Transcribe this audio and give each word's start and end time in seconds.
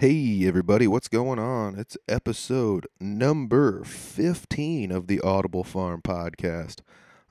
Hey, 0.00 0.46
everybody, 0.46 0.86
what's 0.86 1.08
going 1.08 1.40
on? 1.40 1.76
It's 1.76 1.96
episode 2.08 2.86
number 3.00 3.82
15 3.82 4.92
of 4.92 5.08
the 5.08 5.20
Audible 5.22 5.64
Farm 5.64 6.02
podcast. 6.02 6.82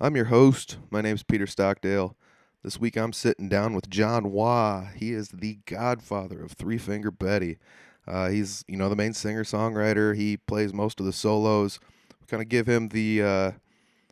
I'm 0.01 0.17
your 0.17 0.25
host. 0.25 0.77
My 0.91 0.99
name's 0.99 1.23
Peter 1.23 1.47
Stockdale. 1.47 2.17
This 2.65 2.77
week 2.77 2.97
I'm 2.97 3.13
sitting 3.13 3.47
down 3.47 3.73
with 3.73 3.89
John 3.89 4.33
Waugh. 4.33 4.89
He 4.93 5.13
is 5.13 5.29
the 5.29 5.59
godfather 5.65 6.43
of 6.43 6.51
Three 6.51 6.77
Finger 6.77 7.09
Betty. 7.09 7.57
Uh, 8.05 8.27
he's, 8.27 8.65
you 8.67 8.75
know, 8.75 8.89
the 8.89 8.97
main 8.97 9.13
singer 9.13 9.45
songwriter. 9.45 10.13
He 10.13 10.35
plays 10.35 10.73
most 10.73 10.99
of 10.99 11.05
the 11.05 11.13
solos. 11.13 11.79
We 12.19 12.27
Kind 12.27 12.43
of 12.43 12.49
give 12.49 12.67
him 12.67 12.89
the 12.89 13.23
uh, 13.23 13.51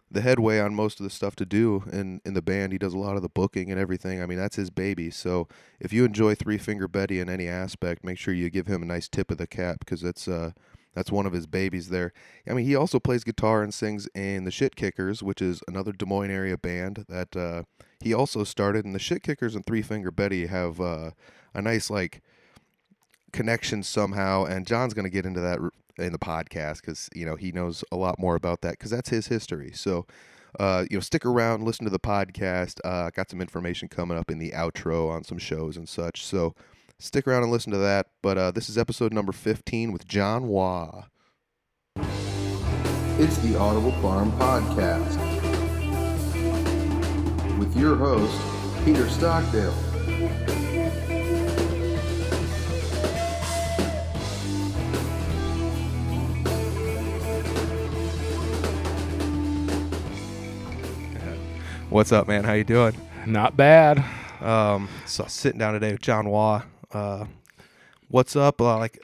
the 0.10 0.22
headway 0.22 0.60
on 0.60 0.76
most 0.76 1.00
of 1.00 1.04
the 1.04 1.10
stuff 1.10 1.36
to 1.38 1.46
do 1.46 1.84
in 1.92 2.22
in 2.26 2.34
the 2.34 2.42
band. 2.42 2.72
He 2.72 2.78
does 2.78 2.94
a 2.94 2.98
lot 2.98 3.16
of 3.16 3.22
the 3.22 3.30
booking 3.30 3.72
and 3.72 3.80
everything. 3.80 4.22
I 4.22 4.26
mean, 4.26 4.38
that's 4.38 4.56
his 4.56 4.70
baby. 4.70 5.10
So 5.10 5.48
if 5.80 5.92
you 5.92 6.06
enjoy 6.06 6.36
Three 6.36 6.58
Finger 6.58 6.88
Betty 6.88 7.20
in 7.20 7.30
any 7.30 7.48
aspect, 7.48 8.04
make 8.04 8.18
sure 8.18 8.34
you 8.34 8.50
give 8.50 8.68
him 8.68 8.84
a 8.84 8.86
nice 8.86 9.08
tip 9.08 9.32
of 9.32 9.38
the 9.38 9.48
cap 9.48 9.78
because 9.80 10.02
that's 10.02 10.28
uh 10.28 10.52
that's 10.96 11.12
one 11.12 11.26
of 11.26 11.34
his 11.34 11.46
babies 11.46 11.90
there. 11.90 12.14
I 12.50 12.54
mean, 12.54 12.66
he 12.66 12.76
also 12.76 13.00
plays 13.00 13.26
guitar 13.26 13.62
and 13.62 13.74
sings 13.74 14.08
in 14.16 14.46
the 14.46 14.52
Shit 14.52 14.78
Kickers, 14.78 15.22
which 15.22 15.42
is 15.42 15.62
another 15.68 15.92
Des 15.92 16.06
Moines 16.06 16.32
area 16.32 16.58
band 16.58 17.06
that 17.10 17.36
uh, 17.36 17.64
he 18.00 18.14
also 18.14 18.46
started. 18.46 18.86
And 18.86 18.96
the 18.96 19.00
Shit 19.00 19.22
Kickers 19.22 19.56
and 19.56 19.66
Three 19.66 19.82
Finger 19.82 20.10
Betty 20.10 20.48
have 20.48 20.80
uh, 20.80 21.12
a 21.54 21.62
nice 21.62 21.90
like 21.90 22.22
connection 23.34 23.84
somehow. 23.84 24.46
And 24.46 24.66
John's 24.66 24.94
going 24.94 25.04
to 25.04 25.10
get 25.10 25.26
into 25.26 25.42
that 25.42 25.60
in 25.98 26.12
the 26.12 26.20
podcast 26.20 26.82
because 26.82 27.10
you 27.16 27.26
know 27.26 27.36
he 27.36 27.52
knows 27.52 27.84
a 27.92 27.96
lot 27.96 28.20
more 28.20 28.36
about 28.36 28.62
that 28.62 28.72
because 28.72 28.92
that's 28.92 29.10
his 29.10 29.28
history. 29.28 29.72
So. 29.74 30.06
Uh, 30.58 30.86
you 30.90 30.96
know, 30.96 31.02
stick 31.02 31.26
around, 31.26 31.66
listen 31.66 31.84
to 31.84 31.90
the 31.90 32.00
podcast. 32.00 32.80
Uh, 32.86 33.10
got 33.10 33.30
some 33.30 33.42
information 33.42 33.90
coming 33.90 34.18
up 34.18 34.32
in 34.32 34.40
the 34.40 34.52
outro 34.52 35.12
on 35.12 35.22
some 35.22 35.38
shows 35.38 35.76
and 35.76 35.90
such. 35.90 36.24
So, 36.24 36.56
stick 36.98 37.28
around 37.28 37.44
and 37.44 37.52
listen 37.52 37.74
to 37.74 37.78
that. 37.80 38.08
But 38.22 38.38
uh, 38.38 38.52
this 38.52 38.70
is 38.70 38.78
episode 38.78 39.12
number 39.12 39.34
15 39.34 39.92
with 39.92 40.08
John 40.08 40.48
Waugh. 40.48 41.08
It's 43.18 43.38
the 43.40 43.58
Audible 43.58 43.92
Farm 44.02 44.32
Podcast 44.34 45.18
with 47.58 47.76
your 47.78 47.96
host, 47.96 48.38
Peter 48.84 49.10
Stockdale. 49.10 49.85
What's 61.96 62.12
up, 62.12 62.28
man? 62.28 62.44
How 62.44 62.52
you 62.52 62.66
doing? 62.66 62.94
Not 63.26 63.56
bad. 63.56 64.04
Um, 64.42 64.90
so 65.06 65.24
sitting 65.28 65.60
down 65.60 65.76
today 65.76 65.94
with 65.94 66.02
John 66.02 66.28
Waugh. 66.28 66.62
Uh, 66.92 67.24
what's 68.10 68.36
up? 68.36 68.60
Uh, 68.60 68.78
like, 68.78 69.00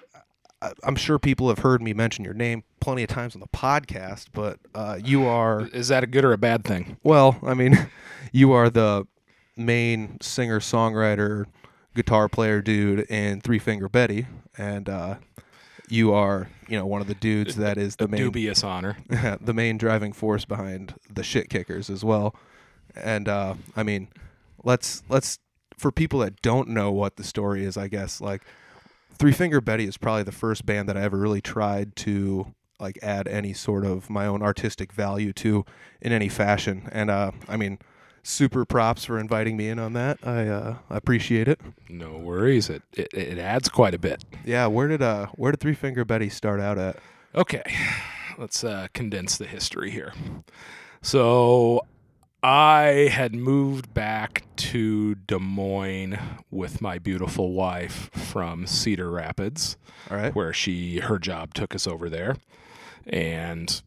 I, 0.61 0.73
I'm 0.83 0.97
sure 0.97 1.17
people 1.17 1.47
have 1.47 1.59
heard 1.59 1.81
me 1.81 1.93
mention 1.93 2.25
your 2.25 2.33
name 2.33 2.65
plenty 2.81 3.03
of 3.03 3.07
times 3.07 3.33
on 3.33 3.39
the 3.39 3.47
podcast, 3.47 4.25
but 4.33 4.59
uh, 4.75 4.99
you 5.01 5.25
are 5.25 5.67
Is 5.67 5.87
that 5.87 6.03
a 6.03 6.05
good 6.05 6.25
or 6.25 6.33
a 6.33 6.37
bad 6.37 6.65
thing? 6.65 6.97
well. 7.01 7.39
I 7.43 7.53
mean, 7.53 7.87
you 8.33 8.51
are 8.51 8.69
the 8.69 9.07
main 9.55 10.17
singer 10.19 10.59
songwriter, 10.59 11.45
guitar 11.95 12.27
player 12.27 12.61
dude 12.61 13.09
in 13.09 13.39
Three 13.39 13.59
Finger 13.59 13.87
Betty, 13.87 14.27
and 14.57 14.89
uh, 14.89 15.15
you 15.87 16.13
are 16.13 16.49
you 16.67 16.77
know 16.77 16.85
one 16.85 16.99
of 16.99 17.07
the 17.07 17.15
dudes 17.15 17.55
that 17.55 17.77
is 17.77 17.95
the 17.95 18.09
main 18.09 18.19
dubious 18.19 18.65
honor. 18.65 18.97
the 19.39 19.53
main 19.53 19.77
driving 19.77 20.11
force 20.11 20.43
behind 20.43 20.95
the 21.09 21.23
shit 21.23 21.49
kickers 21.49 21.89
as 21.89 22.03
well. 22.03 22.35
And 22.95 23.27
uh, 23.27 23.55
I 23.75 23.83
mean, 23.83 24.09
let's 24.63 25.03
let's 25.09 25.39
for 25.77 25.91
people 25.91 26.19
that 26.19 26.41
don't 26.41 26.69
know 26.69 26.91
what 26.91 27.15
the 27.15 27.23
story 27.23 27.65
is, 27.65 27.77
I 27.77 27.87
guess 27.87 28.21
like 28.21 28.43
Three 29.21 29.31
Finger 29.31 29.61
Betty 29.61 29.85
is 29.85 29.97
probably 29.97 30.23
the 30.23 30.31
first 30.31 30.65
band 30.65 30.89
that 30.89 30.97
I 30.97 31.01
ever 31.01 31.17
really 31.17 31.41
tried 31.41 31.95
to 31.97 32.53
like 32.79 32.97
add 33.03 33.27
any 33.27 33.53
sort 33.53 33.85
of 33.85 34.09
my 34.09 34.25
own 34.25 34.41
artistic 34.41 34.91
value 34.91 35.31
to 35.33 35.63
in 36.01 36.11
any 36.11 36.27
fashion. 36.27 36.89
And 36.91 37.11
uh, 37.11 37.31
I 37.47 37.55
mean, 37.55 37.77
super 38.23 38.65
props 38.65 39.05
for 39.05 39.19
inviting 39.19 39.57
me 39.57 39.69
in 39.69 39.77
on 39.79 39.93
that. 39.93 40.17
I 40.23 40.47
uh, 40.47 40.77
appreciate 40.89 41.47
it. 41.47 41.61
No 41.87 42.17
worries. 42.17 42.69
It, 42.69 42.81
it 42.93 43.13
it 43.13 43.37
adds 43.37 43.69
quite 43.69 43.93
a 43.93 43.99
bit. 43.99 44.23
Yeah, 44.43 44.67
where 44.67 44.87
did 44.87 45.01
uh 45.01 45.27
where 45.35 45.51
did 45.51 45.59
Three 45.59 45.75
Finger 45.75 46.03
Betty 46.03 46.29
start 46.29 46.59
out 46.59 46.77
at? 46.77 46.97
Okay, 47.35 47.63
let's 48.37 48.63
uh, 48.63 48.87
condense 48.93 49.37
the 49.37 49.45
history 49.45 49.91
here. 49.91 50.13
So, 51.03 51.81
I 52.43 53.09
had 53.11 53.35
moved 53.35 53.93
back 53.93 54.45
to 54.57 55.13
Des 55.15 55.37
Moines 55.37 56.17
with 56.49 56.81
my 56.81 56.97
beautiful 56.97 57.51
wife 57.51 58.09
from 58.13 58.65
Cedar 58.65 59.11
Rapids, 59.11 59.77
right. 60.09 60.33
where 60.33 60.51
she 60.51 60.99
her 60.99 61.19
job 61.19 61.53
took 61.53 61.75
us 61.75 61.85
over 61.85 62.09
there, 62.09 62.35
and 63.05 63.81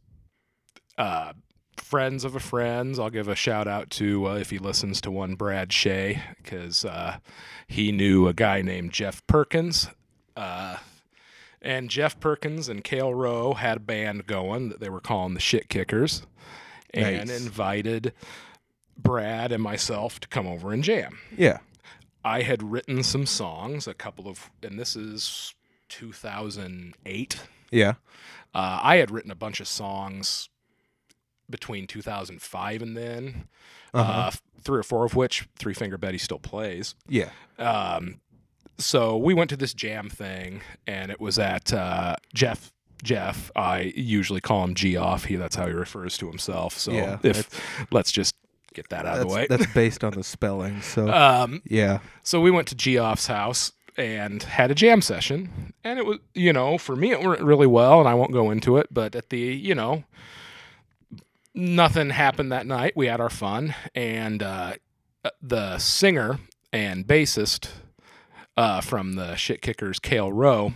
uh, 0.96 1.32
friends 1.76 2.24
of 2.24 2.36
a 2.36 2.40
friends. 2.40 2.98
I'll 2.98 3.10
give 3.10 3.26
a 3.26 3.34
shout 3.34 3.66
out 3.66 3.90
to 3.90 4.28
uh, 4.28 4.34
if 4.34 4.50
he 4.50 4.58
listens 4.58 5.00
to 5.00 5.10
one 5.10 5.34
Brad 5.34 5.72
Shea 5.72 6.22
because 6.36 6.84
uh, 6.84 7.18
he 7.66 7.90
knew 7.90 8.28
a 8.28 8.34
guy 8.34 8.62
named 8.62 8.92
Jeff 8.92 9.26
Perkins. 9.26 9.88
Uh, 10.36 10.76
and 11.60 11.88
Jeff 11.88 12.20
Perkins 12.20 12.68
and 12.68 12.84
Kale 12.84 13.14
Rowe 13.14 13.54
had 13.54 13.78
a 13.78 13.80
band 13.80 14.26
going 14.26 14.68
that 14.68 14.80
they 14.80 14.90
were 14.90 15.00
calling 15.00 15.34
the 15.34 15.40
Shit 15.40 15.68
Kickers, 15.68 16.26
and 16.94 17.28
Nice. 17.28 17.40
invited 17.44 18.12
Brad 18.96 19.52
and 19.52 19.62
myself 19.62 20.20
to 20.20 20.28
come 20.28 20.46
over 20.46 20.72
and 20.72 20.82
jam. 20.84 21.18
Yeah. 21.36 21.58
I 22.24 22.42
had 22.42 22.62
written 22.62 23.02
some 23.02 23.26
songs, 23.26 23.86
a 23.86 23.92
couple 23.94 24.28
of, 24.28 24.50
and 24.62 24.78
this 24.78 24.96
is 24.96 25.54
2008. 25.88 27.40
Yeah. 27.70 27.94
Uh, 28.54 28.80
I 28.82 28.96
had 28.96 29.10
written 29.10 29.30
a 29.30 29.34
bunch 29.34 29.60
of 29.60 29.66
songs 29.68 30.48
between 31.50 31.86
2005 31.86 32.82
and 32.82 32.96
then, 32.96 33.48
Uh-huh. 33.92 34.12
uh, 34.12 34.30
three 34.62 34.78
or 34.78 34.82
four 34.82 35.04
of 35.04 35.14
which 35.14 35.46
Three 35.56 35.74
Finger 35.74 35.98
Betty 35.98 36.18
still 36.18 36.38
plays. 36.38 36.94
Yeah. 37.08 37.30
Um, 37.58 38.20
so 38.78 39.16
we 39.16 39.34
went 39.34 39.50
to 39.50 39.56
this 39.56 39.74
jam 39.74 40.08
thing, 40.08 40.62
and 40.86 41.10
it 41.12 41.20
was 41.20 41.38
at 41.38 41.72
uh, 41.72 42.16
Jeff. 42.32 42.72
Jeff, 43.04 43.52
I 43.54 43.92
usually 43.94 44.40
call 44.40 44.64
him 44.64 44.74
G 44.74 44.96
off. 44.96 45.26
He 45.26 45.36
that's 45.36 45.54
how 45.54 45.66
he 45.66 45.72
refers 45.72 46.18
to 46.18 46.26
himself. 46.26 46.76
So 46.76 46.90
Yeah, 46.90 47.18
if 47.22 47.48
let's 47.92 48.10
just 48.10 48.34
get 48.74 48.88
that 48.88 49.06
out 49.06 49.20
of 49.20 49.28
the 49.28 49.32
way. 49.32 49.46
that's 49.48 49.66
based 49.72 50.02
on 50.02 50.14
the 50.14 50.24
spelling. 50.24 50.82
So 50.82 51.08
Um, 51.12 51.62
yeah. 51.64 52.00
so 52.24 52.40
we 52.40 52.50
went 52.50 52.66
to 52.68 52.74
Geoff's 52.74 53.28
house 53.28 53.70
and 53.96 54.42
had 54.42 54.72
a 54.72 54.74
jam 54.74 55.00
session, 55.00 55.72
and 55.84 56.00
it 56.00 56.04
was, 56.06 56.18
you 56.34 56.52
know, 56.52 56.76
for 56.78 56.96
me 56.96 57.12
it 57.12 57.22
went 57.22 57.40
really 57.40 57.68
well, 57.68 58.00
and 58.00 58.08
I 58.08 58.14
won't 58.14 58.32
go 58.32 58.50
into 58.50 58.76
it, 58.78 58.88
but 58.90 59.14
at 59.14 59.28
the, 59.30 59.38
you 59.38 59.74
know, 59.76 60.02
nothing 61.54 62.10
happened 62.10 62.50
that 62.52 62.66
night. 62.66 62.94
We 62.96 63.06
had 63.06 63.20
our 63.20 63.30
fun, 63.30 63.74
and 63.94 64.42
uh, 64.42 64.74
the 65.40 65.78
singer 65.78 66.40
and 66.72 67.06
bassist 67.06 67.68
uh, 68.56 68.80
from 68.80 69.12
the 69.14 69.36
Shit 69.36 69.62
Kickers, 69.62 69.98
Kale 70.00 70.32
Rowe, 70.32 70.74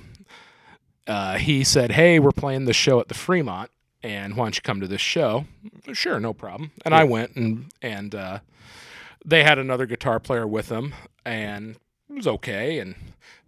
uh, 1.09 1.39
he 1.39 1.65
said, 1.65 1.93
"Hey, 1.93 2.21
we're 2.21 2.31
playing 2.31 2.67
the 2.67 2.73
show 2.73 3.01
at 3.01 3.09
the 3.09 3.15
Fremont." 3.15 3.71
And 4.01 4.37
why 4.37 4.45
don't 4.45 4.55
you 4.55 4.63
come 4.63 4.81
to 4.81 4.87
this 4.87 5.01
show? 5.01 5.47
Sure, 5.93 6.21
no 6.21 6.33
problem. 6.33 6.71
And 6.85 6.95
I 6.95 7.03
went 7.03 7.35
and 7.35 7.73
and 7.83 8.15
uh, 8.15 8.39
they 9.25 9.45
had 9.45 9.59
another 9.59 9.87
guitar 9.87 10.21
player 10.21 10.47
with 10.47 10.69
them 10.69 10.95
and 11.25 11.77
it 12.09 12.15
was 12.15 12.27
okay 12.27 12.79
and 12.79 12.95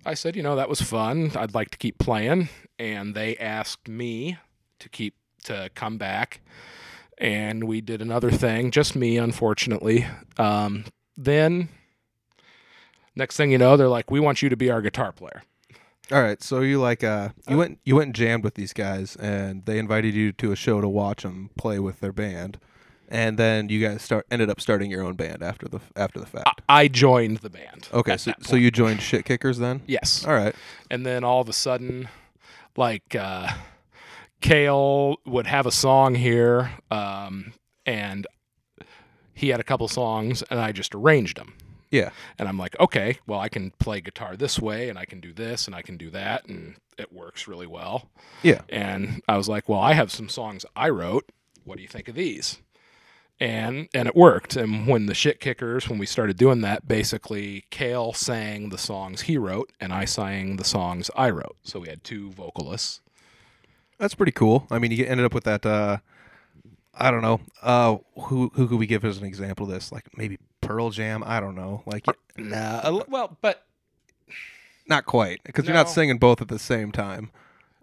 i 0.05 0.15
said 0.15 0.37
you 0.37 0.43
know 0.43 0.57
that 0.57 0.69
was 0.69 0.81
fun 0.81 1.31
i'd 1.37 1.55
like 1.55 1.71
to 1.71 1.79
keep 1.79 1.99
playing 1.99 2.49
and 2.79 3.15
they 3.15 3.37
asked 3.37 3.89
me 3.89 4.37
to 4.79 4.89
keep 4.89 5.15
to 5.43 5.71
come 5.75 5.97
back 5.97 6.41
and 7.19 7.65
we 7.65 7.81
did 7.81 8.03
another 8.03 8.31
thing 8.31 8.71
just 8.71 8.95
me 8.95 9.17
unfortunately 9.17 10.07
um, 10.39 10.85
then 11.17 11.69
next 13.17 13.37
thing 13.37 13.51
you 13.51 13.59
know 13.59 13.77
they're 13.77 13.89
like 13.89 14.11
we 14.11 14.21
want 14.21 14.43
you 14.43 14.49
to 14.49 14.57
be 14.57 14.71
our 14.71 14.83
guitar 14.83 15.13
player 15.13 15.43
All 16.13 16.21
right. 16.23 16.43
So 16.43 16.61
you 16.61 16.81
like 16.81 17.05
uh 17.05 17.31
you 17.49 17.57
went 17.57 17.79
you 17.85 17.95
went 17.97 18.07
and 18.09 18.15
jammed 18.15 18.45
with 18.45 18.55
these 18.55 18.73
guys, 18.73 19.17
and 19.17 19.65
they 19.67 19.79
invited 19.79 20.15
you 20.15 20.33
to 20.33 20.53
a 20.53 20.57
show 20.57 20.81
to 20.81 20.89
watch 20.89 21.23
them 21.23 21.51
play 21.57 21.79
with 21.79 22.01
their 22.01 22.13
band, 22.13 22.59
and 23.09 23.39
then 23.39 23.69
you 23.69 23.81
guys 23.87 24.03
start 24.03 24.27
ended 24.31 24.51
up 24.51 24.61
starting 24.61 24.91
your 24.91 25.03
own 25.03 25.15
band 25.15 25.43
after 25.43 25.69
the 25.69 25.81
after 25.97 26.19
the 26.19 26.27
fact. 26.27 26.63
i 26.69 26.89
joined 26.89 27.39
the 27.39 27.51
band 27.51 27.89
Okay. 27.93 28.13
at 28.13 28.21
So 28.21 28.31
that 28.33 28.45
so 28.45 28.51
point. 28.53 28.63
you 28.63 28.71
joined 28.71 29.03
Shit 29.03 29.25
Kickers 29.25 29.59
then? 29.59 29.83
yes 29.87 30.25
All 30.27 30.35
right. 30.35 30.55
and 30.91 31.07
then 31.07 31.23
all 31.25 31.41
of 31.41 31.49
a 31.49 31.53
sudden 31.53 32.09
like 32.77 33.15
uh 33.15 33.49
kale 34.41 35.17
would 35.27 35.47
have 35.47 35.67
a 35.67 35.71
song 35.73 36.15
here 36.15 36.71
um 36.91 37.53
and 37.87 38.27
he 39.35 39.49
had 39.51 39.61
a 39.61 39.65
couple 39.65 39.87
songs 39.89 40.43
and 40.51 40.59
i 40.61 40.73
just 40.73 40.95
arranged 40.95 41.37
them 41.37 41.53
Yeah. 41.91 42.11
and 42.39 42.49
i'm 42.49 42.59
like 42.59 42.79
okay 42.79 43.19
well 43.27 43.41
i 43.41 43.49
can 43.49 43.73
play 43.73 44.01
guitar 44.01 44.37
this 44.37 44.59
way 44.59 44.89
and 44.89 44.99
i 44.99 45.05
can 45.05 45.21
do 45.21 45.33
this 45.33 45.67
and 45.67 45.75
i 45.75 45.83
can 45.83 45.97
do 45.97 46.11
that 46.11 46.47
and 46.47 46.77
it 46.99 47.13
works 47.13 47.49
really 47.49 47.67
well 47.67 48.09
Yeah. 48.43 48.61
and 48.69 49.23
i 49.29 49.37
was 49.37 49.49
like 49.49 49.69
well 49.69 49.81
i 49.81 49.93
have 49.95 50.11
some 50.11 50.29
songs 50.29 50.65
i 50.77 50.89
wrote 50.89 51.31
what 51.65 51.77
do 51.77 51.83
you 51.83 51.89
think 51.89 52.09
of 52.09 52.15
these 52.15 52.59
and 53.43 53.89
and 53.95 54.07
it 54.07 54.15
worked. 54.15 54.55
And 54.55 54.87
when 54.87 55.07
the 55.07 55.15
shit 55.15 55.41
kickers, 55.41 55.89
when 55.89 55.99
we 55.99 56.05
started 56.05 56.37
doing 56.37 56.61
that, 56.61 56.87
basically 56.87 57.65
Kale 57.71 58.13
sang 58.13 58.69
the 58.69 58.77
songs 58.77 59.23
he 59.23 59.39
wrote, 59.39 59.73
and 59.81 59.95
I 59.95 60.05
sang 60.05 60.57
the 60.57 60.65
songs 60.65 61.11
I 61.17 61.31
wrote. 61.31 61.57
So 61.63 61.81
we 61.81 61.89
had 61.89 62.05
two 62.05 62.33
vocalists. 62.33 63.01
That's 63.97 64.15
pretty 64.15 64.33
cool. 64.33 64.67
I 64.71 64.79
mean, 64.79 64.91
you 64.93 65.07
ended 65.07 65.25
up 65.25 65.33
with 65.33 65.45
that. 65.45 65.65
Uh, 65.65 65.99
I 66.95 67.11
don't 67.11 67.23
know. 67.23 67.41
Uh, 67.63 67.97
who 68.25 68.51
who 68.55 68.69
could 68.69 68.79
we 68.79 68.87
give 68.87 69.07
as 69.07 69.17
an 69.17 69.25
example 69.25 69.65
of 69.65 69.73
this? 69.73 69.91
Like 69.91 70.05
maybe 70.19 70.39
Pearl 70.71 70.91
Jam. 70.91 71.25
I 71.27 71.41
don't 71.41 71.57
know. 71.57 71.83
Like 71.85 72.07
Nah, 72.39 73.03
well, 73.09 73.37
but 73.41 73.67
not 74.87 75.05
quite 75.05 75.41
because 75.43 75.65
you're 75.67 75.75
not 75.75 75.89
singing 75.89 76.19
both 76.19 76.41
at 76.41 76.47
the 76.47 76.61
same 76.61 76.93
time. 76.93 77.33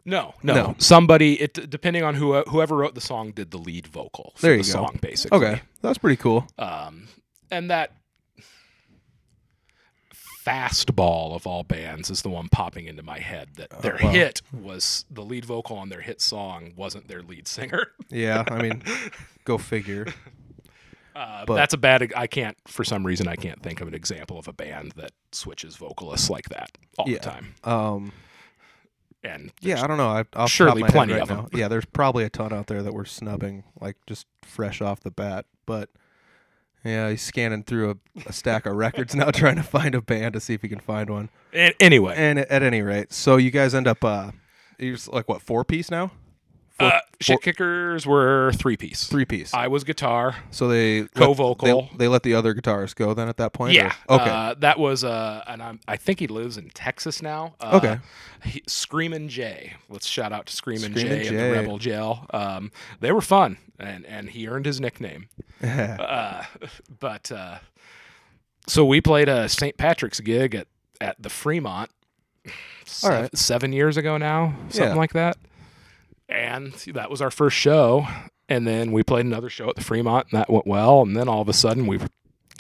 no, 0.06 0.36
no, 0.42 0.54
No. 0.54 0.76
Somebody, 0.78 1.42
it 1.42 1.70
depending 1.70 2.04
on 2.04 2.16
who 2.16 2.42
whoever 2.44 2.78
wrote 2.78 2.96
the 2.96 3.02
song 3.02 3.32
did 3.32 3.52
the 3.52 3.58
lead 3.58 3.88
vocal. 3.88 4.32
For 4.36 4.42
There 4.44 4.56
you 4.56 4.64
the 4.64 4.68
go. 4.68 4.72
Song 4.72 5.00
basically. 5.02 5.38
Okay, 5.38 5.62
that's 5.82 5.98
pretty 5.98 6.16
cool. 6.16 6.48
Um, 6.58 7.10
and 7.52 7.70
that 7.70 7.92
fastball 10.46 11.36
of 11.36 11.46
all 11.46 11.64
bands 11.64 12.10
is 12.10 12.22
the 12.22 12.30
one 12.30 12.48
popping 12.48 12.86
into 12.86 13.04
my 13.04 13.20
head 13.20 13.50
that 13.56 13.82
their 13.82 14.00
wow. 14.02 14.12
hit 14.12 14.42
was 14.54 15.04
the 15.12 15.22
lead 15.22 15.44
vocal 15.44 15.78
on 15.78 15.90
their 15.90 16.00
hit 16.00 16.22
song 16.22 16.72
wasn't 16.78 17.06
their 17.10 17.22
lead 17.22 17.50
singer. 17.50 17.92
Yeah, 18.10 18.46
I 18.48 18.62
mean, 18.62 18.82
go 19.44 19.58
figure. 19.58 20.08
Uh, 21.18 21.46
But- 21.46 21.56
that's 21.56 21.74
a 21.74 21.78
bad. 21.78 22.12
I 22.16 22.28
can't, 22.28 22.56
for 22.68 22.84
some 22.84 23.06
reason, 23.06 23.28
I 23.28 23.36
can't 23.36 23.62
think 23.64 23.82
of 23.82 23.88
an 23.88 23.94
example 23.96 24.38
of 24.38 24.48
a 24.48 24.54
band 24.54 24.92
that 24.98 25.12
switches 25.32 25.76
vocalists 25.76 26.30
like 26.30 26.50
that 26.50 26.70
all 26.98 27.08
Yeah. 27.10 27.16
the 27.16 27.20
time. 27.22 27.56
Um, 27.64 28.12
And 29.24 29.52
yeah, 29.62 29.84
I 29.84 29.88
don't 29.88 29.98
know. 29.98 30.10
I, 30.10 30.26
off 30.36 30.52
surely 30.52 30.84
of 30.84 30.90
plenty 30.90 31.14
of 31.14 31.28
right 31.28 31.32
'em. 31.32 31.38
now. 31.38 31.50
Yeah, 31.52 31.68
there's 31.68 31.86
probably 31.86 32.24
a 32.24 32.30
ton 32.30 32.54
out 32.54 32.68
there 32.68 32.84
that 32.84 32.94
we're 32.94 33.04
snubbing, 33.06 33.64
like 33.82 33.98
just 34.06 34.28
fresh 34.44 34.80
off 34.80 35.00
the 35.02 35.10
bat. 35.12 35.46
But 35.66 35.90
yeah, 36.86 37.10
he's 37.10 37.24
scanning 37.24 37.64
through 37.64 37.90
a, 37.90 37.96
a 38.28 38.32
stack 38.32 38.66
of 38.68 38.76
records 38.76 39.16
now, 39.16 39.32
trying 39.32 39.56
to 39.56 39.64
find 39.64 39.96
a 39.96 40.02
band 40.02 40.34
to 40.34 40.40
see 40.40 40.54
if 40.54 40.62
he 40.62 40.70
can 40.70 40.80
find 40.80 41.10
one. 41.10 41.30
a- 41.54 41.74
anyway, 41.82 42.14
And 42.16 42.40
at 42.40 42.62
any 42.62 42.82
rate, 42.84 43.12
so 43.12 43.38
you 43.38 43.50
guys 43.52 43.74
end 43.74 43.88
up, 43.88 44.04
uh, 44.04 44.32
you're 44.78 44.98
like 45.08 45.28
what 45.28 45.42
four 45.42 45.66
piece 45.66 45.90
now? 45.90 46.12
Four, 46.80 46.88
uh, 46.94 47.00
shit 47.20 47.42
kickers 47.42 48.06
were 48.06 48.52
three 48.56 48.78
piece. 48.78 49.08
three 49.08 49.26
piece. 49.26 49.54
I 49.54 49.68
was 49.68 49.84
guitar. 49.84 50.36
So 50.52 50.68
they 50.68 51.04
Co-vocal. 51.16 51.90
They, 51.94 51.98
they 51.98 52.08
let 52.08 52.22
the 52.24 52.36
other 52.36 52.54
guitarist 52.54 52.96
go 52.96 53.14
then 53.16 53.28
at 53.28 53.38
that 53.38 53.52
point. 53.54 53.74
Yeah. 53.74 53.94
or- 54.08 54.22
Okay. 54.22 54.30
Uh, 54.30 54.54
that 54.60 54.78
was 54.78 55.04
uh, 55.04 55.44
and 55.48 55.64
I'm, 55.64 55.80
I 55.88 55.98
think 55.98 56.20
he 56.20 56.28
lives 56.28 56.58
in 56.58 56.70
Texas 56.70 57.22
now. 57.22 57.56
Uh, 57.60 57.72
Okay. 57.82 58.00
He, 58.44 58.62
Screamin' 58.68 59.30
Jay. 59.30 59.74
Let's 59.90 60.06
shout 60.08 60.32
out 60.32 60.46
to 60.46 60.54
Screamin' 60.56 60.92
Screamin' 60.92 61.24
Jay, 61.24 61.28
and 61.30 61.38
the 61.40 61.52
Rebel 61.52 61.80
Jail. 61.80 62.28
Um, 62.32 62.72
they 63.00 63.12
were 63.12 63.22
fun, 63.22 63.58
and 63.80 64.06
and 64.06 64.30
he 64.30 64.48
earned 64.48 64.68
his 64.68 64.80
nickname. 64.80 65.30
Uh, 65.64 66.44
but 67.00 67.32
uh, 67.32 67.58
so 68.68 68.86
we 68.86 69.02
played 69.02 69.28
a 69.30 69.50
St. 69.50 69.76
Patrick's 69.78 70.20
gig 70.20 70.54
at 70.54 70.68
at 71.02 71.16
the 71.22 71.30
Fremont. 71.30 71.90
All 72.46 72.52
sev- 72.86 73.22
right. 73.24 73.38
Seven 73.38 73.74
years 73.74 73.98
ago 73.98 74.18
now, 74.18 74.54
something 74.70 74.90
Yeah. 74.90 74.94
like 74.94 75.14
that. 75.14 75.38
And 76.30 76.74
that 76.94 77.10
was 77.10 77.22
our 77.22 77.32
first 77.32 77.56
show. 77.58 78.08
And 78.50 78.66
then 78.68 78.92
we 78.92 79.04
played 79.04 79.26
another 79.26 79.50
show 79.50 79.70
at 79.70 79.76
the 79.76 79.84
Fremont, 79.84 80.28
and 80.32 80.40
that 80.40 80.50
went 80.50 80.66
well. 80.68 81.02
And 81.02 81.16
then 81.16 81.28
all 81.28 81.42
of 81.42 81.50
a 81.50 81.54
sudden, 81.54 81.86
we 81.88 82.00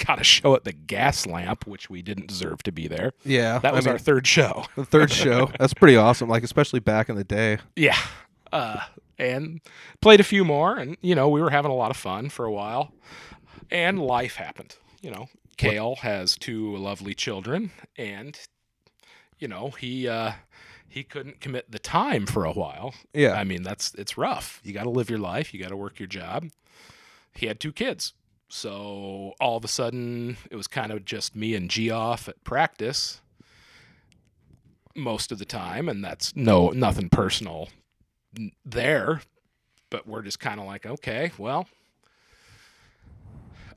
got 0.05 0.19
a 0.19 0.23
show 0.23 0.53
at 0.55 0.63
the 0.63 0.73
Gas 0.73 1.25
Lamp, 1.25 1.65
which 1.65 1.89
we 1.89 2.01
didn't 2.01 2.27
deserve 2.27 2.61
to 2.63 2.71
be 2.71 2.87
there. 2.87 3.13
yeah. 3.23 3.59
That 3.59 3.73
was 3.73 3.85
I 3.87 3.89
mean, 3.89 3.93
our 3.93 3.99
third 3.99 4.27
show. 4.27 4.65
the 4.75 4.85
third 4.85 5.11
show. 5.11 5.49
That's 5.59 5.73
pretty 5.73 5.95
awesome. 5.95 6.29
Like 6.29 6.43
especially 6.43 6.79
back 6.81 7.09
in 7.09 7.15
the 7.15 7.23
day. 7.23 7.59
Yeah. 7.75 7.97
Uh, 8.51 8.79
and 9.17 9.61
played 10.01 10.19
a 10.19 10.23
few 10.23 10.45
more, 10.45 10.77
and 10.77 10.95
you 11.01 11.15
know 11.15 11.27
we 11.29 11.41
were 11.41 11.49
having 11.49 11.71
a 11.71 11.75
lot 11.75 11.89
of 11.91 11.97
fun 11.97 12.29
for 12.29 12.45
a 12.45 12.51
while. 12.51 12.93
And 13.71 13.99
life 13.99 14.35
happened. 14.35 14.75
You 15.01 15.11
know, 15.11 15.27
Kale 15.57 15.95
has 15.97 16.37
two 16.37 16.75
lovely 16.77 17.13
children, 17.13 17.71
and 17.97 18.37
you 19.39 19.47
know 19.47 19.71
he 19.71 20.07
uh, 20.07 20.33
he 20.87 21.03
couldn't 21.03 21.39
commit 21.39 21.71
the 21.71 21.79
time 21.79 22.25
for 22.25 22.45
a 22.45 22.53
while. 22.53 22.93
Yeah. 23.13 23.33
I 23.33 23.43
mean 23.43 23.63
that's 23.63 23.93
it's 23.95 24.17
rough. 24.17 24.61
You 24.63 24.73
got 24.73 24.83
to 24.83 24.89
live 24.89 25.09
your 25.09 25.19
life. 25.19 25.53
You 25.53 25.59
got 25.59 25.69
to 25.69 25.77
work 25.77 25.99
your 25.99 26.07
job. 26.07 26.49
He 27.33 27.45
had 27.47 27.59
two 27.59 27.71
kids. 27.71 28.13
So 28.49 29.33
all 29.39 29.57
of 29.57 29.65
a 29.65 29.67
sudden, 29.67 30.37
it 30.49 30.55
was 30.55 30.67
kind 30.67 30.91
of 30.91 31.03
just 31.03 31.35
me 31.35 31.53
and 31.53 31.69
Geoff 31.69 32.29
at 32.29 32.43
practice 32.43 33.21
most 34.95 35.31
of 35.31 35.37
the 35.37 35.45
time, 35.45 35.89
and 35.89 36.03
that's 36.03 36.35
no 36.35 36.69
nothing 36.69 37.09
personal 37.09 37.69
there. 38.65 39.21
But 39.89 40.07
we're 40.07 40.21
just 40.21 40.39
kind 40.39 40.59
of 40.59 40.65
like, 40.65 40.85
okay, 40.85 41.31
well, 41.37 41.67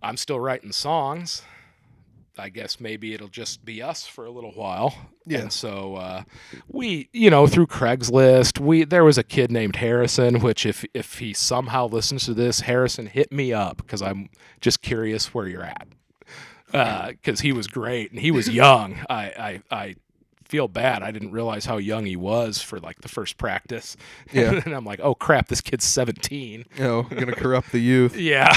I'm 0.02 0.16
still 0.16 0.40
writing 0.40 0.72
songs. 0.72 1.42
I 2.40 2.48
guess 2.48 2.80
maybe 2.80 3.14
it'll 3.14 3.28
just 3.28 3.64
be 3.64 3.82
us 3.82 4.06
for 4.06 4.24
a 4.24 4.30
little 4.30 4.52
while. 4.52 4.94
Yeah. 5.26 5.40
And 5.40 5.52
so 5.52 5.96
uh, 5.96 6.22
we, 6.68 7.08
you 7.12 7.30
know, 7.30 7.46
through 7.46 7.66
Craigslist, 7.66 8.58
we 8.58 8.84
there 8.84 9.04
was 9.04 9.18
a 9.18 9.22
kid 9.22 9.52
named 9.52 9.76
Harrison. 9.76 10.40
Which, 10.40 10.66
if 10.66 10.84
if 10.94 11.18
he 11.18 11.32
somehow 11.32 11.86
listens 11.86 12.24
to 12.24 12.34
this, 12.34 12.60
Harrison, 12.60 13.06
hit 13.06 13.30
me 13.30 13.52
up 13.52 13.76
because 13.76 14.02
I'm 14.02 14.30
just 14.60 14.82
curious 14.82 15.32
where 15.34 15.46
you're 15.46 15.62
at. 15.62 15.88
Because 17.08 17.40
he 17.40 17.52
was 17.52 17.66
great 17.66 18.10
and 18.10 18.20
he 18.20 18.30
was 18.30 18.48
young. 18.48 18.98
I, 19.08 19.60
I 19.70 19.76
I 19.82 19.94
feel 20.50 20.66
bad. 20.68 21.02
I 21.02 21.12
didn't 21.12 21.30
realize 21.30 21.64
how 21.64 21.76
young 21.76 22.04
he 22.06 22.16
was 22.16 22.60
for 22.60 22.80
like 22.80 23.00
the 23.02 23.08
first 23.08 23.38
practice. 23.38 23.96
Yeah. 24.32 24.60
and 24.64 24.74
I'm 24.74 24.84
like, 24.84 25.00
oh 25.00 25.14
crap, 25.14 25.48
this 25.48 25.60
kid's 25.60 25.84
17. 25.84 26.64
You 26.76 26.82
know, 26.82 27.02
gonna 27.04 27.32
corrupt 27.34 27.72
the 27.72 27.78
youth. 27.78 28.16
Yeah, 28.30 28.56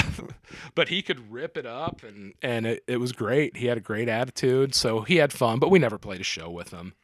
but 0.74 0.88
he 0.88 1.02
could 1.02 1.32
rip 1.32 1.56
it 1.56 1.66
up, 1.66 2.02
and 2.02 2.34
and 2.42 2.66
it, 2.66 2.84
it 2.86 2.96
was 2.98 3.12
great. 3.12 3.56
He 3.56 3.66
had 3.66 3.76
a 3.76 3.80
great 3.80 4.08
attitude, 4.08 4.74
so 4.74 5.00
he 5.02 5.16
had 5.16 5.32
fun. 5.32 5.58
But 5.58 5.70
we 5.70 5.78
never 5.78 5.98
played 5.98 6.20
a 6.20 6.24
show 6.24 6.50
with 6.50 6.70
him, 6.70 6.94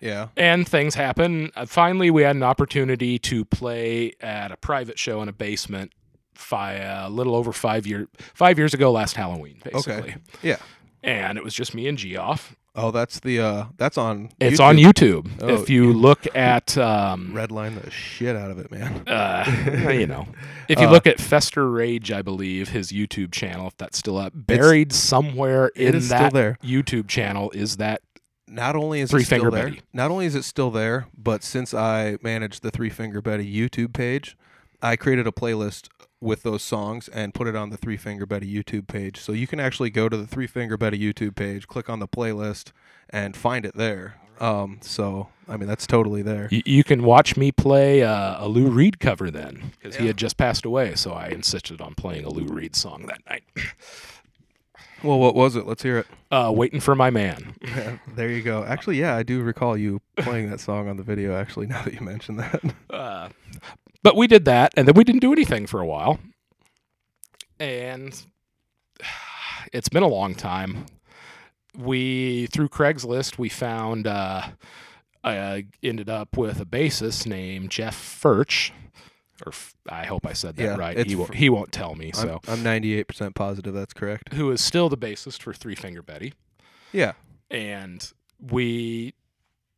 Yeah. 0.00 0.28
and 0.36 0.68
things 0.68 0.94
happen. 0.96 1.50
Uh, 1.56 1.66
finally, 1.66 2.10
we 2.10 2.22
had 2.22 2.36
an 2.36 2.42
opportunity 2.42 3.18
to 3.20 3.44
play 3.44 4.12
at 4.20 4.50
a 4.52 4.56
private 4.56 4.98
show 4.98 5.22
in 5.22 5.28
a 5.28 5.32
basement. 5.32 5.92
Fi 6.34 6.72
a 6.74 7.08
little 7.08 7.34
over 7.36 7.52
five 7.52 7.86
year 7.86 8.08
five 8.34 8.58
years 8.58 8.74
ago, 8.74 8.90
last 8.90 9.14
Halloween, 9.16 9.60
basically. 9.64 10.16
Yeah. 10.42 10.56
And 11.02 11.38
it 11.38 11.44
was 11.44 11.54
just 11.54 11.74
me 11.74 11.86
and 11.86 11.96
Geoff. 11.98 12.56
Oh, 12.76 12.90
that's 12.90 13.20
the 13.20 13.38
uh 13.40 13.64
that's 13.76 13.96
on 13.96 14.30
It's 14.40 14.58
YouTube. 14.58 14.64
on 14.64 14.76
YouTube. 14.76 15.30
Oh, 15.40 15.48
if 15.62 15.70
you 15.70 15.92
look 15.92 16.26
at 16.36 16.76
um, 16.76 17.32
Redline 17.32 17.80
the 17.80 17.88
shit 17.90 18.34
out 18.34 18.50
of 18.50 18.58
it, 18.58 18.70
man. 18.72 19.02
uh, 19.08 19.90
you 19.90 20.06
know, 20.08 20.26
if 20.68 20.80
you 20.80 20.88
Uh, 20.88 20.90
look 20.90 21.06
at 21.06 21.20
Fester 21.20 21.70
Rage, 21.70 22.10
I 22.10 22.20
believe 22.22 22.70
his 22.70 22.90
YouTube 22.90 23.30
channel, 23.32 23.68
if 23.68 23.76
that's 23.76 23.96
still 23.98 24.18
up, 24.18 24.32
buried 24.34 24.92
somewhere 24.92 25.68
in 25.76 26.00
that 26.08 26.32
there. 26.32 26.58
YouTube 26.64 27.06
channel 27.08 27.50
is 27.52 27.76
that. 27.76 28.02
Not 28.46 28.76
only 28.76 29.00
is 29.00 29.10
Three 29.10 29.22
it 29.22 29.26
still 29.26 29.38
Finger 29.38 29.50
there, 29.50 29.68
Betty. 29.68 29.82
not 29.92 30.10
only 30.10 30.26
is 30.26 30.34
it 30.34 30.44
still 30.44 30.70
there, 30.70 31.06
but 31.16 31.42
since 31.42 31.72
I 31.74 32.18
managed 32.22 32.62
the 32.62 32.70
Three 32.70 32.90
Finger 32.90 33.20
Betty 33.22 33.50
YouTube 33.52 33.92
page, 33.94 34.36
I 34.82 34.96
created 34.96 35.26
a 35.26 35.32
playlist 35.32 35.88
with 36.20 36.42
those 36.42 36.62
songs 36.62 37.08
and 37.08 37.34
put 37.34 37.46
it 37.46 37.54
on 37.56 37.70
the 37.70 37.76
Three 37.76 37.96
Finger 37.96 38.26
Betty 38.26 38.52
YouTube 38.52 38.86
page. 38.86 39.18
So 39.20 39.32
you 39.32 39.46
can 39.46 39.60
actually 39.60 39.90
go 39.90 40.08
to 40.08 40.16
the 40.16 40.26
Three 40.26 40.46
Finger 40.46 40.76
Betty 40.76 40.98
YouTube 40.98 41.34
page, 41.36 41.66
click 41.68 41.88
on 41.90 41.98
the 41.98 42.08
playlist, 42.08 42.72
and 43.10 43.36
find 43.36 43.64
it 43.66 43.76
there. 43.76 44.16
Um, 44.40 44.78
so 44.82 45.28
I 45.48 45.56
mean 45.56 45.68
that's 45.68 45.86
totally 45.86 46.22
there. 46.22 46.48
Y- 46.50 46.62
you 46.66 46.82
can 46.82 47.04
watch 47.04 47.36
me 47.36 47.52
play 47.52 48.02
uh, 48.02 48.44
a 48.44 48.48
Lou 48.48 48.68
Reed 48.68 48.98
cover 48.98 49.30
then, 49.30 49.72
because 49.80 49.96
he 49.96 50.06
had 50.08 50.16
just 50.16 50.36
passed 50.36 50.64
away. 50.64 50.94
So 50.96 51.12
I 51.12 51.28
insisted 51.28 51.80
on 51.80 51.94
playing 51.94 52.24
a 52.24 52.30
Lou 52.30 52.46
Reed 52.46 52.74
song 52.74 53.06
that 53.06 53.20
night. 53.28 53.44
Well, 55.02 55.18
what 55.18 55.34
was 55.34 55.54
it? 55.54 55.66
Let's 55.66 55.82
hear 55.82 55.98
it. 55.98 56.06
Uh, 56.30 56.50
Waiting 56.54 56.80
for 56.80 56.94
my 56.94 57.10
man. 57.10 57.56
there 58.16 58.30
you 58.30 58.40
go. 58.40 58.64
Actually, 58.64 58.98
yeah, 58.98 59.14
I 59.14 59.22
do 59.22 59.42
recall 59.42 59.76
you 59.76 60.00
playing 60.16 60.48
that 60.48 60.60
song 60.60 60.88
on 60.88 60.96
the 60.96 61.02
video. 61.02 61.36
Actually, 61.36 61.66
now 61.68 61.82
that 61.82 61.92
you 61.92 62.00
mention 62.00 62.36
that. 62.36 62.62
Uh, 62.88 63.28
but 64.04 64.14
we 64.14 64.28
did 64.28 64.44
that, 64.44 64.72
and 64.76 64.86
then 64.86 64.94
we 64.94 65.02
didn't 65.02 65.20
do 65.22 65.32
anything 65.32 65.66
for 65.66 65.80
a 65.80 65.86
while. 65.86 66.20
And 67.58 68.24
it's 69.72 69.88
been 69.88 70.04
a 70.04 70.08
long 70.08 70.36
time. 70.36 70.86
We 71.76 72.46
through 72.52 72.68
Craigslist 72.68 73.36
we 73.36 73.48
found 73.48 74.06
uh, 74.06 74.42
I 75.24 75.66
ended 75.82 76.08
up 76.08 76.36
with 76.36 76.60
a 76.60 76.64
bassist 76.64 77.26
named 77.26 77.70
Jeff 77.70 77.96
Furch, 77.96 78.70
or 79.44 79.48
F- 79.50 79.74
I 79.88 80.04
hope 80.06 80.24
I 80.24 80.34
said 80.34 80.54
that 80.56 80.62
Yeah, 80.62 80.76
right. 80.76 81.04
He 81.04 81.16
won't, 81.16 81.34
he 81.34 81.50
won't 81.50 81.72
tell 81.72 81.96
me. 81.96 82.12
So 82.12 82.40
I'm, 82.46 82.64
I'm 82.66 82.82
98% 82.82 83.34
positive 83.34 83.74
that's 83.74 83.92
correct. 83.92 84.34
who 84.34 84.52
is 84.52 84.60
still 84.60 84.88
the 84.88 84.96
bassist 84.96 85.42
for 85.42 85.52
Three 85.52 85.74
Finger 85.74 86.02
Betty? 86.02 86.34
Yeah. 86.92 87.14
and 87.50 88.12
we 88.38 89.14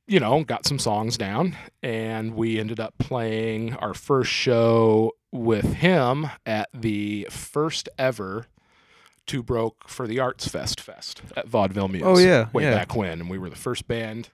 you 0.06 0.20
know 0.20 0.44
got 0.44 0.66
some 0.66 0.78
songs 0.78 1.16
down 1.16 1.56
and 1.82 2.34
we 2.34 2.58
ended 2.58 2.78
up 2.80 2.94
playing 2.98 3.74
our 3.76 3.94
first 3.94 4.30
show 4.30 5.12
with 5.32 5.74
him 5.74 6.26
at 6.44 6.68
the 6.72 7.26
first 7.30 7.88
ever 7.98 8.46
two 9.26 9.42
broke 9.42 9.88
for 9.88 10.06
the 10.06 10.20
arts 10.20 10.46
fest 10.46 10.80
fest 10.80 11.20
at 11.36 11.48
vaudeville 11.48 11.88
muse 11.88 12.02
Oh, 12.04 12.18
yeah, 12.18 12.48
way 12.52 12.62
yeah. 12.64 12.74
back 12.74 12.94
when 12.94 13.20
and 13.20 13.28
we 13.30 13.38
were 13.38 13.50
the 13.50 13.56
first 13.56 13.88
band 13.88 14.28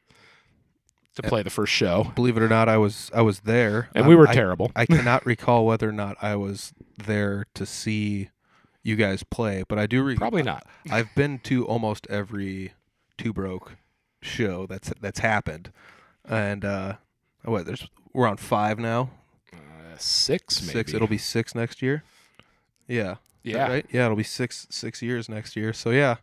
to 1.14 1.22
play 1.22 1.42
the 1.42 1.50
first 1.50 1.72
show 1.72 2.12
Believe 2.14 2.36
it 2.38 2.42
or 2.42 2.48
not, 2.48 2.68
I 2.70 2.78
was 2.78 3.10
I 3.14 3.20
was 3.22 3.40
there. 3.40 3.88
and 3.94 4.04
Um, 4.04 4.08
we 4.08 4.16
were 4.16 4.28
I- 4.28 4.34
terrible 4.34 4.70
I 4.76 4.86
cannot 4.86 5.24
recall 5.26 5.66
whether 5.66 5.88
or 5.88 5.92
not 5.92 6.16
I 6.22 6.36
was 6.36 6.72
there 7.04 7.46
to 7.54 7.66
see 7.66 8.30
you 8.82 8.96
guys 8.96 9.22
play, 9.22 9.62
but 9.68 9.78
I 9.78 9.86
do 9.86 10.02
re- 10.02 10.16
Probably 10.16 10.42
not. 10.42 10.66
I've 10.90 11.14
been 11.14 11.38
to 11.40 11.64
almost 11.66 12.06
every 12.10 12.72
Two 13.18 13.32
Broke 13.32 13.76
show 14.22 14.66
that's 14.66 14.92
that's 15.00 15.18
happened, 15.18 15.70
and 16.26 16.64
uh, 16.64 16.94
what 17.44 17.66
there's 17.66 17.86
we're 18.14 18.26
on 18.28 18.36
five 18.38 18.78
now, 18.78 19.10
Uh, 19.52 19.96
six, 19.98 20.60
maybe. 20.62 20.72
six. 20.72 20.94
It'll 20.94 21.08
be 21.08 21.18
six 21.18 21.54
next 21.54 21.82
year. 21.82 22.02
Yeah. 22.88 23.16
Yeah. 23.42 23.68
right? 23.68 23.86
Yeah, 23.90 24.04
it'll 24.04 24.16
be 24.16 24.22
six 24.22 24.66
six 24.70 25.02
years 25.02 25.28
next 25.28 25.56
year. 25.56 25.72
So 25.72 25.90
yeah, 25.90 26.16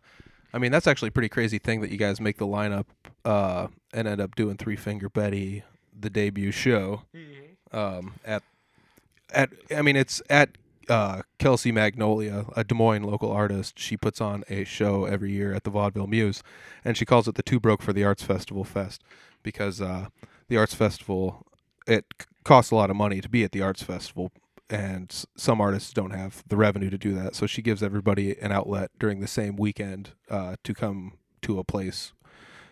I 0.53 0.58
mean 0.58 0.72
that's 0.72 0.88
actually 0.88 1.10
a 1.10 1.12
pretty 1.12 1.29
crazy 1.29 1.58
thing 1.60 1.82
that 1.82 1.91
you 1.91 1.98
guys 1.98 2.22
make 2.22 2.38
the 2.38 2.48
lineup 2.48 2.86
uh, 3.25 3.68
and 3.94 4.08
end 4.08 4.22
up 4.22 4.36
doing 4.36 4.56
Three 4.56 4.77
Finger 4.77 5.10
Betty, 5.10 5.63
the 6.00 6.10
debut 6.10 6.51
show, 6.51 7.01
um, 7.74 8.13
at 8.24 8.41
at 9.34 9.50
I 9.75 9.82
mean 9.82 9.96
it's 9.98 10.22
at 10.29 10.50
uh, 10.89 11.22
Kelsey 11.38 11.72
Magnolia, 11.72 12.46
a 12.55 12.63
Des 12.63 12.75
Moines 12.75 13.03
local 13.03 13.31
artist. 13.31 13.77
She 13.77 13.96
puts 13.96 14.19
on 14.19 14.43
a 14.50 14.63
show 14.63 15.05
every 15.05 15.31
year 15.31 15.53
at 15.53 15.63
the 15.63 15.69
Vaudeville 15.69 16.08
Muse, 16.08 16.43
and 16.84 16.98
she 16.98 17.05
calls 17.05 17.27
it 17.27 17.36
the 17.36 17.43
Two 17.43 17.60
Broke 17.60 17.81
for 17.81 17.93
the 17.93 18.03
Arts 18.03 18.24
Festival 18.24 18.63
Fest 18.63 19.03
because 19.43 19.79
uh, 19.79 20.08
the 20.48 20.58
Arts 20.58 20.74
Festival 20.74 21.46
it 21.88 22.05
costs 22.43 22.72
a 22.72 22.75
lot 22.75 22.89
of 22.89 22.96
money 22.96 23.22
to 23.22 23.29
be 23.29 23.43
at 23.43 23.51
the 23.51 23.62
Arts 23.62 23.84
Festival, 23.84 24.31
and 24.69 25.25
some 25.36 25.62
artists 25.62 25.93
don't 25.93 26.12
have 26.12 26.43
the 26.48 26.58
revenue 26.58 26.89
to 26.89 26.98
do 26.98 27.13
that. 27.13 27.36
So 27.36 27.48
she 27.48 27.62
gives 27.62 27.81
everybody 27.81 28.38
an 28.39 28.51
outlet 28.51 28.91
during 29.00 29.19
the 29.19 29.27
same 29.27 29.55
weekend 29.55 30.12
uh, 30.29 30.55
to 30.63 30.74
come 30.74 31.13
to 31.41 31.60
a 31.60 31.63
place 31.63 32.13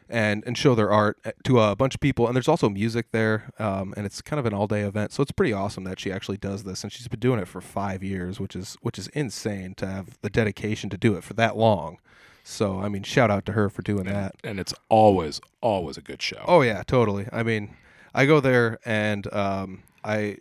and 0.10 0.44
and 0.46 0.58
show 0.58 0.76
their 0.76 0.92
art 0.92 1.18
uh, 1.26 1.32
to 1.44 1.60
a 1.60 1.76
bunch 1.76 1.96
of 1.96 2.02
people. 2.02 2.28
And 2.28 2.36
there's 2.36 2.48
also 2.48 2.70
music 2.70 3.12
there, 3.12 3.52
um, 3.60 3.94
and 3.98 4.06
it's 4.06 4.22
kind 4.22 4.40
of 4.40 4.46
an 4.46 4.54
all 4.54 4.68
day 4.68 4.82
event. 4.82 5.12
So 5.12 5.22
it's 5.22 5.32
pretty 5.32 5.54
awesome 5.54 5.84
that 5.86 6.00
she 6.00 6.12
actually 6.12 6.38
does 6.38 6.64
this, 6.64 6.84
and 6.84 6.92
she's 6.92 7.08
been 7.08 7.20
doing 7.20 7.40
it 7.40 7.48
for 7.48 7.62
five 7.62 8.04
years, 8.04 8.40
which 8.40 8.56
is 8.56 8.78
which 8.82 8.98
is 8.98 9.08
insane 9.10 9.74
to 9.76 9.88
have 9.88 10.18
the 10.22 10.30
dedication 10.30 10.90
to 10.90 10.98
do 10.98 11.16
it 11.16 11.24
for 11.24 11.34
that 11.34 11.58
long. 11.58 11.98
So 12.44 12.80
I 12.80 12.88
mean, 12.90 13.04
shout 13.04 13.30
out 13.30 13.46
to 13.48 13.52
her 13.52 13.70
for 13.70 13.82
doing 13.82 14.06
that. 14.06 14.36
And 14.44 14.60
it's 14.60 14.74
always, 14.90 15.42
always 15.62 15.98
a 15.98 16.02
good 16.02 16.22
show. 16.22 16.44
Oh 16.48 16.62
yeah, 16.62 16.84
totally. 16.84 17.28
I 17.32 17.44
mean, 17.44 17.76
I 18.14 18.26
go 18.26 18.40
there 18.40 18.80
and 18.86 19.32
um, 19.34 19.84
I. 20.04 20.38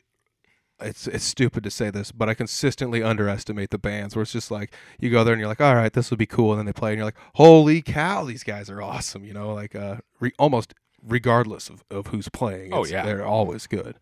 It's 0.80 1.06
it's 1.06 1.24
stupid 1.24 1.64
to 1.64 1.70
say 1.70 1.90
this, 1.90 2.12
but 2.12 2.28
I 2.28 2.34
consistently 2.34 3.02
underestimate 3.02 3.70
the 3.70 3.78
bands. 3.78 4.14
Where 4.14 4.22
it's 4.22 4.32
just 4.32 4.50
like 4.50 4.72
you 5.00 5.08
go 5.10 5.24
there 5.24 5.32
and 5.32 5.40
you're 5.40 5.48
like, 5.48 5.60
all 5.60 5.74
right, 5.74 5.92
this 5.92 6.10
will 6.10 6.18
be 6.18 6.26
cool, 6.26 6.52
and 6.52 6.58
then 6.58 6.66
they 6.66 6.72
play, 6.72 6.90
and 6.90 6.98
you're 6.98 7.06
like, 7.06 7.16
holy 7.34 7.80
cow, 7.80 8.24
these 8.24 8.42
guys 8.42 8.68
are 8.68 8.82
awesome. 8.82 9.24
You 9.24 9.32
know, 9.32 9.54
like 9.54 9.74
uh, 9.74 9.96
re- 10.20 10.32
almost 10.38 10.74
regardless 11.02 11.70
of, 11.70 11.82
of 11.90 12.08
who's 12.08 12.28
playing. 12.28 12.72
Oh, 12.74 12.84
yeah. 12.84 13.04
they're 13.04 13.24
always 13.24 13.66
good. 13.66 13.96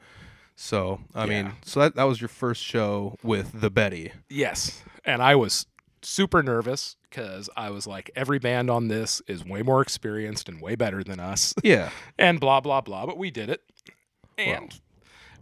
So 0.56 1.00
I 1.14 1.24
Yeah. 1.26 1.42
mean, 1.42 1.52
so 1.64 1.80
that 1.80 1.94
that 1.96 2.04
was 2.04 2.20
your 2.20 2.28
first 2.28 2.62
show 2.62 3.16
with 3.22 3.60
the 3.60 3.70
Betty. 3.70 4.12
Yes. 4.28 4.82
And 5.04 5.22
I 5.22 5.34
was 5.36 5.66
super 6.02 6.42
nervous 6.42 6.96
because 7.08 7.48
I 7.56 7.70
was 7.70 7.86
like, 7.86 8.10
every 8.16 8.38
band 8.38 8.70
on 8.70 8.88
this 8.88 9.20
is 9.28 9.44
way 9.44 9.62
more 9.62 9.80
experienced 9.80 10.48
and 10.48 10.60
way 10.60 10.74
better 10.76 11.04
than 11.04 11.20
us, 11.20 11.54
Yeah, 11.62 11.90
and 12.18 12.40
blah, 12.40 12.60
blah, 12.60 12.80
blah. 12.80 13.06
But 13.06 13.16
we 13.18 13.30
did 13.30 13.48
it. 13.50 13.62
Well. 14.38 14.68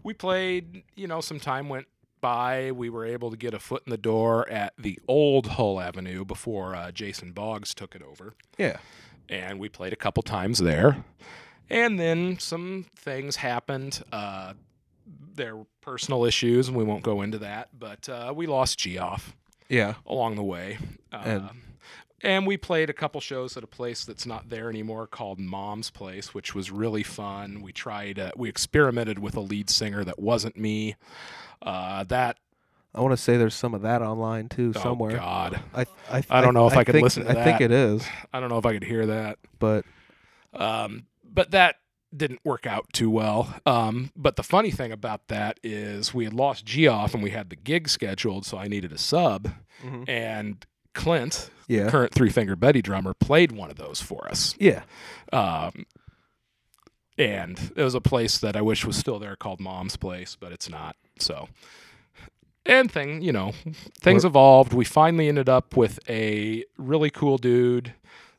We 0.03 0.15
played, 0.15 0.83
you 0.95 1.07
know, 1.07 1.21
some 1.21 1.39
time 1.41 1.69
went 1.69 1.87
by. 2.21 2.73
We 2.73 2.91
were 2.91 3.05
able 3.05 3.31
to 3.31 3.37
get 3.37 3.55
a 3.55 3.59
foot 3.59 3.83
in 3.87 3.91
the 3.91 3.97
door 3.97 4.49
at 4.49 4.75
the 4.79 4.99
old 5.09 5.47
Hull 5.49 5.81
Avenue 5.81 6.25
before 6.25 6.75
uh, 6.75 6.91
Jason 6.93 7.33
Boggs 7.33 7.75
took 7.75 7.95
it 7.95 8.03
over. 8.03 8.35
yeah, 8.59 8.79
and 9.29 9.59
we 9.59 9.69
played 9.69 9.93
a 9.93 9.97
couple 9.97 10.23
times 10.23 10.59
there. 10.59 11.05
And 11.71 11.99
then 11.99 12.39
some 12.39 12.87
things 12.97 13.37
happened. 13.37 14.03
Uh, 14.13 14.55
there 15.35 15.57
were 15.57 15.67
personal 15.81 16.25
issues, 16.25 16.69
and 16.69 16.77
we 16.77 16.85
won't 16.85 17.03
go 17.03 17.23
into 17.23 17.39
that. 17.39 17.69
But 17.79 18.09
uh, 18.09 18.33
we 18.37 18.47
lost 18.47 18.79
Geoff 18.79 19.35
yeah. 19.69 19.95
along 20.07 20.37
the 20.37 20.43
way. 20.43 20.79
Uh, 21.13 21.23
And- 21.25 21.51
and 22.23 22.47
we 22.47 22.57
played 22.57 22.89
a 22.91 22.93
couple 22.93 23.21
shows 23.21 23.57
at 23.57 23.65
a 23.65 23.67
place 23.67 24.05
that's 24.05 24.27
not 24.27 24.49
there 24.49 24.69
anymore 24.69 25.07
called 25.07 25.39
Mom's 25.39 25.91
Place, 25.91 26.33
which 26.35 26.55
was 26.55 26.71
really 26.71 27.03
fun. 27.03 27.61
We 27.63 27.73
tried, 27.73 28.19
uh, 28.19 28.33
we 28.37 28.49
experimented 28.49 29.19
with 29.19 29.37
a 29.37 29.41
lead 29.41 29.69
singer 29.71 30.05
that 30.05 30.19
wasn't 30.19 30.57
me. 30.57 30.97
Uh, 31.61 32.05
that 32.05 32.39
I 32.95 33.01
want 33.01 33.13
to 33.13 33.17
say 33.17 33.37
there's 33.37 33.55
some 33.55 33.73
of 33.75 33.83
that 33.83 34.03
online 34.03 34.49
too 34.49 34.73
somewhere. 34.75 35.13
Oh 35.13 35.17
God, 35.17 35.61
I, 35.75 35.87
I 36.11 36.23
I 36.29 36.41
don't 36.41 36.55
know 36.55 36.67
if 36.67 36.77
I 36.77 36.85
could 36.85 36.93
think, 36.93 37.05
listen 37.05 37.25
to 37.25 37.31
I 37.31 37.45
think 37.45 37.61
it 37.61 37.71
is, 37.71 38.05
I 38.33 38.41
don't 38.41 38.49
know 38.51 38.59
if 38.59 38.67
I 38.67 38.73
could 38.75 38.85
hear 38.85 39.07
that. 39.07 39.39
but 39.59 39.85
Um, 40.53 41.07
but 41.25 41.51
that 41.53 41.77
didn't 42.15 42.41
work 42.45 42.67
out 42.67 42.93
too 42.93 43.09
well. 43.11 43.55
Um, 43.65 44.11
but 44.15 44.37
the 44.37 44.43
funny 44.43 44.71
thing 44.71 44.93
about 44.93 45.29
that 45.29 45.59
is 45.63 46.13
we 46.13 46.25
had 46.25 46.35
lost 46.35 46.67
G 46.67 46.87
off 46.87 47.15
and 47.15 47.23
we 47.23 47.31
had 47.31 47.49
the 47.49 47.57
gig 47.57 47.89
scheduled, 47.89 48.45
so 48.45 48.59
I 48.59 48.69
needed 48.69 48.93
a 48.93 48.99
sub. 48.99 49.49
Mhm. 49.83 50.07
And 50.09 50.67
Clint, 50.95 51.51
yeah, 51.69 51.89
current 51.91 52.13
Three 52.15 52.31
Finger 52.31 52.57
Betty 52.57 52.83
drummer, 52.83 53.15
played 53.15 53.53
one 53.53 53.71
of 53.71 53.77
those 53.77 54.01
for 54.01 54.29
us. 54.29 54.55
yeah, 54.59 54.83
Um, 55.33 55.87
and 57.19 57.73
it 57.77 57.83
was 57.83 57.95
a 57.95 58.01
place 58.01 58.39
that 58.39 58.57
I 58.57 58.63
wish 58.63 58.85
was 58.85 58.97
still 58.97 59.19
there 59.19 59.37
called 59.37 59.61
Mom's 59.61 59.97
Place, 59.97 60.37
but 60.39 60.53
it's 60.53 60.69
not. 60.69 60.97
So, 61.19 61.49
and 62.65 62.91
thing, 62.91 63.23
you 63.23 63.33
know, 63.33 63.53
things 64.01 64.25
What- 64.25 64.31
evolved. 64.31 64.73
We 64.73 64.85
finally 64.85 65.29
ended 65.29 65.49
up 65.49 65.77
with 65.77 65.99
a 66.09 66.65
really 66.79 67.11
cool 67.11 67.39
dude. 67.39 67.95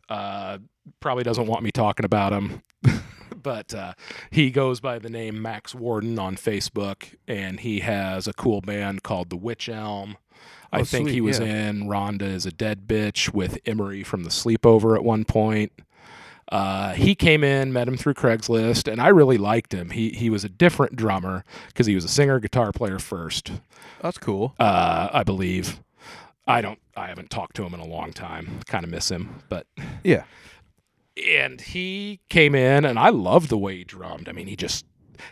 Uh, 0.10 0.57
probably 1.00 1.24
doesn't 1.24 1.48
want 1.48 1.63
me 1.63 1.72
talking 1.72 2.03
about 2.05 2.33
him, 2.33 2.62
but 3.41 3.74
uh, 3.74 3.93
he 4.31 4.51
goes 4.51 4.79
by 4.79 5.00
the 5.00 5.10
name 5.10 5.41
Max 5.41 5.74
Warden 5.74 6.19
on 6.19 6.36
Facebook, 6.36 7.15
and 7.27 7.60
he 7.62 7.79
has 7.81 8.27
a 8.27 8.33
cool 8.33 8.60
band 8.62 9.03
called 9.03 9.29
the 9.29 9.38
Witch 9.38 9.69
Elm. 9.69 10.17
I 10.74 10.82
Oh, 10.82 10.84
think 10.84 11.10
he 11.10 11.22
was 11.22 11.39
yeah. 11.39 11.70
in 11.70 11.84
Rhonda 11.88 12.24
is 12.24 12.46
a 12.46 12.51
Dead 12.51 12.88
Bitch 12.88 13.34
with 13.34 13.60
Emery 13.65 14.03
from 14.03 14.24
the 14.24 14.30
Sleepover 14.30 14.96
at 14.96 15.03
one 15.03 15.24
point. 15.24 15.72
Uh, 16.51 16.94
he 16.94 17.15
came 17.15 17.44
in, 17.44 17.72
met 17.72 17.88
him 17.88 17.96
through 17.96 18.15
Craigslist, 18.15 18.92
and 18.92 19.00
I 19.01 19.08
really 19.08 19.38
liked 19.38 19.74
him. 19.74 19.92
He 19.92 20.10
he 20.10 20.30
was 20.30 20.44
a 20.44 20.50
different 20.50 20.96
drummer 20.96 21.46
because 21.68 21.86
he 21.88 21.96
was 21.96 22.03
a 22.03 22.10
singer 22.10 22.39
guitar 22.39 22.72
player 22.72 23.00
first, 23.00 23.51
that's 24.01 24.18
cool. 24.18 24.53
uh, 24.60 25.10
I 25.13 25.24
believe. 25.24 25.80
I 26.46 26.62
don't. 26.62 26.80
I 26.98 27.08
haven't 27.08 27.30
talked 27.30 27.56
to 27.56 27.63
him 27.63 27.74
in 27.74 27.80
a 27.80 27.88
long 27.88 28.12
time. 28.12 28.60
Kind 28.68 28.84
of 28.84 28.89
miss 28.92 29.10
him, 29.10 29.42
but 29.48 29.65
Yeah, 30.03 30.25
and 31.15 31.62
he 31.62 32.20
came 32.30 32.56
in, 32.56 32.84
and 32.84 33.00
I 33.00 33.10
loved 33.10 33.50
the 33.50 33.58
way 33.58 33.77
he 33.77 33.84
drummed. 33.86 34.27
I 34.27 34.34
mean, 34.34 34.48
he 34.48 34.56
just 34.56 34.86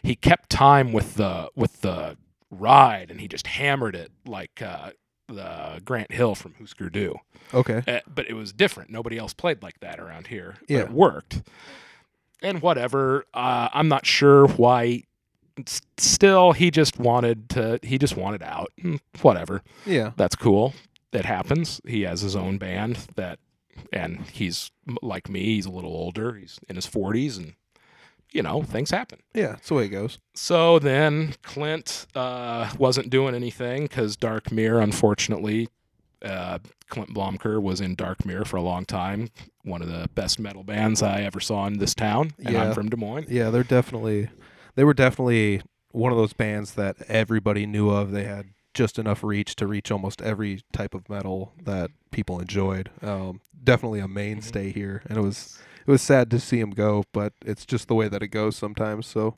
he 0.03 0.15
kept 0.15 0.49
time 0.49 0.93
with 0.93 1.15
the 1.15 1.49
with 1.55 1.81
the 1.81 2.17
ride, 2.49 3.11
and 3.11 3.19
he 3.19 3.27
just 3.27 3.47
hammered 3.47 3.95
it 3.95 4.11
like 4.25 4.61
uh, 4.61 4.91
the 5.31 5.81
Grant 5.83 6.11
Hill 6.11 6.35
from 6.35 6.53
Husker 6.59 6.89
Du. 6.89 7.15
okay, 7.53 7.81
Uh, 7.87 7.99
but 8.07 8.29
it 8.29 8.33
was 8.33 8.51
different. 8.53 8.89
Nobody 8.89 9.17
else 9.17 9.33
played 9.33 9.61
like 9.63 9.79
that 9.81 9.99
around 9.99 10.27
here. 10.27 10.55
But 10.61 10.69
Yeah. 10.69 10.79
it 10.81 10.91
worked. 10.91 11.41
And 12.41 12.61
whatever. 12.61 13.25
Uh, 13.33 13.69
I'm 13.73 13.87
not 13.87 14.05
sure 14.05 14.47
why. 14.47 15.03
s- 15.65 15.81
Still, 15.97 16.53
he 16.53 16.71
just 16.71 16.97
wanted 16.97 17.49
to. 17.49 17.79
He 17.83 17.97
just 17.97 18.15
wanted 18.17 18.41
out. 18.41 18.71
Mm, 18.81 18.99
Whatever. 19.21 19.61
yeah, 19.85 20.11
That's 20.17 20.35
cool. 20.35 20.73
It 21.11 21.25
happens. 21.25 21.81
He 21.85 22.01
has 22.03 22.21
his 22.21 22.35
own 22.37 22.57
band 22.57 22.97
that, 23.15 23.37
and 23.91 24.21
he's 24.31 24.71
like 25.01 25.29
me. 25.29 25.43
He's 25.43 25.65
a 25.65 25.71
little 25.71 25.91
older. 25.91 26.35
He's 26.35 26.57
in 26.69 26.77
his 26.77 26.87
40s, 26.87 27.37
and 27.37 27.53
you 28.31 28.41
know 28.41 28.63
things 28.63 28.91
happen. 28.91 29.19
yeah. 29.33 29.47
That's 29.53 29.67
the 29.69 29.75
way 29.75 29.85
it 29.85 29.89
goes. 29.89 30.19
So 30.33 30.79
then 30.79 31.35
Clint 31.43 32.07
uh, 32.15 32.71
wasn't 32.77 33.09
doing 33.09 33.35
anything 33.35 33.83
because 33.83 34.15
Dark 34.15 34.51
Mirror, 34.51 34.81
unfortunately, 34.81 35.67
uh, 36.23 36.59
Clint 36.89 37.13
Blomker 37.13 37.61
was 37.61 37.81
in 37.81 37.95
Dark 37.95 38.25
Mirror 38.25 38.45
for 38.45 38.57
a 38.57 38.61
long 38.61 38.85
time. 38.85 39.29
One 39.63 39.81
of 39.81 39.87
the 39.89 40.07
best 40.15 40.39
metal 40.39 40.63
bands 40.63 41.01
I 41.01 41.21
ever 41.21 41.39
saw 41.39 41.65
in 41.67 41.77
this 41.79 41.93
town, 41.95 42.31
and 42.39 42.51
Yeah. 42.53 42.63
I'm 42.69 42.73
from 42.73 42.89
Des 42.89 42.97
Moines. 42.97 43.25
Yeah, 43.29 43.49
they're 43.49 43.63
definitely 43.63 44.29
they 44.75 44.83
were 44.83 44.93
definitely 44.93 45.61
one 45.91 46.11
of 46.11 46.17
those 46.17 46.33
bands 46.33 46.75
that 46.75 46.95
everybody 47.09 47.65
knew 47.65 47.89
of. 47.89 48.11
They 48.11 48.23
had 48.23 48.47
just 48.73 48.97
enough 48.97 49.21
reach 49.23 49.55
to 49.57 49.67
reach 49.67 49.91
almost 49.91 50.21
every 50.21 50.61
type 50.71 50.93
of 50.93 51.09
metal 51.09 51.51
that 51.61 51.91
people 52.11 52.39
enjoyed. 52.39 52.89
Um, 53.01 53.41
definitely 53.61 53.99
a 53.99 54.07
mainstay 54.07 54.71
here, 54.71 55.01
and 55.09 55.17
it 55.17 55.21
was 55.21 55.59
it 55.85 55.91
was 55.91 56.01
sad 56.01 56.29
to 56.31 56.39
see 56.39 56.59
him 56.59 56.71
go, 56.71 57.03
but 57.11 57.33
it's 57.45 57.65
just 57.65 57.87
the 57.87 57.95
way 57.95 58.07
that 58.07 58.21
it 58.23 58.27
goes 58.29 58.55
sometimes. 58.55 59.07
So, 59.07 59.37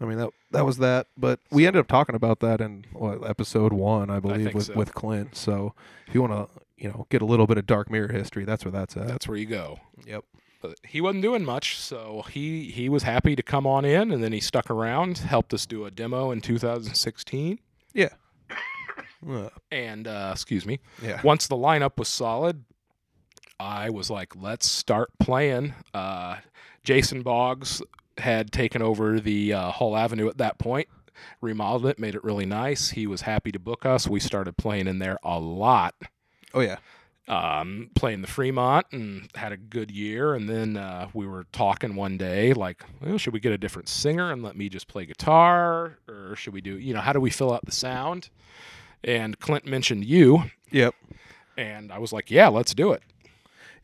I 0.00 0.04
mean 0.04 0.18
that 0.18 0.30
that 0.50 0.64
was 0.66 0.78
that. 0.78 1.06
But 1.16 1.40
we 1.50 1.66
ended 1.66 1.80
up 1.80 1.88
talking 1.88 2.14
about 2.14 2.40
that 2.40 2.60
in 2.60 2.84
what, 2.92 3.28
episode 3.28 3.72
one, 3.72 4.10
I 4.10 4.20
believe, 4.20 4.42
think 4.44 4.54
with 4.54 4.66
so. 4.66 4.74
with 4.74 4.94
Clint. 4.94 5.36
So 5.36 5.74
if 6.06 6.14
you 6.14 6.20
want 6.22 6.32
to 6.32 6.62
you 6.76 6.88
know 6.88 7.06
get 7.10 7.22
a 7.22 7.26
little 7.26 7.46
bit 7.46 7.58
of 7.58 7.66
Dark 7.66 7.90
Mirror 7.90 8.12
history, 8.12 8.44
that's 8.44 8.64
where 8.64 8.72
that's 8.72 8.96
at. 8.96 9.08
That's 9.08 9.26
where 9.28 9.36
you 9.36 9.46
go. 9.46 9.78
Yep. 10.06 10.24
But 10.62 10.76
he 10.86 11.00
wasn't 11.02 11.22
doing 11.22 11.44
much, 11.44 11.78
so 11.78 12.24
he 12.30 12.70
he 12.70 12.88
was 12.88 13.02
happy 13.02 13.36
to 13.36 13.42
come 13.42 13.66
on 13.66 13.84
in, 13.84 14.10
and 14.10 14.22
then 14.24 14.32
he 14.32 14.40
stuck 14.40 14.70
around, 14.70 15.18
helped 15.18 15.52
us 15.52 15.66
do 15.66 15.84
a 15.84 15.90
demo 15.90 16.30
in 16.30 16.40
2016, 16.40 17.58
Yeah. 17.92 18.08
and 19.70 20.06
uh, 20.06 20.30
excuse 20.32 20.64
me, 20.66 20.80
yeah. 21.02 21.20
once 21.22 21.46
the 21.46 21.56
lineup 21.56 21.98
was 21.98 22.08
solid, 22.08 22.64
I 23.58 23.90
was 23.90 24.10
like, 24.10 24.34
let's 24.36 24.68
start 24.68 25.10
playing. 25.18 25.74
Uh, 25.94 26.36
Jason 26.84 27.22
Boggs 27.22 27.82
had 28.18 28.52
taken 28.52 28.82
over 28.82 29.20
the 29.20 29.52
uh, 29.52 29.70
Hull 29.70 29.96
Avenue 29.96 30.28
at 30.28 30.38
that 30.38 30.58
point, 30.58 30.88
remodeled 31.40 31.86
it, 31.86 31.98
made 31.98 32.14
it 32.14 32.24
really 32.24 32.46
nice. 32.46 32.90
He 32.90 33.06
was 33.06 33.22
happy 33.22 33.52
to 33.52 33.58
book 33.58 33.84
us. 33.86 34.06
We 34.08 34.20
started 34.20 34.56
playing 34.56 34.86
in 34.86 34.98
there 34.98 35.18
a 35.22 35.38
lot 35.38 35.94
Oh 36.54 36.60
yeah. 36.60 36.76
um, 37.28 37.90
playing 37.94 38.20
the 38.22 38.26
Fremont 38.28 38.86
and 38.92 39.28
had 39.34 39.52
a 39.52 39.56
good 39.56 39.90
year. 39.90 40.34
And 40.34 40.48
then 40.48 40.76
uh, 40.76 41.08
we 41.12 41.26
were 41.26 41.44
talking 41.52 41.94
one 41.96 42.16
day, 42.16 42.52
like, 42.52 42.82
well, 43.02 43.18
should 43.18 43.32
we 43.34 43.40
get 43.40 43.52
a 43.52 43.58
different 43.58 43.88
singer 43.88 44.30
and 44.32 44.42
let 44.42 44.56
me 44.56 44.68
just 44.68 44.86
play 44.88 45.04
guitar, 45.06 45.98
or 46.08 46.36
should 46.36 46.54
we 46.54 46.60
do, 46.60 46.78
you 46.78 46.94
know, 46.94 47.00
how 47.00 47.12
do 47.12 47.20
we 47.20 47.30
fill 47.30 47.52
out 47.52 47.64
the 47.66 47.72
sound? 47.72 48.30
And 49.04 49.38
Clint 49.40 49.66
mentioned 49.66 50.04
you, 50.04 50.44
Yep. 50.70 50.94
and 51.56 51.92
I 51.92 51.98
was 51.98 52.12
like, 52.12 52.30
yeah, 52.30 52.48
let's 52.48 52.74
do 52.74 52.92
it. 52.92 53.02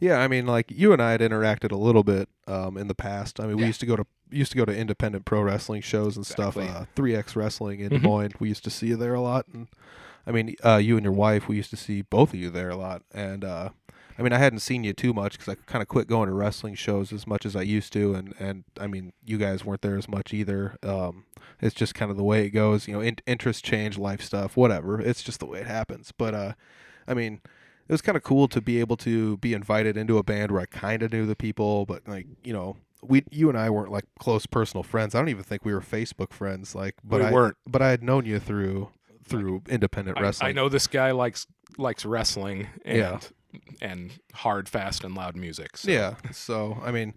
Yeah, 0.03 0.19
I 0.19 0.27
mean, 0.27 0.47
like 0.47 0.71
you 0.71 0.93
and 0.93 1.01
I 1.01 1.13
had 1.13 1.21
interacted 1.21 1.71
a 1.71 1.77
little 1.77 2.03
bit 2.03 2.29
um, 2.49 2.77
in 2.77 2.89
the 2.89 2.95
past. 2.95 3.39
I 3.39 3.47
mean, 3.47 3.57
we 3.57 3.63
Yeah. 3.63 3.69
used 3.69 3.79
to 3.81 3.87
go 3.87 3.95
to 3.97 4.05
used 4.33 4.51
to 4.51 4.59
go 4.59 4.65
to 4.65 4.77
independent 4.77 5.25
pro 5.27 5.43
wrestling 5.43 5.81
shows 5.83 6.17
and 6.17 6.25
Exactly. 6.27 6.65
stuff. 6.67 6.77
Uh, 6.77 6.85
Three 6.97 7.15
X 7.15 7.37
Wrestling 7.37 7.79
in 7.81 7.91
Mhm. 7.91 8.01
Des 8.03 8.09
Moines. 8.09 8.33
We 8.41 8.49
used 8.49 8.65
to 8.65 8.71
see 8.71 8.89
you 8.89 8.97
there 8.97 9.15
a 9.15 9.21
lot, 9.21 9.47
and 9.53 9.69
I 10.27 10.33
mean, 10.33 10.57
uh, 10.65 10.77
you 10.83 10.97
and 10.97 11.05
your 11.05 11.13
wife. 11.13 11.47
We 11.49 11.55
used 11.57 11.71
to 11.71 11.77
see 11.77 12.03
both 12.03 12.31
of 12.31 12.41
you 12.41 12.51
there 12.51 12.71
a 12.71 12.77
lot. 12.77 13.03
And 13.15 13.45
uh, 13.45 13.69
I 14.19 14.23
mean, 14.23 14.33
I 14.33 14.39
hadn't 14.39 14.59
seen 14.61 14.83
you 14.85 14.93
too 14.93 15.13
much 15.13 15.39
because 15.39 15.53
I 15.53 15.57
kind 15.67 15.83
of 15.83 15.89
quit 15.89 16.09
going 16.09 16.29
to 16.29 16.35
wrestling 16.35 16.75
shows 16.75 17.13
as 17.13 17.27
much 17.27 17.47
as 17.47 17.55
I 17.55 17.63
used 17.63 17.93
to, 17.93 18.15
and 18.15 18.35
and 18.41 18.65
I 18.81 18.89
mean, 18.89 19.13
you 19.25 19.39
guys 19.39 19.65
weren't 19.65 19.83
there 19.83 19.97
as 19.99 20.09
much 20.09 20.35
either. 20.35 20.79
Um, 20.83 21.27
it's 21.61 21.75
just 21.77 21.95
kind 21.95 22.11
of 22.11 22.17
the 22.17 22.25
way 22.25 22.45
it 22.47 22.51
goes. 22.51 22.89
You 22.89 22.95
know, 22.95 23.01
in- 23.03 23.19
interests 23.27 23.63
change, 23.63 23.99
life 23.99 24.21
stuff, 24.23 24.57
whatever. 24.57 25.01
It's 25.01 25.23
just 25.23 25.39
the 25.39 25.47
way 25.47 25.61
it 25.61 25.67
happens. 25.69 26.11
But 26.17 26.35
uh, 26.35 26.53
I 27.07 27.15
mean 27.15 27.41
it 27.93 27.95
was 27.95 28.01
kind 28.01 28.17
of 28.17 28.23
cool 28.23 28.49
to 28.49 28.63
be 28.63 28.81
able 28.81 28.97
to 28.97 29.37
be 29.37 29.53
invited 29.53 29.99
into 29.99 30.17
a 30.17 30.23
band 30.23 30.51
where 30.51 30.63
I 30.63 30.65
kind 30.65 31.03
of 31.03 31.13
knew 31.13 31.27
the 31.27 31.37
people, 31.37 31.85
but 31.85 32.09
like 32.09 32.27
you 32.43 32.55
know, 32.55 32.79
we 33.03 33.23
you 33.31 33.51
and 33.51 33.59
I 33.59 33.69
weren't 33.69 33.93
like 33.93 34.07
close 34.19 34.47
personal 34.47 34.83
friends. 34.83 35.15
I 35.15 35.19
don't 35.19 35.29
even 35.29 35.43
think 35.45 35.63
we 35.63 35.75
were 35.75 35.83
Facebook 35.83 36.33
friends. 36.33 36.75
Like, 36.75 36.95
but 37.05 37.21
We 37.21 37.27
I 37.27 37.31
weren't. 37.31 37.59
But 37.67 37.83
I 37.83 37.91
had 37.91 38.03
known 38.03 38.25
you 38.25 38.39
through 38.39 38.89
through 39.23 39.65
independent 39.69 40.17
I, 40.17 40.23
wrestling. 40.23 40.49
I 40.49 40.53
know 40.53 40.71
this 40.71 40.87
guy 40.87 41.11
likes 41.11 41.47
likes 41.77 42.07
wrestling 42.07 42.69
and 42.87 42.97
Yeah. 42.97 43.21
and 43.83 44.19
hard, 44.33 44.71
fast, 44.71 45.05
and 45.05 45.15
loud 45.15 45.37
music. 45.37 45.77
So. 45.77 45.91
Yeah. 45.91 46.15
So 46.33 46.79
I 46.83 46.93
mean, 46.93 47.13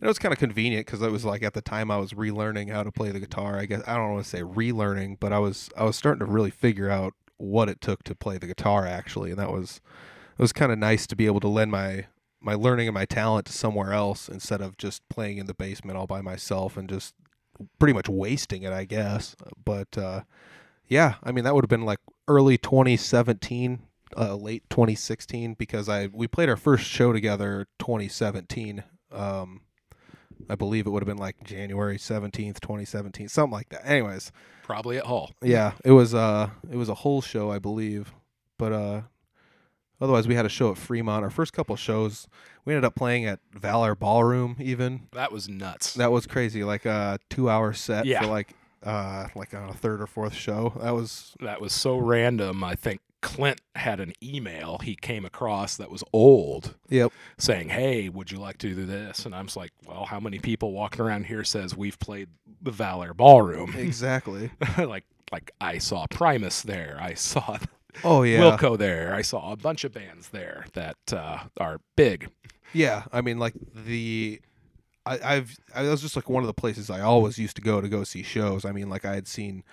it 0.00 0.06
was 0.06 0.20
kind 0.20 0.32
of 0.32 0.38
convenient 0.38 0.86
because 0.86 1.02
it 1.02 1.10
was 1.10 1.24
like 1.24 1.42
at 1.42 1.54
the 1.54 1.60
time 1.60 1.90
I 1.90 1.96
was 1.96 2.12
relearning 2.12 2.70
how 2.70 2.84
to 2.84 2.92
play 2.92 3.10
the 3.10 3.18
guitar. 3.18 3.58
I 3.58 3.66
guess 3.66 3.82
I 3.84 3.96
don't 3.96 4.12
want 4.12 4.22
to 4.22 4.30
say 4.30 4.42
relearning, 4.42 5.16
but 5.18 5.32
I 5.32 5.40
was 5.40 5.70
I 5.76 5.82
was 5.82 5.96
starting 5.96 6.24
to 6.24 6.32
really 6.32 6.52
figure 6.52 6.88
out 6.88 7.14
what 7.38 7.68
it 7.68 7.80
took 7.80 8.04
to 8.04 8.14
play 8.14 8.38
the 8.38 8.46
guitar 8.46 8.86
actually, 8.86 9.30
and 9.30 9.38
that 9.40 9.50
was 9.50 9.80
it 10.40 10.42
was 10.42 10.54
kind 10.54 10.72
of 10.72 10.78
nice 10.78 11.06
to 11.06 11.14
be 11.14 11.26
able 11.26 11.40
to 11.40 11.48
lend 11.48 11.70
my 11.70 12.06
my 12.40 12.54
learning 12.54 12.88
and 12.88 12.94
my 12.94 13.04
talent 13.04 13.44
to 13.44 13.52
somewhere 13.52 13.92
else 13.92 14.26
instead 14.26 14.62
of 14.62 14.78
just 14.78 15.06
playing 15.10 15.36
in 15.36 15.44
the 15.44 15.52
basement 15.52 15.98
all 15.98 16.06
by 16.06 16.22
myself 16.22 16.78
and 16.78 16.88
just 16.88 17.12
pretty 17.78 17.92
much 17.92 18.08
wasting 18.08 18.62
it, 18.62 18.72
I 18.72 18.86
guess. 18.86 19.36
But 19.62 19.98
uh, 19.98 20.22
yeah, 20.86 21.16
I 21.22 21.30
mean 21.30 21.44
that 21.44 21.54
would 21.54 21.62
have 21.64 21.68
been 21.68 21.84
like 21.84 21.98
early 22.26 22.56
2017, 22.56 23.80
uh, 24.16 24.34
late 24.34 24.62
2016 24.70 25.52
because 25.58 25.90
I 25.90 26.06
we 26.10 26.26
played 26.26 26.48
our 26.48 26.56
first 26.56 26.84
show 26.84 27.12
together 27.12 27.66
2017. 27.78 28.82
Um, 29.12 29.60
I 30.48 30.54
believe 30.54 30.86
it 30.86 30.90
would 30.90 31.02
have 31.02 31.06
been 31.06 31.18
like 31.18 31.44
January 31.44 31.98
17th, 31.98 32.60
2017, 32.60 33.28
something 33.28 33.52
like 33.52 33.68
that. 33.68 33.86
Anyways, 33.86 34.32
Probably 34.62 34.96
at 34.96 35.04
Hull. 35.04 35.32
yeah, 35.42 35.72
it 35.84 35.92
was 35.92 36.14
uh 36.14 36.48
it 36.70 36.76
was 36.76 36.88
a 36.88 36.94
Hull 36.94 37.20
show, 37.20 37.50
I 37.50 37.58
believe. 37.58 38.14
But 38.56 38.72
uh 38.72 39.00
otherwise 40.00 40.26
we 40.28 40.34
had 40.34 40.46
a 40.46 40.48
show 40.50 40.70
at 40.70 40.78
Fremont. 40.78 41.24
Our 41.24 41.30
first 41.30 41.52
couple 41.52 41.76
shows, 41.76 42.26
we 42.64 42.72
ended 42.74 42.84
up 42.84 42.94
playing 42.94 43.24
at 43.26 43.40
Val 43.52 43.84
Air 43.84 43.94
Ballroom 43.94 44.56
even. 44.58 45.08
That 45.12 45.32
was 45.32 45.48
nuts. 45.48 45.94
That 45.94 46.12
was 46.12 46.26
crazy, 46.26 46.64
like 46.64 46.84
a 46.86 47.18
2-hour 47.30 47.72
set 47.74 48.06
Yeah. 48.06 48.22
for 48.22 48.26
like 48.28 48.54
uh 48.82 49.28
like 49.34 49.52
on 49.52 49.68
a 49.68 49.74
third 49.74 50.00
or 50.00 50.06
fourth 50.06 50.34
show. 50.34 50.72
That 50.80 50.94
was 50.94 51.34
that 51.40 51.60
was 51.60 51.72
so 51.72 51.98
random. 51.98 52.64
I 52.64 52.74
think 52.74 53.00
Clint 53.20 53.60
had 53.74 54.00
an 54.00 54.14
email 54.22 54.78
he 54.78 54.94
came 54.96 55.26
across 55.26 55.76
that 55.76 55.90
was 55.90 56.02
old 56.12 56.76
yep. 56.88 57.12
saying, 57.36 57.68
"Hey, 57.68 58.08
would 58.08 58.30
you 58.30 58.38
like 58.38 58.56
to 58.58 58.74
do 58.74 58.86
this?" 58.86 59.26
And 59.26 59.34
I'm 59.34 59.46
just 59.46 59.56
like, 59.58 59.72
"Well, 59.86 60.06
how 60.06 60.18
many 60.20 60.38
people 60.38 60.72
walking 60.72 61.02
around 61.02 61.26
here 61.26 61.44
says 61.44 61.76
we've 61.76 61.98
played 61.98 62.30
the 62.62 62.70
Val 62.70 63.02
Air 63.02 63.12
Ballroom?" 63.12 63.74
Exactly. 63.76 64.50
like, 64.78 65.04
like 65.30 65.50
I 65.60 65.76
saw 65.76 66.06
Primus 66.08 66.62
there. 66.62 66.96
I 66.98 67.12
saw 67.12 67.58
Oh 68.04 68.22
yeah. 68.22 68.40
Wilco 68.40 68.78
there. 68.78 69.14
I 69.14 69.22
saw 69.22 69.52
a 69.52 69.56
bunch 69.56 69.84
of 69.84 69.92
bands 69.92 70.28
there 70.28 70.66
that 70.74 70.96
uh, 71.12 71.44
are 71.58 71.80
big. 71.96 72.28
Yeah, 72.72 73.04
I 73.12 73.20
mean, 73.20 73.38
like 73.38 73.54
the, 73.74 74.40
I, 75.04 75.18
I've 75.24 75.56
I 75.74 75.82
was 75.82 76.02
just 76.02 76.16
like 76.16 76.28
one 76.28 76.42
of 76.42 76.46
the 76.46 76.54
places 76.54 76.90
I 76.90 77.00
always 77.00 77.38
used 77.38 77.56
to 77.56 77.62
go 77.62 77.80
to 77.80 77.88
go 77.88 78.04
see 78.04 78.22
shows. 78.22 78.64
I 78.64 78.72
mean, 78.72 78.88
like 78.88 79.04
I 79.04 79.14
had 79.14 79.26
seen 79.26 79.64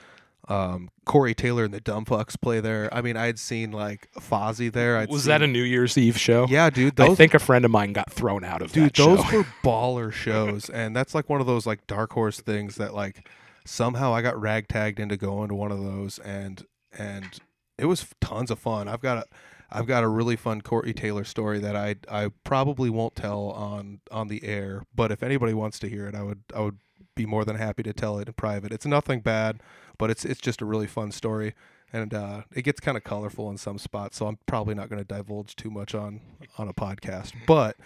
um, 0.47 0.89
Corey 1.05 1.33
Taylor 1.33 1.65
and 1.65 1.73
the 1.73 1.81
Dumbfucks 1.81 2.39
play 2.39 2.59
there. 2.59 2.93
I 2.93 3.01
mean, 3.01 3.17
I 3.17 3.25
had 3.25 3.37
seen 3.37 3.71
like 3.71 4.09
Fozzy 4.13 4.71
there. 4.71 4.97
I'd 4.97 5.09
was 5.09 5.23
seen, 5.23 5.29
that 5.29 5.41
a 5.41 5.47
New 5.47 5.63
Year's 5.63 5.97
Eve 5.97 6.17
show? 6.17 6.47
Yeah, 6.49 6.69
dude. 6.69 6.99
I 6.99 7.13
think 7.15 7.33
a 7.33 7.39
friend 7.39 7.65
of 7.65 7.71
mine 7.71 7.93
got 7.93 8.11
thrown 8.11 8.43
out 8.43 8.61
of 8.61 8.71
dude, 8.71 8.95
those 8.95 9.23
show. 9.25 9.37
were 9.37 9.45
baller 9.63 10.11
shows, 10.11 10.69
and 10.73 10.95
that's 10.95 11.13
like 11.13 11.29
one 11.29 11.41
of 11.41 11.47
those 11.47 11.65
like 11.65 11.85
dark 11.87 12.13
horse 12.13 12.39
things 12.39 12.75
that 12.75 12.93
like 12.93 13.27
somehow 13.65 14.13
I 14.13 14.21
got 14.21 14.35
ragtagged 14.35 14.99
into 14.99 15.17
going 15.17 15.49
to 15.49 15.55
one 15.55 15.71
of 15.71 15.83
those, 15.83 16.19
and 16.19 16.65
and 16.97 17.37
it 17.77 17.85
was 17.85 18.07
tons 18.21 18.51
of 18.51 18.59
fun. 18.59 18.87
I've 18.87 19.01
got 19.01 19.17
a 19.17 19.25
I've 19.69 19.85
got 19.87 20.03
a 20.03 20.07
really 20.07 20.35
fun 20.35 20.61
Corey 20.61 20.93
Taylor 20.93 21.23
story 21.23 21.59
that 21.59 21.75
I 21.75 21.95
I 22.09 22.31
probably 22.43 22.89
won't 22.89 23.15
tell 23.15 23.49
on 23.51 23.99
on 24.11 24.27
the 24.27 24.43
air, 24.43 24.83
but 24.95 25.11
if 25.11 25.23
anybody 25.23 25.53
wants 25.53 25.79
to 25.79 25.89
hear 25.89 26.07
it, 26.07 26.15
I 26.15 26.23
would 26.23 26.43
I 26.55 26.61
would 26.61 26.77
be 27.15 27.25
more 27.25 27.43
than 27.43 27.55
happy 27.55 27.83
to 27.83 27.93
tell 27.93 28.19
it 28.19 28.27
in 28.27 28.33
private. 28.33 28.71
It's 28.71 28.85
nothing 28.85 29.21
bad, 29.21 29.61
but 29.97 30.09
it's 30.09 30.23
it's 30.23 30.39
just 30.39 30.61
a 30.61 30.65
really 30.65 30.87
fun 30.87 31.11
story. 31.11 31.53
And 31.93 32.13
uh, 32.13 32.41
it 32.53 32.63
gets 32.63 32.81
kind 32.81 32.97
of 32.97 33.05
colorful 33.05 33.49
in 33.49 33.57
some 33.57 33.77
spots, 33.77 34.17
so 34.17 34.27
I'm 34.27 34.37
probably 34.45 34.75
not 34.75 34.89
going 34.89 34.99
to 34.99 35.05
divulge 35.05 35.55
too 35.55 35.71
much 35.71 35.95
on 35.95 36.19
on 36.57 36.67
a 36.67 36.73
podcast. 36.73 37.31
But 37.45 37.77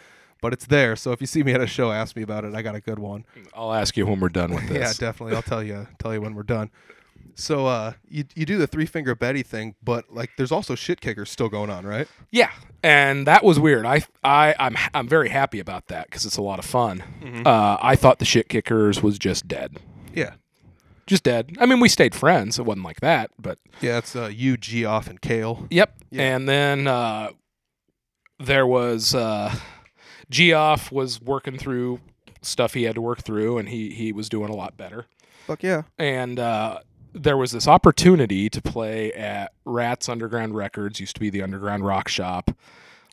but 0.42 0.54
it's 0.54 0.66
there. 0.66 0.96
So 0.96 1.12
if 1.12 1.22
you 1.22 1.28
see 1.28 1.44
me 1.44 1.54
at 1.54 1.62
a 1.62 1.68
show, 1.68 1.92
ask 1.92 2.16
me 2.16 2.24
about 2.24 2.44
it. 2.44 2.56
I 2.56 2.64
got 2.64 2.74
a 2.74 2.82
good 2.82 2.98
one. 2.98 3.26
I'll 3.54 3.74
ask 3.74 3.96
you 3.96 4.08
when 4.08 4.20
we're 4.20 4.30
done 4.30 4.54
with 4.56 4.68
this. 4.70 4.78
Yeah, 4.78 5.08
definitely. 5.08 5.36
I'll 5.36 5.44
tell 5.44 5.62
you 5.64 5.88
tell 6.00 6.14
you 6.14 6.22
when 6.22 6.34
we're 6.34 6.42
done. 6.44 6.72
So 7.36 7.66
uh, 7.66 7.94
you 8.08 8.26
you 8.36 8.46
do 8.46 8.58
the 8.58 8.68
three 8.68 8.86
finger 8.86 9.16
Betty 9.16 9.44
thing, 9.44 9.76
but 9.84 10.14
like 10.14 10.32
there's 10.38 10.52
also 10.52 10.76
shit 10.76 11.02
kickers 11.02 11.30
still 11.30 11.50
going 11.50 11.70
on, 11.70 11.86
right? 11.86 12.08
Yeah, 12.32 12.52
and 12.84 13.26
that 13.28 13.44
was 13.44 13.60
weird. 13.60 13.86
I 13.86 14.04
I 14.24 14.54
I'm 14.60 14.76
I'm 14.94 15.08
very 15.08 15.30
happy 15.30 15.60
about 15.60 15.88
that 15.88 16.06
because 16.06 16.26
it's 16.26 16.38
a 16.38 16.42
lot 16.42 16.60
of 16.60 16.66
fun. 16.66 17.04
Mm-hmm. 17.22 17.48
Uh, 17.48 17.78
I 17.82 17.96
thought 17.96 18.20
the 18.20 18.26
shit 18.26 18.50
kickers 18.50 19.02
was 19.02 19.18
just 19.18 19.48
dead, 19.48 19.78
Yeah, 20.14 20.34
just 21.08 21.24
dead. 21.24 21.58
I 21.60 21.66
mean, 21.66 21.80
we 21.80 21.90
stayed 21.90 22.14
friends. 22.14 22.60
It 22.60 22.66
wasn't 22.66 22.86
like 22.86 23.00
that, 23.02 23.32
but 23.40 23.58
yeah. 23.82 23.98
It's 23.98 24.16
uh, 24.16 24.30
you, 24.34 24.58
G 24.58 24.86
off, 24.86 25.08
and 25.08 25.20
Kale. 25.22 25.68
yep. 25.70 25.96
Yeah. 26.12 26.36
And 26.36 26.48
then 26.48 26.88
uh, 26.88 27.30
there 28.40 28.68
was 28.68 29.16
uh, 29.16 29.56
Geoff 30.30 30.92
was 30.92 31.22
working 31.22 31.58
through 31.58 32.00
stuff 32.42 32.74
he 32.74 32.84
had 32.84 32.96
to 32.96 33.02
work 33.02 33.22
through, 33.24 33.58
and 33.58 33.70
he 33.70 33.92
he 33.92 34.12
was 34.12 34.30
doing 34.30 34.50
a 34.50 34.56
lot 34.56 34.78
better. 34.78 35.08
Fuck 35.48 35.64
yeah. 35.64 35.84
and 35.98 36.38
uh, 36.40 36.80
there 37.14 37.38
was 37.38 37.52
this 37.52 37.68
opportunity 37.68 38.50
to 38.50 38.62
play 38.62 39.12
at 39.14 39.52
Rats 39.66 40.10
Underground 40.10 40.56
Records, 40.56 41.00
used 41.00 41.14
to 41.16 41.20
be 41.20 41.30
the 41.30 41.44
Underground 41.44 41.86
Rock 41.86 42.08
Shop. 42.08 42.50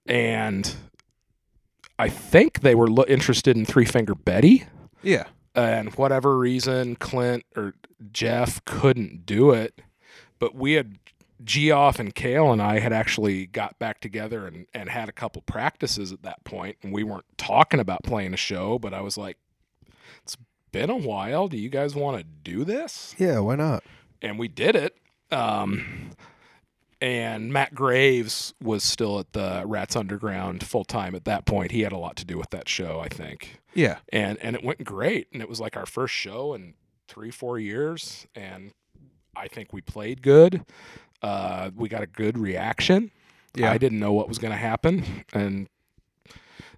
and 0.07 0.75
I 1.99 2.09
think 2.09 2.61
they 2.61 2.75
were 2.75 2.89
lo- 2.89 3.05
interested 3.09 3.57
in 3.57 3.65
Three 3.65 3.87
Finger 3.87 4.15
Betty 4.15 4.65
Yeah. 5.03 5.25
and 5.55 5.95
whatever 5.95 6.37
reason 6.39 6.97
Clint 6.97 7.45
or 7.57 7.75
Jeff 8.13 8.63
couldn't 8.67 9.25
do 9.27 9.51
it, 9.51 9.81
but 10.39 10.55
we 10.55 10.75
had 10.75 10.99
Geoff 11.45 11.99
and 11.99 12.15
Kale 12.15 12.53
and 12.53 12.61
I 12.61 12.81
had 12.81 12.93
actually 12.93 13.47
got 13.47 13.79
back 13.79 14.01
together 14.01 14.47
and, 14.47 14.67
and 14.75 14.89
had 14.89 15.09
a 15.09 15.13
couple 15.13 15.43
practices 15.43 16.13
at 16.13 16.23
that 16.23 16.43
point, 16.45 16.77
and 16.83 16.93
we 16.93 17.05
weren't 17.05 17.25
talking 17.37 17.81
about 17.81 18.03
playing 18.03 18.35
a 18.35 18.37
show, 18.39 18.79
but 18.79 18.93
I 18.93 19.01
was 19.01 19.17
like, 19.17 19.37
it's 20.23 20.37
been 20.73 20.91
a 20.91 20.97
while. 20.97 21.49
Do 21.49 21.57
you 21.57 21.69
guys 21.69 21.95
want 21.95 22.19
to 22.19 22.25
do 22.25 22.65
this? 22.65 23.15
Yeah. 23.19 23.39
Why 23.41 23.55
not? 23.57 23.85
And 24.21 24.39
we 24.39 24.49
did 24.49 24.75
it. 24.77 24.97
Um, 25.31 26.11
and 27.01 27.53
Matt 27.53 27.75
Graves 27.75 28.55
was 28.61 28.83
still 28.83 29.21
at 29.21 29.33
the 29.33 29.63
Rats 29.65 29.95
Underground 29.95 30.65
full 30.67 30.85
time 30.85 31.15
at 31.15 31.25
that 31.27 31.47
point. 31.47 31.71
He 31.71 31.83
had 31.83 31.93
a 31.93 31.97
lot 31.99 32.17
to 32.17 32.25
do 32.25 32.37
with 32.37 32.51
that 32.51 32.69
show, 32.69 32.99
I 33.01 33.09
think 33.09 33.61
Yeah. 33.75 33.99
and 34.13 34.37
and 34.43 34.57
it 34.57 34.65
went 34.65 34.83
great 34.85 35.29
and 35.33 35.41
it 35.41 35.49
was 35.49 35.61
like 35.61 35.77
our 35.77 35.87
first 35.87 36.15
show 36.15 36.55
in 36.55 36.75
three 37.07 37.31
four 37.31 37.59
years 37.59 38.27
and 38.35 38.73
i 39.37 39.47
think 39.49 39.73
we 39.73 39.81
played 39.81 40.21
good 40.23 40.63
uh, 41.23 41.71
we 41.75 41.89
got 41.89 42.03
a 42.03 42.07
good 42.07 42.39
reaction 42.39 43.11
Yeah. 43.55 43.71
i 43.73 43.79
didn't 43.79 43.99
know 44.01 44.13
what 44.13 44.29
was 44.29 44.39
going 44.39 44.53
to 44.53 44.59
happen 44.59 45.05
and 45.33 45.69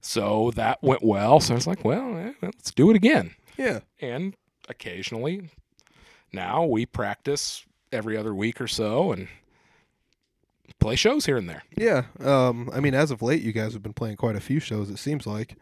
so 0.00 0.50
that 0.56 0.82
went 0.82 1.02
well 1.02 1.40
so 1.40 1.54
i 1.54 1.56
was 1.56 1.66
like 1.66 1.84
well 1.84 2.16
eh, 2.16 2.32
let's 2.42 2.70
do 2.72 2.90
it 2.90 2.96
again 2.96 3.34
Yeah. 3.56 3.80
and 4.00 4.34
occasionally 4.68 5.50
now 6.32 6.64
we 6.64 6.86
practice 6.86 7.64
every 7.92 8.16
other 8.16 8.34
week 8.34 8.60
or 8.60 8.68
so 8.68 9.12
and 9.12 9.28
play 10.78 10.94
shows 10.96 11.26
here 11.26 11.36
and 11.36 11.48
there. 11.48 11.64
Yeah. 11.76 12.04
Um. 12.20 12.70
I 12.72 12.78
mean, 12.80 12.94
as 12.94 13.10
of 13.10 13.20
late, 13.20 13.42
you 13.42 13.52
guys 13.52 13.72
have 13.74 13.82
been 13.82 13.92
playing 13.92 14.16
quite 14.16 14.36
a 14.36 14.40
few 14.40 14.60
shows. 14.60 14.88
It 14.88 14.98
seems 14.98 15.26
like. 15.26 15.56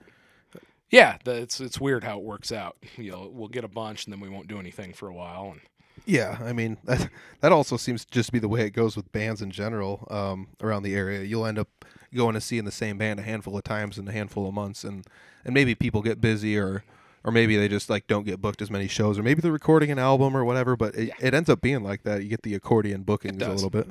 Yeah, 0.91 1.17
the, 1.25 1.33
it's 1.37 1.59
it's 1.61 1.81
weird 1.81 2.05
how 2.05 2.19
it 2.19 2.25
works 2.25 2.53
out. 2.53 2.77
You 2.97 3.13
know, 3.13 3.31
we'll 3.33 3.49
get 3.49 3.65
a 3.65 3.69
bunch 3.69 4.05
and 4.05 4.13
then 4.13 4.21
we 4.21 4.29
won't 4.29 4.47
do 4.47 4.59
anything 4.61 4.93
for 4.93 5.09
a 5.09 5.15
while. 5.15 5.51
And 5.53 5.61
Yeah, 6.09 6.39
I 6.41 6.55
mean 6.55 6.79
that 6.85 7.11
that 7.41 7.53
also 7.53 7.77
seems 7.77 8.05
to 8.07 8.11
just 8.11 8.33
be 8.33 8.39
the 8.39 8.49
way 8.49 8.63
it 8.63 8.71
goes 8.71 8.97
with 8.97 9.13
bands 9.13 9.43
in 9.43 9.51
general 9.51 10.09
um, 10.11 10.49
around 10.63 10.83
the 10.83 10.95
area. 10.95 11.23
You'll 11.23 11.45
end 11.47 11.59
up 11.59 11.69
going 12.15 12.35
to 12.35 12.41
see 12.41 12.57
in 12.57 12.65
the 12.65 12.73
same 12.73 12.97
band 12.97 13.21
a 13.21 13.23
handful 13.23 13.55
of 13.57 13.63
times 13.63 13.99
in 13.99 14.09
a 14.09 14.13
handful 14.13 14.49
of 14.49 14.55
months, 14.55 14.85
and 14.85 15.07
and 15.45 15.53
maybe 15.53 15.75
people 15.75 16.01
get 16.01 16.19
busy 16.19 16.59
or 16.59 16.83
or 17.25 17.31
maybe 17.31 17.59
they 17.59 17.69
just 17.69 17.91
like 17.91 18.07
don't 18.07 18.25
get 18.25 18.41
booked 18.41 18.63
as 18.63 18.71
many 18.71 18.89
shows, 18.89 19.19
or 19.19 19.23
maybe 19.23 19.43
they're 19.43 19.53
recording 19.53 19.91
an 19.91 19.99
album 19.99 20.35
or 20.35 20.47
whatever. 20.47 20.77
But 20.77 20.95
it, 20.95 21.11
it 21.21 21.35
ends 21.35 21.51
up 21.51 21.61
being 21.61 21.83
like 21.83 22.05
that. 22.05 22.23
You 22.23 22.31
get 22.31 22.43
the 22.43 22.55
accordion 22.55 23.03
bookings 23.03 23.43
a 23.43 23.53
little 23.53 23.69
bit. 23.69 23.91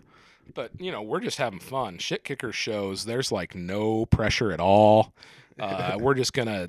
but 0.55 0.71
you 0.79 0.91
know, 0.91 1.03
we're 1.03 1.19
just 1.19 1.37
having 1.37 1.59
fun. 1.59 1.99
Shit 1.99 2.23
kicker 2.23 2.51
shows. 2.51 3.05
There's 3.05 3.31
like 3.31 3.53
no 3.53 4.07
pressure 4.07 4.51
at 4.51 4.59
all. 4.59 5.13
Uh, 5.59 5.97
we're 6.01 6.15
just 6.15 6.33
gonna 6.33 6.67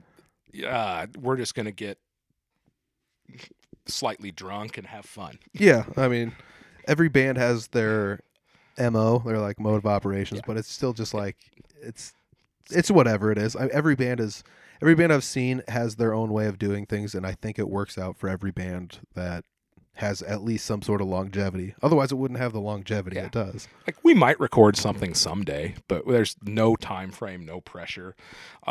uh, 0.66 1.06
we're 1.18 1.38
just 1.38 1.54
gonna 1.54 1.72
get 1.72 1.96
slightly 3.88 4.30
drunk 4.30 4.78
and 4.78 4.86
have 4.86 5.04
fun. 5.06 5.38
Yeah, 5.52 5.84
I 5.96 6.08
mean, 6.08 6.32
every 6.86 7.08
band 7.08 7.38
has 7.38 7.68
their 7.68 8.20
mo, 8.78 9.18
their 9.24 9.38
like 9.38 9.58
mode 9.58 9.78
of 9.78 9.86
operations, 9.86 10.38
Yeah. 10.38 10.46
but 10.46 10.56
it's 10.56 10.70
still 10.70 10.92
just 10.92 11.14
like 11.14 11.36
it's 11.82 12.12
it's 12.70 12.90
whatever 12.90 13.32
it 13.32 13.38
is. 13.38 13.56
I, 13.56 13.66
every 13.68 13.94
band 13.96 14.20
is 14.20 14.44
every 14.80 14.94
band 14.94 15.12
I've 15.12 15.24
seen 15.24 15.62
has 15.68 15.96
their 15.96 16.14
own 16.14 16.30
way 16.32 16.46
of 16.46 16.58
doing 16.58 16.86
things, 16.86 17.14
and 17.14 17.26
I 17.26 17.32
think 17.32 17.58
it 17.58 17.68
works 17.68 17.98
out 17.98 18.16
for 18.16 18.28
every 18.28 18.50
band 18.52 19.00
that 19.14 19.44
has 19.98 20.22
at 20.22 20.42
least 20.42 20.64
some 20.64 20.80
sort 20.82 21.00
of 21.00 21.06
longevity. 21.08 21.74
Otherwise, 21.82 22.12
it 22.12 22.16
wouldn't 22.16 22.38
have 22.40 22.52
the 22.52 22.60
longevity 22.60 23.16
Yeah. 23.16 23.26
it 23.26 23.32
does. 23.32 23.66
Like 23.86 23.96
we 24.04 24.14
might 24.14 24.38
record 24.38 24.76
something 24.76 25.12
someday, 25.14 25.74
but 25.88 26.06
there's 26.06 26.36
no 26.42 26.76
time 26.76 27.10
frame, 27.10 27.44
no 27.44 27.60
pressure. 27.60 28.14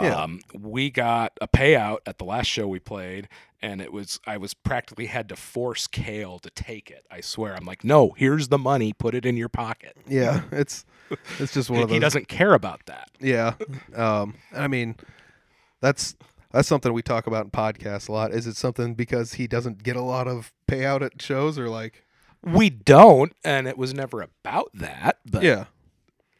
Yeah. 0.01 0.15
Um, 0.15 0.39
we 0.57 0.89
got 0.89 1.33
a 1.41 1.47
payout 1.47 1.97
at 2.05 2.17
the 2.17 2.23
last 2.25 2.47
show 2.47 2.67
we 2.67 2.79
played, 2.79 3.27
and 3.61 3.81
it 3.81 3.91
was 3.91 4.19
I 4.25 4.37
was 4.37 4.53
practically 4.53 5.07
had 5.07 5.27
to 5.29 5.35
force 5.35 5.85
Kale 5.87 6.39
to 6.39 6.49
take 6.49 6.89
it. 6.91 7.05
I 7.11 7.21
swear, 7.21 7.55
I'm 7.55 7.65
like, 7.65 7.83
no, 7.83 8.11
here's 8.15 8.47
the 8.47 8.57
money, 8.57 8.93
put 8.93 9.13
it 9.15 9.25
in 9.25 9.35
your 9.37 9.49
pocket. 9.49 9.97
Yeah, 10.07 10.43
it's 10.51 10.85
it's 11.39 11.53
just 11.53 11.69
one 11.69 11.81
of 11.81 11.89
those. 11.89 11.95
He 11.95 11.99
doesn't 11.99 12.27
care 12.27 12.53
about 12.53 12.85
that. 12.85 13.09
Yeah. 13.19 13.53
Um, 13.95 14.35
I 14.55 14.67
mean, 14.67 14.95
that's 15.81 16.15
that's 16.51 16.67
something 16.67 16.93
we 16.93 17.01
talk 17.01 17.27
about 17.27 17.45
in 17.45 17.51
podcasts 17.51 18.07
a 18.09 18.11
lot. 18.11 18.31
Is 18.31 18.47
it 18.47 18.55
something 18.55 18.93
because 18.95 19.33
he 19.33 19.47
doesn't 19.47 19.83
get 19.83 19.95
a 19.95 20.01
lot 20.01 20.27
of 20.27 20.51
payout 20.67 21.01
at 21.01 21.21
shows, 21.21 21.57
or 21.59 21.69
like? 21.69 22.03
We 22.43 22.69
don't, 22.69 23.33
and 23.43 23.67
it 23.67 23.77
was 23.77 23.93
never 23.93 24.21
about 24.21 24.69
that. 24.75 25.19
But 25.29 25.43
Yeah. 25.43 25.65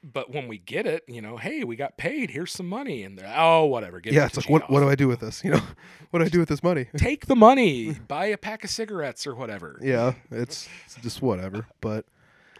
but 0.03 0.31
when 0.31 0.47
we 0.47 0.59
get 0.59 0.85
it, 0.85 1.03
you 1.07 1.21
know, 1.21 1.37
hey, 1.37 1.63
we 1.63 1.75
got 1.75 1.97
paid. 1.97 2.29
Here's 2.29 2.51
some 2.53 2.67
money, 2.69 3.03
and 3.03 3.17
they're 3.17 3.33
oh, 3.35 3.65
whatever. 3.65 3.99
Get 3.99 4.13
yeah, 4.13 4.23
it 4.23 4.27
it's 4.27 4.37
like 4.37 4.49
what 4.49 4.69
what 4.69 4.79
do 4.79 4.89
I 4.89 4.95
do 4.95 5.07
with 5.07 5.19
this? 5.19 5.43
You 5.43 5.51
know, 5.51 5.61
what 6.11 6.19
do 6.19 6.25
I 6.25 6.29
do 6.29 6.39
with 6.39 6.49
this 6.49 6.63
money? 6.63 6.85
Take 6.97 7.25
the 7.25 7.35
money, 7.35 7.93
buy 8.07 8.27
a 8.27 8.37
pack 8.37 8.63
of 8.63 8.69
cigarettes 8.69 9.25
or 9.27 9.35
whatever. 9.35 9.79
yeah, 9.81 10.13
it's, 10.31 10.69
it's 10.85 10.95
just 11.01 11.21
whatever. 11.21 11.65
But 11.81 12.05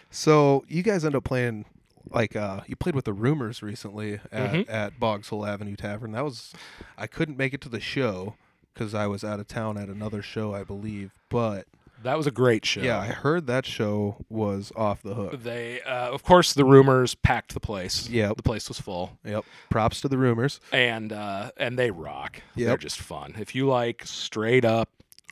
so 0.09 0.65
you 0.67 0.83
guys 0.83 1.05
end 1.05 1.15
up 1.15 1.23
playing 1.23 1.65
like 2.11 2.35
uh 2.35 2.61
you 2.67 2.75
played 2.75 2.95
with 2.95 3.05
the 3.05 3.13
Rumors 3.13 3.61
recently 3.61 4.19
at, 4.31 4.51
Mhm. 4.53 4.69
at 4.69 4.99
Boggs 4.99 5.29
Hole 5.29 5.45
Avenue 5.45 5.75
Tavern. 5.75 6.11
That 6.13 6.23
was 6.23 6.53
I 6.97 7.07
couldn't 7.07 7.37
make 7.37 7.53
it 7.53 7.61
to 7.61 7.69
the 7.69 7.79
show 7.79 8.35
because 8.73 8.93
I 8.93 9.07
was 9.07 9.23
out 9.23 9.39
of 9.39 9.47
town 9.47 9.77
at 9.77 9.89
another 9.89 10.21
show, 10.21 10.53
I 10.53 10.63
believe. 10.63 11.11
But 11.29 11.65
That 12.03 12.15
was 12.15 12.27
a 12.27 12.31
great 12.31 12.63
show. 12.63 12.81
yeah, 12.81 12.99
I 12.99 13.07
heard 13.07 13.47
that 13.47 13.65
show 13.65 14.17
was 14.29 14.71
off 14.75 15.01
the 15.01 15.15
hook. 15.15 15.41
They, 15.41 15.81
uh, 15.81 16.11
of 16.11 16.21
course, 16.23 16.53
the 16.53 16.63
rumors 16.63 17.15
packed 17.15 17.55
the 17.55 17.59
place. 17.59 18.07
Yeah, 18.07 18.33
the 18.37 18.43
place 18.43 18.67
was 18.69 18.79
full, 18.79 19.17
Yep. 19.25 19.45
Props 19.71 19.99
to 20.01 20.07
the 20.07 20.17
Rumors. 20.17 20.59
and 20.71 21.11
uh, 21.11 21.51
and 21.57 21.77
they 21.79 21.89
rock. 21.89 22.41
They're 22.55 22.77
just 22.77 22.99
fun. 22.99 23.35
If 23.39 23.55
you 23.55 23.67
like 23.67 24.03
straight 24.05 24.63
up 24.63 24.89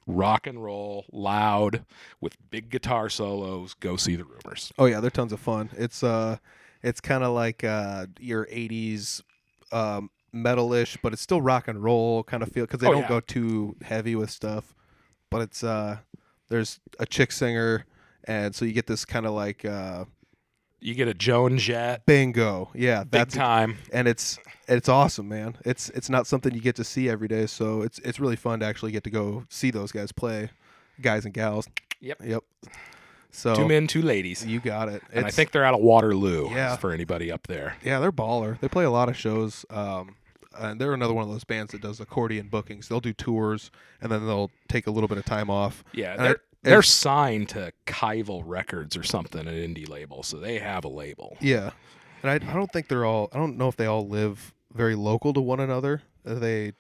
rock 0.08 0.46
and 0.48 0.64
roll, 0.64 1.06
loud 1.12 1.84
with 2.22 2.36
big 2.50 2.70
guitar 2.70 3.10
solos, 3.10 3.74
go 3.76 3.96
see 3.96 4.16
the 4.16 4.24
rumors. 4.24 4.72
Oh 4.80 4.86
yeah, 4.86 5.00
they're 5.00 5.10
tons 5.12 5.34
of 5.34 5.40
fun. 5.40 5.70
It's 5.78 6.04
uh, 6.04 6.38
it's 6.86 7.02
kind 7.02 7.24
of 7.24 7.34
like 7.34 7.64
uh 7.64 8.06
your 8.20 8.46
'80s 8.46 9.22
um, 9.72 10.10
metalish, 10.34 10.98
but 11.02 11.12
it's 11.14 11.22
still 11.22 11.42
rock 11.42 11.68
and 11.68 11.84
roll 11.84 12.24
kind 12.24 12.44
of 12.44 12.52
feel 12.52 12.66
because 12.66 12.80
they 12.80 12.88
Oh, 12.88 12.92
don't 12.94 13.02
yeah. 13.02 13.08
go 13.10 13.20
too 13.20 13.76
heavy 13.82 14.16
with 14.16 14.30
stuff. 14.30 14.74
But 15.32 15.42
it's 15.42 15.64
uh, 15.64 15.98
there's 16.50 16.80
a 17.00 17.06
chick 17.06 17.32
singer, 17.32 17.86
and 18.26 18.54
so 18.56 18.64
you 18.66 18.72
get 18.72 18.88
this 18.88 19.04
kind 19.06 19.26
of 19.26 19.34
like 19.34 19.66
uh, 19.66 20.06
You 20.80 20.94
get 20.94 21.08
a 21.08 21.14
Joan 21.14 21.58
Jett, 21.58 22.06
bingo. 22.06 22.70
Yeah, 22.76 23.04
big 23.04 23.12
that's 23.12 23.36
time. 23.36 23.78
and 23.92 24.08
it's 24.08 24.38
it's 24.68 24.88
awesome, 24.88 25.28
man. 25.28 25.58
It's 25.66 25.90
it's 25.90 26.10
not 26.10 26.28
something 26.28 26.54
you 26.54 26.62
get 26.62 26.76
to 26.78 26.84
see 26.84 27.10
every 27.10 27.28
day, 27.28 27.48
so 27.48 27.82
it's 27.82 28.00
it's 28.00 28.20
really 28.20 28.36
fun 28.36 28.60
to 28.60 28.66
actually 28.66 28.92
get 28.92 29.04
to 29.06 29.10
go 29.10 29.46
see 29.50 29.72
those 29.72 29.92
guys 29.92 30.12
play, 30.12 30.50
guys 31.02 31.26
and 31.26 31.34
gals. 31.34 31.68
Yep. 32.02 32.22
Yep. 32.24 32.44
So 33.36 33.54
Two 33.56 33.68
men, 33.68 33.86
two 33.88 34.02
ladies. 34.02 34.46
you 34.46 34.60
got 34.60 34.88
it. 34.90 35.02
and 35.12 35.18
I 35.26 35.28
It's- 35.28 35.36
think 35.36 35.52
they're 35.52 35.66
out 35.66 35.74
of 35.74 35.82
Waterloo. 35.82 36.50
Yeah. 36.52 36.78
For 36.78 36.92
anybody 36.92 37.32
up 37.32 37.48
there. 37.48 37.76
Yeah, 37.84 38.00
they're 38.00 38.12
baller. 38.12 38.60
They 38.62 38.68
play 38.70 38.86
a 38.86 38.90
lot 38.92 39.10
of 39.10 39.18
shows. 39.18 39.66
Um, 39.70 40.16
and 40.58 40.80
they're 40.80 40.94
another 40.94 41.14
one 41.14 41.26
of 41.26 41.30
those 41.30 41.44
bands 41.44 41.74
that 41.74 41.82
does 41.82 42.00
accordion 42.00 42.48
bookings. 42.48 42.88
They'll 42.88 43.02
do 43.02 43.12
tours 43.12 43.72
and 44.02 44.10
then 44.12 44.26
they'll 44.26 44.52
take 44.70 44.88
a 44.88 44.92
little 44.92 45.10
bit 45.10 45.18
of 45.18 45.26
time 45.26 45.50
off. 45.50 45.84
Yeah, 45.92 46.14
And 46.14 46.24
they're 46.26 46.40
they're 46.64 46.82
signed 46.82 47.50
to 47.50 47.74
Kieval 47.86 48.42
Records 48.46 48.96
or 48.98 49.04
something, 49.04 49.48
an 49.48 49.54
indie 49.54 49.88
label, 49.88 50.24
so 50.24 50.38
they 50.38 50.58
have 50.60 50.84
a 50.84 50.88
label. 50.88 51.38
Yeah, 51.40 51.72
and 52.24 52.32
I, 52.32 52.36
I 52.36 52.54
don't 52.56 52.72
think 52.72 52.88
they're 52.88 53.06
all. 53.06 53.30
I 53.34 53.38
don't 53.38 53.56
know 53.58 53.68
if 53.68 53.76
they 53.76 53.86
all 53.86 54.08
live 54.08 54.52
very 54.74 54.96
local 54.96 55.32
to 55.34 55.42
one 55.42 55.60
another. 55.60 56.02
Uh, 56.26 56.36
They 56.36 56.72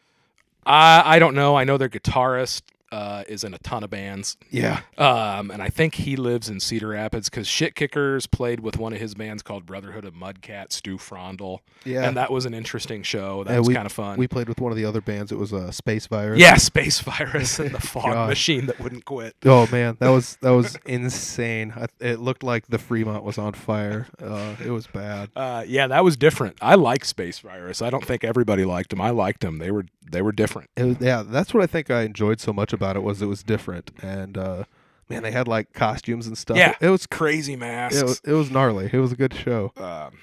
I 0.65 1.17
I 1.17 1.19
don't 1.19 1.35
know. 1.35 1.55
I 1.55 1.65
know 1.65 1.77
their 1.77 1.89
guitarist 1.89 2.63
uh, 2.95 3.23
is 3.27 3.43
in 3.43 3.53
a 3.53 3.57
ton 3.59 3.83
of 3.83 3.89
bands. 3.89 4.37
yeah 4.49 4.81
Um, 4.97 5.51
and 5.51 5.61
I 5.61 5.69
think 5.69 5.95
he 5.95 6.15
lives 6.15 6.47
in 6.49 6.59
Cedar 6.59 6.89
Rapids 6.89 7.29
because 7.29 7.47
Shit 7.47 7.75
Kickers 7.75 8.25
played 8.27 8.59
with 8.61 8.77
one 8.77 8.93
of 8.93 8.99
his 8.99 9.13
bands 9.15 9.41
called 9.43 9.65
Brotherhood 9.65 10.05
of 10.05 10.13
Mudcat, 10.13 10.71
Stu 10.71 10.97
Frondel. 10.97 11.59
yeah. 11.83 12.07
And 12.07 12.15
that 12.17 12.31
was 12.31 12.45
an 12.45 12.53
interesting 12.53 13.03
show. 13.03 13.43
That 13.43 13.53
Yeah, 13.53 13.59
was 13.59 13.69
kind 13.69 13.85
of 13.85 13.91
fun. 13.91 14.17
we 14.17 14.27
played 14.27 14.47
with 14.47 14.59
one 14.61 14.71
of 14.71 14.77
the 14.77 14.85
other 14.85 15.01
bands. 15.01 15.31
It 15.31 15.37
was 15.37 15.51
a 15.51 15.57
uh, 15.67 15.71
Space 15.71 16.07
Virus. 16.07 16.39
yeah, 16.39 16.55
Space 16.57 16.99
Virus 17.01 17.59
and 17.59 17.71
the 17.71 17.79
fog 17.93 18.29
machine 18.29 18.67
that 18.67 18.79
wouldn't 18.79 19.05
quit. 19.05 19.35
Oh 19.45 19.67
man, 19.71 19.97
that 19.99 20.09
was 20.09 20.37
that 20.41 20.51
was 20.51 20.77
insane. 20.85 21.73
I, 21.75 21.87
it 21.99 22.19
looked 22.19 22.43
like 22.43 22.67
the 22.67 22.77
Fremont 22.77 23.23
was 23.23 23.37
on 23.37 23.53
fire. 23.53 24.07
Uh, 24.21 24.55
it 24.63 24.69
was 24.71 24.87
bad. 24.87 25.29
Uh, 25.35 25.63
yeah, 25.67 25.87
that 25.87 26.03
was 26.03 26.15
different. 26.17 26.57
I 26.61 26.75
like 26.75 27.03
Space 27.05 27.39
Virus. 27.39 27.81
I 27.81 27.89
don't 27.89 28.05
think 28.05 28.23
everybody 28.23 28.63
liked 28.65 28.89
them. 28.91 29.01
I 29.01 29.09
liked 29.11 29.41
them. 29.41 29.57
They 29.57 29.71
were 29.71 29.85
they 30.11 30.21
were 30.21 30.31
different. 30.31 30.69
Was, 30.77 30.97
yeah, 30.99 31.23
that's 31.25 31.53
what 31.53 31.63
I 31.63 31.67
think 31.67 31.89
I 31.89 32.03
enjoyed 32.03 32.39
so 32.39 32.53
much 32.53 32.73
about 32.73 32.95
it 32.95 33.03
was 33.03 33.21
it 33.21 33.27
was 33.27 33.43
different 33.43 33.91
and 34.01 34.37
uh, 34.37 34.63
man, 35.09 35.23
they 35.23 35.31
had 35.31 35.47
like 35.47 35.73
costumes 35.73 36.27
and 36.27 36.37
stuff. 36.37 36.57
Yeah. 36.57 36.75
it 36.79 36.89
was 36.89 37.05
Crazy 37.05 37.55
masks. 37.55 37.99
it 37.99 38.03
was 38.03 38.21
it 38.23 38.33
was 38.33 38.51
gnarly. 38.51 38.89
It 38.91 38.99
was 38.99 39.11
a 39.11 39.15
good 39.15 39.33
show. 39.33 39.71
Um, 39.77 40.17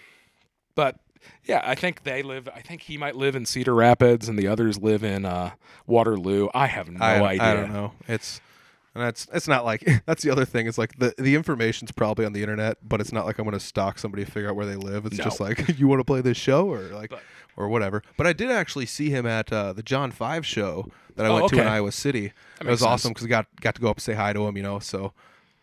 but 0.75 0.99
yeah, 1.45 1.63
I 1.65 1.75
think 1.75 2.03
they 2.05 2.23
live. 2.23 2.49
I 2.55 2.61
think 2.61 2.83
he 2.83 2.97
might 2.97 3.17
live 3.17 3.37
in 3.37 3.47
Cedar 3.47 3.75
Rapids, 3.75 4.29
and 4.29 4.39
the 4.39 4.49
others 4.49 4.81
live 4.81 5.05
in 5.05 5.25
uh, 5.25 5.53
Waterloo. 5.87 6.49
I 6.55 6.67
have 6.67 6.89
no 6.91 7.01
I, 7.01 7.23
idea. 7.23 7.43
I 7.43 7.55
don't 7.55 7.73
know. 7.73 7.93
It's 8.09 8.41
and 8.95 9.03
that's 9.05 9.27
it's 9.33 9.49
not 9.49 9.65
like 9.65 9.85
that's 10.07 10.23
the 10.23 10.31
other 10.31 10.45
thing. 10.45 10.67
It's 10.67 10.79
like 10.79 10.99
the 10.99 11.15
the 11.19 11.35
information's 11.35 11.93
probably 11.93 12.25
on 12.25 12.33
the 12.33 12.43
internet, 12.43 12.79
but 12.87 13.01
it's 13.01 13.13
not 13.13 13.27
like 13.27 13.39
I'm 13.39 13.45
going 13.45 13.59
to 13.59 13.65
stalk 13.65 13.99
somebody 13.99 14.25
to 14.25 14.31
figure 14.31 14.49
out 14.51 14.57
where 14.57 14.67
they 14.67 14.77
live. 14.77 15.07
It's 15.07 15.19
No. 15.19 15.25
just 15.25 15.41
like 15.41 15.79
you 15.79 15.89
want 15.89 16.01
to 16.01 16.05
play 16.05 16.21
this 16.21 16.37
show 16.37 16.71
or 16.71 16.81
like 16.89 17.11
But- 17.11 17.23
or 17.57 17.69
whatever. 17.69 18.03
But 18.17 18.27
I 18.27 18.33
did 18.33 18.51
actually 18.51 18.87
see 18.87 19.11
him 19.11 19.27
at 19.27 19.53
uh, 19.53 19.73
the 19.75 19.83
John 19.83 20.11
Five 20.11 20.47
show 20.47 20.89
that 21.17 21.27
I 21.27 21.29
Oh, 21.29 21.35
went 21.35 21.49
to 21.51 21.61
in. 21.61 21.67
Iowa 21.67 21.93
City. 21.93 22.33
That 22.59 22.67
it 22.67 22.71
was 22.71 22.81
sense. 22.81 22.89
awesome 22.89 23.11
because 23.13 23.27
got 23.27 23.47
got 23.61 23.75
to 23.75 23.81
go 23.83 23.91
up 23.91 23.97
and 23.97 24.03
say 24.03 24.15
hi 24.15 24.33
to 24.33 24.47
him. 24.47 24.57
You 24.57 24.63
know, 24.63 24.79
so 24.79 25.13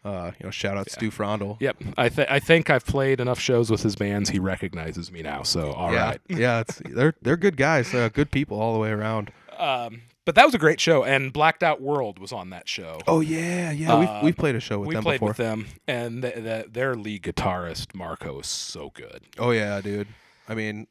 uh, 0.06 0.32
you 0.40 0.46
know, 0.46 0.52
shout 0.52 0.78
out 0.78 0.90
Stu 0.90 1.10
Frondel. 1.12 1.58
Yep, 1.60 1.78
I 1.98 2.10
th- 2.10 2.28
I 2.30 2.40
think 2.40 2.70
I've 2.70 2.86
played 2.86 3.20
enough 3.20 3.40
shows 3.40 3.70
with 3.72 3.82
his 3.84 3.96
bands. 3.96 4.30
He 4.30 4.38
recognizes 4.40 5.12
me 5.12 5.22
now. 5.24 5.42
So 5.44 5.72
all 5.72 5.92
yeah, 5.92 6.06
right. 6.10 6.22
yeah, 6.30 6.60
it's 6.62 6.80
they're 6.86 7.16
they're 7.24 7.38
good 7.38 7.58
guys, 7.58 7.94
uh, 7.94 8.10
good 8.10 8.30
people 8.32 8.60
all 8.62 8.74
the 8.74 8.80
way 8.80 8.92
around. 8.92 9.32
Um, 9.60 10.04
but 10.26 10.36
that 10.36 10.46
was 10.46 10.54
a 10.54 10.60
great 10.60 10.80
show, 10.80 11.04
and 11.04 11.34
Blacked 11.34 11.64
Out 11.64 11.82
World 11.82 12.20
was 12.20 12.32
on 12.32 12.50
that 12.52 12.68
show. 12.68 13.00
Oh 13.08 13.20
yeah, 13.22 13.72
yeah, 13.72 14.00
we've 14.00 14.24
we've 14.24 14.38
played 14.38 14.56
a 14.56 14.60
show 14.60 14.80
with 14.80 14.88
we 14.90 14.96
them 14.96 15.04
played 15.04 15.16
before. 15.16 15.30
with 15.30 15.38
them, 15.38 15.68
and 15.88 16.22
th- 16.22 16.36
th- 16.36 16.66
their 16.72 16.96
lead 16.96 17.24
guitarist 17.24 17.96
Marco 17.96 18.40
is 18.40 18.48
so 18.48 18.92
good. 18.94 19.24
Oh 19.38 19.52
yeah, 19.52 19.82
dude. 19.82 20.08
I 20.48 20.56
mean, 20.56 20.88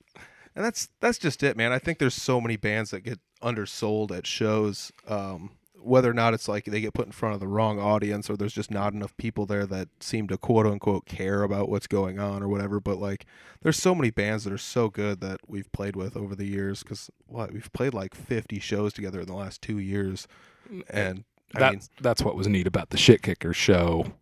and 0.56 0.64
that's 0.64 0.88
that's 1.00 1.18
just 1.18 1.42
it, 1.42 1.56
man. 1.56 1.72
I 1.72 1.78
think 1.78 1.98
there's 1.98 2.14
so 2.14 2.40
many 2.40 2.56
bands 2.56 2.90
that 2.90 3.00
get 3.00 3.18
undersold 3.42 4.10
at 4.12 4.26
shows. 4.26 4.90
Um, 5.06 5.50
whether 5.80 6.10
or 6.10 6.14
not 6.14 6.34
it's 6.34 6.48
like 6.48 6.64
they 6.64 6.80
get 6.80 6.94
put 6.94 7.06
in 7.06 7.12
front 7.12 7.34
of 7.34 7.40
the 7.40 7.48
wrong 7.48 7.78
audience 7.78 8.28
or 8.30 8.36
there's 8.36 8.54
just 8.54 8.70
not 8.70 8.92
enough 8.94 9.16
people 9.16 9.46
there 9.46 9.66
that 9.66 9.88
seem 10.00 10.28
to 10.28 10.38
quote 10.38 10.66
unquote 10.66 11.06
care 11.06 11.42
about 11.42 11.68
what's 11.68 11.86
going 11.86 12.18
on 12.18 12.42
or 12.42 12.48
whatever. 12.48 12.80
But 12.80 12.98
like, 12.98 13.26
there's 13.62 13.78
so 13.78 13.94
many 13.94 14.10
bands 14.10 14.44
that 14.44 14.52
are 14.52 14.58
so 14.58 14.90
good 14.90 15.20
that 15.20 15.40
we've 15.48 15.70
played 15.72 15.96
with 15.96 16.16
over 16.16 16.34
the 16.34 16.46
years. 16.46 16.82
Because 16.82 17.10
what 17.26 17.52
we've 17.52 17.72
played 17.72 17.94
like 17.94 18.14
50 18.14 18.58
shows 18.60 18.92
together 18.92 19.20
in 19.20 19.26
the 19.26 19.34
last 19.34 19.62
two 19.62 19.78
years, 19.78 20.26
mm, 20.70 20.82
eh, 20.90 21.08
and 21.08 21.24
I 21.54 21.60
That's 21.60 21.72
mean, 21.72 21.82
that's 22.00 22.22
what 22.22 22.36
was 22.36 22.48
neat 22.48 22.66
about 22.66 22.90
the 22.90 22.98
Shit 22.98 23.22
Kicker 23.22 23.52
show. 23.54 24.14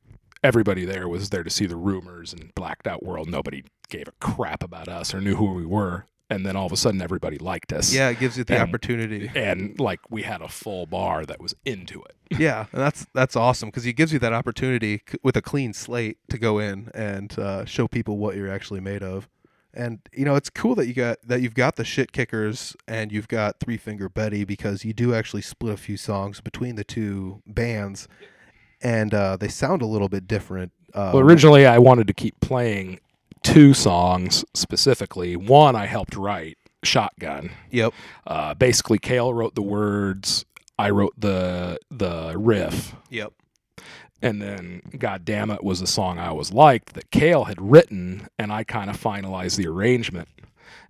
everybody 0.44 0.84
there 0.84 1.08
was 1.08 1.30
there 1.30 1.42
to 1.44 1.50
see 1.50 1.66
the 1.66 1.76
rumors 1.76 2.32
and 2.32 2.54
blacked 2.54 2.86
out 2.86 3.02
world. 3.04 3.28
Nobody 3.28 3.64
gave 3.88 4.08
a 4.08 4.12
crap 4.20 4.62
about 4.62 4.88
us 4.88 5.14
or 5.14 5.20
knew 5.20 5.36
who 5.36 5.54
we 5.54 5.66
were. 5.66 6.06
And 6.28 6.44
then 6.44 6.56
all 6.56 6.66
of 6.66 6.72
a 6.72 6.76
sudden, 6.76 7.00
everybody 7.00 7.38
liked 7.38 7.72
us. 7.72 7.94
Yeah, 7.94 8.08
it 8.08 8.18
gives 8.18 8.36
you 8.36 8.42
the 8.42 8.54
And- 8.54 8.68
opportunity. 8.68 9.30
And 9.34 9.78
like 9.78 10.00
we 10.10 10.22
had 10.22 10.42
a 10.42 10.48
full 10.48 10.84
bar 10.86 11.24
that 11.24 11.40
was 11.40 11.54
into 11.64 12.02
it. 12.02 12.16
yeah, 12.40 12.66
and 12.72 12.80
that's 12.82 13.06
that's 13.14 13.36
awesome 13.36 13.68
because 13.68 13.86
it 13.86 13.92
gives 13.92 14.12
you 14.12 14.18
that 14.18 14.32
opportunity 14.32 15.02
c- 15.08 15.18
with 15.22 15.36
a 15.36 15.42
clean 15.42 15.72
slate 15.72 16.18
to 16.28 16.36
go 16.38 16.58
in 16.58 16.90
and 16.94 17.38
uh, 17.38 17.64
show 17.64 17.86
people 17.86 18.18
what 18.18 18.34
you're 18.34 18.50
actually 18.50 18.80
made 18.80 19.04
of. 19.04 19.28
And 19.72 20.00
you 20.12 20.24
know, 20.24 20.34
it's 20.34 20.50
cool 20.50 20.74
that 20.74 20.88
you 20.88 20.94
got 20.94 21.18
that 21.28 21.42
you've 21.42 21.54
got 21.54 21.76
the 21.76 21.84
shit 21.84 22.10
kickers 22.10 22.74
and 22.88 23.12
you've 23.12 23.28
got 23.28 23.60
Three 23.60 23.76
Finger 23.76 24.08
Betty 24.08 24.42
because 24.44 24.84
you 24.84 24.92
do 24.92 25.14
actually 25.14 25.42
split 25.42 25.74
a 25.74 25.76
few 25.76 25.96
songs 25.96 26.40
between 26.40 26.74
the 26.74 26.82
two 26.82 27.42
bands, 27.46 28.08
and 28.82 29.14
uh, 29.14 29.36
they 29.36 29.48
sound 29.48 29.80
a 29.82 29.86
little 29.86 30.08
bit 30.08 30.26
different. 30.26 30.72
Uh, 30.94 31.10
Well, 31.14 31.22
originally, 31.22 31.66
I 31.66 31.78
wanted 31.78 32.06
to 32.08 32.14
keep 32.14 32.40
playing 32.40 32.98
two 33.46 33.74
songs 33.74 34.44
specifically. 34.54 35.36
One 35.36 35.76
I 35.76 35.86
helped 35.86 36.16
write, 36.16 36.58
Shotgun. 36.82 37.50
Yep. 37.70 37.92
Uh, 38.26 38.54
basically, 38.54 38.98
Kale 38.98 39.32
wrote 39.32 39.54
the 39.54 39.62
words. 39.62 40.44
I 40.78 40.90
wrote 40.90 41.14
the 41.16 41.78
the 41.90 42.34
riff, 42.36 42.94
Yep. 43.08 43.32
and 44.20 44.42
then 44.42 44.82
God 44.98 45.24
damn 45.24 45.50
it 45.50 45.64
was 45.64 45.80
a 45.80 45.86
song 45.86 46.18
I 46.18 46.26
always 46.26 46.52
liked 46.52 46.92
that 46.94 47.10
Kale 47.10 47.44
had 47.44 47.60
written, 47.60 48.26
and 48.38 48.52
I 48.52 48.64
kind 48.64 48.90
of 48.90 49.00
finalized 49.00 49.56
the 49.56 49.68
arrangement. 49.68 50.28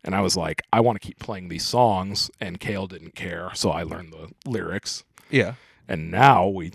And 0.03 0.15
I 0.15 0.21
was 0.23 0.37
like, 0.37 0.63
I 0.73 0.81
want 0.81 1.01
to 1.01 1.07
keep 1.07 1.19
playing 1.19 1.49
these 1.49 1.65
songs, 1.67 2.31
and 2.41 2.59
Kale 2.59 2.87
didn't 2.87 3.15
care, 3.15 3.51
so 3.55 3.71
I 3.71 3.83
learned 3.83 4.13
the 4.13 4.31
lyrics. 4.51 5.05
Yeah. 5.31 5.55
And 5.89 6.11
now 6.11 6.49
we, 6.49 6.73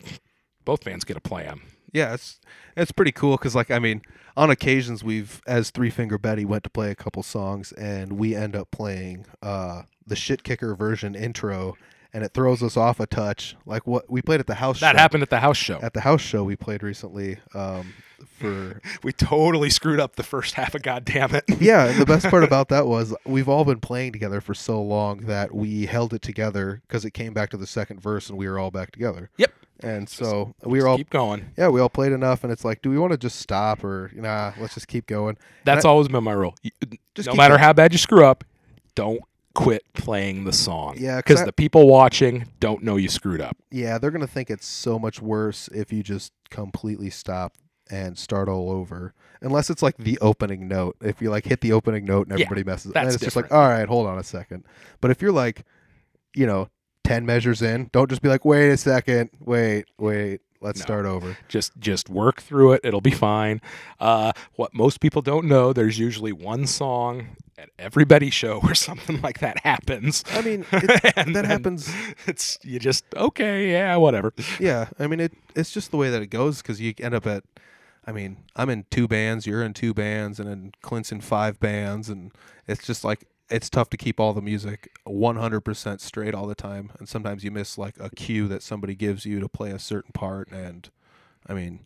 both 0.64 0.84
bands 0.86 1.04
get 1.04 1.16
to 1.16 1.22
play 1.22 1.44
them. 1.44 1.62
Yeah, 1.94 2.14
it's 2.14 2.40
it's 2.78 2.92
pretty 2.94 3.12
cool 3.12 3.36
because 3.38 3.56
like 3.56 3.72
I 3.72 3.80
mean, 3.80 4.02
on 4.38 4.50
occasions 4.50 5.04
we've 5.04 5.42
as 5.48 5.70
Three 5.72 5.90
Finger 5.90 6.18
Betty 6.18 6.46
went 6.46 6.64
to 6.64 6.70
play 6.70 6.92
a 6.92 6.96
couple 6.96 7.24
songs 7.24 7.72
and 7.74 8.14
we 8.14 8.36
end 8.36 8.56
up 8.56 8.72
playing 8.72 9.26
uh 9.42 9.84
the 10.06 10.16
shit 10.16 10.44
kicker 10.44 10.76
version 10.76 11.16
intro 11.16 11.78
and 12.14 12.24
it 12.26 12.34
throws 12.34 12.62
us 12.62 12.76
off 12.76 13.00
a 13.00 13.08
touch. 13.08 13.56
Like 13.66 13.88
what 13.88 14.10
we 14.10 14.22
played 14.22 14.40
at 14.42 14.48
the 14.48 14.56
house 14.56 14.80
That 14.82 14.94
show. 14.96 14.98
happened 15.00 15.24
at 15.24 15.30
the 15.30 15.40
house 15.40 15.58
show. 15.58 15.80
at 15.82 15.94
the 15.94 16.02
house 16.02 16.22
show 16.22 16.44
we 16.44 16.56
played 16.56 16.84
recently 16.84 17.38
um 17.54 17.94
for 18.38 18.82
We 19.04 19.14
totally 19.14 19.70
screwed 19.70 20.00
up 20.00 20.16
the 20.16 20.24
first 20.24 20.56
half 20.56 20.76
of 20.76 20.82
God 20.82 21.06
damn 21.06 21.34
it. 21.36 21.44
yeah 21.60 21.88
and 21.88 22.00
the 22.00 22.06
best 22.06 22.28
part 22.28 22.44
about 22.52 22.70
that 22.70 22.88
was 22.88 23.16
we've 23.26 23.48
all 23.50 23.64
been 23.66 23.80
playing 23.80 24.12
together 24.14 24.42
for 24.42 24.54
so 24.54 24.82
long 24.82 25.22
that 25.22 25.54
we 25.56 25.86
held 25.86 26.14
it 26.14 26.22
together 26.22 26.82
because 26.88 27.06
it 27.06 27.12
came 27.12 27.34
back 27.34 27.50
to 27.52 27.58
the 27.58 27.68
second 27.68 28.02
verse 28.02 28.30
and 28.30 28.38
we 28.38 28.48
were 28.48 28.60
all 28.60 28.72
back 28.72 28.92
together 28.92 29.30
Yep. 29.38 29.54
And 29.84 30.08
so 30.10 30.54
we 30.64 30.80
were 30.82 30.88
all 30.88 30.98
keep 30.98 31.10
going. 31.10 31.46
yeah 31.58 31.68
we 31.68 31.80
all 31.82 31.90
played 31.90 32.12
enough 32.12 32.44
and 32.44 32.52
it's 32.54 32.64
like 32.66 32.82
do 32.82 32.90
we 32.90 32.98
want 32.98 33.12
to 33.12 33.18
just 33.18 33.38
stop 33.40 33.84
or 33.84 34.12
nah 34.16 34.52
let's 34.60 34.74
just 34.76 34.88
keep 34.88 35.08
going 35.08 35.38
That's 35.66 35.86
I- 35.86 35.90
always 35.90 36.08
been 36.08 36.24
my 36.24 36.34
rule. 36.34 36.56
Just 37.16 37.28
no 37.28 37.36
matter 37.36 37.54
going. 37.56 37.64
how 37.64 37.74
bad 37.74 37.92
you 37.94 37.98
screw 37.98 38.24
up, 38.26 38.44
don't 38.96 39.20
quit 39.54 39.84
playing 39.94 40.46
the 40.46 40.54
song. 40.54 40.96
Yeah, 40.98 41.16
'cause 41.16 41.24
because 41.36 41.46
the 41.46 41.52
people 41.54 41.88
watching 41.88 42.46
don't 42.62 42.84
know 42.84 42.96
you 42.96 43.10
screwed 43.10 43.42
up. 43.42 43.58
yeah 43.70 43.98
they're 43.98 44.12
gonna 44.12 44.28
think 44.28 44.50
it's 44.50 44.66
so 44.66 44.98
much 44.98 45.22
worse 45.22 45.68
if 45.74 45.92
you 45.92 46.04
just 46.04 46.32
completely 46.50 47.10
stop 47.10 47.54
and 47.90 48.18
start 48.18 48.48
all 48.48 48.70
over 48.72 49.14
unless 49.42 49.70
it's 49.70 49.82
like 49.82 49.98
the 49.98 50.18
opening 50.20 50.68
note 50.68 50.96
if 51.02 51.22
you 51.22 51.30
like 51.30 51.44
hit 51.46 51.60
the 51.62 51.74
opening 51.74 52.06
note 52.06 52.28
and 52.30 52.40
Yeah, 52.40 52.46
everybody 52.46 52.64
messes 52.64 52.94
that's 52.94 53.06
and 53.06 53.14
it's 53.14 53.24
just 53.24 53.36
like 53.36 53.52
all 53.52 53.68
right 53.68 53.88
hold 53.88 54.08
on 54.08 54.18
a 54.18 54.24
second 54.24 54.64
but 55.02 55.12
if 55.12 55.22
you're 55.22 55.32
like 55.34 55.66
you 56.34 56.46
know 56.46 56.70
10 57.04 57.26
measures 57.26 57.62
in 57.62 57.90
don't 57.92 58.10
just 58.10 58.22
be 58.22 58.30
like 58.30 58.46
wait 58.46 58.70
a 58.70 58.78
second 58.78 59.30
wait 59.40 59.86
wait 59.98 60.42
let's 60.62 60.80
No. 60.80 60.84
start 60.84 61.06
over 61.08 61.36
Just 61.48 61.72
just 61.80 62.08
work 62.10 62.40
through 62.42 62.74
it. 62.74 62.82
It'll 62.84 63.02
be 63.02 63.10
fine. 63.10 63.62
Uh, 64.00 64.32
what 64.58 64.76
most 64.76 65.00
people 65.02 65.24
don't 65.24 65.48
know, 65.48 65.74
there's 65.74 65.98
usually 65.98 66.32
one 66.32 66.68
song 66.68 67.30
at 67.58 67.70
every 67.80 68.06
Betty 68.06 68.30
show 68.30 68.60
where 68.60 68.76
something 68.90 69.20
like 69.22 69.40
that 69.40 69.58
happens. 69.64 70.24
i 70.32 70.42
mean 70.44 70.64
it, 70.72 71.14
And 71.18 71.36
that 71.36 71.46
happens 71.46 71.92
It's 72.28 72.60
you 72.64 72.78
just 72.78 73.06
okay, 73.16 73.72
yeah, 73.72 73.96
whatever. 73.96 74.34
yeah 74.60 74.90
i 75.00 75.08
mean 75.08 75.20
it 75.20 75.34
it's 75.56 75.72
just 75.72 75.90
the 75.90 75.98
way 75.98 76.12
that 76.12 76.22
it 76.22 76.28
goes 76.28 76.62
because 76.62 76.80
you 76.80 76.94
end 77.00 77.16
up 77.16 77.26
at 77.26 77.44
i 78.06 78.12
mean 78.12 78.38
i'm 78.56 78.70
in 78.70 78.86
two 78.92 79.08
bands 79.08 79.48
you're 79.48 79.64
in 79.64 79.74
two 79.74 79.94
bands 79.96 80.40
and 80.40 80.48
then 80.48 80.72
clint's 80.84 81.12
in 81.12 81.22
five 81.22 81.60
bands 81.60 82.08
and 82.08 82.32
it's 82.68 82.86
just 82.86 83.04
like 83.04 83.26
it's 83.52 83.70
tough 83.70 83.90
to 83.90 83.98
keep 83.98 84.20
all 84.20 84.34
the 84.34 84.42
music 84.42 84.90
100% 85.08 86.00
straight 86.00 86.34
all 86.34 86.48
the 86.48 86.56
time 86.56 86.92
and 87.00 87.08
sometimes 87.10 87.44
you 87.44 87.52
miss 87.52 87.78
like 87.78 87.96
a 88.00 88.10
cue 88.10 88.48
that 88.48 88.64
somebody 88.64 88.96
gives 88.96 89.26
you 89.26 89.40
to 89.40 89.48
play 89.50 89.72
a 89.72 89.80
certain 89.80 90.12
part 90.14 90.50
and 90.52 90.90
i 91.48 91.54
mean 91.54 91.86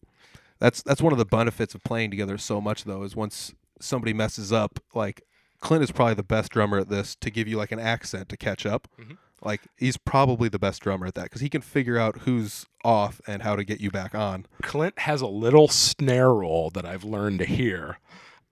that's 0.60 0.82
that's 0.84 1.02
one 1.02 1.12
of 1.12 1.18
the 1.20 1.26
benefits 1.26 1.76
of 1.76 1.84
playing 1.84 2.10
together 2.12 2.38
so 2.38 2.62
much 2.62 2.84
though 2.86 3.04
is 3.04 3.16
once 3.16 3.54
somebody 3.80 4.14
messes 4.14 4.52
up 4.54 4.80
like 4.94 5.22
clint 5.60 5.84
is 5.84 5.92
probably 5.92 6.14
the 6.14 6.24
best 6.24 6.52
drummer 6.52 6.78
at 6.78 6.90
this 6.90 7.16
to 7.16 7.30
give 7.30 7.48
you 7.48 7.58
like 7.58 7.72
an 7.72 7.80
accent 7.80 8.30
to 8.30 8.38
catch 8.38 8.66
up 8.66 8.88
Mhm. 9.00 9.18
like 9.42 9.62
he's 9.78 9.98
probably 9.98 10.48
the 10.50 10.60
best 10.60 10.82
drummer 10.82 11.08
at 11.08 11.16
that 11.16 11.24
because 11.24 11.42
he 11.42 11.50
can 11.50 11.62
figure 11.62 11.98
out 11.98 12.20
who's 12.20 12.66
off 12.84 13.20
and 13.28 13.42
how 13.42 13.56
to 13.56 13.64
get 13.64 13.80
you 13.82 13.90
back 13.92 14.14
on 14.16 14.46
Clint 14.62 15.00
has 15.00 15.22
a 15.22 15.28
little 15.28 15.68
snare 15.68 16.34
roll 16.34 16.70
that 16.72 16.86
I've 16.86 17.04
learned 17.04 17.40
to 17.40 17.46
hear, 17.46 17.98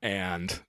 and 0.02 0.60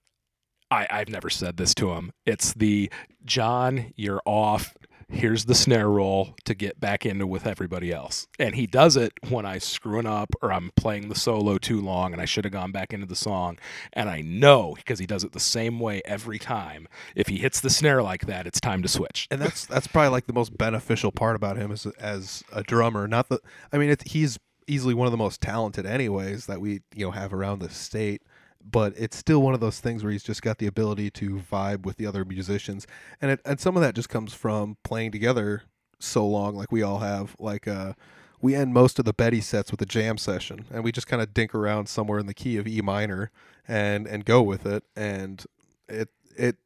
I, 0.75 0.87
I've 0.91 1.09
never 1.09 1.31
said 1.31 1.57
this 1.57 1.75
to 1.77 1.93
him. 1.93 2.13
It's 2.27 2.53
the 2.53 2.91
John, 3.25 3.93
you're 3.97 4.21
off. 4.27 4.75
Here's 5.09 5.45
the 5.45 5.55
snare 5.55 5.89
roll 5.89 6.35
to 6.45 6.55
get 6.55 6.81
back 6.81 7.07
into 7.07 7.27
with 7.27 7.47
everybody 7.47 7.93
else. 7.93 8.27
And 8.39 8.55
he 8.55 8.67
does 8.67 8.97
it 8.97 9.13
when 9.29 9.47
I'm 9.47 9.61
screwing 9.61 10.07
up 10.07 10.31
or 10.43 10.53
I'm 10.53 10.73
playing 10.77 11.09
the 11.09 11.15
solo 11.15 11.59
too 11.59 11.81
long 11.81 12.13
and 12.13 12.21
I 12.21 12.25
should 12.25 12.45
have 12.45 12.53
gone 12.53 12.73
back 12.73 12.93
into 12.93 13.07
the 13.07 13.15
song. 13.15 13.59
And 13.93 14.09
I 14.09 14.23
know 14.23 14.75
because 14.77 14.99
he 14.99 15.07
does 15.07 15.23
it 15.23 15.33
the 15.33 15.39
same 15.41 15.79
way 15.79 16.03
every 16.05 16.39
time. 16.39 16.89
If 17.15 17.29
he 17.29 17.37
hits 17.37 17.61
the 17.61 17.71
snare 17.71 18.03
like 18.03 18.27
that, 18.27 18.47
it's 18.47 18.61
time 18.61 18.83
to 18.83 18.89
switch. 18.89 19.29
and 19.31 19.41
that's 19.41 19.67
that's 19.67 19.87
probably 19.87 20.11
like 20.11 20.27
the 20.27 20.33
most 20.33 20.57
beneficial 20.57 21.13
part 21.13 21.37
about 21.37 21.59
him 21.59 21.71
as 21.71 21.87
as 21.99 22.43
a 22.53 22.63
drummer. 22.63 23.07
Not 23.07 23.29
that 23.29 23.43
I 23.73 23.79
mean, 23.79 23.91
it's, 23.91 24.11
he's 24.11 24.39
easily 24.67 24.95
one 24.95 25.07
of 25.07 25.13
the 25.13 25.19
most 25.19 25.41
talented, 25.41 25.87
anyways, 25.87 26.47
that 26.47 26.61
we 26.61 26.81
you 26.95 27.07
know 27.07 27.11
have 27.13 27.33
around 27.33 27.61
the 27.61 27.71
state. 27.71 28.23
But 28.69 28.95
it's 28.97 29.17
still 29.17 29.43
one 29.43 29.53
of 29.55 29.61
those 29.61 29.81
things 29.81 30.03
where 30.03 30.13
he's 30.13 30.23
just 30.23 30.43
got 30.43 30.59
the 30.59 30.67
ability 30.67 31.11
to 31.13 31.37
vibe 31.37 31.83
with 31.85 31.97
the 31.99 32.07
other 32.07 32.25
musicians, 32.25 32.87
and 33.21 33.31
it, 33.31 33.41
and 33.45 33.61
some 33.61 33.77
of 33.77 33.83
that 33.83 33.95
just 33.95 34.09
comes 34.09 34.33
from 34.33 34.79
playing 34.83 35.13
together 35.13 35.63
so 35.99 36.27
long, 36.27 36.57
like 36.57 36.73
we 36.73 36.83
all 36.83 36.99
have. 36.99 37.37
Like 37.39 37.69
uh, 37.69 37.93
we 38.41 38.55
end 38.55 38.73
most 38.73 38.99
of 38.99 39.05
the 39.05 39.13
Betty 39.13 39.41
sets 39.41 39.71
with 39.71 39.83
a 39.83 39.87
jam 39.87 40.19
session, 40.19 40.67
and 40.71 40.83
we 40.83 40.93
just 40.93 41.07
kind 41.07 41.23
of 41.23 41.35
dink 41.35 41.55
around 41.55 41.89
somewhere 41.89 42.19
in 42.19 42.27
the 42.27 42.35
key 42.35 42.57
of 42.57 42.67
E 42.67 42.81
minor, 42.81 43.31
and 43.69 44.07
and 44.07 44.25
go 44.25 44.43
with 44.43 44.67
it, 44.67 44.85
and 44.97 45.45
it 45.89 46.09
it 46.37 46.57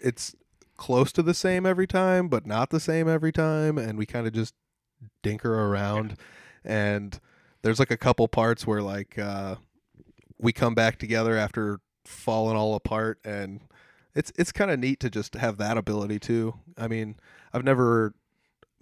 it's 0.00 0.34
close 0.76 1.12
to 1.12 1.22
the 1.22 1.34
same 1.34 1.66
every 1.66 1.86
time, 1.86 2.28
but 2.28 2.46
not 2.46 2.70
the 2.70 2.80
same 2.80 3.08
every 3.08 3.32
time, 3.32 3.78
and 3.78 3.98
we 3.98 4.06
kind 4.06 4.26
of 4.26 4.32
just 4.32 4.54
dinker 5.22 5.46
around. 5.46 6.16
And 6.64 7.18
there's 7.62 7.78
like 7.78 7.90
a 7.90 7.96
couple 7.96 8.28
parts 8.28 8.66
where 8.66 8.82
like 8.82 9.18
uh, 9.18 9.56
we 10.38 10.52
come 10.52 10.74
back 10.74 10.98
together 10.98 11.36
after 11.36 11.80
falling 12.04 12.56
all 12.56 12.74
apart, 12.74 13.18
and 13.24 13.60
it's 14.14 14.32
it's 14.36 14.52
kind 14.52 14.70
of 14.70 14.78
neat 14.78 15.00
to 15.00 15.10
just 15.10 15.34
have 15.34 15.58
that 15.58 15.76
ability 15.76 16.18
too. 16.18 16.54
I 16.76 16.88
mean, 16.88 17.16
I've 17.52 17.64
never 17.64 18.14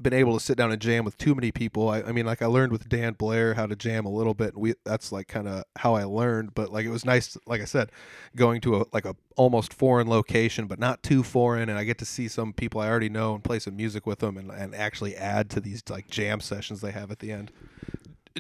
been 0.01 0.13
able 0.13 0.37
to 0.37 0.45
sit 0.45 0.57
down 0.57 0.73
and 0.73 0.83
jam 0.83 1.05
with 1.05 1.17
too 1.19 1.35
many 1.35 1.53
people. 1.53 1.89
I, 1.89 2.03
I 2.03 2.13
mean, 2.13 2.27
like 2.27 2.43
I 2.43 2.47
learned 2.47 2.73
with 2.73 2.89
Dan 2.89 3.13
Blair 3.13 3.55
how 3.55 3.67
to 3.67 3.77
jam 3.77 4.05
a 4.05 4.11
little 4.11 4.35
bit, 4.35 4.55
and 4.55 4.63
we 4.63 4.75
that's 4.85 5.13
like 5.13 5.29
kind 5.29 5.47
of 5.47 5.65
how 5.77 5.95
I 5.95 6.05
learned. 6.05 6.55
But 6.55 6.73
like 6.73 6.85
it 6.85 6.91
was 6.91 7.05
nice, 7.05 7.37
like 7.47 7.61
I 7.61 7.65
said, 7.65 7.93
going 8.35 8.61
to 8.63 8.77
a 8.81 8.85
like 8.93 9.05
a 9.05 9.15
almost 9.37 9.73
foreign 9.73 10.09
location, 10.09 10.67
but 10.67 10.79
not 10.79 11.03
too 11.03 11.23
foreign, 11.23 11.69
and 11.69 11.79
I 11.79 11.85
get 11.85 11.99
to 11.99 12.05
see 12.05 12.29
some 12.29 12.53
people 12.53 12.81
I 12.81 12.89
already 12.89 13.09
know 13.09 13.35
and 13.35 13.45
play 13.45 13.59
some 13.59 13.77
music 13.77 14.07
with 14.07 14.19
them, 14.19 14.37
and, 14.37 14.51
and 14.51 14.75
actually 14.75 15.17
add 15.17 15.49
to 15.51 15.61
these 15.61 15.83
like 15.89 16.09
jam 16.09 16.41
sessions 16.41 16.81
they 16.81 16.93
have 16.93 17.11
at 17.11 17.21
the 17.21 17.31
end. 17.31 17.53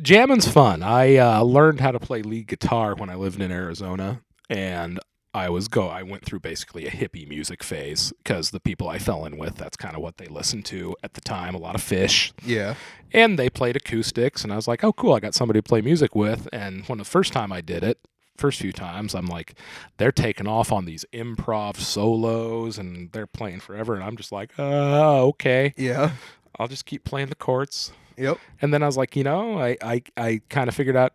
Jamming's 0.02 0.48
fun. 0.48 0.83
I 0.83 1.16
uh, 1.16 1.42
learned 1.42 1.80
how 1.80 1.92
to 1.92 2.00
play 2.00 2.22
lead 2.22 2.48
guitar 2.48 2.94
when 2.94 3.11
I 3.11 3.14
lived 3.14 3.40
in 3.40 3.52
Arizona, 3.52 4.22
and 4.50 4.98
I 5.33 5.48
was 5.50 5.68
go. 5.68 5.88
I 5.88 6.02
went 6.02 6.24
through 6.24 6.40
basically 6.40 6.87
a 6.87 6.90
hippie 6.90 7.28
music 7.28 7.62
phase 7.62 8.12
because 8.18 8.50
the 8.50 8.61
people 8.61 8.88
I 8.88 8.98
fell 8.98 9.24
in 9.24 9.37
with, 9.37 9.57
that's 9.57 9.76
kind 9.76 9.94
of 9.94 10.02
what 10.02 10.16
they 10.16 10.26
listened 10.26 10.64
to 10.66 10.96
at 11.02 11.14
the 11.14 11.20
time. 11.20 11.54
A 11.54 11.59
lot 11.59 11.74
of 11.76 11.80
Phish, 11.80 12.33
Yeah, 12.44 12.74
and 13.12 13.38
they 13.38 13.48
played 13.48 13.76
acoustics, 13.76 14.42
and 14.42 14.52
I 14.52 14.57
was 14.57 14.66
like, 14.66 14.83
oh, 14.83 14.92
cool. 14.92 15.12
I 15.12 15.20
got 15.20 15.35
somebody 15.35 15.59
to 15.61 15.62
play 15.62 15.80
music 15.80 16.14
with. 16.14 16.48
And 16.52 16.85
when 16.87 16.98
the 16.98 17.04
first 17.04 17.33
time 17.33 17.52
I 17.52 17.61
did 17.61 17.85
it. 17.85 17.98
First 18.37 18.59
few 18.61 18.72
times, 18.72 19.14
I'm 19.14 19.28
like, 19.28 19.54
they're 19.96 20.11
taking 20.11 20.48
off 20.48 20.72
on 20.72 20.87
these 20.87 21.04
improv 21.12 21.76
solos 21.76 22.78
and 22.78 23.12
they're 23.12 23.28
playing 23.28 23.61
forever. 23.61 23.94
And 23.94 24.02
I'm 24.02 24.16
just 24.16 24.33
like, 24.33 24.50
uh, 24.59 25.24
okay, 25.26 25.72
yeah, 25.76 26.14
I'll 26.59 26.66
just 26.66 26.85
keep 26.85 27.04
playing 27.04 27.28
the 27.28 27.37
chords. 27.37 27.92
Yep. 28.16 28.38
And 28.61 28.72
then 28.72 28.83
I 28.83 28.87
was 28.87 28.96
like, 28.96 29.16
you 29.16 29.24
know, 29.24 29.59
I 29.59 29.77
I, 29.83 30.03
I 30.16 30.40
kind 30.48 30.68
of 30.68 30.74
figured 30.74 30.96
out 30.96 31.12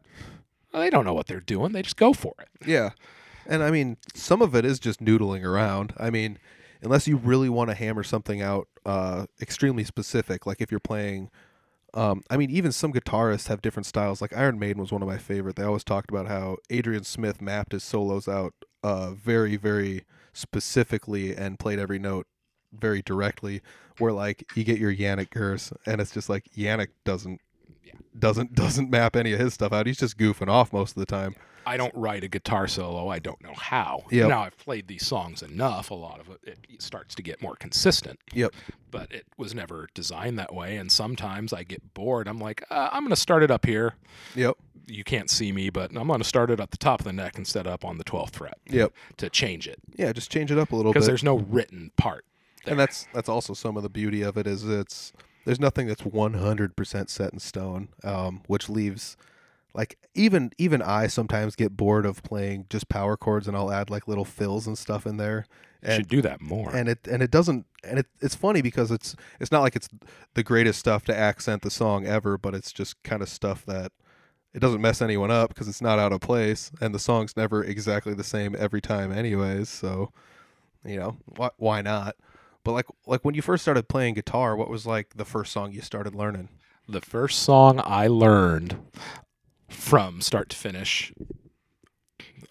well, 0.73 0.81
they 0.81 0.89
don't 0.89 1.05
know 1.05 1.13
what 1.13 1.27
they're 1.27 1.39
doing. 1.39 1.71
They 1.71 1.81
just 1.81 1.97
go 1.97 2.13
for 2.13 2.33
it. 2.39 2.49
Yeah. 2.67 2.91
And 3.47 3.63
I 3.63 3.71
mean, 3.71 3.97
some 4.13 4.41
of 4.41 4.53
it 4.55 4.65
is 4.65 4.79
just 4.79 5.03
noodling 5.03 5.43
around. 5.43 5.93
I 5.97 6.09
mean, 6.09 6.37
unless 6.81 7.07
you 7.07 7.17
really 7.17 7.49
want 7.49 7.69
to 7.69 7.75
hammer 7.75 8.03
something 8.03 8.41
out 8.41 8.67
uh, 8.85 9.25
extremely 9.41 9.83
specific, 9.83 10.45
like 10.45 10.61
if 10.61 10.71
you're 10.71 10.79
playing 10.79 11.29
Um, 11.95 12.21
I 12.29 12.37
mean, 12.37 12.51
even 12.51 12.71
some 12.71 12.93
guitarists 12.93 13.47
have 13.47 13.61
different 13.63 13.87
styles. 13.87 14.21
Like 14.21 14.37
Iron 14.37 14.59
Maiden 14.59 14.79
was 14.79 14.91
one 14.91 15.01
of 15.01 15.07
my 15.07 15.17
favorite. 15.17 15.55
They 15.55 15.63
always 15.63 15.83
talked 15.83 16.11
about 16.11 16.27
how 16.27 16.57
Adrian 16.69 17.03
Smith 17.03 17.41
mapped 17.41 17.71
his 17.71 17.83
solos 17.83 18.27
out 18.27 18.53
uh, 18.83 19.11
very, 19.11 19.55
very 19.57 20.05
specifically 20.31 21.35
and 21.35 21.57
played 21.57 21.79
every 21.79 21.97
note 21.97 22.27
very 22.77 23.01
directly. 23.01 23.61
Where 23.97 24.11
like 24.13 24.49
you 24.55 24.63
get 24.63 24.79
your 24.79 24.93
Yannick 24.95 25.31
Gers, 25.31 25.73
and 25.85 25.99
it's 25.99 26.11
just 26.11 26.29
like 26.29 26.45
Yannick 26.55 26.89
doesn't 27.03 27.41
Yeah. 27.83 27.93
doesn't 28.17 28.53
doesn't 28.55 28.89
map 28.89 29.15
any 29.15 29.33
of 29.33 29.39
his 29.39 29.53
stuff 29.53 29.73
out. 29.73 29.87
He's 29.87 29.97
just 29.97 30.17
goofing 30.17 30.47
off 30.49 30.71
most 30.73 30.91
of 30.95 30.99
the 30.99 31.05
time. 31.05 31.35
I 31.65 31.75
don't 31.77 31.93
write 31.93 32.23
a 32.23 32.27
guitar 32.29 32.67
solo. 32.67 33.09
I 33.09 33.19
don't 33.19 33.43
know 33.43 33.53
how. 33.53 34.05
Yep. 34.09 34.29
Now 34.29 34.41
I've 34.41 34.57
played 34.57 34.87
these 34.87 35.05
songs 35.05 35.43
enough. 35.43 35.91
A 35.91 35.93
lot 35.93 36.19
of 36.19 36.29
it, 36.43 36.57
it 36.67 36.81
starts 36.81 37.13
to 37.15 37.21
get 37.21 37.41
more 37.43 37.55
consistent. 37.57 38.17
Yep. 38.33 38.53
But 38.89 39.11
it 39.11 39.25
was 39.37 39.53
never 39.53 39.87
designed 39.93 40.39
that 40.39 40.51
way. 40.53 40.77
And 40.77 40.91
sometimes 40.91 41.53
I 41.53 41.63
get 41.63 41.93
bored. 41.93 42.27
I'm 42.27 42.39
like, 42.39 42.63
uh, 42.71 42.89
I'm 42.91 43.03
going 43.03 43.11
to 43.11 43.15
start 43.15 43.43
it 43.43 43.51
up 43.51 43.65
here. 43.67 43.95
Yep. 44.35 44.55
You 44.87 45.03
can't 45.03 45.29
see 45.29 45.51
me, 45.51 45.69
but 45.69 45.91
I'm 45.95 46.07
going 46.07 46.21
to 46.21 46.23
start 46.27 46.49
it 46.49 46.59
at 46.59 46.71
the 46.71 46.77
top 46.77 47.01
of 47.01 47.05
the 47.05 47.13
neck 47.13 47.37
instead 47.37 47.67
of 47.67 47.73
up 47.73 47.85
on 47.85 47.97
the 47.99 48.03
12th 48.03 48.33
fret 48.37 48.57
Yep. 48.67 48.91
to 49.17 49.29
change 49.29 49.67
it 49.67 49.77
Yeah, 49.95 50.11
just 50.13 50.31
change 50.31 50.51
it 50.51 50.57
up 50.57 50.71
a 50.71 50.75
little 50.75 50.91
because 50.91 51.05
there's 51.05 51.23
no 51.23 51.37
written 51.37 51.91
part. 51.97 52.25
There. 52.65 52.71
and 52.73 52.79
that's 52.79 53.07
that's 53.13 53.29
also 53.29 53.53
some 53.53 53.77
of 53.77 53.83
the 53.83 53.89
beauty 53.89 54.21
of 54.21 54.37
it 54.37 54.47
is 54.47 54.63
it's 54.67 55.13
there's 55.45 55.59
nothing 55.59 55.87
that's 55.87 56.01
100% 56.01 57.09
set 57.09 57.33
in 57.33 57.39
stone 57.39 57.89
um, 58.03 58.41
which 58.47 58.69
leaves 58.69 59.17
like 59.73 59.97
even 60.15 60.51
even 60.57 60.81
i 60.81 61.05
sometimes 61.07 61.55
get 61.55 61.77
bored 61.77 62.05
of 62.05 62.23
playing 62.23 62.65
just 62.69 62.89
power 62.89 63.15
chords 63.15 63.47
and 63.47 63.55
i'll 63.55 63.71
add 63.71 63.89
like 63.89 64.07
little 64.07 64.25
fills 64.25 64.65
and 64.67 64.77
stuff 64.77 65.05
in 65.05 65.17
there 65.17 65.45
You 65.85 65.93
should 65.95 66.07
do 66.07 66.21
that 66.23 66.41
more. 66.41 66.75
and 66.75 66.89
it 66.89 67.07
and 67.07 67.21
it 67.21 67.29
doesn't 67.31 67.65
and 67.83 67.99
it, 67.99 68.07
it's 68.19 68.35
funny 68.35 68.61
because 68.61 68.89
it's 68.91 69.15
it's 69.39 69.51
not 69.51 69.61
like 69.61 69.75
it's 69.75 69.87
the 70.33 70.43
greatest 70.43 70.79
stuff 70.79 71.05
to 71.05 71.15
accent 71.15 71.61
the 71.61 71.69
song 71.71 72.05
ever 72.07 72.37
but 72.37 72.55
it's 72.55 72.71
just 72.73 73.01
kind 73.03 73.21
of 73.21 73.29
stuff 73.29 73.63
that 73.67 73.91
it 74.55 74.59
doesn't 74.59 74.81
mess 74.81 75.01
anyone 75.03 75.29
up 75.29 75.49
because 75.49 75.67
it's 75.67 75.81
not 75.83 75.99
out 75.99 76.11
of 76.11 76.19
place 76.19 76.71
and 76.81 76.93
the 76.93 76.99
song's 76.99 77.37
never 77.37 77.63
exactly 77.63 78.15
the 78.15 78.23
same 78.23 78.55
every 78.57 78.81
time 78.81 79.11
anyways 79.11 79.69
so 79.69 80.11
you 80.83 80.97
know 80.97 81.15
why, 81.37 81.49
why 81.57 81.81
not 81.83 82.15
but 82.63 82.71
like 82.73 82.85
like 83.07 83.23
when 83.25 83.35
you 83.35 83.41
first 83.41 83.61
started 83.63 83.87
playing 83.87 84.13
guitar 84.15 84.55
what 84.55 84.69
was 84.69 84.85
like 84.85 85.13
the 85.15 85.25
first 85.25 85.51
song 85.51 85.71
you 85.71 85.81
started 85.81 86.13
learning 86.15 86.49
the 86.87 87.01
first 87.01 87.39
song 87.43 87.79
I 87.85 88.07
learned 88.07 88.77
from 89.69 90.21
start 90.21 90.49
to 90.49 90.55
finish, 90.57 91.13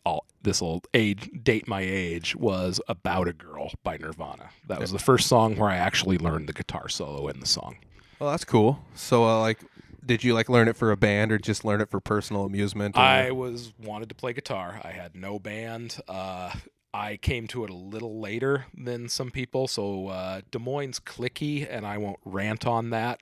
all 0.04 0.24
this 0.42 0.60
will 0.62 0.82
age 0.94 1.28
date 1.42 1.66
my 1.66 1.80
age 1.80 2.36
was 2.36 2.80
"About 2.88 3.26
a 3.28 3.32
Girl" 3.32 3.72
by 3.82 3.96
Nirvana. 3.96 4.50
That 4.68 4.80
was 4.80 4.92
the 4.92 4.98
first 5.00 5.26
song 5.26 5.56
where 5.56 5.68
I 5.70 5.76
actually 5.76 6.18
learned 6.18 6.48
the 6.48 6.52
guitar 6.52 6.88
solo 6.88 7.26
in 7.28 7.40
the 7.40 7.46
song. 7.46 7.78
well 8.20 8.30
that's 8.30 8.44
cool 8.44 8.78
so 8.94 9.24
uh, 9.24 9.40
like 9.40 9.58
did 10.06 10.24
you 10.24 10.34
like 10.34 10.48
learn 10.48 10.68
it 10.68 10.76
for 10.76 10.90
a 10.92 10.96
band 10.96 11.32
or 11.32 11.38
just 11.38 11.64
learn 11.64 11.80
it 11.80 11.90
for 11.90 12.00
personal 12.00 12.44
amusement 12.44 12.96
or- 12.96 13.00
I 13.00 13.30
was 13.32 13.72
wanted 13.78 14.08
to 14.08 14.14
play 14.14 14.32
guitar. 14.32 14.80
I 14.84 14.90
had 14.92 15.14
no 15.14 15.38
band. 15.38 15.98
Uh, 16.08 16.52
I 16.98 17.16
came 17.16 17.46
to 17.48 17.62
it 17.62 17.70
a 17.70 17.74
little 17.74 18.18
later 18.18 18.66
than 18.76 19.08
some 19.08 19.30
people, 19.30 19.68
so 19.68 20.08
uh, 20.08 20.40
Des 20.50 20.58
Moines 20.58 20.98
clicky, 20.98 21.64
and 21.70 21.86
I 21.86 21.96
won't 21.96 22.18
rant 22.24 22.66
on 22.66 22.90
that. 22.90 23.20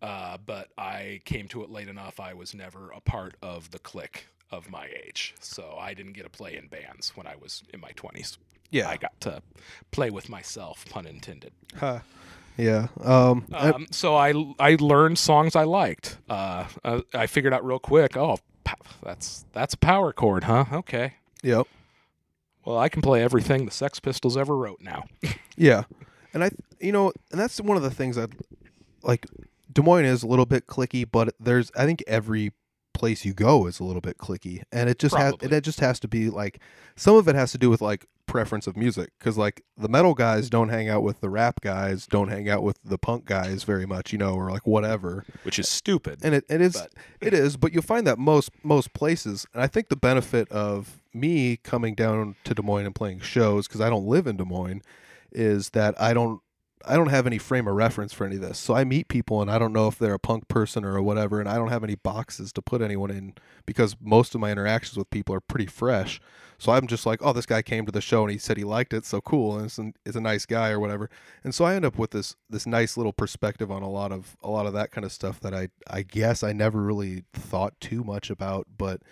Uh, 0.00 0.38
but 0.44 0.68
I 0.78 1.20
came 1.26 1.46
to 1.48 1.62
it 1.62 1.70
late 1.70 1.88
enough. 1.88 2.18
I 2.18 2.32
was 2.32 2.54
never 2.54 2.90
a 2.90 3.00
part 3.00 3.34
of 3.42 3.70
the 3.70 3.78
clique 3.78 4.28
of 4.50 4.70
my 4.70 4.88
age, 5.06 5.34
so 5.40 5.76
I 5.78 5.92
didn't 5.92 6.14
get 6.14 6.22
to 6.22 6.30
play 6.30 6.56
in 6.56 6.68
bands 6.68 7.12
when 7.14 7.26
I 7.26 7.36
was 7.36 7.62
in 7.72 7.80
my 7.80 7.90
twenties. 7.96 8.38
yeah 8.70 8.88
I 8.88 8.96
got 8.96 9.20
to 9.22 9.42
play 9.90 10.10
with 10.10 10.28
myself, 10.30 10.86
pun 10.88 11.06
intended. 11.06 11.52
Huh. 11.76 12.00
yeah 12.56 12.88
um, 13.02 13.44
Um, 13.52 13.88
so 13.90 14.16
I 14.16 14.32
I 14.58 14.76
learned 14.80 15.18
songs 15.18 15.54
I 15.54 15.64
liked. 15.64 16.16
Uh, 16.30 16.66
I, 16.82 17.02
I 17.12 17.26
figured 17.26 17.52
out 17.52 17.64
real 17.64 17.78
quick. 17.78 18.16
Oh, 18.16 18.38
that's 19.02 19.44
that's 19.52 19.74
a 19.74 19.78
power 19.78 20.12
chord, 20.12 20.44
huh? 20.44 20.64
Okay. 20.72 21.14
yep 21.42 21.66
Well, 22.66 22.76
I 22.78 22.88
can 22.90 23.00
play 23.00 23.22
everything 23.22 23.64
the 23.64 23.70
Sex 23.72 24.00
Pistols 24.00 24.36
ever 24.36 24.56
wrote 24.56 24.80
now. 24.82 25.04
Yeah, 25.58 25.84
and 26.34 26.44
I, 26.44 26.50
you 26.80 26.92
know, 26.92 27.12
and 27.32 27.40
that's 27.40 27.58
one 27.62 27.78
of 27.78 27.82
the 27.82 27.90
things 27.90 28.16
that, 28.16 28.28
like, 29.02 29.24
Des 29.72 29.80
Moines 29.80 30.04
is 30.04 30.22
a 30.22 30.26
little 30.26 30.44
bit 30.44 30.66
clicky, 30.66 31.06
but 31.10 31.34
there's, 31.40 31.70
I 31.74 31.86
think 31.86 32.04
every 32.06 32.52
place 32.92 33.24
you 33.24 33.32
go 33.32 33.66
is 33.66 33.80
a 33.80 33.84
little 33.84 34.02
bit 34.02 34.18
clicky, 34.18 34.60
and 34.70 34.90
it 34.90 34.98
just 34.98 35.14
has, 35.16 35.32
it 35.40 35.60
just 35.62 35.80
has 35.80 35.98
to 36.00 36.08
be 36.08 36.28
like, 36.28 36.60
some 36.94 37.16
of 37.16 37.26
it 37.26 37.34
has 37.34 37.52
to 37.52 37.58
do 37.58 37.70
with 37.70 37.80
like 37.80 38.04
preference 38.26 38.66
of 38.66 38.76
music, 38.76 39.12
because 39.18 39.38
like 39.38 39.62
the 39.78 39.88
metal 39.88 40.12
guys 40.12 40.50
don't 40.50 40.68
hang 40.68 40.90
out 40.90 41.02
with 41.02 41.22
the 41.22 41.30
rap 41.30 41.62
guys, 41.62 42.06
don't 42.06 42.28
hang 42.28 42.50
out 42.50 42.62
with 42.62 42.78
the 42.84 42.98
punk 42.98 43.24
guys 43.24 43.62
very 43.64 43.86
much, 43.86 44.12
you 44.12 44.18
know, 44.18 44.34
or 44.34 44.50
like 44.50 44.66
whatever, 44.66 45.24
which 45.44 45.58
is 45.58 45.70
stupid. 45.70 46.18
and 46.22 46.34
it, 46.34 46.44
it 46.50 46.60
is 46.60 46.74
But- 46.74 46.90
it 47.22 47.32
is 47.32 47.56
but 47.56 47.72
you'll 47.72 47.82
find 47.82 48.06
that 48.06 48.18
most 48.18 48.50
most 48.62 48.92
places 48.92 49.46
and 49.54 49.62
i 49.62 49.66
think 49.66 49.88
the 49.88 49.96
benefit 49.96 50.50
of 50.50 51.00
me 51.16 51.56
coming 51.56 51.94
down 51.94 52.36
to 52.44 52.54
des 52.54 52.62
moines 52.62 52.86
and 52.86 52.94
playing 52.94 53.20
shows 53.20 53.66
because 53.66 53.80
i 53.80 53.90
don't 53.90 54.06
live 54.06 54.26
in 54.26 54.36
des 54.36 54.44
moines 54.44 54.82
is 55.32 55.70
that 55.70 56.00
i 56.00 56.12
don't 56.14 56.40
i 56.86 56.94
don't 56.94 57.08
have 57.08 57.26
any 57.26 57.38
frame 57.38 57.66
of 57.66 57.74
reference 57.74 58.12
for 58.12 58.26
any 58.26 58.36
of 58.36 58.42
this. 58.42 58.58
So 58.58 58.74
i 58.74 58.84
meet 58.84 59.08
people 59.08 59.42
and 59.42 59.50
i 59.50 59.58
don't 59.58 59.72
know 59.72 59.88
if 59.88 59.98
they're 59.98 60.14
a 60.14 60.18
punk 60.18 60.48
person 60.48 60.84
or 60.84 61.00
whatever 61.02 61.40
and 61.40 61.48
i 61.48 61.56
don't 61.56 61.68
have 61.68 61.84
any 61.84 61.94
boxes 61.94 62.52
to 62.52 62.62
put 62.62 62.82
anyone 62.82 63.10
in 63.10 63.34
because 63.64 63.96
most 64.00 64.34
of 64.34 64.40
my 64.40 64.50
interactions 64.50 64.96
with 64.96 65.10
people 65.10 65.34
are 65.34 65.40
pretty 65.40 65.66
fresh. 65.66 66.20
So 66.58 66.72
i'm 66.72 66.86
just 66.86 67.06
like 67.06 67.20
oh 67.22 67.32
this 67.32 67.46
guy 67.46 67.62
came 67.62 67.86
to 67.86 67.92
the 67.92 68.00
show 68.00 68.22
and 68.22 68.30
he 68.30 68.38
said 68.38 68.56
he 68.56 68.64
liked 68.64 68.92
it 68.92 69.04
so 69.04 69.20
cool 69.20 69.56
and 69.58 69.66
is 69.66 69.78
a, 69.78 69.92
is 70.04 70.16
a 70.16 70.20
nice 70.20 70.46
guy 70.46 70.70
or 70.70 70.80
whatever. 70.80 71.10
And 71.44 71.54
so 71.54 71.64
I 71.64 71.74
end 71.74 71.84
up 71.84 71.98
with 71.98 72.12
this 72.12 72.36
this 72.48 72.66
nice 72.66 72.96
little 72.96 73.12
perspective 73.12 73.70
on 73.70 73.82
a 73.82 73.90
lot 73.90 74.12
of 74.12 74.36
a 74.42 74.50
lot 74.50 74.66
of 74.66 74.72
that 74.74 74.90
kind 74.90 75.04
of 75.04 75.12
stuff 75.12 75.40
that 75.40 75.54
I 75.54 75.68
I 75.88 76.02
guess 76.02 76.42
I 76.42 76.52
never 76.52 76.82
really 76.82 77.24
thought 77.34 77.78
too 77.80 78.04
much 78.04 78.30
about, 78.30 78.66
but 78.76 79.02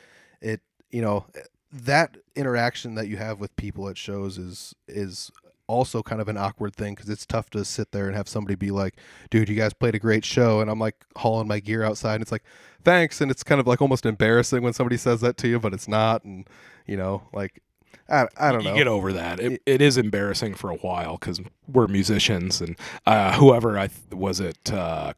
it 0.40 0.60
you 0.90 1.02
know 1.02 1.26
that 1.74 2.16
interaction 2.37 2.94
that 2.94 3.08
you 3.08 3.16
have 3.16 3.40
with 3.40 3.54
people 3.56 3.88
at 3.88 3.98
shows 3.98 4.38
is 4.38 4.74
is 4.87 5.30
also 5.66 6.02
kind 6.02 6.20
of 6.20 6.28
an 6.28 6.37
awkward 6.37 6.76
thing 6.76 6.94
because 6.94 7.08
it's 7.08 7.26
tough 7.26 7.48
to 7.50 7.64
sit 7.64 7.90
there 7.90 8.06
and 8.06 8.14
have 8.14 8.28
somebody 8.28 8.54
be 8.54 8.70
like, 8.70 8.96
"Dude, 9.30 9.48
you 9.48 9.56
guys 9.56 9.72
played 9.72 9.94
a 9.94 9.98
great 9.98 10.24
show," 10.24 10.60
and 10.60 10.70
I'm 10.70 10.78
like 10.78 11.04
hauling 11.16 11.48
my 11.48 11.58
gear 11.60 11.82
outside, 11.82 12.14
and 12.14 12.22
it's 12.22 12.32
like, 12.32 12.44
"Thanks," 12.84 13.20
and 13.20 13.30
it's 13.30 13.42
kind 13.42 13.60
of 13.60 13.66
like 13.66 13.82
almost 13.82 14.06
embarrassing 14.06 14.62
when 14.62 14.72
somebody 14.72 14.96
says 14.96 15.20
that 15.22 15.37
to 15.38 15.48
you, 15.48 15.58
but 15.58 15.72
it's 15.74 15.88
not, 15.88 16.22
and 16.24 16.48
you 16.87 16.96
know, 16.96 17.22
like 17.32 17.60
I 18.08 18.28
I 18.37 18.52
don't 18.52 18.62
you 18.62 18.70
know. 18.70 18.76
get 18.76 18.87
over 18.87 19.12
that. 19.12 19.40
It, 19.40 19.62
it 19.66 19.82
is 19.82 19.96
embarrassing 19.96 20.54
for 20.54 20.70
a 20.70 20.76
while 20.76 21.16
because 21.16 21.40
we're 21.66 21.88
musicians, 21.88 22.60
and 22.60 22.76
uh, 23.06 23.32
whoever 23.38 23.78
I 23.78 23.88
th- 23.88 24.12
was 24.12 24.40
it, 24.40 24.72
uh, 24.72 25.14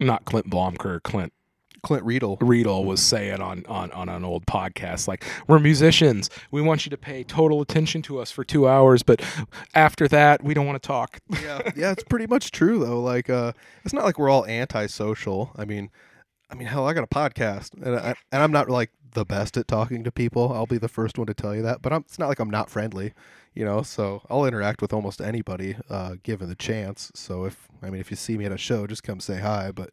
not 0.00 0.24
Clint 0.24 0.50
Blomker, 0.50 1.02
Clint 1.02 1.32
Clint 1.84 2.04
Riedel. 2.04 2.38
Riedel 2.40 2.84
was 2.84 3.00
saying 3.00 3.40
on, 3.40 3.64
on 3.66 3.92
on 3.92 4.08
an 4.08 4.24
old 4.24 4.46
podcast, 4.46 5.06
like 5.06 5.24
we're 5.46 5.58
musicians, 5.58 6.30
we 6.50 6.60
want 6.60 6.86
you 6.86 6.90
to 6.90 6.96
pay 6.96 7.22
total 7.22 7.60
attention 7.60 8.02
to 8.02 8.18
us 8.18 8.30
for 8.30 8.42
two 8.42 8.66
hours, 8.66 9.02
but 9.02 9.22
after 9.74 10.08
that, 10.08 10.42
we 10.42 10.54
don't 10.54 10.66
want 10.66 10.82
to 10.82 10.86
talk. 10.86 11.20
yeah, 11.42 11.60
yeah, 11.76 11.92
it's 11.92 12.04
pretty 12.04 12.26
much 12.26 12.50
true 12.50 12.78
though. 12.78 13.00
Like, 13.00 13.30
uh, 13.30 13.52
it's 13.84 13.94
not 13.94 14.04
like 14.04 14.18
we're 14.18 14.30
all 14.30 14.46
antisocial. 14.46 15.52
I 15.56 15.64
mean, 15.64 15.90
I 16.50 16.54
mean, 16.54 16.66
hell, 16.66 16.86
I 16.86 16.94
got 16.94 17.04
a 17.04 17.06
podcast, 17.06 17.74
and 17.74 17.96
I, 17.96 18.14
and 18.32 18.42
I'm 18.42 18.52
not 18.52 18.68
like 18.68 18.90
the 19.12 19.24
best 19.24 19.56
at 19.56 19.68
talking 19.68 20.04
to 20.04 20.12
people. 20.12 20.52
I'll 20.52 20.66
be 20.66 20.78
the 20.78 20.88
first 20.88 21.18
one 21.18 21.26
to 21.26 21.34
tell 21.34 21.54
you 21.54 21.62
that. 21.62 21.82
But 21.82 21.92
I'm, 21.92 22.02
it's 22.02 22.18
not 22.18 22.28
like 22.28 22.40
I'm 22.40 22.50
not 22.50 22.70
friendly, 22.70 23.12
you 23.54 23.64
know. 23.64 23.82
So 23.82 24.22
I'll 24.28 24.44
interact 24.44 24.82
with 24.82 24.92
almost 24.92 25.20
anybody, 25.20 25.76
uh, 25.88 26.16
given 26.22 26.48
the 26.48 26.54
chance. 26.54 27.12
So 27.14 27.44
if 27.44 27.68
I 27.82 27.90
mean, 27.90 28.00
if 28.00 28.10
you 28.10 28.16
see 28.16 28.36
me 28.36 28.44
at 28.44 28.52
a 28.52 28.58
show, 28.58 28.86
just 28.86 29.02
come 29.02 29.20
say 29.20 29.40
hi. 29.40 29.70
But 29.70 29.90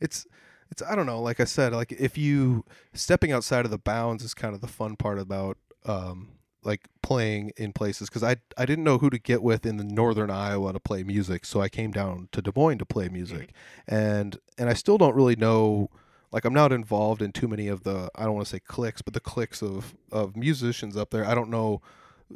it's 0.00 0.26
it's 0.72 0.82
I 0.82 0.96
don't 0.96 1.06
know. 1.06 1.20
Like 1.20 1.38
I 1.38 1.44
said, 1.44 1.72
like 1.72 1.92
if 1.92 2.18
you 2.18 2.64
stepping 2.94 3.30
outside 3.30 3.64
of 3.64 3.70
the 3.70 3.78
bounds 3.78 4.24
is 4.24 4.34
kind 4.34 4.54
of 4.54 4.60
the 4.60 4.66
fun 4.66 4.96
part 4.96 5.18
about 5.18 5.58
um, 5.84 6.30
like 6.64 6.88
playing 7.02 7.52
in 7.56 7.72
places 7.72 8.08
because 8.08 8.22
I 8.24 8.36
I 8.56 8.64
didn't 8.64 8.84
know 8.84 8.98
who 8.98 9.10
to 9.10 9.18
get 9.18 9.42
with 9.42 9.66
in 9.66 9.76
the 9.76 9.84
northern 9.84 10.30
Iowa 10.30 10.72
to 10.72 10.80
play 10.80 11.02
music, 11.04 11.44
so 11.44 11.60
I 11.60 11.68
came 11.68 11.92
down 11.92 12.28
to 12.32 12.42
Des 12.42 12.52
Moines 12.56 12.78
to 12.78 12.86
play 12.86 13.08
music, 13.08 13.52
and 13.86 14.38
and 14.58 14.68
I 14.68 14.72
still 14.72 14.98
don't 14.98 15.14
really 15.14 15.36
know. 15.36 15.90
Like 16.32 16.46
I'm 16.46 16.54
not 16.54 16.72
involved 16.72 17.20
in 17.20 17.32
too 17.32 17.46
many 17.46 17.68
of 17.68 17.82
the 17.84 18.10
I 18.14 18.24
don't 18.24 18.34
want 18.34 18.46
to 18.46 18.50
say 18.50 18.60
cliques, 18.60 19.02
but 19.02 19.12
the 19.12 19.20
cliques 19.20 19.62
of 19.62 19.94
of 20.10 20.34
musicians 20.34 20.96
up 20.96 21.10
there. 21.10 21.26
I 21.26 21.34
don't 21.34 21.50
know 21.50 21.82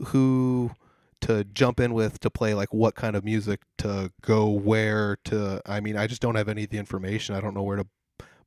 who 0.09 0.73
to 1.23 1.45
jump 1.45 1.81
in 1.81 1.95
with 1.95 2.21
to 2.21 2.29
play 2.29 2.53
like 2.53 2.75
what 2.75 2.95
kind 2.95 3.17
of 3.17 3.25
music 3.25 3.63
to 3.79 4.13
go 4.21 4.51
where 4.51 5.17
to 5.25 5.63
I 5.65 5.81
mean 5.81 5.97
I 5.97 6.07
just 6.07 6.21
don't 6.21 6.35
have 6.35 6.51
any 6.51 6.65
of 6.65 6.71
the 6.71 6.77
information. 6.77 7.35
I 7.35 7.41
don't 7.41 7.55
know 7.55 7.63
where 7.63 7.79
to 7.79 7.87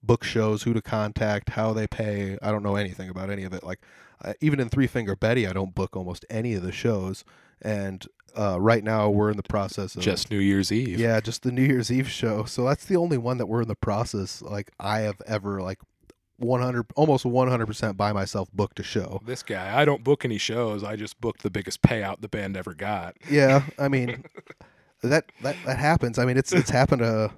book 0.02 0.24
shows, 0.24 0.64
who 0.64 0.74
to 0.74 0.82
contact, 0.82 1.50
how 1.50 1.74
they 1.74 1.88
pay. 1.88 2.38
I 2.42 2.52
don't 2.52 2.64
know 2.64 2.76
anything 2.76 3.10
about 3.10 3.30
any 3.30 3.44
of 3.44 3.54
it. 3.54 3.64
Like 3.64 3.80
uh, 4.24 4.34
even 4.42 4.60
in 4.60 4.70
Three 4.70 4.88
Finger 4.88 5.16
Betty, 5.16 5.48
I 5.48 5.54
don't 5.54 5.76
book 5.76 5.96
almost 5.96 6.26
any 6.30 6.54
of 6.54 6.64
the 6.64 6.72
shows. 6.72 7.24
And 7.62 8.06
uh, 8.38 8.60
right 8.60 8.84
now 8.84 9.10
we're 9.10 9.32
in 9.32 9.38
the 9.38 9.44
process 9.44 9.96
of 9.96 10.02
Just 10.02 10.32
New 10.32 10.40
Year's 10.40 10.72
Eve. 10.72 11.00
yeah, 11.00 11.20
just 11.20 11.44
the 11.44 11.52
New 11.52 11.64
Year's 11.64 11.92
Eve 11.92 12.10
show. 12.10 12.46
So 12.46 12.64
that's 12.66 12.86
the 12.86 12.96
only 12.96 13.18
one 13.18 13.38
that 13.38 13.48
we're 13.48 13.62
in 13.62 13.68
the 13.68 13.76
process. 13.76 14.42
Like 14.42 14.72
I 14.80 15.00
have 15.00 15.22
ever 15.26 15.62
like 15.62 15.80
100 16.38 16.86
almost 16.96 17.26
100% 17.26 17.98
by 17.98 18.14
myself 18.14 18.50
booked 18.54 18.80
a 18.80 18.84
show. 18.84 19.20
This 19.26 19.44
guy, 19.44 19.78
I 19.78 19.84
don't 19.84 20.04
book 20.06 20.24
any 20.24 20.38
shows. 20.38 20.84
I 20.84 20.96
just 20.96 21.20
booked 21.20 21.44
the 21.44 21.50
biggest 21.50 21.82
payout 21.82 22.22
the 22.22 22.30
band 22.30 22.56
ever 22.56 22.74
got. 22.74 23.18
Yeah, 23.30 23.64
I 23.78 23.88
mean 23.90 24.24
that 25.02 25.26
that 25.42 25.56
that 25.66 25.78
happens. 25.78 26.18
I 26.18 26.26
mean 26.26 26.38
it's 26.38 26.54
it's 26.54 26.70
happened 26.70 27.00
to 27.02 27.32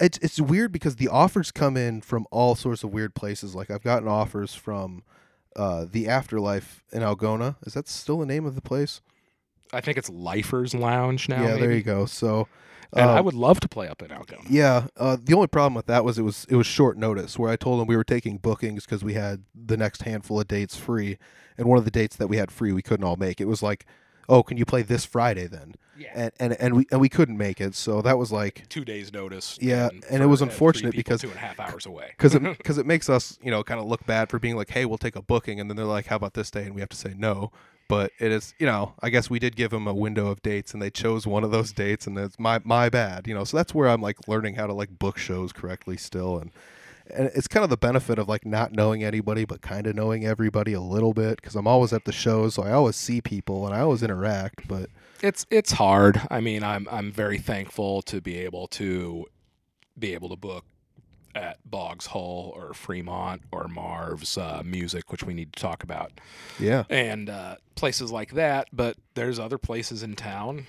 it's 0.00 0.18
it's 0.18 0.40
weird 0.40 0.72
because 0.72 0.96
the 0.96 1.08
offers 1.08 1.50
come 1.50 1.76
in 1.76 2.00
from 2.00 2.26
all 2.30 2.54
sorts 2.54 2.84
of 2.84 2.92
weird 2.92 3.14
places. 3.14 3.54
Like 3.54 3.70
I've 3.70 3.82
gotten 3.82 4.08
offers 4.08 4.54
from 4.54 5.02
uh, 5.56 5.86
the 5.90 6.08
Afterlife 6.08 6.84
in 6.92 7.02
Algona. 7.02 7.56
Is 7.66 7.74
that 7.74 7.88
still 7.88 8.18
the 8.18 8.26
name 8.26 8.46
of 8.46 8.54
the 8.54 8.60
place? 8.60 9.00
I 9.72 9.80
think 9.80 9.98
it's 9.98 10.08
Lifers 10.08 10.74
Lounge 10.74 11.28
now. 11.28 11.42
yeah, 11.42 11.56
there 11.56 11.72
you 11.72 11.82
go. 11.82 12.06
So, 12.06 12.48
And 12.94 13.10
I 13.10 13.18
um, 13.18 13.24
would 13.26 13.34
love 13.34 13.60
to 13.60 13.68
play 13.68 13.86
up 13.88 14.00
in 14.00 14.08
Algona. 14.08 14.46
Yeah, 14.48 14.86
uh, 14.96 15.18
the 15.22 15.34
only 15.34 15.48
problem 15.48 15.74
with 15.74 15.86
that 15.86 16.04
was 16.04 16.18
it 16.18 16.22
was 16.22 16.46
it 16.48 16.56
was 16.56 16.66
short 16.66 16.96
notice. 16.96 17.38
Where 17.38 17.50
I 17.50 17.56
told 17.56 17.80
them 17.80 17.86
we 17.86 17.96
were 17.96 18.04
taking 18.04 18.38
bookings 18.38 18.84
because 18.84 19.04
we 19.04 19.14
had 19.14 19.42
the 19.54 19.76
next 19.76 20.02
handful 20.02 20.40
of 20.40 20.48
dates 20.48 20.76
free, 20.76 21.18
and 21.58 21.66
one 21.66 21.78
of 21.78 21.84
the 21.84 21.90
dates 21.90 22.16
that 22.16 22.28
we 22.28 22.36
had 22.36 22.50
free 22.50 22.72
we 22.72 22.82
couldn't 22.82 23.04
all 23.04 23.16
make. 23.16 23.40
It 23.40 23.48
was 23.48 23.62
like, 23.62 23.84
oh, 24.28 24.42
can 24.42 24.56
you 24.56 24.64
play 24.64 24.82
this 24.82 25.04
Friday 25.04 25.46
then? 25.46 25.74
Yeah. 25.98 26.12
And 26.14 26.32
and 26.38 26.52
and 26.60 26.76
we 26.76 26.86
and 26.92 27.00
we 27.00 27.08
couldn't 27.08 27.36
make 27.36 27.60
it, 27.60 27.74
so 27.74 28.00
that 28.02 28.18
was 28.18 28.30
like 28.30 28.68
Two 28.68 28.84
days 28.84 29.12
notice. 29.12 29.58
Yeah, 29.60 29.88
and 29.88 30.04
it 30.04 30.18
for, 30.18 30.28
was 30.28 30.42
uh, 30.42 30.44
unfortunate 30.44 30.92
people 30.92 30.98
because- 30.98 31.20
two 31.22 31.28
and 31.28 31.36
a 31.36 31.40
half 31.40 31.58
hours 31.58 31.86
away. 31.86 32.10
because 32.16 32.36
it 32.36 32.42
because 32.58 32.78
it 32.78 32.86
makes 32.86 33.08
us 33.10 33.36
you 33.42 33.50
know 33.50 33.64
kind 33.64 33.80
of 33.80 33.86
look 33.86 34.06
bad 34.06 34.30
for 34.30 34.38
being 34.38 34.54
like, 34.56 34.70
hey, 34.70 34.84
we'll 34.84 34.98
take 34.98 35.16
a 35.16 35.22
booking, 35.22 35.58
and 35.58 35.68
then 35.68 35.76
they're 35.76 35.86
like, 35.86 36.06
how 36.06 36.16
about 36.16 36.34
this 36.34 36.50
day, 36.52 36.64
and 36.64 36.74
we 36.74 36.80
have 36.80 36.90
to 36.90 36.96
say 36.96 37.14
no. 37.16 37.50
But 37.88 38.12
it 38.20 38.30
is, 38.30 38.52
you 38.58 38.66
know, 38.66 38.92
I 39.00 39.08
guess 39.08 39.30
we 39.30 39.38
did 39.38 39.56
give 39.56 39.70
them 39.70 39.86
a 39.88 39.94
window 39.94 40.26
of 40.26 40.42
dates, 40.42 40.74
and 40.74 40.82
they 40.82 40.90
chose 40.90 41.26
one 41.26 41.42
of 41.42 41.50
those 41.50 41.72
dates, 41.72 42.06
and 42.06 42.16
it's 42.18 42.38
my 42.38 42.60
my 42.62 42.88
bad, 42.90 43.26
you 43.26 43.34
know. 43.34 43.44
So 43.44 43.56
that's 43.56 43.74
where 43.74 43.88
I'm 43.88 44.02
like 44.02 44.28
learning 44.28 44.54
how 44.56 44.66
to 44.66 44.74
like 44.74 44.98
book 44.98 45.18
shows 45.18 45.52
correctly 45.52 45.96
still, 45.96 46.38
and 46.38 46.52
and 47.14 47.30
it's 47.34 47.48
kind 47.48 47.64
of 47.64 47.70
the 47.70 47.76
benefit 47.76 48.18
of 48.18 48.28
like 48.28 48.44
not 48.46 48.72
knowing 48.72 49.02
anybody, 49.02 49.44
but 49.44 49.60
kind 49.60 49.86
of 49.86 49.94
knowing 49.94 50.24
everybody 50.24 50.72
a 50.72 50.80
little 50.80 51.14
bit, 51.14 51.36
because 51.36 51.54
I'm 51.54 51.66
always 51.66 51.92
at 51.92 52.04
the 52.04 52.12
shows, 52.12 52.54
so 52.54 52.62
I 52.62 52.72
always 52.72 52.96
see 52.96 53.20
people 53.20 53.66
and 53.66 53.74
I 53.74 53.80
always 53.80 54.02
interact. 54.02 54.66
But 54.68 54.90
it's 55.20 55.46
it's 55.50 55.72
hard. 55.72 56.20
I 56.30 56.40
mean, 56.40 56.62
I'm 56.62 56.88
I'm 56.90 57.10
very 57.12 57.38
thankful 57.38 58.02
to 58.02 58.20
be 58.20 58.38
able 58.38 58.66
to 58.68 59.26
be 59.98 60.14
able 60.14 60.28
to 60.28 60.36
book 60.36 60.64
at 61.34 61.58
Boggs 61.64 62.06
Hall 62.06 62.52
or 62.56 62.74
Fremont 62.74 63.42
or 63.52 63.68
Marv's 63.68 64.36
uh, 64.38 64.62
music, 64.64 65.12
which 65.12 65.22
we 65.22 65.34
need 65.34 65.52
to 65.52 65.60
talk 65.60 65.82
about, 65.82 66.12
yeah, 66.58 66.84
and 66.88 67.28
uh, 67.30 67.56
places 67.74 68.10
like 68.10 68.32
that. 68.32 68.68
But 68.72 68.96
there's 69.14 69.38
other 69.38 69.58
places 69.58 70.02
in 70.02 70.16
town 70.16 70.66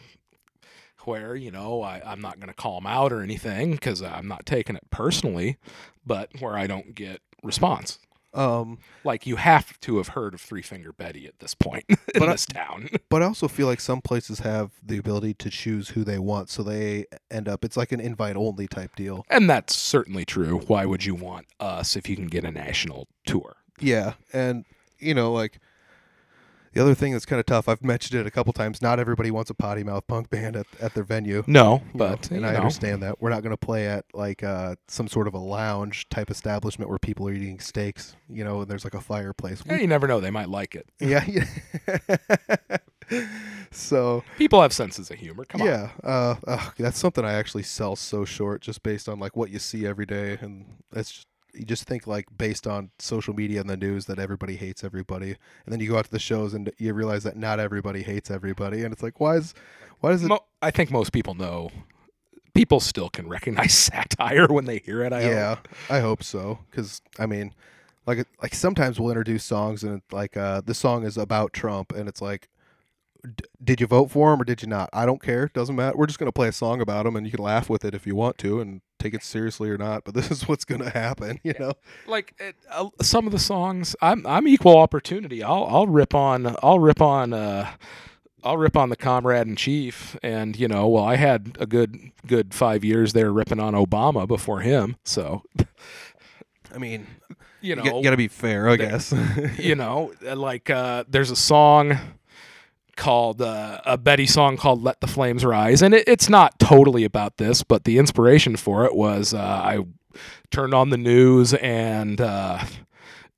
where 1.08 1.36
you 1.36 1.52
know 1.52 1.82
I, 1.82 2.02
I'm 2.06 2.22
not 2.22 2.39
going 2.39 2.50
to 2.50 2.54
call 2.54 2.76
them 2.80 2.88
out 2.88 3.12
or 3.12 3.22
anything 3.22 3.72
because 3.72 4.02
I'm 4.02 4.28
not 4.28 4.45
taking 4.45 4.76
it 4.76 4.89
personally, 4.91 5.58
but 6.06 6.30
where 6.39 6.58
I 6.58 6.68
don't 6.68 6.95
get 6.95 7.22
response. 7.43 8.00
um, 8.34 8.78
Like 9.04 9.26
you 9.26 9.38
have 9.38 9.80
to 9.82 9.97
have 9.97 10.10
heard 10.10 10.34
of 10.34 10.41
Three 10.41 10.62
Finger 10.62 10.91
Betty 10.93 11.26
at 11.26 11.39
this 11.39 11.54
point 11.56 11.86
in 11.89 11.97
But 12.16 12.30
I- 12.30 12.32
this 12.34 12.45
town. 12.45 12.89
But 13.10 13.24
I 13.24 13.26
also 13.26 13.47
feel 13.47 13.66
like 13.66 13.80
some 13.80 14.02
places 14.02 14.39
have 14.39 14.72
the 14.86 14.97
ability 15.00 15.34
to 15.36 15.50
choose 15.50 15.89
who 15.89 16.04
they 16.04 16.20
want, 16.20 16.50
so 16.50 16.62
they 16.62 17.06
end 17.32 17.47
up. 17.50 17.66
It's 17.66 17.76
like 17.76 17.91
an 17.91 18.00
invite 18.00 18.36
only 18.36 18.68
type 18.68 18.95
deal. 18.95 19.26
And 19.32 19.50
that's 19.50 19.76
certainly 19.76 20.26
true. 20.26 20.60
Why 20.68 20.86
would 20.86 21.06
you 21.06 21.16
want 21.16 21.47
us 21.60 21.95
if 21.95 22.08
you 22.08 22.16
can 22.16 22.28
get 22.28 22.43
a 22.45 22.52
national 22.52 23.08
tour? 23.26 23.56
Yeah, 23.80 24.14
and 24.32 24.64
you 25.00 25.14
know, 25.16 25.32
like 25.32 25.60
the 26.74 26.82
other 26.82 26.95
thing 26.95 27.13
that's 27.13 27.26
kind 27.26 27.39
of 27.39 27.45
tough. 27.45 27.67
I've 27.67 27.84
mentioned 27.84 28.20
it 28.20 28.28
a 28.28 28.32
couple 28.32 28.53
times. 28.53 28.82
Not 28.82 28.99
everybody 28.99 29.32
wants 29.32 29.49
a 29.49 29.53
potty 29.53 29.84
mouth 29.84 30.05
punk 30.07 30.30
band 30.30 30.55
at, 30.55 30.67
at 30.80 30.93
their 30.93 31.03
venue. 31.03 31.43
No, 31.47 31.82
you 31.93 31.99
know, 31.99 32.07
but 32.07 32.32
and 32.32 32.45
I 32.45 32.51
know, 32.53 32.59
understand 32.59 33.03
that 33.03 33.22
we're 33.22 33.30
not 33.30 33.41
going 33.43 33.51
to 33.51 33.57
play 33.57 33.88
at 33.88 34.05
like 34.13 34.43
uh, 34.43 34.76
some 34.88 35.07
sort 35.07 35.28
of 35.28 35.34
a 35.34 35.39
lounge 35.39 36.09
type 36.09 36.30
establishment 36.30 36.89
where 36.89 36.99
people 36.99 37.28
are 37.28 37.34
eating 37.34 37.59
steaks. 37.59 38.15
You 38.30 38.43
know, 38.43 38.61
and 38.61 38.70
there's 38.70 38.84
like 38.84 38.93
a 38.93 39.01
fireplace. 39.01 39.63
yeah, 39.65 39.78
you 39.78 39.88
never 39.88 40.07
know. 40.07 40.20
They 40.20 40.32
might 40.32 40.49
like 40.49 40.76
it. 40.76 40.88
yeah. 40.99 41.24
yeah. 41.28 41.45
so 43.72 44.24
People 44.38 44.61
have 44.61 44.74
senses 44.74 45.09
of 45.09 45.17
humor. 45.17 45.45
Come 45.45 45.61
on. 45.61 45.67
yeah, 45.67 45.89
uh, 46.03 46.36
ugh, 46.47 46.74
that's 46.78 46.99
something 46.99 47.26
I 47.26 47.34
actually 47.34 47.63
sell 47.63 47.95
so 47.95 48.26
short, 48.26 48.61
just 48.61 48.84
based 48.84 49.09
on 49.09 49.20
like 49.20 49.36
what 49.36 49.49
you 49.49 49.59
see 49.59 49.86
every 49.86 50.05
day, 50.05 50.38
and 50.41 50.65
that's 50.91 51.11
just 51.11 51.28
you 51.54 51.66
just 51.66 51.84
think 51.84 52.08
like 52.08 52.26
based 52.38 52.68
on 52.68 52.91
social 53.00 53.34
media 53.34 53.62
and 53.62 53.70
the 53.70 53.78
news 53.78 54.06
that 54.06 54.20
everybody 54.20 54.56
hates 54.56 54.84
everybody, 54.84 55.30
and 55.66 55.74
then 55.74 55.80
you 55.80 55.89
go 55.89 55.97
out 55.97 56.06
to 56.06 56.12
the 56.12 56.20
shows 56.20 56.54
and 56.54 56.72
you 56.78 56.93
realize 56.93 57.24
that 57.24 57.38
not 57.38 57.60
everybody 57.60 58.04
hates 58.04 58.30
everybody, 58.32 58.84
and 58.84 58.93
it's 58.93 59.04
like 59.04 59.20
why 59.20 59.36
is 59.36 59.54
why 60.00 60.12
does 60.12 60.24
it? 60.24 60.28
Mo- 60.28 60.45
I 60.62 60.72
think 60.72 60.91
most 60.91 61.12
people 61.12 61.34
know. 61.34 61.72
People 62.54 62.80
still 62.80 63.10
can 63.10 63.28
recognize 63.28 63.74
satire 63.78 64.47
when 64.47 64.66
they 64.66 64.80
hear 64.80 65.04
it. 65.04 65.14
I 65.14 65.22
hope. 65.22 65.32
yeah, 65.32 65.56
I 65.89 66.00
hope 66.00 66.24
so, 66.24 66.60
because 66.70 67.02
I 67.18 67.26
mean, 67.26 67.54
like 68.06 68.26
like 68.41 68.54
sometimes 68.54 69.00
we'll 69.00 69.12
introduce 69.12 69.43
songs 69.43 69.84
and 69.84 70.02
like 70.12 70.36
uh, 70.36 70.62
the 70.66 70.74
song 70.74 71.06
is 71.06 71.18
about 71.18 71.54
Trump, 71.54 71.91
and 71.93 72.08
it's 72.08 72.22
like. 72.22 72.50
Did 73.62 73.82
you 73.82 73.88
vote 73.88 74.12
for 74.12 74.34
him 74.34 74.39
or 74.41 74.45
did 74.45 74.62
you 74.62 74.70
not? 74.70 74.89
I 74.93 75.06
don't 75.06 75.22
care. 75.22 75.50
Doesn't 75.54 75.76
matter. 75.76 75.97
We're 75.97 76.06
just 76.06 76.20
going 76.20 76.30
to 76.30 76.32
play 76.32 76.47
a 76.47 76.54
song 76.54 76.80
about 76.80 77.06
him 77.06 77.18
and 77.18 77.26
you 77.28 77.32
can 77.34 77.43
laugh 77.43 77.70
with 77.70 77.84
it 77.84 77.93
if 77.93 78.08
you 78.08 78.16
want 78.16 78.38
to 78.38 78.62
and 78.62 78.80
take 79.00 79.14
it 79.14 79.24
seriously 79.24 79.70
or 79.70 79.78
not. 79.78 80.04
But 80.04 80.14
this 80.20 80.30
is 80.30 80.47
what's 80.47 80.66
going 80.66 80.82
to 80.82 80.89
happen, 80.89 81.39
you 81.43 81.54
know? 81.60 81.74
like 82.08 82.34
it, 82.39 82.56
uh, 82.70 82.89
some 83.02 83.26
of 83.26 83.32
the 83.32 83.39
songs 83.39 83.95
i'm 84.02 84.26
i'm 84.26 84.47
equal 84.47 84.78
opportunity 84.78 85.43
i'll 85.43 85.66
i'll 85.70 85.88
rip 85.88 86.14
on 86.14 86.56
i'll 86.62 86.80
rip 86.80 87.02
on 87.02 87.34
uh 87.34 87.72
I'll 88.43 88.58
rip 88.58 88.78
on 88.78 88.89
the 88.89 88.95
comrade 88.95 89.47
in 89.47 89.56
chief, 89.56 90.16
and 90.24 90.58
you 90.58 90.68
know, 90.68 90.88
well, 90.88 91.04
I 91.04 91.18
had 91.18 91.58
a 91.60 91.66
good 91.66 92.12
good 92.26 92.54
five 92.54 92.84
years 92.86 93.14
there 93.14 93.32
ripping 93.32 93.60
on 93.60 93.74
Obama 93.74 94.28
before 94.28 94.62
him, 94.62 94.95
so 95.04 95.43
I 96.74 96.78
mean, 96.78 97.08
you 97.62 97.76
know, 97.76 97.84
you 97.84 98.04
got 98.04 98.12
to 98.12 98.18
be 98.18 98.28
fair, 98.28 98.70
I 98.70 98.78
guess. 98.78 99.14
you 99.58 99.76
know, 99.76 100.14
like 100.22 100.70
uh, 100.70 101.04
there's 101.10 101.32
a 101.32 101.36
song 101.36 101.97
called 103.00 103.41
uh, 103.41 103.82
a 103.86 103.97
Betty 103.97 104.28
song 104.28 104.58
called 104.58 104.84
"Let 104.84 105.02
the 105.02 105.08
Flames 105.08 105.43
Rise," 105.43 105.82
and 105.82 105.93
it, 105.93 106.08
it's 106.08 106.30
not 106.30 106.60
totally 106.60 107.04
about 107.04 107.38
this, 107.38 107.64
but 107.64 107.86
the 107.86 107.97
inspiration 107.97 108.56
for 108.56 108.86
it 108.86 108.95
was 108.95 109.34
uh, 109.34 109.39
I 109.39 109.80
turned 110.52 110.74
on 110.74 110.89
the 110.89 110.97
news 110.97 111.54
and. 111.56 112.22
Uh, 112.22 112.64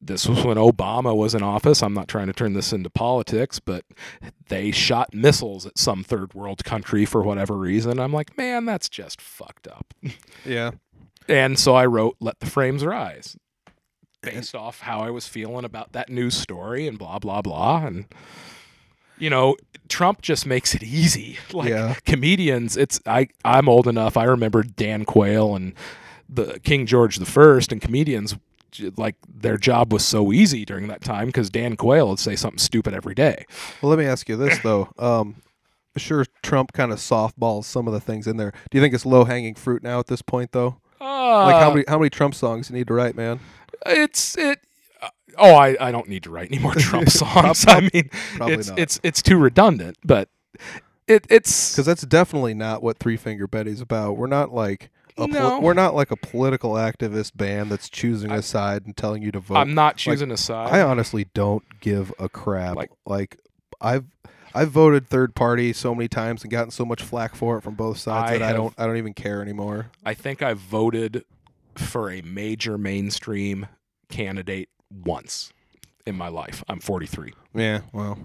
this 0.04 0.28
was 0.28 0.44
when 0.44 0.58
Obama 0.58 1.16
was 1.16 1.36
in 1.36 1.44
office. 1.44 1.84
I'm 1.84 1.94
not 1.94 2.08
trying 2.08 2.26
to 2.26 2.34
turn 2.34 2.54
this 2.54 2.74
into 2.74 2.90
politics, 2.90 3.60
but 3.60 3.86
they 4.50 4.72
shot 4.72 5.14
missiles 5.14 5.68
at 5.68 5.78
some 5.78 6.04
third 6.04 6.34
world 6.34 6.64
country 6.64 7.06
for 7.06 7.22
whatever 7.22 7.56
reason. 7.56 8.00
I'm 8.00 8.12
like, 8.12 8.36
man, 8.36 8.66
that's 8.66 8.90
just 8.90 9.22
fucked 9.22 9.68
up. 9.68 9.94
yeah. 10.44 10.72
And 11.28 11.60
so 11.60 11.76
I 11.76 11.86
wrote 11.86 12.18
Let 12.20 12.40
the 12.40 12.48
Flames 12.48 12.84
Rise 12.84 13.38
based 14.22 14.56
off 14.56 14.82
how 14.82 15.02
I 15.02 15.12
was 15.12 15.28
feeling 15.28 15.66
about 15.66 15.92
that 15.94 16.10
news 16.10 16.36
story 16.36 16.88
and 16.88 16.98
blah 16.98 17.20
blah 17.20 17.42
blah 17.42 17.86
and 17.86 18.06
you 19.22 19.30
know 19.30 19.56
Trump 19.88 20.22
just 20.22 20.46
makes 20.46 20.74
it 20.76 20.84
easy 20.84 21.38
like 21.54 21.70
Yeah. 21.70 21.96
comedians 22.06 22.76
it's 22.78 23.00
I 23.06 23.28
I'm 23.46 23.70
old 23.70 23.88
enough 23.88 24.18
I 24.18 24.24
remember 24.26 24.64
Dan 24.64 25.06
Quayle 25.06 25.56
and 25.56 25.74
the 26.28 26.60
King 26.64 26.86
George 26.86 27.18
the 27.18 27.26
1st 27.26 27.72
and 27.74 27.82
comedians 27.82 28.36
like 28.98 29.16
their 29.28 29.58
job 29.58 29.92
was 29.92 30.04
so 30.06 30.32
easy 30.32 30.64
during 30.66 30.88
that 30.88 31.02
time 31.02 31.32
cuz 31.32 31.50
Dan 31.50 31.76
Quayle 31.76 32.08
would 32.10 32.20
say 32.20 32.36
something 32.36 32.58
stupid 32.60 32.94
every 32.94 33.14
day 33.16 33.46
Well, 33.82 33.90
let 33.90 34.00
me 34.00 34.06
ask 34.06 34.28
you 34.30 34.38
this, 34.38 34.58
though. 34.60 34.90
Um, 34.98 35.36
sure, 35.98 36.26
Trump 36.42 36.72
kind 36.72 36.92
of 36.94 37.00
softballs 37.00 37.66
some 37.66 37.86
of 37.86 37.94
the 37.94 38.00
things 38.00 38.28
in 38.28 38.38
there. 38.38 38.54
Do 38.70 38.78
you 38.78 38.82
think 38.82 38.94
it's 38.94 39.06
low 39.06 39.26
hanging 39.26 39.56
fruit 39.56 39.84
now 39.84 40.00
at 40.00 40.08
this 40.08 40.22
point, 40.22 40.54
though? 40.54 40.78
uh, 41.02 41.44
Like, 41.48 41.58
how 41.58 41.70
many 41.74 41.84
how 41.90 41.98
many 41.98 42.10
Trump 42.10 42.34
songs 42.34 42.70
you 42.70 42.78
need 42.78 42.88
to 42.88 42.94
write, 42.94 43.16
man? 43.16 43.42
it's 43.86 44.38
it 44.38 44.60
oh 45.38 45.56
I, 45.56 45.76
I 45.80 45.92
don't 45.92 46.08
need 46.08 46.24
to 46.24 46.30
write 46.30 46.52
any 46.52 46.60
more 46.62 46.74
trump 46.78 47.10
songs 47.10 47.66
i 47.68 47.80
mean 47.82 48.10
it's 48.42 48.70
not. 48.70 48.80
it's 48.80 49.00
it's 49.04 49.22
too 49.22 49.38
redundant 49.38 49.98
but 50.04 50.30
it 51.08 51.26
it's 51.30 51.72
Because 51.74 51.86
that's 51.86 52.04
definitely 52.04 52.54
not 52.54 52.84
what 52.84 52.98
Three 53.00 53.18
Finger 53.18 53.48
Betty's 53.48 53.82
about. 53.82 54.16
We're 54.18 54.28
not 54.28 54.54
like 54.54 54.90
a 55.18 55.28
poli- 55.28 55.32
No. 55.32 55.60
we're 55.60 55.74
not 55.74 55.94
like 55.96 56.12
a 56.12 56.16
political 56.16 56.74
activist 56.74 57.36
band 57.36 57.70
that's 57.72 57.90
choosing 57.90 58.32
a 58.32 58.42
side 58.42 58.86
and 58.86 58.96
telling 58.96 59.22
you 59.22 59.32
to 59.32 59.40
vote. 59.40 59.58
i'm 59.58 59.74
not 59.74 59.98
choosing 59.98 60.32
a 60.32 60.38
side 60.38 60.72
I 60.72 60.82
honestly 60.82 61.26
don't 61.34 61.64
give 61.82 62.14
a 62.20 62.30
crap. 62.30 62.76
Like- 62.76 62.92
Like, 63.06 63.38
I've 63.82 64.06
I've 64.54 64.70
voted 64.72 65.08
third 65.08 65.34
party 65.34 65.74
so 65.74 65.96
many 65.96 66.08
times 66.08 66.44
and 66.44 66.52
gotten 66.52 66.72
so 66.72 66.86
much 66.86 67.02
flack 67.02 67.36
for 67.36 67.58
it 67.58 67.62
from 67.62 67.76
both 67.76 67.98
sides 67.98 68.32
I 68.32 68.38
that 68.38 68.50
I 68.50 68.54
don't 68.54 68.74
I 68.78 68.86
don't 68.86 68.98
even 68.98 69.14
care 69.14 69.42
anymore. 69.42 69.90
I 70.06 70.14
think 70.14 70.42
I 70.44 70.54
voted 70.54 71.24
for 71.76 72.12
a 72.12 72.22
major 72.22 72.78
mainstream 72.78 73.68
candidate 74.10 74.70
once 74.92 75.52
in 76.06 76.16
my 76.16 76.28
life. 76.28 76.64
I'm 76.68 76.80
43. 76.80 77.34
Yeah, 77.54 77.82
well, 77.94 78.18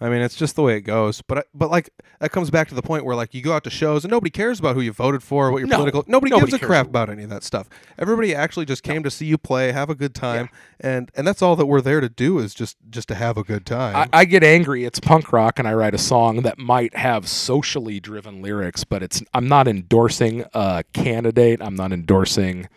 I 0.00 0.08
mean, 0.08 0.22
it's 0.22 0.34
just 0.34 0.56
the 0.56 0.62
way 0.62 0.76
it 0.76 0.82
goes. 0.82 1.22
But 1.22 1.38
I, 1.38 1.42
but 1.54 1.70
like 1.70 1.88
that 2.18 2.30
comes 2.30 2.50
back 2.50 2.68
to 2.68 2.74
the 2.74 2.82
point 2.82 3.04
where 3.04 3.14
like 3.14 3.32
you 3.32 3.42
go 3.42 3.52
out 3.52 3.64
to 3.64 3.70
shows 3.70 4.04
and 4.04 4.10
nobody 4.10 4.30
cares 4.30 4.58
about 4.58 4.74
who 4.74 4.80
you 4.80 4.92
voted 4.92 5.22
for, 5.22 5.50
what 5.52 5.58
your 5.58 5.68
No, 5.68 5.76
political. 5.76 6.04
Nobody, 6.06 6.30
nobody 6.30 6.50
gives 6.50 6.54
a 6.54 6.58
cares 6.58 6.68
crap 6.68 6.86
about 6.88 7.08
any 7.08 7.22
of 7.22 7.30
that 7.30 7.44
stuff. 7.44 7.68
Everybody 7.96 8.34
actually 8.34 8.66
just 8.66 8.82
came 8.82 9.02
to 9.04 9.10
see 9.10 9.26
you 9.26 9.38
play, 9.38 9.72
have 9.72 9.90
a 9.90 9.94
good 9.94 10.14
time, 10.14 10.50
and 10.80 11.10
and 11.14 11.26
that's 11.26 11.42
all 11.42 11.54
that 11.56 11.66
we're 11.66 11.80
there 11.80 12.00
to 12.00 12.08
do 12.08 12.38
is 12.38 12.54
just 12.54 12.76
just 12.90 13.08
to 13.08 13.14
have 13.14 13.38
a 13.38 13.44
good 13.44 13.64
time. 13.64 13.94
I, 13.96 14.20
I 14.20 14.24
get 14.24 14.42
angry. 14.42 14.84
It's 14.84 14.98
punk 14.98 15.32
rock, 15.32 15.58
and 15.58 15.68
I 15.68 15.74
write 15.74 15.94
a 15.94 15.98
song 15.98 16.42
that 16.42 16.58
might 16.58 16.96
have 16.96 17.28
socially 17.28 18.00
driven 18.00 18.42
lyrics, 18.42 18.84
but 18.84 19.02
it's. 19.02 19.22
I'm 19.32 19.48
not 19.48 19.68
endorsing 19.68 20.44
a 20.52 20.84
candidate. 20.92 21.62
I'm 21.62 21.76
not 21.76 21.92
endorsing 21.92 22.68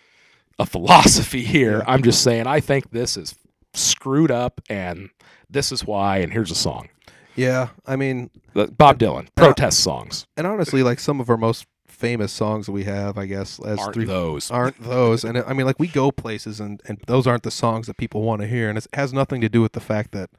a 0.59 0.65
philosophy 0.65 1.43
here. 1.43 1.83
I'm 1.87 2.03
just 2.03 2.23
saying 2.23 2.47
I 2.47 2.59
think 2.59 2.91
this 2.91 3.17
is 3.17 3.35
screwed 3.73 4.31
up, 4.31 4.61
and 4.69 5.09
this 5.49 5.71
is 5.71 5.85
why. 5.85 6.17
And 6.17 6.33
here's 6.33 6.51
a 6.51 6.55
song. 6.55 6.89
yeah, 7.35 7.69
I 7.85 7.95
mean, 7.95 8.29
Bob 8.53 8.99
Dylan 8.99 9.27
protest 9.35 9.79
songs. 9.81 10.25
and 10.35 10.47
honestly, 10.47 10.83
like 10.83 10.99
some 10.99 11.19
of 11.19 11.29
our 11.29 11.37
most 11.37 11.65
famous 11.87 12.31
songs 12.31 12.67
that 12.67 12.71
we 12.71 12.83
have, 12.83 13.17
I 13.17 13.25
guess, 13.25 13.59
as 13.59 13.79
Aren't 13.79 13.93
three 13.93 14.05
those? 14.05 14.51
aren't 14.51 14.79
those. 14.81 15.23
And 15.23 15.37
I 15.37 15.53
mean, 15.53 15.65
like 15.65 15.79
we 15.79 15.87
go 15.87 16.11
places, 16.11 16.59
and 16.59 16.81
and 16.87 16.99
those 17.07 17.27
aren't 17.27 17.43
the 17.43 17.51
songs 17.51 17.87
that 17.87 17.97
people 17.97 18.21
want 18.21 18.41
to 18.41 18.47
hear, 18.47 18.69
and 18.69 18.77
it 18.77 18.87
has 18.93 19.13
nothing 19.13 19.41
to 19.41 19.49
do 19.49 19.61
with 19.61 19.73
the 19.73 19.79
fact 19.79 20.11
that 20.11 20.29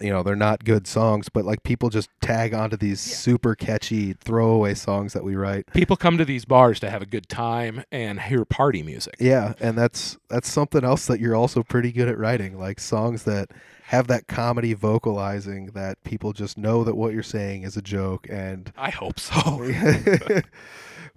you 0.00 0.10
know 0.10 0.22
they're 0.22 0.36
not 0.36 0.64
good 0.64 0.86
songs, 0.86 1.28
but 1.28 1.44
like 1.44 1.62
people 1.62 1.88
just 1.88 2.10
tag 2.20 2.54
onto 2.54 2.76
these 2.76 3.00
super 3.00 3.54
catchy 3.54 4.14
throwaway 4.14 4.74
songs 4.74 5.12
that 5.12 5.24
we 5.24 5.34
write. 5.36 5.66
People 5.72 5.96
come 5.96 6.18
to 6.18 6.24
these 6.24 6.44
bars 6.44 6.80
to 6.80 6.90
have 6.90 7.02
a 7.02 7.06
good 7.06 7.28
time 7.28 7.84
and 7.90 8.20
hear 8.20 8.44
party 8.44 8.82
music. 8.82 9.14
Yeah, 9.18 9.54
and 9.60 9.76
that's 9.76 10.18
that's 10.28 10.50
something 10.50 10.84
else 10.84 11.06
that 11.06 11.20
you're 11.20 11.36
also 11.36 11.62
pretty 11.62 11.92
good 11.92 12.08
at 12.08 12.18
writing, 12.18 12.58
like 12.58 12.80
songs 12.80 13.24
that 13.24 13.50
have 13.84 14.06
that 14.06 14.28
comedy 14.28 14.72
vocalizing 14.72 15.66
that 15.74 16.02
people 16.04 16.32
just 16.32 16.56
know 16.56 16.84
that 16.84 16.94
what 16.94 17.12
you're 17.12 17.24
saying 17.24 17.64
is 17.64 17.76
a 17.76 17.82
joke 17.82 18.24
and 18.30 18.72
I 18.76 18.90
hope 18.90 19.18
so. 19.18 19.64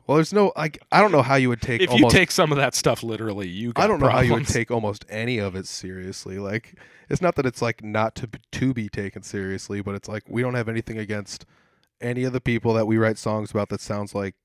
well 0.06 0.16
there's 0.16 0.34
no 0.34 0.52
like 0.56 0.80
I 0.92 1.02
don't 1.02 1.12
know 1.12 1.22
how 1.22 1.36
you 1.36 1.50
would 1.50 1.62
take 1.62 1.82
if 1.82 1.94
you 1.94 2.10
take 2.10 2.32
some 2.32 2.52
of 2.52 2.58
that 2.58 2.76
stuff 2.76 3.04
literally, 3.04 3.48
you 3.48 3.74
I 3.76 3.88
don't 3.88 4.00
know 4.00 4.10
how 4.10 4.22
you 4.22 4.34
would 4.34 4.48
take 4.48 4.72
almost 4.72 5.06
any 5.10 5.38
of 5.38 5.56
it 5.56 5.68
seriously. 5.68 6.40
Like 6.40 6.78
it's 7.10 7.22
not 7.22 7.36
that 7.36 7.46
it's 7.46 7.62
like 7.62 7.84
not 7.84 8.16
to 8.16 8.30
to 8.52 8.74
be 8.74 8.90
taken 8.90 9.24
seriously, 9.24 9.82
but 9.82 9.96
it's 9.96 10.08
like 10.08 10.24
we 10.28 10.42
don't 10.42 10.56
have 10.56 10.70
anything 10.70 10.98
against 10.98 11.46
any 12.02 12.24
of 12.24 12.34
the 12.34 12.42
people 12.42 12.74
that 12.74 12.86
we 12.86 12.98
write 12.98 13.18
songs 13.18 13.52
about 13.52 13.70
that 13.70 13.82
sounds 13.82 14.14
like 14.14 14.36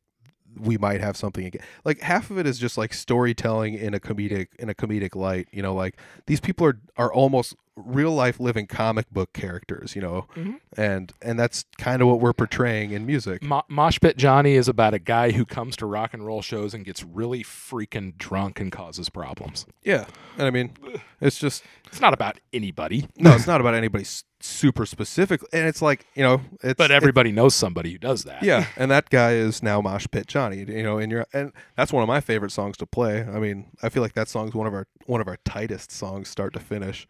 we 0.57 0.79
might 0.79 1.01
have 1.01 1.17
something 1.17 1.45
against. 1.45 1.67
Like 1.85 2.01
half 2.01 2.31
of 2.31 2.39
it 2.39 2.47
is 2.47 2.59
just 2.59 2.79
like 2.79 2.95
storytelling 2.95 3.75
in 3.75 3.95
a 3.95 4.01
comedic 4.01 4.49
in 4.59 4.69
a 4.69 4.75
comedic 4.75 5.15
light. 5.15 5.49
You 5.53 5.63
know, 5.63 5.75
like 5.75 5.99
these 6.27 6.41
people 6.41 6.67
are 6.67 6.79
are 6.97 7.13
almost 7.13 7.55
real 7.85 8.13
life 8.13 8.39
living 8.41 8.67
comic 8.67 9.11
book 9.11 9.33
characters. 9.33 9.95
You 9.97 10.03
know, 10.03 10.27
Mhm. 10.37 10.61
and 10.77 11.13
and 11.23 11.39
that's 11.39 11.65
kind 11.79 12.03
of 12.03 12.09
what 12.09 12.21
we're 12.21 12.33
portraying 12.33 12.91
in 12.93 13.07
music. 13.07 13.43
Mo- 13.43 13.65
Mosh 13.69 13.99
Pit 14.01 14.17
Johnny 14.17 14.55
is 14.55 14.69
about 14.69 14.95
a 14.95 14.99
guy 14.99 15.33
who 15.33 15.45
comes 15.45 15.77
to 15.77 15.87
rock 15.87 16.15
and 16.15 16.25
roll 16.27 16.43
shows 16.43 16.75
and 16.75 16.85
gets 16.85 17.03
really 17.05 17.43
freaking 17.45 18.17
drunk 18.19 18.61
and 18.61 18.71
causes 18.73 19.09
problems. 19.09 19.67
Yeah, 19.83 20.07
and 20.37 20.47
I 20.47 20.51
mean, 20.51 20.73
it's 21.21 21.39
just 21.39 21.63
It's 21.87 22.01
not 22.03 22.13
about 22.13 22.39
anybody, 22.53 23.09
no, 23.17 23.35
it's 23.35 23.47
not 23.47 23.61
about 23.63 23.75
anybody 23.75 24.05
s- 24.05 24.23
super 24.41 24.85
specific, 24.85 25.41
and 25.55 25.67
it's 25.67 25.81
like 25.81 26.05
you 26.15 26.23
know, 26.23 26.43
it's 26.63 26.77
but 26.77 26.91
everybody 26.91 27.33
knows 27.33 27.55
somebody 27.55 27.93
who 27.93 27.99
does 27.99 28.25
that. 28.25 28.43
yeah, 28.43 28.67
and 28.77 28.91
that 28.91 29.09
guy 29.09 29.33
is 29.33 29.63
now 29.63 29.81
Mosh 29.81 30.07
Pit 30.11 30.27
Johnny. 30.27 30.59
You 30.59 30.83
know, 30.83 30.99
and 30.99 31.11
you're 31.11 31.27
and 31.33 31.53
that's 31.77 31.93
one 31.93 32.03
of 32.03 32.09
my 32.09 32.21
favorite 32.21 32.53
songs 32.53 32.77
to 32.79 32.87
play. 32.87 33.23
I 33.23 33.39
mean, 33.39 33.71
I 33.83 33.89
feel 33.89 34.03
like 34.03 34.13
that 34.15 34.29
song's 34.29 34.55
one 34.55 34.67
of 34.67 34.75
our 34.75 34.87
one 35.07 35.21
of 35.23 35.29
our 35.29 35.39
tightest 35.47 35.91
songs, 35.91 36.29
start 36.29 36.53
to 36.53 36.61
finish, 36.61 37.09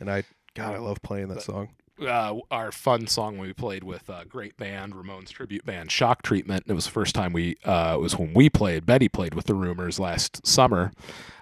and 0.00 0.10
I 0.10 0.24
God, 0.54 0.74
I 0.74 0.78
love 0.78 1.00
playing 1.02 1.28
that 1.28 1.42
song. 1.42 1.68
uh, 2.00 2.34
our 2.50 2.72
fun 2.72 3.06
song 3.06 3.38
we 3.38 3.52
played 3.52 3.84
with 3.84 4.08
a 4.08 4.24
great 4.24 4.56
band, 4.56 4.94
Ramones 4.94 5.28
tribute 5.28 5.64
band, 5.64 5.92
Shock 5.92 6.22
Treatment. 6.22 6.64
It 6.66 6.72
was 6.72 6.86
the 6.86 6.90
first 6.90 7.14
time 7.14 7.32
we, 7.32 7.56
uh, 7.64 7.92
it 7.96 8.00
was 8.00 8.16
when 8.18 8.34
we 8.34 8.48
played, 8.50 8.86
Betty 8.86 9.08
played 9.08 9.34
with 9.34 9.46
the 9.46 9.54
Rumors 9.54 10.00
last 10.00 10.44
summer. 10.46 10.92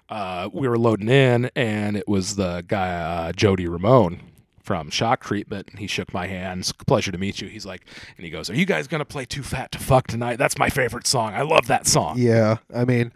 Uh, 0.09 0.49
we 0.53 0.67
were 0.69 0.79
loading 0.79 1.09
in, 1.09 1.51
and 1.55 1.97
it 1.97 2.09
was 2.09 2.37
the 2.37 2.65
guy, 2.67 2.89
uh, 2.89 3.33
Jody 3.33 3.69
Ramone 3.69 4.21
from 4.63 4.91
Shock 4.91 5.23
Treatment. 5.25 5.79
He 5.79 5.87
shook 5.87 6.13
my 6.13 6.27
hands. 6.27 6.73
Pleasure 6.87 7.13
to 7.13 7.19
meet 7.19 7.41
you. 7.41 7.49
He's 7.49 7.65
like, 7.65 7.87
and 8.17 8.25
he 8.25 8.31
goes, 8.31 8.51
Are 8.51 8.55
you 8.55 8.67
guys 8.67 8.87
going 8.87 9.01
to 9.01 9.05
play 9.07 9.25
Too 9.25 9.43
Fat 9.43 9.71
to 9.73 9.79
Fuck 9.79 10.07
tonight? 10.09 10.37
That's 10.37 10.59
my 10.59 10.69
favorite 10.71 11.07
song. 11.07 11.35
I 11.35 11.43
love 11.43 11.67
that 11.69 11.87
song. 11.87 12.19
Yeah, 12.19 12.57
I 12.75 12.85
mean, 12.85 13.13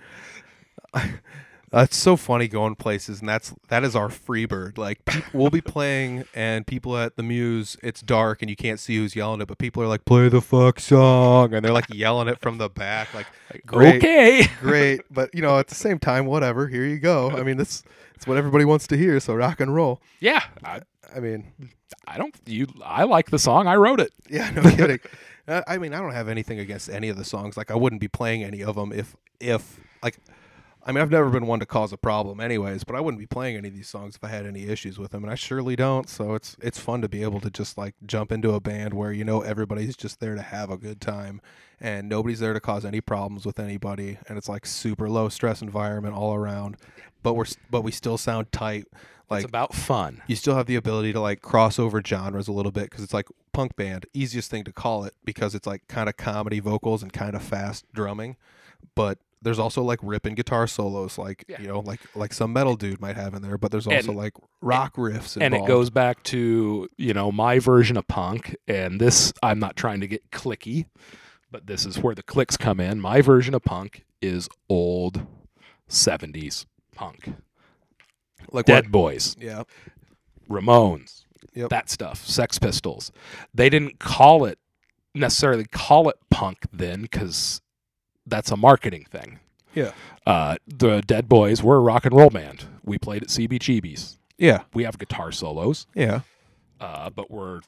it's 1.73 1.97
so 1.97 2.16
funny 2.16 2.49
going 2.49 2.75
places, 2.75 3.20
and 3.20 3.29
that's 3.29 3.55
that 3.68 3.83
is 3.85 3.97
our 3.97 4.09
free 4.11 4.45
bird. 4.45 4.77
Like 4.79 4.99
we'll 5.33 5.51
be 5.51 5.61
playing, 5.61 6.25
and 6.35 6.66
people 6.66 6.97
at 6.99 7.16
the 7.16 7.23
Muse, 7.23 7.77
it's 7.83 8.01
dark 8.03 8.43
and 8.43 8.51
you 8.51 8.57
can't 8.57 8.79
see 8.79 8.97
who's 8.97 9.16
yelling 9.16 9.41
it, 9.41 9.49
but 9.49 9.59
people 9.59 9.83
are 9.83 9.87
like, 9.87 10.05
"Play 10.05 10.29
the 10.29 10.41
fuck 10.41 10.81
song," 10.81 11.55
and 11.55 11.64
they're 11.64 11.73
like 11.73 11.93
yelling 11.93 12.29
it 12.29 12.41
from 12.41 12.59
the 12.59 12.68
back, 12.68 13.12
like, 13.14 13.27
"Great, 13.66 13.97
Okay. 13.97 14.47
great." 14.61 15.01
But 15.11 15.35
you 15.35 15.43
know, 15.43 15.59
at 15.59 15.68
the 15.68 15.75
same 15.75 15.99
time, 15.99 16.27
whatever. 16.27 16.68
Here 16.68 16.85
you 16.85 16.99
go. 16.99 17.31
I 17.31 17.43
mean, 17.43 17.57
this 17.57 17.83
it's 18.14 18.27
what 18.27 18.37
everybody 18.37 18.64
wants 18.64 18.87
to 18.89 18.97
hear. 18.97 19.18
So 19.20 19.35
rock 19.35 19.61
and 19.61 19.75
roll. 19.75 20.01
yeah. 20.20 20.43
I, 20.62 20.83
I 21.14 21.20
mean, 21.20 21.53
I 22.07 22.16
don't, 22.16 22.35
you, 22.47 22.66
I 22.85 23.05
like 23.05 23.31
the 23.31 23.39
song. 23.39 23.66
I 23.66 23.77
wrote 23.77 24.01
it. 24.01 24.12
Yeah, 24.31 24.49
no 24.51 24.62
kidding. 24.62 25.01
Uh, 25.47 25.61
I 25.66 25.77
mean, 25.77 25.93
I 25.93 25.99
don't 26.01 26.12
have 26.12 26.29
anything 26.29 26.59
against 26.59 26.89
any 26.89 27.09
of 27.11 27.18
the 27.18 27.25
songs. 27.25 27.57
Like, 27.57 27.70
I 27.70 27.75
wouldn't 27.75 28.01
be 28.01 28.09
playing 28.09 28.45
any 28.45 28.62
of 28.62 28.77
them 28.77 28.93
if, 28.93 29.14
if, 29.41 29.79
like, 30.03 30.16
I 30.85 30.91
mean, 30.91 31.01
I've 31.01 31.11
never 31.11 31.30
been 31.30 31.47
one 31.47 31.61
to 31.61 31.66
cause 31.66 31.93
a 31.93 31.97
problem, 31.97 32.41
anyways. 32.41 32.83
But 32.83 32.97
I 32.97 33.01
wouldn't 33.01 33.20
be 33.20 33.26
playing 33.26 33.57
any 33.57 33.68
of 33.68 33.74
these 33.74 33.89
songs 33.89 34.16
if 34.16 34.24
I 34.24 34.28
had 34.28 34.47
any 34.47 34.64
issues 34.64 34.99
with 34.99 35.12
them, 35.12 35.22
and 35.22 35.30
I 35.30 35.37
surely 35.37 35.76
don't. 35.76 36.09
So 36.09 36.35
it's 36.35 36.57
it's 36.61 36.78
fun 36.78 37.03
to 37.03 37.09
be 37.09 37.22
able 37.22 37.41
to 37.41 37.51
just 37.51 37.78
like 37.78 37.95
jump 38.05 38.33
into 38.33 38.53
a 38.55 38.61
band 38.61 38.95
where 38.95 39.12
you 39.12 39.24
know 39.24 39.43
everybody's 39.43 39.97
just 39.97 40.18
there 40.18 40.35
to 40.35 40.43
have 40.43 40.70
a 40.70 40.76
good 40.76 41.01
time, 41.01 41.41
and 41.80 42.09
nobody's 42.09 42.41
there 42.41 42.53
to 42.53 42.61
cause 42.61 42.85
any 42.85 43.01
problems 43.01 43.47
with 43.47 43.61
anybody, 43.61 44.18
and 44.28 44.37
it's 44.37 44.49
like 44.49 44.66
super 44.66 45.09
low 45.09 45.28
stress 45.28 45.62
environment 45.62 46.16
all 46.16 46.35
around. 46.35 46.76
But 47.22 47.35
we're 47.35 47.47
but 47.70 47.83
we 47.83 47.93
still 47.93 48.18
sound 48.18 48.51
tight. 48.51 48.87
Like 49.30 49.45
it's 49.45 49.49
about 49.49 49.74
fun. 49.74 50.20
you 50.26 50.37
still 50.37 50.57
have 50.57 50.66
the 50.66 50.76
ability 50.76 51.12
to 51.12 51.20
like 51.20 51.41
cross 51.43 51.78
over 51.78 52.03
genres 52.05 52.49
a 52.49 52.53
little 52.53 52.72
bit 52.72 52.91
because 52.91 53.05
it's 53.05 53.14
like 53.14 53.28
punk 53.53 53.76
band 53.76 54.05
easiest 54.12 54.51
thing 54.51 54.64
to 54.64 54.72
call 54.72 55.05
it 55.05 55.14
because 55.24 55.55
it's 55.55 55.66
like 55.66 55.87
kind 55.89 56.09
of 56.09 56.16
comedy 56.16 56.59
vocals 56.59 57.03
and 57.03 57.12
kind 57.12 57.35
of 57.35 57.43
fast 57.43 57.85
drumming 57.95 58.37
but 58.95 59.18
there's 59.43 59.59
also 59.59 59.82
like 59.82 59.99
ripping 60.03 60.34
guitar 60.34 60.66
solos 60.66 61.18
like 61.18 61.45
Yeah. 61.49 61.61
you 61.61 61.68
know 61.68 61.80
like 61.80 62.01
like 62.14 62.32
some 62.32 62.53
metal 62.53 62.76
dude 62.76 63.01
might 63.01 63.16
have 63.16 63.34
in 63.34 63.43
there 63.43 63.59
but 63.59 63.70
there's 63.70 63.86
also 63.86 64.11
And- 64.11 64.16
like 64.16 64.32
rock 64.61 64.95
riffs 64.97 65.36
and 65.40 65.55
it 65.55 65.66
goes 65.66 65.90
back 65.90 66.22
to 66.24 66.88
you 66.97 67.12
know 67.12 67.30
my 67.32 67.59
version 67.59 67.97
of 67.97 68.07
punk 68.09 68.57
and 68.68 69.01
this 69.01 69.32
i'm 69.43 69.59
not 69.59 69.76
trying 69.76 70.01
to 70.01 70.07
get 70.07 70.30
clicky 70.30 70.86
but 71.51 71.66
this 71.66 71.84
is 71.84 71.99
where 71.99 72.14
the 72.14 72.22
clicks 72.22 72.57
come 72.57 72.80
in. 72.80 72.99
My 72.99 73.20
version 73.20 73.53
of 73.55 73.62
punk 73.62 74.07
is 74.22 74.49
old 74.70 75.26
70s 75.86 76.64
punk. 76.95 77.34
Like 78.51 78.64
dead 78.64 78.84
what? 78.86 78.90
boys. 78.93 79.36
Yeah. 79.38 79.64
Ramones. 80.49 81.24
Yep. 81.55 81.68
that 81.68 81.90
stuff. 81.90 82.24
Sex 82.24 82.59
pistols. 82.59 83.12
They 83.53 83.68
didn't 83.68 83.99
call 83.99 84.47
it 84.47 84.59
necessarily 85.14 85.64
call 85.66 86.09
it 86.09 86.16
punk 86.30 86.61
then 86.72 87.03
because 87.03 87.61
that's 88.27 88.51
a 88.51 88.57
marketing 88.57 89.07
thing. 89.11 89.39
Yeah. 89.75 89.93
uh, 90.27 90.57
the 90.66 91.01
dead 91.01 91.29
boys 91.29 91.62
were 91.62 91.77
a 91.77 91.81
rock 91.81 92.05
and 92.05 92.14
roll 92.14 92.29
band. 92.31 92.66
We 92.85 92.99
played 92.99 93.23
at 93.23 93.29
cbgb's 93.31 94.18
yeah. 94.39 94.62
We 94.75 94.85
have 94.85 94.99
guitar 94.99 95.31
solos. 95.33 95.87
Yeah. 95.95 96.20
Uh, 96.81 97.09
but 97.11 97.31
were 97.31 97.61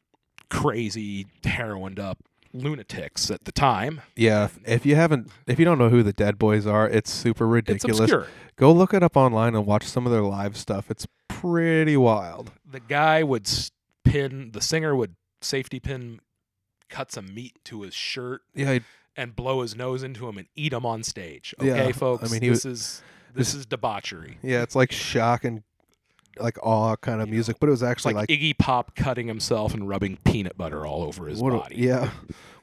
crazy, 0.50 1.26
heroined 1.44 1.98
up 2.00 2.18
lunatics 2.52 3.30
at 3.32 3.44
the 3.46 3.50
time. 3.52 4.00
yeah 4.14 4.46
if 4.64 4.86
you 4.86 4.94
haven't 4.94 5.28
if 5.48 5.58
you 5.58 5.64
don't 5.64 5.76
know 5.78 5.88
who 5.88 6.04
the 6.04 6.12
dead 6.12 6.38
boys 6.38 6.66
are 6.68 6.88
it's 6.88 7.10
super 7.10 7.44
It's 7.58 7.68
ridiculous. 7.68 7.98
obscure. 7.98 8.26
go 8.54 8.70
look 8.72 8.94
it 8.94 9.02
up 9.02 9.16
online 9.16 9.56
and 9.56 9.66
watch 9.66 9.84
some 9.84 10.06
of 10.06 10.12
their 10.12 10.22
live 10.22 10.56
stuff. 10.56 10.88
It's 10.90 11.06
pretty 11.26 11.96
wild. 11.96 12.52
The 12.64 12.78
guy 12.80 13.24
would 13.24 13.48
pin, 14.04 14.50
the 14.52 14.60
singer 14.60 14.94
would 14.94 15.16
safety 15.40 15.80
pin, 15.80 16.20
cut 16.88 17.10
some 17.10 17.34
meat 17.34 17.54
to 17.64 17.82
his 17.82 17.94
shirt. 17.94 18.42
Yeah 18.54 18.78
and 19.16 19.34
blow 19.36 19.62
his 19.62 19.76
nose 19.76 20.02
into 20.02 20.28
him 20.28 20.38
and 20.38 20.46
eat 20.56 20.72
him 20.72 20.84
on 20.86 21.02
stage. 21.02 21.54
Yeah, 21.60 21.90
folks. 21.92 22.28
I 22.28 22.32
mean, 22.32 22.50
this 22.50 22.64
is 22.64 23.02
this 23.34 23.54
is 23.54 23.66
debauchery. 23.66 24.38
Yeah, 24.42 24.62
it's 24.62 24.74
like 24.76 24.92
shock 24.92 25.44
and 25.44 25.62
like 26.38 26.58
awe 26.64 26.96
kind 26.96 27.20
of 27.20 27.28
music, 27.28 27.56
but 27.60 27.68
it 27.68 27.70
was 27.70 27.82
actually 27.82 28.14
like, 28.14 28.28
like, 28.28 28.40
Iggy 28.40 28.58
Pop 28.58 28.96
cutting 28.96 29.28
himself 29.28 29.72
and 29.72 29.88
rubbing 29.88 30.18
peanut 30.24 30.56
butter 30.58 30.84
all 30.84 31.02
over 31.04 31.26
his 31.26 31.40
a- 31.40 31.44
body. 31.44 31.76
yeah. 31.76 32.10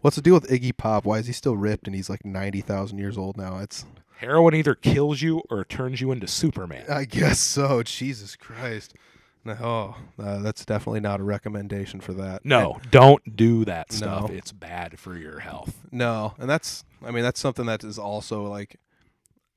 What's 0.02 0.16
the 0.16 0.22
deal 0.22 0.34
with 0.34 0.50
Iggy 0.50 0.76
Pop? 0.76 1.06
Why 1.06 1.20
is 1.20 1.28
he 1.28 1.34
still 1.34 1.56
ripped 1.56 1.88
and 1.88 1.96
he's 1.96 2.10
like 2.10 2.26
ninety 2.26 2.62
thousand 2.62 2.98
years 2.98 3.18
old 3.18 3.38
now? 3.38 3.60
It's 3.60 3.86
Heroin 4.18 4.54
either 4.54 4.76
kills 4.76 5.22
you 5.22 5.42
or 5.50 5.64
turns 5.66 6.00
you 6.02 6.12
into 6.12 6.28
Superman. 6.28 6.86
I 6.90 7.06
guess 7.06 7.40
so. 7.40 7.82
Jesus 7.84 8.36
Christ. 8.36 8.94
No, 9.44 9.58
oh, 9.60 10.24
uh, 10.24 10.40
that's 10.40 10.66
definitely 10.66 11.00
not 11.00 11.20
a 11.20 11.24
recommendation 11.24 12.00
for 12.00 12.14
that. 12.14 12.46
no, 12.46 12.80
don't 12.92 13.36
do 13.36 13.66
that 13.66 13.92
stuff. 13.92 14.30
No. 14.30 14.36
It's 14.36 14.52
bad 14.52 15.00
for 15.00 15.18
your 15.18 15.40
health. 15.40 15.88
No, 15.92 16.36
and 16.38 16.50
that's 16.50 16.84
I 17.04 17.12
mean 17.12 17.24
that's 17.24 17.40
something 17.40 17.66
that 17.66 17.84
is 17.84 17.98
also 17.98 18.44
like 18.44 18.78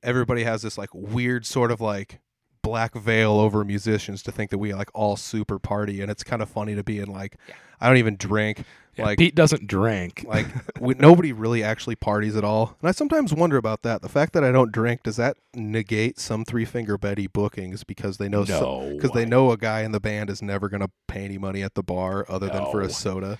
everybody 0.01 0.43
has 0.43 0.61
this 0.61 0.77
like 0.77 0.93
weird 0.93 1.45
sort 1.45 1.71
of 1.71 1.81
like 1.81 2.19
black 2.61 2.95
veil 2.95 3.33
over 3.33 3.63
musicians 3.63 4.23
to 4.23 4.31
think 4.31 4.49
that 4.49 4.57
we 4.57 4.73
like 4.73 4.89
all 4.95 5.15
super 5.15 5.59
party 5.59 6.01
and 6.01 6.09
it's 6.09 6.23
kind 6.23 6.41
of 6.41 6.49
funny 6.49 6.73
to 6.73 6.83
be 6.83 6.99
in 6.99 7.07
like 7.07 7.37
I 7.79 7.87
don't 7.87 7.97
even 7.97 8.15
drink 8.15 8.63
Yeah, 8.97 9.05
like 9.05 9.17
Pete 9.19 9.35
doesn't 9.35 9.67
drink. 9.67 10.23
like 10.27 10.45
we, 10.79 10.93
nobody 10.95 11.33
really 11.33 11.63
actually 11.63 11.95
parties 11.95 12.35
at 12.37 12.43
all 12.45 12.77
and 12.81 12.87
i 12.87 12.91
sometimes 12.91 13.33
wonder 13.33 13.57
about 13.57 13.81
that 13.83 14.01
the 14.01 14.07
fact 14.09 14.31
that 14.33 14.43
i 14.43 14.51
don't 14.51 14.71
drink 14.71 15.03
does 15.03 15.17
that 15.17 15.35
negate 15.53 16.17
some 16.19 16.45
three 16.45 16.63
finger 16.65 16.97
betty 16.97 17.27
bookings 17.27 17.83
because 17.83 18.17
they 18.17 18.29
know 18.29 18.43
No. 18.43 18.91
because 18.95 19.11
they 19.11 19.25
know 19.25 19.51
a 19.51 19.57
guy 19.57 19.81
in 19.81 19.91
the 19.91 19.99
band 19.99 20.29
is 20.29 20.41
never 20.41 20.69
going 20.69 20.81
to 20.81 20.89
pay 21.07 21.25
any 21.25 21.37
money 21.37 21.61
at 21.61 21.75
the 21.75 21.83
bar 21.83 22.25
other 22.29 22.47
than 22.47 22.63
for 22.71 22.81
a 22.81 22.89
soda 22.89 23.37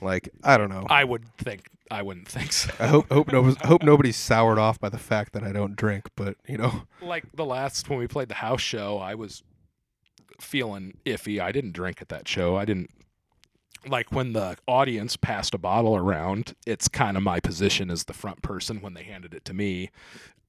like 0.00 0.28
i 0.42 0.56
don't 0.58 0.70
know 0.70 0.86
i, 0.90 1.02
I 1.02 1.04
would 1.04 1.24
think 1.38 1.68
I 1.88 2.02
wouldn't 2.02 2.26
think 2.26 2.52
so. 2.52 2.72
I 2.80 2.88
hope 2.88 3.08
hope, 3.12 3.30
no, 3.30 3.54
hope 3.62 3.84
nobody's 3.84 4.16
soured 4.16 4.58
off 4.58 4.80
by 4.80 4.88
the 4.88 4.98
fact 4.98 5.32
that 5.34 5.44
i 5.44 5.52
don't 5.52 5.76
drink 5.76 6.08
but 6.16 6.36
you 6.48 6.58
know 6.58 6.82
like 7.00 7.24
the 7.32 7.44
last 7.44 7.88
when 7.88 8.00
we 8.00 8.08
played 8.08 8.28
the 8.28 8.34
house 8.34 8.60
show, 8.60 8.98
I 8.98 9.14
was 9.14 9.44
feeling 10.40 10.98
iffy. 11.06 11.40
I 11.40 11.52
didn't 11.52 11.72
drink 11.72 12.02
at 12.02 12.08
that 12.08 12.28
show. 12.28 12.56
I 12.56 12.64
didn't 12.64 12.90
like 13.88 14.12
when 14.12 14.32
the 14.32 14.56
audience 14.66 15.16
passed 15.16 15.54
a 15.54 15.58
bottle 15.58 15.96
around, 15.96 16.54
it's 16.66 16.88
kind 16.88 17.16
of 17.16 17.22
my 17.22 17.40
position 17.40 17.90
as 17.90 18.04
the 18.04 18.12
front 18.12 18.42
person 18.42 18.80
when 18.80 18.94
they 18.94 19.02
handed 19.04 19.34
it 19.34 19.44
to 19.46 19.54
me. 19.54 19.90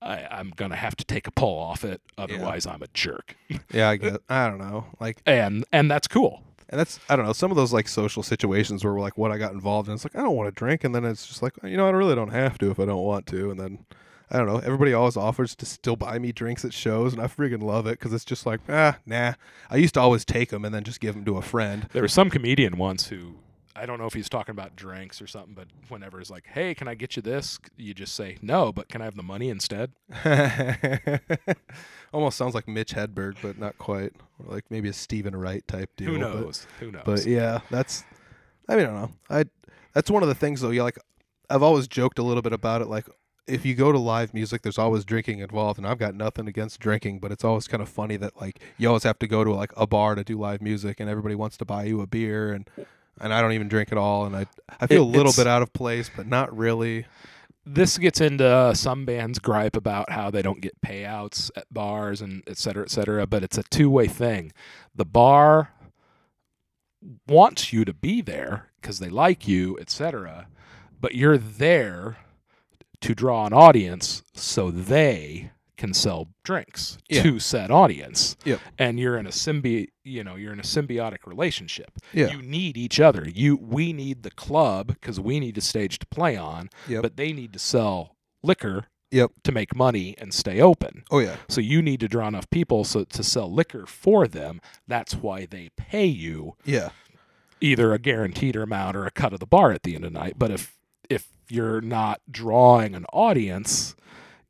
I, 0.02 0.28
I'm 0.30 0.52
gonna 0.56 0.76
have 0.76 0.96
to 0.98 1.06
take 1.06 1.26
a 1.28 1.32
pull 1.32 1.58
off 1.58 1.84
it, 1.84 2.02
otherwise 2.18 2.68
I'm 2.68 2.84
a 2.84 2.88
jerk. 2.94 3.36
Yeah, 3.74 3.90
I 3.90 3.96
get. 3.98 4.22
I 4.30 4.48
don't 4.48 4.60
know. 4.60 4.86
Like, 5.00 5.22
And 5.26 5.66
and 5.72 5.90
that's 5.90 6.08
cool. 6.08 6.44
and 6.70 6.80
that's 6.80 7.00
I 7.10 7.16
don't 7.16 7.26
know. 7.26 7.34
Some 7.34 7.50
of 7.52 7.58
those 7.58 7.74
like 7.74 7.88
social 7.88 8.22
situations 8.22 8.84
where 8.84 8.94
like 9.00 9.18
what 9.18 9.32
I 9.32 9.38
got 9.38 9.54
involved 9.54 9.88
in. 9.90 9.96
It's 9.96 10.06
like 10.06 10.16
I 10.16 10.22
don't 10.22 10.36
want 10.36 10.54
to 10.54 10.58
drink, 10.58 10.84
and 10.84 10.94
then 10.94 11.04
it's 11.04 11.26
just 11.26 11.42
like 11.42 11.54
you 11.64 11.78
know 11.78 11.88
I 11.88 11.92
really 11.92 12.14
don't 12.16 12.30
have 12.32 12.58
to 12.60 12.70
if 12.70 12.80
I 12.80 12.86
don't 12.86 13.04
want 13.04 13.26
to, 13.28 13.50
and 13.52 13.60
then. 13.60 13.86
I 14.30 14.38
don't 14.38 14.48
know. 14.48 14.58
Everybody 14.58 14.94
always 14.94 15.16
offers 15.16 15.56
to 15.56 15.66
still 15.66 15.96
buy 15.96 16.20
me 16.20 16.32
drinks 16.32 16.66
at 16.66 16.74
shows, 16.74 17.14
and 17.14 17.22
I 17.22 17.28
friggin' 17.28 17.62
love 17.64 17.88
it 17.88 17.92
because 17.92 18.14
it's 18.14 18.26
just 18.26 18.46
like, 18.46 18.60
ah, 18.68 18.98
nah. 19.06 19.34
I 19.70 19.78
used 19.78 19.94
to 19.94 20.02
always 20.02 20.26
take 20.26 20.50
them 20.50 20.66
and 20.66 20.76
then 20.76 20.84
just 20.84 21.00
give 21.00 21.16
them 21.16 21.24
to 21.26 21.38
a 21.38 21.42
friend. 21.42 21.88
There 21.94 22.02
was 22.02 22.12
some 22.14 22.30
comedian 22.30 22.78
once 22.78 23.08
who 23.08 23.36
I 23.80 23.86
don't 23.86 24.00
know 24.00 24.08
if 24.08 24.14
he's 24.14 24.28
talking 24.28 24.54
about 24.54 24.76
drinks 24.76 25.22
or 25.22 25.28
something, 25.28 25.54
but 25.54 25.68
whenever 25.88 26.20
it's 26.20 26.32
like, 26.32 26.48
"Hey, 26.48 26.74
can 26.74 26.88
I 26.88 26.96
get 26.96 27.16
you 27.16 27.22
this?" 27.22 27.60
You 27.78 27.94
just 27.94 28.16
say, 28.16 28.38
"No, 28.42 28.74
but 28.74 28.90
can 28.90 29.02
I 29.02 29.06
have 29.06 29.16
the 29.16 29.22
money 29.24 29.50
instead?" 29.50 29.92
Almost 32.12 32.38
sounds 32.38 32.56
like 32.56 32.68
Mitch 32.68 32.96
Hedberg, 32.96 33.36
but 33.42 33.60
not 33.60 33.78
quite. 33.78 34.14
Or 34.40 34.52
like 34.54 34.66
maybe 34.72 34.90
a 34.90 34.94
Steven 34.94 35.36
Wright 35.36 35.66
type 35.68 35.96
deal. 35.96 36.14
Who 36.14 36.20
but- 36.20 36.34
knows? 36.34 36.68
Who 36.80 36.92
knows? 36.92 37.04
But 37.06 37.26
yeah, 37.28 37.60
that's. 37.70 38.04
I 38.68 38.76
mean, 38.76 38.86
I 38.86 38.90
don't 38.90 38.96
know. 39.02 39.12
I. 39.30 39.46
That's 39.94 40.10
one 40.10 40.24
of 40.24 40.30
the 40.30 40.36
things 40.36 40.62
though. 40.62 40.72
Yeah, 40.72 40.82
like 40.84 40.98
I've 41.50 41.64
always 41.64 41.88
joked 41.88 42.18
a 42.18 42.24
little 42.24 42.42
bit 42.42 42.54
about 42.54 42.82
it. 42.82 42.88
Like 42.88 43.08
if 43.48 43.66
you 43.66 43.76
go 43.76 43.92
to 43.92 43.98
live 43.98 44.34
music, 44.34 44.62
there's 44.62 44.78
always 44.78 45.06
drinking 45.06 45.40
involved, 45.40 45.78
and 45.78 45.88
I've 45.88 45.98
got 46.00 46.16
nothing 46.16 46.48
against 46.48 46.80
drinking, 46.80 47.20
but 47.20 47.32
it's 47.32 47.44
always 47.44 47.68
kind 47.68 47.82
of 47.82 47.90
funny 47.90 48.18
that 48.18 48.40
like 48.40 48.60
you 48.78 48.88
always 48.88 49.04
have 49.04 49.20
to 49.20 49.28
go 49.28 49.44
to 49.44 49.54
like 49.54 49.72
a 49.78 49.88
bar 49.88 50.16
to 50.16 50.24
do 50.24 50.38
live 50.38 50.62
music, 50.62 51.00
and 51.00 51.10
everybody 51.10 51.36
wants 51.36 51.58
to 51.58 51.66
buy 51.66 51.84
you 51.86 52.02
a 52.02 52.08
beer, 52.08 52.52
and 52.54 52.70
and 53.20 53.34
I 53.34 53.42
don't 53.42 53.54
even 53.54 53.68
drink 53.68 53.92
at 53.92 53.98
all, 53.98 54.26
and 54.26 54.36
I 54.36 54.46
I 54.80 54.88
feel 54.88 55.04
It- 55.04 55.16
a 55.16 55.18
little 55.18 55.34
bit 55.34 55.48
out 55.48 55.62
of 55.62 55.72
place, 55.74 56.10
but 56.16 56.28
not 56.28 56.56
really. 56.56 57.06
this 57.66 57.98
gets 57.98 58.22
into 58.22 58.46
uh, 58.46 58.74
some 58.74 59.04
bands 59.06 59.40
gripe 59.40 59.76
about 59.76 60.10
how 60.12 60.32
they 60.32 60.42
don't 60.42 60.62
get 60.62 60.80
payouts 60.82 61.52
at 61.58 61.66
bars 61.74 62.22
and 62.22 62.42
et 62.48 62.58
cetera, 62.58 62.84
et 62.84 62.90
cetera. 62.90 63.28
But 63.28 63.44
it's 63.44 63.58
a 63.58 63.64
two 63.64 63.90
way 63.90 64.08
thing. 64.08 64.54
The 64.96 65.04
bar 65.06 65.74
wants 67.28 67.74
you 67.74 67.86
to 67.86 67.94
be 67.94 68.22
there 68.22 68.68
because 68.82 69.00
they 69.00 69.10
like 69.10 69.48
you, 69.48 69.78
et 69.80 69.90
cetera. 69.90 70.48
But 71.00 71.16
you're 71.16 71.38
there 71.38 72.18
to 73.02 73.14
draw 73.16 73.46
an 73.46 73.54
audience 73.54 74.24
so 74.34 74.72
they 74.72 75.52
can 75.78 75.94
sell 75.94 76.28
drinks 76.44 76.98
Yeah. 77.08 77.22
to 77.22 77.40
said 77.40 77.70
audience. 77.70 78.36
Yep. 78.46 78.60
And 78.80 79.00
you're 79.00 79.16
in 79.18 79.28
a 79.28 79.32
symbi 79.32 79.88
you 80.04 80.24
know, 80.24 80.36
you're 80.36 80.54
in 80.54 80.60
a 80.60 80.64
symbiotic 80.64 81.28
relationship. 81.28 81.92
Yeah. 82.14 82.32
You 82.32 82.42
need 82.42 82.78
each 82.78 83.00
other. 83.00 83.28
You 83.30 83.56
we 83.58 83.94
need 83.94 84.24
the 84.24 84.32
club 84.32 84.88
because 84.88 85.20
we 85.20 85.40
need 85.40 85.58
a 85.58 85.62
stage 85.62 86.00
to 86.00 86.08
play 86.08 86.36
on 86.36 86.70
Yep. 86.88 87.02
but 87.04 87.18
they 87.18 87.32
need 87.34 87.54
to 87.54 87.60
sell 87.60 88.16
liquor 88.42 88.86
Yep. 89.12 89.32
to 89.44 89.52
make 89.52 89.76
money 89.76 90.16
and 90.18 90.34
stay 90.34 90.60
open. 90.60 91.04
Oh 91.12 91.20
yeah. 91.20 91.36
So 91.48 91.62
you 91.62 91.82
need 91.84 92.00
to 92.00 92.08
draw 92.08 92.28
enough 92.28 92.50
people 92.50 92.84
so 92.84 93.04
to 93.04 93.24
sell 93.24 93.52
liquor 93.52 93.86
for 93.86 94.28
them. 94.28 94.60
That's 94.88 95.14
why 95.14 95.46
they 95.46 95.70
pay 95.78 96.06
you 96.08 96.56
Yeah. 96.66 96.90
either 97.62 97.94
a 97.94 98.00
guaranteed 98.00 98.56
amount 98.56 98.96
or 98.98 99.06
a 99.06 99.12
cut 99.12 99.32
of 99.34 99.40
the 99.40 99.46
bar 99.46 99.72
at 99.72 99.84
the 99.84 99.94
end 99.96 100.06
of 100.06 100.14
the 100.14 100.20
night. 100.20 100.36
But 100.38 100.52
if 100.52 100.76
if 101.10 101.28
you're 101.50 101.82
not 101.82 102.22
drawing 102.30 102.96
an 102.96 103.06
audience, 103.14 103.96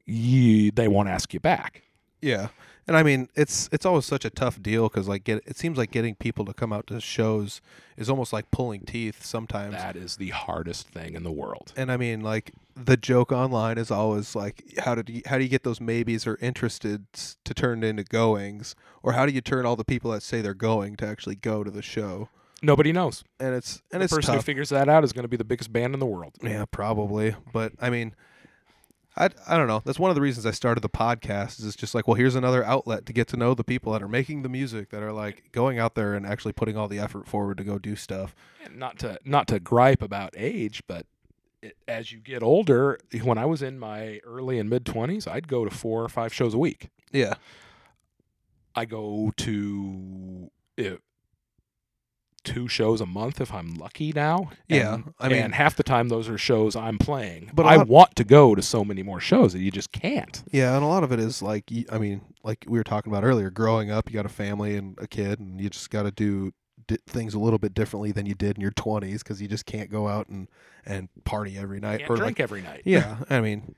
you 0.06 0.72
they 0.72 0.88
won't 0.88 1.10
ask 1.10 1.34
you 1.34 1.40
back. 1.40 1.84
Yeah, 2.22 2.50
and 2.88 2.96
I 2.96 3.04
mean 3.04 3.30
it's 3.36 3.70
it's 3.72 3.86
always 3.86 4.06
such 4.06 4.26
a 4.26 4.30
tough 4.30 4.62
deal 4.62 4.88
because 4.88 5.08
like 5.08 5.24
get 5.26 5.44
it 5.46 5.58
seems 5.58 5.78
like 5.78 5.92
getting 5.92 6.16
people 6.16 6.46
to 6.46 6.54
come 6.54 6.72
out 6.72 6.88
to 6.88 7.02
shows 7.02 7.62
is 7.98 8.10
almost 8.10 8.32
like 8.32 8.50
pulling 8.50 8.82
teeth 8.82 9.24
sometimes. 9.24 9.74
That 9.74 9.96
is 9.96 10.16
the 10.18 10.30
hardest 10.30 10.88
thing 10.88 11.14
in 11.14 11.24
the 11.24 11.32
world. 11.32 11.74
And 11.76 11.92
I 11.92 11.98
mean 11.98 12.22
like 12.22 12.54
the 12.76 12.98
joke 12.98 13.32
online 13.32 13.78
is 13.78 13.92
always 13.92 14.36
like 14.36 14.64
how 14.80 14.96
did 14.96 15.10
you 15.10 15.22
how 15.26 15.38
do 15.38 15.44
you 15.44 15.50
get 15.50 15.64
those 15.64 15.82
maybes 15.82 16.26
or 16.26 16.38
interested 16.42 17.06
to 17.14 17.54
turn 17.54 17.84
into 17.84 18.04
goings 18.04 18.76
or 19.04 19.14
how 19.14 19.26
do 19.26 19.34
you 19.34 19.42
turn 19.42 19.66
all 19.66 19.76
the 19.76 19.86
people 19.86 20.12
that 20.12 20.24
say 20.24 20.42
they're 20.42 20.54
going 20.54 20.96
to 20.98 21.06
actually 21.06 21.36
go 21.36 21.64
to 21.64 21.72
the 21.72 21.82
show? 21.82 22.30
Nobody 22.62 22.92
knows. 22.92 23.24
And 23.40 23.54
it's 23.54 23.82
and 23.92 24.02
the 24.02 24.06
it's 24.06 24.14
person 24.14 24.36
who 24.36 24.42
figures 24.42 24.70
that 24.70 24.90
out 24.90 25.04
is 25.04 25.14
going 25.14 25.24
to 25.24 25.30
be 25.30 25.38
the 25.38 25.44
biggest 25.44 25.72
band 25.72 25.94
in 25.94 26.00
the 26.00 26.06
world. 26.06 26.34
Yeah, 26.42 26.66
probably. 26.66 27.36
But 27.54 27.74
I 27.80 27.90
mean, 27.90 28.16
I 29.16 29.30
I 29.48 29.58
don't 29.58 29.68
know. 29.68 29.82
That's 29.86 30.00
one 30.00 30.10
of 30.10 30.16
the 30.16 30.22
reasons 30.22 30.46
I 30.46 30.52
started 30.52 30.82
the 30.82 30.90
podcast. 30.90 31.60
Is 31.60 31.66
it's 31.66 31.76
just 31.76 31.94
like, 31.94 32.08
well, 32.08 32.16
here's 32.16 32.36
another 32.36 32.64
outlet 32.64 33.06
to 33.06 33.14
get 33.14 33.28
to 33.30 33.38
know 33.38 33.54
the 33.54 33.64
people 33.64 33.94
that 33.94 34.02
are 34.02 34.08
making 34.08 34.42
the 34.42 34.50
music, 34.50 34.90
that 34.90 35.04
are 35.04 35.14
like 35.14 35.52
going 35.52 35.78
out 35.78 35.96
there 35.96 36.14
and 36.16 36.26
actually 36.26 36.54
putting 36.54 36.78
all 36.78 36.88
the 36.88 37.00
effort 37.00 37.28
forward 37.28 37.58
to 37.58 37.64
go 37.64 37.78
do 37.78 37.96
stuff. 37.96 38.36
And 38.64 38.78
not 38.78 38.98
to 39.00 39.20
not 39.24 39.48
to 39.50 39.60
gripe 39.60 40.02
about 40.02 40.34
age, 40.36 40.82
but 40.88 41.06
it, 41.62 41.78
as 41.88 42.12
you 42.12 42.20
get 42.20 42.42
older, 42.42 43.00
when 43.24 43.38
I 43.38 43.46
was 43.46 43.62
in 43.62 43.78
my 43.78 44.20
early 44.24 44.58
and 44.58 44.70
mid 44.70 44.86
twenties, 44.86 45.28
I'd 45.28 45.48
go 45.48 45.64
to 45.64 45.72
four 45.72 46.04
or 46.04 46.10
five 46.10 46.34
shows 46.34 46.54
a 46.54 46.58
week. 46.58 46.90
Yeah, 47.12 47.36
I 48.76 48.86
go 48.86 49.32
to 49.38 50.52
uh, 50.80 50.98
two 52.48 52.68
shows 52.68 53.02
a 53.02 53.06
month 53.06 53.40
if 53.42 53.54
I'm 53.54 53.76
lucky 53.76 54.12
now. 54.12 54.50
Yeah, 54.68 55.00
I 55.20 55.28
mean- 55.30 55.44
and 55.44 55.56
half 55.56 55.76
the 55.76 55.84
time 55.84 56.10
those 56.10 56.28
are 56.30 56.38
shows 56.38 56.76
I'm 56.76 56.98
playing. 56.98 57.52
But 57.54 57.66
I 57.66 57.76
lot- 57.76 57.88
want 57.88 58.16
to 58.16 58.24
go 58.24 58.56
to 58.56 58.62
so 58.62 58.84
many 58.84 59.04
more 59.04 59.20
shows 59.20 59.54
that 59.54 59.60
you 59.60 59.72
just 59.72 59.92
can't. 59.92 60.44
yeah, 60.52 60.76
and 60.76 60.84
a 60.84 60.88
lot 60.88 61.04
of 61.04 61.12
it 61.12 61.20
is 61.20 61.42
like, 61.42 61.72
I 61.92 61.98
mean, 61.98 62.22
like 62.44 62.66
we 62.68 62.78
were 62.80 62.84
talking 62.84 63.12
about 63.12 63.24
earlier. 63.24 63.50
Growing 63.50 63.92
up, 63.92 64.10
you 64.10 64.16
got 64.16 64.26
a 64.26 64.30
family 64.30 64.76
and 64.76 64.98
a 65.00 65.08
kid, 65.08 65.40
and 65.40 65.60
you 65.62 65.70
just 65.70 65.90
got 65.90 66.04
to 66.04 66.12
do 66.12 66.54
di- 66.88 66.98
things 67.08 67.34
a 67.34 67.40
little 67.40 67.60
bit 67.60 67.74
differently 67.74 68.12
than 68.12 68.26
you 68.26 68.34
did 68.36 68.56
in 68.58 68.62
your 68.62 68.72
20s 68.72 69.20
because 69.20 69.42
you 69.42 69.48
just 69.48 69.66
can't 69.66 69.90
go 69.92 70.08
out 70.08 70.28
and 70.30 70.48
and 70.86 71.10
party 71.26 71.58
every 71.58 71.80
night 71.82 72.00
Can't 72.00 72.12
or 72.12 72.16
drink 72.16 72.38
like 72.38 72.40
every 72.40 72.62
night. 72.62 72.84
yeah 72.86 73.18
i 73.30 73.42
mean 73.42 73.76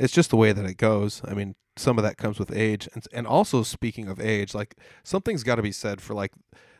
it's 0.00 0.12
just 0.12 0.30
the 0.30 0.36
way 0.36 0.50
that 0.52 0.64
it 0.64 0.76
goes 0.76 1.22
i 1.24 1.34
mean 1.34 1.54
some 1.76 1.98
of 1.98 2.02
that 2.02 2.16
comes 2.16 2.36
with 2.40 2.50
age 2.50 2.88
and, 2.94 3.04
and 3.12 3.28
also 3.28 3.62
speaking 3.62 4.08
of 4.08 4.18
age 4.18 4.54
like 4.54 4.74
something's 5.04 5.44
got 5.44 5.54
to 5.54 5.62
be 5.62 5.70
said 5.70 6.00
for 6.00 6.14
like 6.14 6.32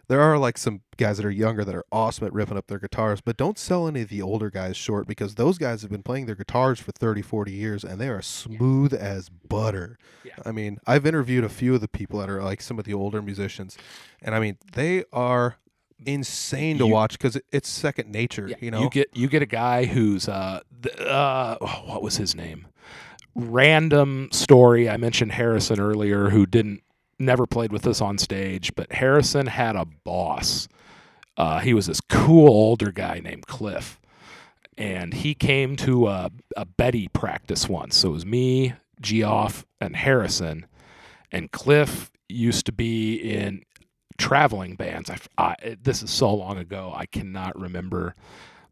there 0.08 0.20
are 0.20 0.38
like 0.38 0.58
some 0.58 0.80
guys 0.96 1.16
that 1.18 1.26
are 1.26 1.30
younger 1.30 1.64
that 1.64 1.74
are 1.74 1.84
awesome 1.92 2.26
at 2.26 2.32
ripping 2.32 2.56
up 2.56 2.66
their 2.66 2.78
guitars 2.78 3.20
but 3.20 3.36
don't 3.36 3.58
sell 3.58 3.86
any 3.86 4.00
of 4.02 4.08
the 4.08 4.20
older 4.20 4.50
guys 4.50 4.76
short 4.76 5.06
because 5.06 5.36
those 5.36 5.58
guys 5.58 5.82
have 5.82 5.90
been 5.90 6.02
playing 6.02 6.26
their 6.26 6.34
guitars 6.34 6.80
for 6.80 6.90
30 6.92 7.22
40 7.22 7.52
years 7.52 7.84
and 7.84 8.00
they 8.00 8.08
are 8.08 8.20
smooth 8.22 8.92
as 8.94 9.28
butter 9.28 9.98
Yeah. 10.24 10.32
i 10.44 10.50
mean 10.52 10.78
i've 10.86 11.06
interviewed 11.06 11.44
a 11.44 11.48
few 11.48 11.74
of 11.74 11.80
the 11.80 11.88
people 11.88 12.18
that 12.20 12.28
are 12.30 12.42
like 12.42 12.60
some 12.60 12.78
of 12.78 12.84
the 12.84 12.94
older 12.94 13.22
musicians 13.22 13.76
and 14.22 14.34
i 14.34 14.40
mean 14.40 14.58
they 14.72 15.04
are 15.12 15.56
insane 16.06 16.78
to 16.78 16.86
You- 16.86 16.92
watch 16.92 17.12
because 17.18 17.38
it's 17.52 17.68
second 17.68 18.10
nature 18.10 18.48
Yeah, 18.48 18.56
you 18.60 18.70
know 18.70 18.82
you 18.82 18.90
get 18.90 19.08
you 19.14 19.28
get 19.28 19.42
a 19.42 19.46
guy 19.46 19.84
who's 19.84 20.28
uh, 20.28 20.60
th- 20.82 20.98
uh 21.00 21.58
oh, 21.60 21.82
what 21.86 22.02
was 22.02 22.16
his 22.16 22.34
name? 22.36 22.66
Random 23.34 24.28
story. 24.32 24.88
I 24.88 24.96
mentioned 24.96 25.32
Harrison 25.32 25.78
earlier, 25.78 26.30
who 26.30 26.44
didn't 26.46 26.82
never 27.18 27.46
played 27.46 27.72
with 27.72 27.86
us 27.86 28.00
on 28.00 28.18
stage, 28.18 28.74
but 28.74 28.92
Harrison 28.92 29.46
had 29.46 29.76
a 29.76 29.84
boss. 30.04 30.68
Uh, 31.36 31.60
he 31.60 31.74
was 31.74 31.86
this 31.86 32.00
cool 32.00 32.48
older 32.48 32.90
guy 32.92 33.20
named 33.20 33.46
Cliff, 33.46 34.00
and 34.76 35.14
he 35.14 35.34
came 35.34 35.76
to 35.76 36.08
a, 36.08 36.30
a 36.56 36.64
Betty 36.64 37.08
practice 37.08 37.68
once. 37.68 37.96
So 37.96 38.08
it 38.10 38.12
was 38.12 38.26
me, 38.26 38.74
Geoff, 39.00 39.66
and 39.80 39.96
Harrison, 39.96 40.66
and 41.30 41.50
Cliff 41.52 42.10
used 42.28 42.66
to 42.66 42.72
be 42.72 43.16
in 43.16 43.62
traveling 44.18 44.74
bands. 44.74 45.10
I, 45.10 45.18
I, 45.38 45.76
this 45.80 46.02
is 46.02 46.10
so 46.10 46.34
long 46.34 46.58
ago, 46.58 46.92
I 46.94 47.06
cannot 47.06 47.58
remember. 47.58 48.14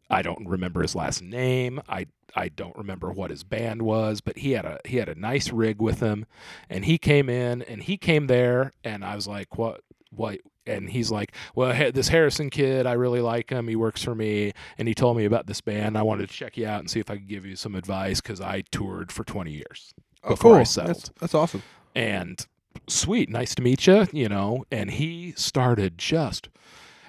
I 0.09 0.21
don't 0.21 0.47
remember 0.47 0.81
his 0.81 0.95
last 0.95 1.21
name. 1.21 1.81
I 1.87 2.07
I 2.35 2.49
don't 2.49 2.75
remember 2.77 3.11
what 3.11 3.31
his 3.31 3.43
band 3.43 3.81
was, 3.81 4.21
but 4.21 4.37
he 4.37 4.51
had 4.51 4.65
a 4.65 4.79
he 4.85 4.97
had 4.97 5.09
a 5.09 5.15
nice 5.15 5.51
rig 5.51 5.81
with 5.81 5.99
him, 5.99 6.25
and 6.69 6.85
he 6.85 6.97
came 6.97 7.29
in 7.29 7.61
and 7.63 7.83
he 7.83 7.97
came 7.97 8.27
there, 8.27 8.71
and 8.83 9.03
I 9.03 9.15
was 9.15 9.27
like, 9.27 9.57
what 9.57 9.81
what? 10.11 10.39
And 10.65 10.89
he's 10.89 11.09
like, 11.09 11.33
well, 11.55 11.71
hey, 11.71 11.91
this 11.91 12.09
Harrison 12.09 12.49
kid, 12.49 12.85
I 12.85 12.93
really 12.93 13.21
like 13.21 13.49
him. 13.49 13.69
He 13.69 13.77
works 13.77 14.03
for 14.03 14.13
me, 14.13 14.51
and 14.77 14.87
he 14.87 14.93
told 14.93 15.15
me 15.15 15.23
about 15.23 15.47
this 15.47 15.61
band. 15.61 15.97
I 15.97 16.01
wanted 16.01 16.29
to 16.29 16.35
check 16.35 16.57
you 16.57 16.67
out 16.67 16.81
and 16.81 16.89
see 16.89 16.99
if 16.99 17.09
I 17.09 17.15
could 17.15 17.29
give 17.29 17.45
you 17.45 17.55
some 17.55 17.73
advice 17.73 18.19
because 18.19 18.41
I 18.41 18.63
toured 18.69 19.09
for 19.09 19.23
20 19.23 19.51
years 19.51 19.93
oh, 20.25 20.31
before 20.31 20.55
I 20.55 20.59
cool. 20.59 20.65
settled 20.65 20.95
that's, 20.95 21.11
that's 21.21 21.33
awesome 21.33 21.63
and 21.97 22.45
sweet, 22.87 23.27
nice 23.27 23.55
to 23.55 23.63
meet 23.63 23.87
you, 23.87 24.07
you 24.11 24.29
know. 24.29 24.65
And 24.71 24.91
he 24.91 25.33
started 25.35 25.97
just, 25.97 26.47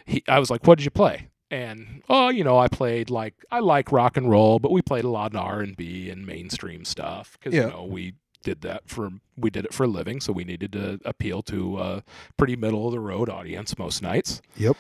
he, 0.07 0.25
I 0.27 0.39
was 0.39 0.51
like, 0.51 0.67
what 0.67 0.79
did 0.79 0.87
you 0.87 0.91
play? 0.91 1.29
And 1.51 2.03
oh, 2.11 2.29
you 2.29 2.45
know, 2.45 2.59
I 2.59 2.69
played 2.69 3.09
like 3.11 3.35
I 3.51 3.61
like 3.61 3.91
rock 3.91 4.17
and 4.17 4.31
roll, 4.31 4.59
but 4.59 4.71
we 4.71 4.83
played 4.83 5.05
a 5.05 5.09
lot 5.09 5.35
of 5.35 5.41
R 5.41 5.61
and 5.61 5.77
B 5.77 6.11
and 6.11 6.27
mainstream 6.27 6.85
stuff 6.85 7.39
because 7.39 7.55
Yeah. 7.55 7.65
you 7.67 7.71
know 7.71 7.85
we 7.85 8.15
did 8.43 8.61
that 8.61 8.83
for 8.87 9.11
we 9.37 9.51
did 9.51 9.65
it 9.65 9.73
for 9.73 9.85
a 9.85 9.89
living, 9.89 10.21
so 10.21 10.33
we 10.33 10.45
needed 10.45 10.73
to 10.73 11.01
appeal 11.05 11.43
to 11.45 11.79
a 11.79 12.05
pretty 12.37 12.55
middle 12.57 12.87
of 12.87 12.93
the 12.93 13.01
road 13.01 13.29
audience 13.31 13.79
most 13.79 14.03
nights. 14.03 14.43
Yep. 14.57 14.77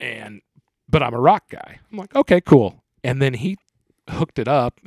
And 0.00 0.40
but 0.88 1.02
I'm 1.02 1.14
a 1.14 1.20
rock 1.20 1.44
guy. 1.50 1.78
I'm 1.90 1.98
like, 1.98 2.14
okay, 2.14 2.40
cool. 2.40 2.82
And 3.04 3.20
then 3.20 3.34
he 3.34 3.58
hooked 4.08 4.38
it 4.38 4.48
up 4.48 4.80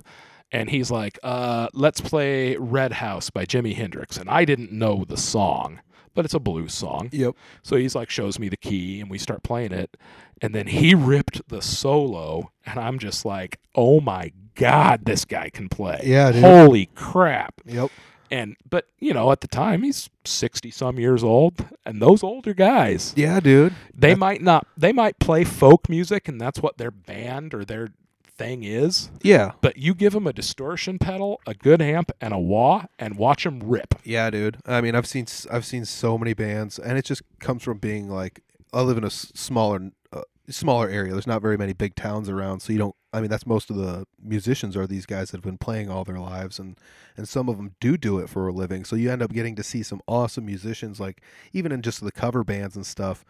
and 0.52 0.70
he's 0.70 0.92
like, 0.92 1.18
uh, 1.24 1.68
let's 1.74 2.02
play 2.02 2.56
Red 2.58 2.94
House 2.94 3.30
by 3.30 3.46
Jimi 3.46 3.76
Hendrix. 3.76 4.18
And 4.18 4.30
I 4.30 4.46
didn't 4.46 4.72
know 4.72 5.04
the 5.08 5.18
song, 5.18 5.82
but 6.16 6.26
it's 6.26 6.34
a 6.34 6.40
blues 6.40 6.74
song. 6.74 7.10
Yep. 7.12 7.36
So 7.62 7.76
he's 7.76 7.94
like 7.94 8.10
shows 8.10 8.40
me 8.40 8.50
the 8.50 8.58
key 8.58 9.00
and 9.02 9.10
we 9.12 9.20
start 9.20 9.44
playing 9.44 9.72
it 9.74 9.96
and 10.42 10.56
then 10.56 10.68
he 10.68 10.96
ripped 10.96 11.48
the 11.50 11.62
solo 11.62 12.52
and 12.66 12.80
I'm 12.80 12.98
just 12.98 13.24
like, 13.26 13.60
"Oh 13.76 14.02
my 14.02 14.32
god, 14.56 15.06
this 15.06 15.24
guy 15.26 15.50
can 15.50 15.70
play." 15.70 16.02
Yeah, 16.04 16.32
dude. 16.32 16.42
Holy 16.44 16.88
crap. 16.96 17.62
Yep. 17.66 17.92
And 18.32 18.58
but, 18.68 18.88
you 19.00 19.14
know, 19.14 19.32
at 19.32 19.42
the 19.42 19.48
time 19.48 19.84
he's 19.84 20.10
60 20.26 20.72
some 20.72 20.98
years 21.00 21.24
old 21.24 21.64
and 21.86 22.02
those 22.02 22.24
older 22.24 22.56
guys, 22.56 23.14
Yeah, 23.16 23.40
dude. 23.40 23.74
they 23.94 24.10
That- 24.14 24.18
might 24.20 24.42
not 24.42 24.66
they 24.76 24.92
might 24.92 25.20
play 25.20 25.44
folk 25.44 25.88
music 25.90 26.28
and 26.28 26.42
that's 26.42 26.60
what 26.60 26.78
their 26.80 26.90
band 26.92 27.54
or 27.54 27.64
their 27.64 27.90
thing 28.38 28.64
is, 28.64 29.10
Yeah. 29.24 29.52
but 29.62 29.78
you 29.78 29.94
give 29.94 30.14
them 30.14 30.28
a 30.28 30.34
distortion 30.34 31.00
pedal, 31.00 31.40
a 31.48 31.54
good 31.54 31.82
amp 31.82 32.12
and 32.22 32.34
a 32.34 32.38
wah 32.40 32.86
and 33.00 33.18
watch 33.18 33.44
them 33.44 33.60
rip. 33.64 33.96
Yeah, 34.04 34.30
dude. 34.30 34.58
I 34.66 34.82
mean, 34.82 34.96
I've 34.96 35.08
seen 35.08 35.26
I've 35.52 35.66
seen 35.66 35.86
so 35.86 36.18
many 36.18 36.34
bands, 36.34 36.78
and 36.80 36.98
it 36.98 37.06
just 37.06 37.22
comes 37.40 37.64
from 37.64 37.78
being 37.80 38.10
like 38.10 38.42
I 38.74 38.82
live 38.82 38.98
in 38.98 39.04
a 39.04 39.10
smaller 39.10 39.92
uh, 40.12 40.22
smaller 40.50 40.90
area. 40.90 41.14
There's 41.14 41.28
not 41.28 41.42
very 41.42 41.58
many 41.58 41.74
big 41.74 41.96
towns 41.96 42.30
around, 42.30 42.60
so 42.62 42.74
you 42.74 42.80
don't. 42.80 42.96
I 43.14 43.22
mean, 43.22 43.30
that's 43.30 43.46
most 43.46 43.70
of 43.70 43.78
the 43.78 44.06
musicians 44.22 44.76
are 44.76 44.86
these 44.86 45.06
guys 45.06 45.32
that 45.32 45.38
have 45.38 45.44
been 45.46 45.58
playing 45.58 45.90
all 45.90 46.04
their 46.04 46.20
lives, 46.20 46.60
and 46.60 46.78
and 47.16 47.28
some 47.30 47.48
of 47.48 47.56
them 47.58 47.76
do 47.80 47.96
do 47.98 48.20
it 48.20 48.30
for 48.30 48.48
a 48.48 48.52
living. 48.52 48.84
So 48.84 48.96
you 48.98 49.10
end 49.12 49.22
up 49.22 49.32
getting 49.32 49.56
to 49.56 49.64
see 49.64 49.84
some 49.84 50.02
awesome 50.08 50.46
musicians, 50.46 51.00
like 51.00 51.22
even 51.54 51.72
in 51.72 51.82
just 51.82 52.04
the 52.04 52.12
cover 52.12 52.44
bands 52.44 52.76
and 52.76 52.86
stuff. 52.86 53.24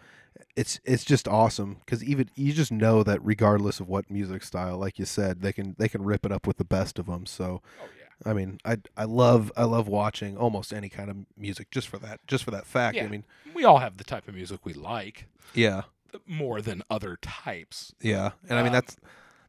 It's 0.56 0.80
it's 0.84 1.06
just 1.06 1.28
awesome 1.28 1.78
because 1.86 2.04
even 2.04 2.30
you 2.36 2.52
just 2.54 2.72
know 2.72 3.04
that 3.04 3.24
regardless 3.24 3.80
of 3.80 3.88
what 3.88 4.10
music 4.12 4.44
style, 4.44 4.78
like 4.78 5.00
you 5.00 5.06
said, 5.06 5.42
they 5.42 5.54
can 5.54 5.76
they 5.78 5.88
can 5.88 6.04
rip 6.04 6.26
it 6.26 6.32
up 6.32 6.46
with 6.48 6.58
the 6.58 6.66
best 6.66 7.00
of 7.00 7.06
them. 7.06 7.26
So 7.26 7.62
Oh 7.82 7.88
yeah. 7.98 8.30
I 8.32 8.34
mean, 8.34 8.60
I 8.66 8.78
I 8.98 9.04
love 9.06 9.52
I 9.56 9.64
love 9.64 9.88
watching 9.88 10.38
almost 10.38 10.74
any 10.74 10.90
kind 10.90 11.10
of 11.10 11.18
music 11.38 11.72
just 11.72 11.88
for 11.88 11.98
that 12.00 12.20
just 12.28 12.44
for 12.44 12.52
that 12.52 12.66
fact. 12.66 12.96
Yeah. 12.98 13.06
I 13.06 13.08
mean, 13.08 13.24
We 13.54 13.64
all 13.64 13.80
have 13.80 13.98
the 13.98 14.04
type 14.04 14.28
of 14.28 14.36
music 14.36 14.66
we 14.66 14.74
like 14.74 15.28
yeah, 15.54 15.84
more 16.28 16.62
than 16.62 16.82
other 16.90 17.18
types. 17.22 17.94
yeah, 18.02 18.32
and 18.50 18.58
I 18.60 18.62
mean 18.64 18.68
Um, 18.70 18.74
that's 18.74 18.98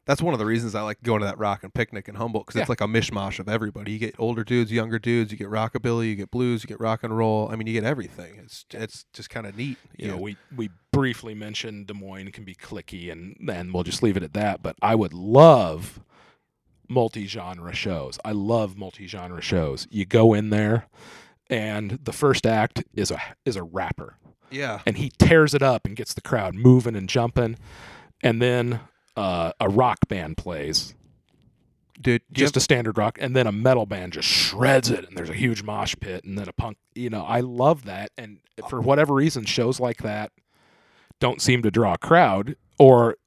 that's 0.07 0.21
one 0.21 0.33
of 0.33 0.39
the 0.39 0.45
reasons 0.45 0.73
I 0.73 0.81
like 0.81 1.03
going 1.03 1.19
to 1.19 1.27
that 1.27 1.37
rock 1.37 1.63
and 1.63 1.73
picnic 1.73 2.07
in 2.07 2.15
Humboldt 2.15 2.47
because 2.47 2.59
it's 2.61 2.69
like 2.69 2.81
a 2.81 2.87
mishmash 2.87 3.39
of 3.39 3.49
everybody. 3.49 3.91
You 3.91 3.99
get 3.99 4.15
older 4.17 4.43
dudes, 4.45 4.71
younger 4.71 4.99
dudes, 4.99 5.31
you 5.33 5.37
get 5.37 5.49
rockabilly, 5.49 6.07
you 6.07 6.15
get 6.15 6.31
blues, 6.31 6.63
you 6.63 6.67
get 6.67 6.79
rock 6.79 7.03
and 7.03 7.15
roll. 7.15 7.49
I 7.51 7.57
mean, 7.57 7.67
you 7.67 7.73
get 7.73 7.83
everything. 7.83 8.39
It's 8.41 8.65
it's 8.71 9.05
just 9.11 9.29
kind 9.29 9.45
of 9.45 9.57
neat. 9.57 9.77
You 9.97 10.07
know, 10.07 10.17
we 10.17 10.37
we 10.55 10.69
briefly 10.93 11.35
mentioned 11.35 11.87
Des 11.87 11.93
Moines 11.93 12.31
can 12.31 12.45
be 12.45 12.55
clicky, 12.55 13.11
and 13.11 13.35
then 13.39 13.73
we'll 13.73 13.83
just 13.83 14.01
leave 14.01 14.15
it 14.15 14.23
at 14.23 14.33
that. 14.33 14.63
But 14.63 14.77
I 14.81 14.95
would 14.95 15.13
love 15.13 15.99
multi-genre 16.87 17.73
shows. 17.73 18.17
I 18.23 18.31
love 18.31 18.77
multi-genre 18.77 19.41
shows. 19.41 19.87
You 19.91 20.05
go 20.05 20.33
in 20.33 20.51
there, 20.51 20.87
and 21.49 21.99
the 22.01 22.13
first 22.13 22.45
act 22.45 22.85
is 22.93 23.11
a 23.11 23.21
is 23.43 23.57
a 23.57 23.63
rapper, 23.63 24.15
yeah, 24.49 24.79
and 24.85 24.97
he 24.97 25.11
tears 25.19 25.53
it 25.53 25.61
up 25.61 25.85
and 25.85 25.97
gets 25.97 26.13
the 26.13 26.21
crowd 26.21 26.55
moving 26.55 26.95
and 26.95 27.09
jumping, 27.09 27.57
and 28.23 28.41
then 28.41 28.79
uh, 29.17 29.51
a 29.59 29.67
rock 29.67 29.97
band 30.07 30.37
plays. 30.37 30.93
dude. 31.99 32.21
Just 32.31 32.55
a 32.55 32.59
standard 32.59 32.97
rock, 32.97 33.17
and 33.19 33.35
then 33.35 33.47
a 33.47 33.51
metal 33.51 33.85
band 33.85 34.13
just 34.13 34.27
shreds 34.27 34.89
it, 34.89 35.05
and 35.07 35.17
there's 35.17 35.29
a 35.29 35.33
huge 35.33 35.63
mosh 35.63 35.95
pit, 35.99 36.23
and 36.23 36.37
then 36.37 36.47
a 36.47 36.53
punk. 36.53 36.77
You 36.95 37.09
know, 37.09 37.23
I 37.23 37.41
love 37.41 37.85
that, 37.85 38.11
and 38.17 38.39
for 38.69 38.79
whatever 38.79 39.13
reason, 39.15 39.43
shows 39.45 39.79
like 39.79 40.03
that 40.03 40.31
don't 41.19 41.41
seem 41.41 41.63
to 41.63 41.71
draw 41.71 41.93
a 41.93 41.97
crowd, 41.97 42.55
or 42.77 43.17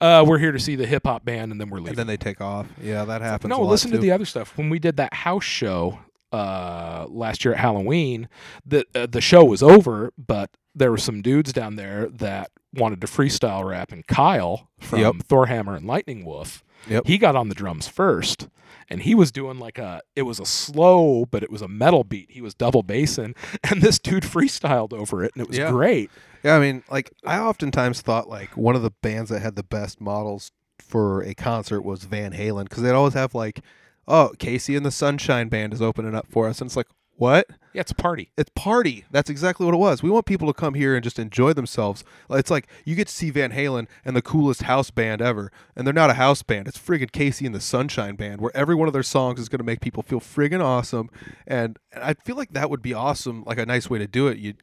uh, 0.00 0.24
we're 0.26 0.38
here 0.38 0.52
to 0.52 0.58
see 0.58 0.74
the 0.76 0.86
hip 0.86 1.06
hop 1.06 1.24
band, 1.24 1.52
and 1.52 1.60
then 1.60 1.70
we're 1.70 1.78
leaving. 1.78 1.90
and 1.90 1.98
then 1.98 2.06
they 2.08 2.16
take 2.16 2.40
off. 2.40 2.66
Yeah, 2.82 3.04
that 3.04 3.22
happens. 3.22 3.50
no, 3.50 3.58
a 3.58 3.62
lot, 3.62 3.70
listen 3.70 3.92
to 3.92 3.98
the 3.98 4.10
other 4.10 4.24
stuff. 4.24 4.58
When 4.58 4.68
we 4.68 4.78
did 4.80 4.96
that 4.96 5.14
house 5.14 5.44
show 5.44 6.00
uh, 6.36 7.06
last 7.08 7.44
year 7.44 7.54
at 7.54 7.60
Halloween, 7.60 8.28
the 8.64 8.84
uh, 8.94 9.06
the 9.06 9.20
show 9.20 9.44
was 9.44 9.62
over, 9.62 10.12
but 10.18 10.50
there 10.74 10.90
were 10.90 10.98
some 10.98 11.22
dudes 11.22 11.52
down 11.52 11.76
there 11.76 12.08
that 12.08 12.50
wanted 12.74 13.00
to 13.00 13.06
freestyle 13.06 13.64
rap, 13.64 13.92
and 13.92 14.06
Kyle 14.06 14.68
from 14.78 15.00
Yep. 15.00 15.14
Thorhammer 15.28 15.76
and 15.76 15.86
Lightning 15.86 16.24
Wolf, 16.24 16.62
Yep. 16.88 17.06
he 17.06 17.16
got 17.18 17.34
on 17.36 17.48
the 17.48 17.54
drums 17.54 17.88
first. 17.88 18.48
And 18.88 19.02
he 19.02 19.16
was 19.16 19.32
doing 19.32 19.58
like 19.58 19.78
a, 19.78 20.00
it 20.14 20.22
was 20.22 20.38
a 20.38 20.46
slow, 20.46 21.24
but 21.26 21.42
it 21.42 21.50
was 21.50 21.60
a 21.60 21.66
metal 21.66 22.04
beat. 22.04 22.30
He 22.30 22.40
was 22.40 22.54
double 22.54 22.82
bassing, 22.84 23.34
and 23.68 23.82
this 23.82 23.98
dude 23.98 24.22
freestyled 24.22 24.92
over 24.92 25.24
it, 25.24 25.32
and 25.34 25.42
it 25.42 25.48
was 25.48 25.58
Yeah. 25.58 25.70
great. 25.72 26.08
Yeah, 26.44 26.54
I 26.56 26.60
mean, 26.60 26.84
like 26.88 27.10
I 27.24 27.38
oftentimes 27.40 28.00
thought 28.02 28.28
like 28.28 28.56
one 28.56 28.76
of 28.76 28.82
the 28.82 28.92
bands 29.02 29.30
that 29.30 29.40
had 29.42 29.56
the 29.56 29.64
best 29.64 30.00
models 30.00 30.52
for 30.78 31.22
a 31.22 31.34
concert 31.34 31.80
was 31.82 32.04
Van 32.04 32.32
Halen 32.32 32.64
because 32.64 32.82
they'd 32.84 32.92
always 32.92 33.14
have 33.14 33.34
like, 33.34 33.60
oh, 34.08 34.32
KC 34.38 34.76
and 34.76 34.86
the 34.86 34.90
Sunshine 34.90 35.48
Band 35.48 35.72
is 35.72 35.82
opening 35.82 36.14
up 36.14 36.26
for 36.28 36.48
us, 36.48 36.60
and 36.60 36.68
it's 36.68 36.76
like, 36.76 36.88
what? 37.16 37.46
Yeah, 37.72 37.80
it's 37.80 37.92
a 37.92 37.94
party. 37.94 38.30
It's 38.36 38.50
party. 38.54 39.04
That's 39.10 39.30
exactly 39.30 39.64
what 39.64 39.74
it 39.74 39.78
was. 39.78 40.02
We 40.02 40.10
want 40.10 40.26
people 40.26 40.48
to 40.48 40.54
come 40.54 40.74
here 40.74 40.94
and 40.94 41.02
just 41.02 41.18
enjoy 41.18 41.52
themselves. 41.52 42.04
It's 42.30 42.50
like 42.50 42.68
you 42.84 42.94
get 42.94 43.08
to 43.08 43.12
see 43.12 43.30
Van 43.30 43.52
Halen 43.52 43.86
and 44.04 44.14
the 44.14 44.22
coolest 44.22 44.62
house 44.62 44.90
band 44.90 45.22
ever, 45.22 45.50
and 45.74 45.86
they're 45.86 45.94
not 45.94 46.10
a 46.10 46.14
house 46.14 46.42
band. 46.42 46.68
It's 46.68 46.78
friggin' 46.78 47.10
KC 47.10 47.46
and 47.46 47.54
the 47.54 47.60
Sunshine 47.60 48.16
Band, 48.16 48.40
where 48.40 48.54
every 48.54 48.74
one 48.74 48.86
of 48.86 48.92
their 48.92 49.02
songs 49.02 49.40
is 49.40 49.48
going 49.48 49.58
to 49.58 49.64
make 49.64 49.80
people 49.80 50.02
feel 50.02 50.20
friggin' 50.20 50.62
awesome. 50.62 51.10
And, 51.46 51.78
and 51.92 52.04
I 52.04 52.14
feel 52.24 52.36
like 52.36 52.52
that 52.52 52.70
would 52.70 52.82
be 52.82 52.94
awesome, 52.94 53.44
like 53.44 53.58
a 53.58 53.66
nice 53.66 53.88
way 53.88 53.98
to 53.98 54.06
do 54.06 54.28
it. 54.28 54.38
You, 54.38 54.54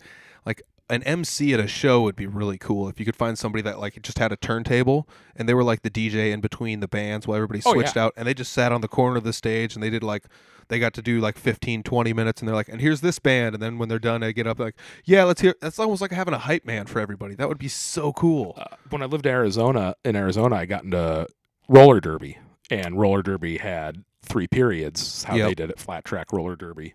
like 0.46 0.62
an 0.90 1.02
MC 1.04 1.54
at 1.54 1.60
a 1.60 1.68
show 1.68 2.02
would 2.02 2.16
be 2.16 2.28
really 2.28 2.58
cool 2.58 2.90
if 2.90 3.00
you 3.00 3.06
could 3.06 3.16
find 3.16 3.38
somebody 3.40 3.62
that 3.62 3.80
like 3.80 4.02
just 4.02 4.20
had 4.20 4.32
a 4.32 4.36
turntable 4.36 5.08
and 5.36 5.48
they 5.48 5.54
were 5.54 5.64
like 5.64 5.82
the 5.82 5.90
DJ 5.90 6.32
in 6.32 6.42
between 6.42 6.82
the 6.82 6.88
bands 6.88 7.26
while 7.26 7.36
everybody 7.38 7.62
Oh, 7.66 7.74
switched 7.74 7.96
yeah. 7.96 8.06
out 8.06 8.14
and 8.18 8.28
they 8.28 8.34
just 8.34 8.52
sat 8.52 8.72
on 8.72 8.82
the 8.82 8.88
corner 8.90 9.16
of 9.18 9.24
the 9.24 9.32
stage 9.34 9.76
and 9.76 9.82
they 9.84 9.90
did 9.90 10.04
like 10.04 10.26
they 10.68 10.80
got 10.80 10.94
to 10.96 11.02
do 11.02 11.20
like 11.22 11.38
15 11.38 11.84
20 11.84 12.14
minutes 12.14 12.42
and 12.42 12.48
they're 12.48 12.56
like 12.56 12.68
and 12.70 12.82
here's 12.82 13.02
this 13.02 13.18
band 13.18 13.56
and 13.56 13.64
then 13.64 13.78
when 13.78 13.88
they're 13.90 13.98
done 14.00 14.22
they 14.22 14.34
get 14.34 14.46
up 14.46 14.60
like 14.60 14.76
yeah 15.06 15.24
let's 15.24 15.40
hear 15.42 15.56
that's 15.62 15.80
almost 15.80 16.02
like 16.02 16.12
having 16.12 16.34
a 16.34 16.38
hype 16.40 16.66
man 16.66 16.86
for 16.86 17.00
everybody 17.00 17.34
that 17.36 17.48
would 17.48 17.58
be 17.60 17.68
so 17.70 18.12
cool 18.14 18.54
uh, 18.58 18.66
when 18.90 19.02
I 19.02 19.06
lived 19.06 19.26
in 19.26 19.32
Arizona, 19.32 19.96
in 20.04 20.16
Arizona, 20.18 20.56
I 20.58 20.66
got 20.66 20.84
into 20.84 21.28
roller 21.70 22.00
derby, 22.02 22.38
and 22.70 23.00
roller 23.00 23.22
derby 23.24 23.58
had 23.58 24.04
three 24.22 24.48
periods. 24.48 25.24
How 25.24 25.36
Yep. 25.36 25.48
they 25.48 25.56
did 25.56 25.70
it, 25.70 25.80
flat 25.80 26.04
track 26.06 26.32
roller 26.34 26.56
derby, 26.56 26.94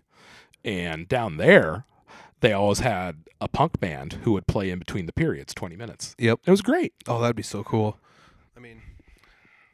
and 0.63 1.07
down 1.07 1.37
there, 1.37 1.85
they 2.41 2.53
always 2.53 2.79
had 2.79 3.17
a 3.41 3.47
punk 3.47 3.79
band 3.79 4.13
who 4.23 4.31
would 4.33 4.47
play 4.47 4.69
in 4.69 4.79
between 4.79 5.05
the 5.05 5.13
periods, 5.13 5.53
twenty 5.53 5.75
minutes. 5.75 6.15
yep. 6.17 6.39
It 6.45 6.51
was 6.51 6.61
great. 6.61 6.93
oh 7.07 7.19
that'd 7.21 7.35
be 7.35 7.43
so 7.43 7.63
cool. 7.63 7.97
I 8.55 8.59
mean 8.59 8.81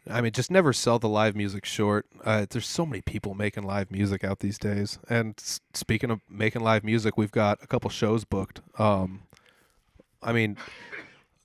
i 0.07 0.21
mean 0.21 0.31
just 0.31 0.51
never 0.51 0.71
sell 0.71 0.99
the 0.99 1.09
live 1.09 1.35
music 1.35 1.65
short. 1.65 2.05
Uh, 2.23 2.45
there's 2.49 2.67
so 2.67 2.85
many 2.85 3.01
people 3.01 3.33
making 3.33 3.63
live 3.63 3.89
music 3.89 4.23
out 4.23 4.39
these 4.39 4.59
days. 4.59 4.99
And 5.09 5.33
s- 5.39 5.61
speaking 5.73 6.11
of 6.11 6.21
making 6.29 6.61
live 6.63 6.83
music 6.83 7.17
we've 7.17 7.31
got 7.31 7.57
a 7.63 7.67
couple 7.67 7.89
shows 7.89 8.23
booked. 8.23 8.61
Um 8.77 9.23
i 10.21 10.31
mean 10.31 10.57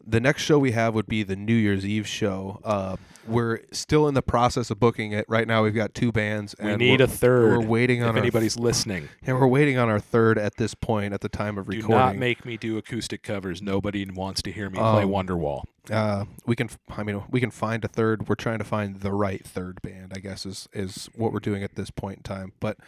the 0.06 0.20
next 0.20 0.42
show 0.42 0.58
we 0.58 0.72
have 0.72 0.94
would 0.94 1.06
be 1.08 1.22
the 1.22 1.36
New 1.36 1.54
Year's 1.54 1.84
Eve 1.86 2.06
show. 2.06 2.60
Uh, 2.64 2.96
we're 3.26 3.60
still 3.70 4.08
in 4.08 4.14
the 4.14 4.22
process 4.22 4.70
of 4.70 4.80
booking 4.80 5.12
it. 5.12 5.24
Right 5.28 5.46
now, 5.46 5.62
we've 5.62 5.74
got 5.74 5.94
two 5.94 6.10
bands, 6.10 6.54
We 6.58 6.70
and 6.70 6.78
need 6.78 7.00
a 7.00 7.06
third. 7.06 7.50
We're 7.58 7.66
waiting 7.66 8.02
on 8.02 8.16
if 8.16 8.22
anybody's 8.22 8.56
listening, 8.58 9.08
and 9.24 9.38
we're 9.38 9.46
waiting 9.46 9.76
on 9.78 9.88
our 9.88 10.00
third 10.00 10.38
at 10.38 10.56
this 10.56 10.74
point 10.74 11.12
at 11.12 11.20
the 11.20 11.28
time 11.28 11.58
of 11.58 11.68
recording. 11.68 11.88
do 11.90 11.94
not 11.94 12.16
make 12.16 12.44
me 12.44 12.56
do 12.56 12.78
acoustic 12.78 13.22
covers. 13.22 13.60
Nobody 13.62 14.04
wants 14.10 14.42
to 14.42 14.50
hear 14.52 14.70
me 14.70 14.78
play 14.78 15.02
Um, 15.04 15.10
Wonderwall. 15.10 15.64
uh, 15.90 16.24
we 16.46 16.56
can. 16.56 16.70
I 16.96 17.02
mean, 17.02 17.22
we 17.30 17.38
can 17.40 17.50
find 17.50 17.84
a 17.84 17.88
third. 17.88 18.28
We're 18.28 18.34
trying 18.36 18.58
to 18.58 18.64
find 18.64 19.00
the 19.00 19.12
right 19.12 19.44
third 19.44 19.80
band. 19.82 20.12
I 20.16 20.18
guess 20.18 20.46
is 20.46 20.68
is 20.72 21.08
what 21.14 21.32
we're 21.32 21.40
doing 21.40 21.62
at 21.62 21.74
this 21.76 21.90
point 21.90 22.18
in 22.18 22.22
time. 22.22 22.52
But 22.58 22.78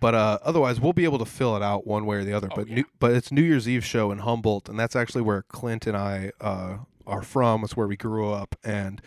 but 0.00 0.14
uh, 0.14 0.38
otherwise, 0.42 0.80
we'll 0.80 0.92
be 0.92 1.04
able 1.04 1.18
to 1.18 1.24
fill 1.24 1.56
it 1.56 1.62
out 1.62 1.86
one 1.86 2.06
way 2.06 2.16
or 2.16 2.24
the 2.24 2.32
other. 2.32 2.48
Oh, 2.50 2.56
but 2.56 2.68
yeah. 2.68 2.76
new, 2.76 2.84
but 2.98 3.12
it's 3.12 3.30
New 3.30 3.42
Year's 3.42 3.68
Eve 3.68 3.84
show 3.84 4.10
in 4.10 4.18
Humboldt, 4.18 4.68
and 4.68 4.78
that's 4.78 4.96
actually 4.96 5.22
where 5.22 5.42
Clint 5.42 5.86
and 5.86 5.96
I 5.96 6.32
uh, 6.40 6.78
are 7.06 7.22
from. 7.22 7.64
It's 7.64 7.76
where 7.76 7.86
we 7.86 7.96
grew 7.96 8.32
up, 8.32 8.56
and 8.64 9.00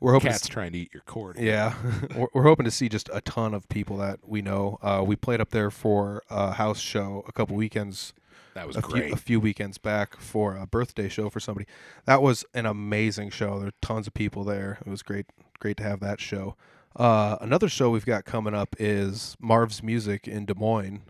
we're 0.00 0.12
hoping. 0.12 0.28
to 0.28 0.32
Cat's 0.34 0.48
trying 0.48 0.72
to 0.72 0.78
eat 0.78 0.90
your 0.92 1.02
cord. 1.06 1.38
Yeah, 1.38 1.74
we're, 2.16 2.28
we're 2.34 2.42
hoping 2.42 2.64
to 2.64 2.70
see 2.70 2.88
just 2.88 3.08
a 3.12 3.20
ton 3.20 3.54
of 3.54 3.68
people 3.68 3.96
that 3.98 4.20
we 4.26 4.42
know. 4.42 4.78
Uh, 4.82 5.02
we 5.06 5.16
played 5.16 5.40
up 5.40 5.50
there 5.50 5.70
for 5.70 6.22
a 6.28 6.52
house 6.52 6.80
show 6.80 7.24
a 7.28 7.32
couple 7.32 7.56
weekends, 7.56 8.12
that 8.54 8.66
was 8.66 8.76
a 8.76 8.80
great. 8.80 9.06
few, 9.06 9.12
a 9.12 9.16
few 9.16 9.40
weekends 9.40 9.78
back 9.78 10.16
for 10.16 10.56
a 10.56 10.66
birthday 10.66 11.08
show 11.08 11.30
for 11.30 11.40
somebody. 11.40 11.66
That 12.06 12.22
was 12.22 12.44
an 12.54 12.66
amazing 12.66 13.30
show. 13.30 13.56
There 13.56 13.66
were 13.66 13.72
tons 13.80 14.06
of 14.06 14.14
people 14.14 14.44
there. 14.44 14.78
It 14.84 14.90
was 14.90 15.02
great, 15.02 15.26
great 15.58 15.76
to 15.78 15.82
have 15.82 16.00
that 16.00 16.20
show. 16.20 16.56
Uh, 16.96 17.36
another 17.40 17.68
show 17.68 17.90
we've 17.90 18.06
got 18.06 18.24
coming 18.24 18.54
up 18.54 18.74
is 18.78 19.36
Marv's 19.40 19.82
Music 19.82 20.26
in 20.26 20.44
Des 20.44 20.54
Moines. 20.54 21.02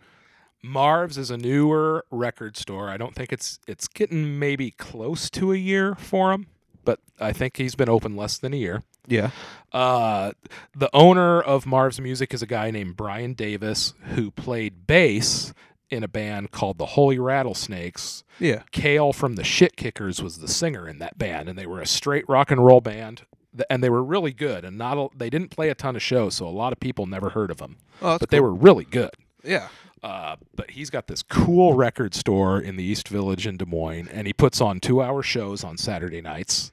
Marv's 0.62 1.16
is 1.16 1.30
a 1.30 1.38
newer 1.38 2.04
record 2.10 2.56
store. 2.56 2.90
I 2.90 2.98
don't 2.98 3.14
think 3.14 3.32
it's 3.32 3.58
it's 3.66 3.88
getting 3.88 4.38
maybe 4.38 4.70
close 4.72 5.30
to 5.30 5.52
a 5.52 5.56
year 5.56 5.94
for 5.94 6.32
him, 6.32 6.48
but 6.84 7.00
I 7.18 7.32
think 7.32 7.56
he's 7.56 7.74
been 7.74 7.88
open 7.88 8.14
less 8.14 8.36
than 8.36 8.52
a 8.52 8.56
year. 8.58 8.82
Yeah, 9.06 9.30
Uh, 9.72 10.32
the 10.76 10.90
owner 10.94 11.40
of 11.40 11.64
Marv's 11.66 11.98
Music 12.00 12.34
is 12.34 12.42
a 12.42 12.46
guy 12.46 12.70
named 12.70 12.96
Brian 12.96 13.32
Davis 13.32 13.94
who 14.14 14.30
played 14.30 14.86
bass 14.86 15.54
in 15.88 16.04
a 16.04 16.08
band 16.08 16.50
called 16.52 16.76
the 16.78 16.86
Holy 16.86 17.18
Rattlesnakes. 17.18 18.22
yeah, 18.38 18.62
Kale 18.70 19.12
from 19.14 19.34
the 19.36 19.42
Shit 19.42 19.76
Kickers 19.76 20.22
was 20.22 20.38
the 20.38 20.46
singer 20.46 20.86
in 20.86 20.98
that 20.98 21.16
band, 21.18 21.48
and 21.48 21.58
they 21.58 21.66
were 21.66 21.80
a 21.80 21.86
straight 21.86 22.28
rock 22.28 22.50
and 22.50 22.64
roll 22.64 22.82
band. 22.82 23.22
And 23.68 23.82
they 23.82 23.90
were 23.90 24.02
really 24.04 24.32
good, 24.32 24.64
and 24.64 24.78
not 24.78 24.96
a, 24.96 25.08
they 25.16 25.28
didn't 25.30 25.48
play 25.48 25.70
a 25.70 25.74
ton 25.74 25.96
of 25.96 26.02
shows, 26.02 26.36
so 26.36 26.46
a 26.46 26.50
lot 26.50 26.72
of 26.72 26.78
people 26.80 27.06
never 27.06 27.30
heard 27.30 27.50
of 27.50 27.58
them. 27.58 27.76
oh, 28.00 28.16
but 28.18 28.30
they 28.30 28.40
were 28.40 28.54
really 28.54 28.84
good. 28.84 29.10
yeah, 29.42 29.68
Uh, 30.02 30.36
but 30.54 30.70
he's 30.70 30.88
got 30.88 31.08
this 31.08 31.22
cool 31.22 31.74
record 31.74 32.14
store 32.14 32.60
in 32.60 32.76
the 32.76 32.84
East 32.84 33.08
Village 33.08 33.46
in 33.46 33.56
Des 33.56 33.64
Moines, 33.66 34.08
and 34.08 34.26
he 34.26 34.32
puts 34.32 34.60
on 34.60 34.78
two-hour 34.80 35.22
shows 35.22 35.64
on 35.64 35.76
Saturday 35.76 36.20
nights. 36.20 36.70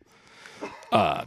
Uh, 0.92 1.26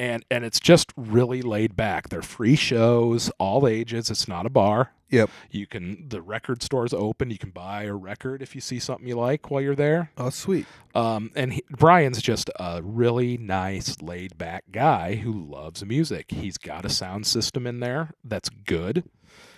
and 0.00 0.24
and 0.30 0.46
it's 0.46 0.58
just 0.58 0.92
really 0.96 1.42
laid 1.42 1.76
back. 1.76 2.08
They're 2.08 2.22
free 2.22 2.56
shows, 2.56 3.30
all 3.38 3.68
ages. 3.68 4.10
It's 4.10 4.26
not 4.26 4.46
a 4.46 4.50
bar. 4.50 4.92
Yep. 5.10 5.28
You 5.50 5.66
can 5.66 6.08
the 6.08 6.22
record 6.22 6.62
store's 6.62 6.94
open. 6.94 7.30
You 7.30 7.36
can 7.36 7.50
buy 7.50 7.82
a 7.82 7.94
record 7.94 8.40
if 8.40 8.54
you 8.54 8.62
see 8.62 8.78
something 8.78 9.06
you 9.06 9.16
like 9.16 9.50
while 9.50 9.60
you're 9.60 9.74
there. 9.74 10.10
Oh, 10.16 10.30
sweet. 10.30 10.66
Um, 10.94 11.30
and 11.36 11.52
he, 11.52 11.64
Brian's 11.70 12.22
just 12.22 12.48
a 12.58 12.80
really 12.82 13.36
nice, 13.36 14.00
laid 14.00 14.38
back 14.38 14.64
guy 14.72 15.16
who 15.16 15.32
loves 15.32 15.84
music. 15.84 16.30
He's 16.30 16.56
got 16.56 16.86
a 16.86 16.88
sound 16.88 17.26
system 17.26 17.66
in 17.66 17.80
there 17.80 18.10
that's 18.24 18.48
good. 18.48 19.04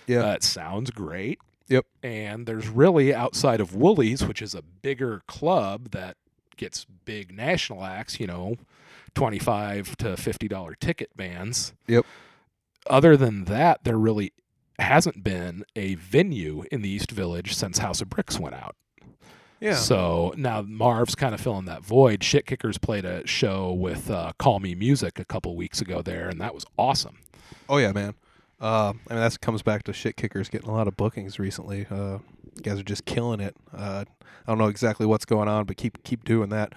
Yeah. 0.07 0.25
Uh, 0.25 0.33
it 0.33 0.43
sounds 0.43 0.91
great. 0.91 1.39
Yep. 1.69 1.85
And 2.03 2.45
there's 2.45 2.67
really 2.67 3.15
outside 3.15 3.61
of 3.61 3.73
Wooly's, 3.73 4.25
which 4.25 4.41
is 4.41 4.53
a 4.53 4.61
bigger 4.61 5.21
club 5.27 5.91
that 5.91 6.17
gets 6.57 6.85
big 7.05 7.33
national 7.33 7.85
acts, 7.85 8.19
you 8.19 8.27
know, 8.27 8.57
twenty-five 9.15 9.97
to 9.97 10.17
fifty-dollar 10.17 10.75
ticket 10.75 11.15
bands. 11.15 11.73
Yep. 11.87 12.05
Other 12.87 13.15
than 13.15 13.45
that, 13.45 13.83
there 13.83 13.97
really 13.97 14.33
hasn't 14.79 15.23
been 15.23 15.63
a 15.75 15.95
venue 15.95 16.63
in 16.71 16.81
the 16.81 16.89
East 16.89 17.11
Village 17.11 17.53
since 17.55 17.77
House 17.77 18.01
of 18.01 18.09
Bricks 18.09 18.39
went 18.39 18.55
out. 18.55 18.75
Yeah. 19.59 19.75
So 19.75 20.33
now 20.35 20.61
Marv's 20.61 21.15
kind 21.15 21.33
of 21.33 21.39
filling 21.39 21.65
that 21.65 21.83
void. 21.83 22.23
Shit 22.23 22.45
Kickers 22.45 22.77
played 22.77 23.05
a 23.05 23.25
show 23.25 23.71
with 23.71 24.09
uh, 24.09 24.33
Call 24.37 24.59
Me 24.59 24.75
Music 24.75 25.19
a 25.19 25.25
couple 25.25 25.55
weeks 25.55 25.79
ago 25.79 26.01
there, 26.01 26.27
and 26.27 26.41
that 26.41 26.53
was 26.53 26.65
awesome. 26.77 27.19
Oh 27.69 27.77
yeah, 27.77 27.93
man. 27.93 28.15
Uh, 28.59 28.93
I 29.09 29.13
mean, 29.13 29.21
that 29.21 29.39
comes 29.41 29.61
back 29.61 29.83
to 29.83 29.93
shit 29.93 30.15
kickers 30.15 30.47
getting 30.47 30.69
a 30.69 30.73
lot 30.73 30.87
of 30.87 30.95
bookings 30.95 31.37
recently. 31.37 31.85
Uh, 31.89 32.19
you 32.55 32.61
guys 32.61 32.79
are 32.79 32.83
just 32.83 33.03
killing 33.03 33.41
it. 33.41 33.55
Uh, 33.75 34.05
I 34.47 34.51
don't 34.51 34.57
know 34.57 34.67
exactly 34.67 35.05
what's 35.05 35.25
going 35.25 35.49
on, 35.49 35.65
but 35.65 35.75
keep 35.75 36.01
keep 36.03 36.23
doing 36.23 36.49
that. 36.49 36.73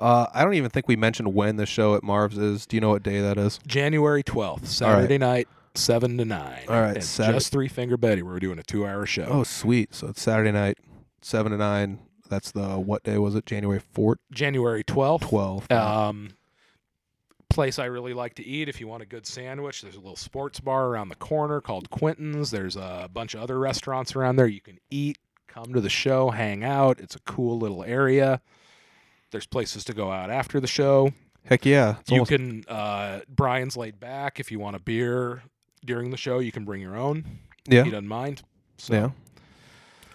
Uh, 0.00 0.26
I 0.32 0.42
don't 0.44 0.54
even 0.54 0.70
think 0.70 0.88
we 0.88 0.96
mentioned 0.96 1.34
when 1.34 1.56
the 1.56 1.66
show 1.66 1.94
at 1.94 2.02
Marv's 2.02 2.38
is. 2.38 2.66
Do 2.66 2.76
you 2.76 2.80
know 2.80 2.88
what 2.90 3.02
day 3.02 3.20
that 3.20 3.36
is? 3.38 3.58
January 3.66 4.22
12th, 4.22 4.66
Saturday 4.66 5.18
night, 5.18 5.46
7 5.74 6.16
to 6.16 6.24
9. 6.24 6.62
All 6.68 6.80
right, 6.80 6.96
It's 6.96 7.06
Saturday- 7.06 7.36
just 7.36 7.52
Three 7.52 7.68
Finger 7.68 7.96
Betty. 7.98 8.22
We're 8.22 8.38
doing 8.40 8.58
a 8.58 8.62
two 8.62 8.86
hour 8.86 9.04
show. 9.06 9.26
Oh, 9.28 9.42
sweet. 9.44 9.94
So 9.94 10.08
it's 10.08 10.22
Saturday 10.22 10.52
night, 10.52 10.78
seven 11.22 11.52
to 11.52 11.58
nine. 11.58 11.98
That's 12.30 12.50
the 12.52 12.78
what 12.78 13.02
day 13.02 13.18
was 13.18 13.34
it? 13.34 13.44
January 13.44 13.80
fourth, 13.92 14.18
January 14.32 14.84
12th. 14.84 15.20
twelfth. 15.22 15.70
Um, 15.72 16.30
place 17.50 17.78
I 17.80 17.86
really 17.86 18.14
like 18.14 18.34
to 18.34 18.44
eat 18.46 18.68
if 18.68 18.80
you 18.80 18.86
want 18.86 19.02
a 19.02 19.06
good 19.06 19.26
sandwich. 19.26 19.82
There's 19.82 19.96
a 19.96 20.00
little 20.00 20.14
sports 20.16 20.60
bar 20.60 20.86
around 20.86 21.08
the 21.08 21.16
corner 21.16 21.60
called 21.60 21.90
Quentin's. 21.90 22.52
There's 22.52 22.76
a 22.76 23.10
bunch 23.12 23.34
of 23.34 23.42
other 23.42 23.58
restaurants 23.58 24.14
around 24.14 24.36
there 24.36 24.46
you 24.46 24.60
can 24.60 24.78
eat, 24.90 25.18
come 25.48 25.72
to 25.74 25.80
the 25.80 25.90
show, 25.90 26.30
hang 26.30 26.62
out. 26.64 27.00
It's 27.00 27.16
a 27.16 27.20
cool 27.20 27.58
little 27.58 27.82
area. 27.82 28.40
There's 29.30 29.46
places 29.46 29.84
to 29.84 29.92
go 29.94 30.10
out 30.10 30.30
after 30.30 30.60
the 30.60 30.66
show. 30.66 31.12
Heck 31.44 31.64
yeah. 31.64 31.96
It's 32.00 32.10
you 32.10 32.16
almost- 32.16 32.30
can 32.30 32.64
uh, 32.68 33.20
Brian's 33.28 33.76
laid 33.76 33.98
back. 34.00 34.40
If 34.40 34.50
you 34.50 34.58
want 34.58 34.76
a 34.76 34.80
beer 34.80 35.42
during 35.84 36.10
the 36.10 36.16
show, 36.16 36.38
you 36.38 36.52
can 36.52 36.64
bring 36.64 36.80
your 36.82 36.96
own. 36.96 37.24
yeah. 37.66 37.84
He 37.84 37.90
doesn't 37.90 38.08
mind. 38.08 38.42
So 38.78 38.94
Yeah. 38.94 39.10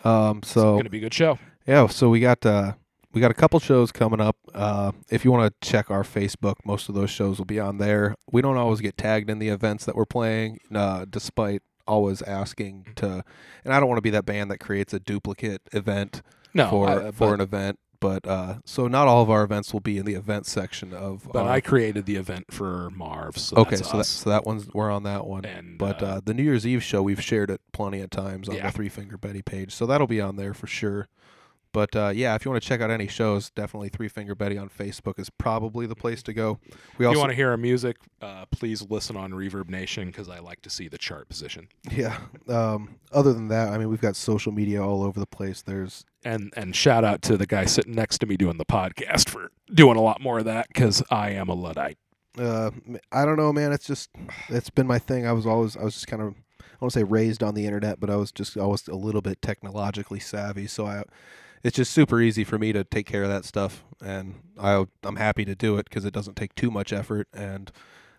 Um. 0.04 0.40
it's 0.40 0.52
So 0.52 0.78
gonna 0.78 0.90
be 0.90 0.98
a 1.00 1.02
good 1.02 1.14
show. 1.14 1.40
Yeah, 1.68 1.88
so 1.88 2.10
we 2.10 2.20
got 2.20 2.46
uh 2.46 2.74
we 3.14 3.22
got 3.22 3.32
a 3.32 3.36
couple 3.36 3.60
shows 3.60 3.92
coming 3.92 4.22
up. 4.22 4.38
Uh 4.54 4.92
if 5.10 5.26
you 5.26 5.32
want 5.32 5.52
to 5.62 5.68
check 5.68 5.90
our 5.90 6.04
Facebook, 6.04 6.56
most 6.66 6.90
of 6.90 6.96
those 6.96 7.10
shows 7.10 7.38
will 7.40 7.46
be 7.46 7.60
on 7.60 7.78
there. 7.80 8.16
We 8.32 8.42
don't 8.42 8.58
always 8.58 8.82
get 8.82 8.98
tagged 8.98 9.30
in 9.30 9.40
the 9.40 9.50
events 9.50 9.86
that 9.86 9.96
we're 9.96 10.06
playing, 10.06 10.60
uh 10.74 11.06
despite 11.10 11.64
always 11.88 12.22
asking 12.24 12.88
to 12.96 13.24
and 13.64 13.74
I 13.74 13.80
don't 13.80 13.88
want 13.90 13.98
to 13.98 14.02
be 14.04 14.10
that 14.12 14.26
band 14.26 14.50
that 14.52 14.60
creates 14.60 14.94
a 14.94 15.00
duplicate 15.00 15.62
event 15.72 16.22
No, 16.54 16.70
for 16.70 16.88
I, 16.90 17.12
for 17.12 17.34
an 17.34 17.42
event, 17.42 17.80
but 18.00 18.28
uh 18.28 18.56
so 18.66 18.88
not 18.88 19.08
all 19.08 19.22
of 19.22 19.30
our 19.30 19.44
events 19.44 19.74
will 19.74 19.80
be 19.80 19.98
in 19.98 20.06
the 20.06 20.14
event 20.16 20.46
section 20.46 20.94
of 20.94 21.28
but 21.32 21.44
our- 21.44 21.50
I 21.50 21.62
created 21.62 22.06
the 22.06 22.16
event 22.16 22.46
for 22.52 22.90
Marv. 22.92 23.38
So 23.38 23.58
Okay, 23.58 23.76
so 23.78 23.98
that, 23.98 24.06
so 24.06 24.30
that 24.30 24.46
one's 24.46 24.68
we're 24.74 24.92
on 24.92 25.04
that 25.04 25.26
one. 25.26 25.46
and 25.46 25.78
But 25.78 26.02
uh, 26.02 26.06
uh, 26.06 26.22
the 26.24 26.34
New 26.34 26.44
Year's 26.44 26.66
Eve 26.68 26.84
show, 26.84 27.02
we've 27.04 27.22
shared 27.24 27.50
it 27.50 27.62
plenty 27.72 28.02
of 28.02 28.10
times 28.10 28.48
on 28.50 28.56
Yeah. 28.56 28.68
the 28.68 28.72
Three 28.72 28.90
Finger 28.90 29.18
Betty 29.18 29.42
page, 29.42 29.74
so 29.74 29.86
that'll 29.86 30.08
be 30.08 30.22
on 30.22 30.36
there 30.36 30.54
for 30.54 30.68
sure. 30.68 31.08
But 31.76 31.94
uh, 31.94 32.14
yeah, 32.16 32.36
if 32.36 32.46
you 32.46 32.52
want 32.52 32.64
to 32.64 32.70
check 32.70 32.80
out 32.80 32.90
any 32.90 33.10
shows, 33.10 33.50
definitely 33.50 33.90
Three 33.90 34.08
Finger 34.08 34.34
Betty 34.34 34.58
on 34.58 34.70
Facebook 34.70 35.20
is 35.20 35.30
probably 35.30 35.86
the 35.86 35.94
place 35.94 36.24
to 36.24 36.32
go. 36.32 36.58
We 36.98 37.04
if 37.04 37.10
also, 37.10 37.12
you 37.12 37.20
want 37.20 37.32
to 37.32 37.36
hear 37.36 37.50
our 37.50 37.58
music, 37.58 37.98
uh, 38.22 38.46
please 38.50 38.90
listen 38.90 39.18
on 39.18 39.34
Reverb 39.34 39.68
Nation 39.68 40.08
because 40.08 40.30
I 40.30 40.40
like 40.40 40.62
to 40.62 40.70
see 40.70 40.88
the 40.88 40.98
chart 40.98 41.28
position. 41.28 41.68
yeah. 41.92 42.20
Um, 42.48 42.96
other 43.12 43.34
than 43.34 43.50
that, 43.50 43.74
I 43.74 43.78
mean, 43.78 43.90
we've 43.90 44.00
got 44.00 44.16
social 44.16 44.54
media 44.54 44.82
all 44.82 45.04
over 45.04 45.20
the 45.20 45.26
place. 45.26 45.62
There's 45.64 46.06
And 46.24 46.54
and 46.56 46.74
shout 46.74 47.04
out 47.04 47.22
to 47.24 47.36
the 47.36 47.46
guy 47.46 47.66
sitting 47.66 47.94
next 47.94 48.20
to 48.20 48.26
me 48.26 48.38
doing 48.38 48.58
the 48.58 48.64
podcast 48.66 49.28
for 49.28 49.52
doing 49.74 49.98
a 49.98 50.02
lot 50.02 50.22
more 50.22 50.40
of 50.40 50.46
that 50.46 50.70
because 50.70 51.04
I 51.12 51.32
am 51.32 51.50
a 51.50 51.56
luddite. 51.56 51.98
uh, 52.40 52.72
I 53.12 53.26
don't 53.26 53.36
know, 53.36 53.52
man. 53.52 53.74
It's 53.74 53.86
just 53.86 54.12
it's 54.48 54.70
been 54.70 54.88
my 54.88 55.00
thing. 55.00 55.28
I 55.28 55.34
was 55.34 55.46
always 55.46 55.76
I 55.76 55.84
was 55.84 55.96
just 55.96 56.08
kind 56.08 56.22
of 56.22 56.36
I 56.62 56.78
want 56.80 56.94
to 56.94 57.00
say 57.00 57.04
raised 57.04 57.44
on 57.44 57.54
the 57.54 57.66
internet, 57.66 58.00
but 58.00 58.10
I 58.10 58.16
was 58.16 58.32
just 58.32 58.56
always 58.56 58.88
a 58.88 58.96
little 58.96 59.22
bit 59.22 59.42
technologically 59.42 60.22
savvy. 60.22 60.68
So 60.68 60.88
I 60.88 61.04
it's 61.66 61.76
just 61.76 61.92
super 61.92 62.22
easy 62.22 62.44
for 62.44 62.60
me 62.60 62.72
to 62.74 62.84
take 62.84 63.08
care 63.08 63.24
of 63.24 63.30
that 63.30 63.44
stuff, 63.44 63.84
and 64.00 64.36
I 64.62 64.86
I'm 65.04 65.16
happy 65.16 65.46
to 65.46 65.56
do 65.56 65.78
it 65.78 65.90
because 65.90 66.06
it 66.06 66.14
doesn't 66.14 66.36
take 66.36 66.54
too 66.54 66.70
much 66.70 66.94
effort. 66.94 67.28
And 67.34 67.72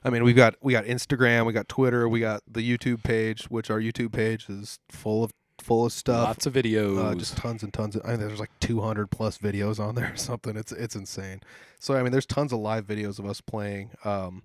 I 0.04 0.10
mean, 0.10 0.24
we've 0.24 0.34
got 0.34 0.56
we 0.60 0.72
got 0.72 0.84
Instagram, 0.84 1.46
we 1.46 1.52
got 1.52 1.68
Twitter, 1.68 2.08
we 2.08 2.18
got 2.18 2.42
the 2.50 2.60
YouTube 2.60 3.04
page, 3.04 3.44
which 3.44 3.70
our 3.70 3.78
YouTube 3.78 4.12
page 4.12 4.48
is 4.48 4.80
full 4.90 5.22
of 5.22 5.32
full 5.62 5.86
of 5.86 5.92
stuff. 5.92 6.24
Lots 6.26 6.46
of 6.46 6.54
videos. 6.54 6.98
Uh, 6.98 7.14
just 7.14 7.36
tons 7.36 7.62
and 7.62 7.72
tons 7.72 7.94
of. 7.94 8.02
I 8.04 8.16
mean, 8.16 8.26
there's 8.26 8.40
like 8.40 8.50
200 8.58 9.12
plus 9.12 9.38
videos 9.38 9.78
on 9.78 9.94
there 9.94 10.12
or 10.12 10.16
something. 10.16 10.56
It's 10.56 10.72
it's 10.72 10.96
insane. 10.96 11.40
So 11.78 11.94
I 11.94 12.02
mean, 12.02 12.10
there's 12.10 12.26
tons 12.26 12.52
of 12.52 12.58
live 12.58 12.84
videos 12.84 13.20
of 13.20 13.26
us 13.26 13.40
playing. 13.40 13.90
Um, 14.04 14.42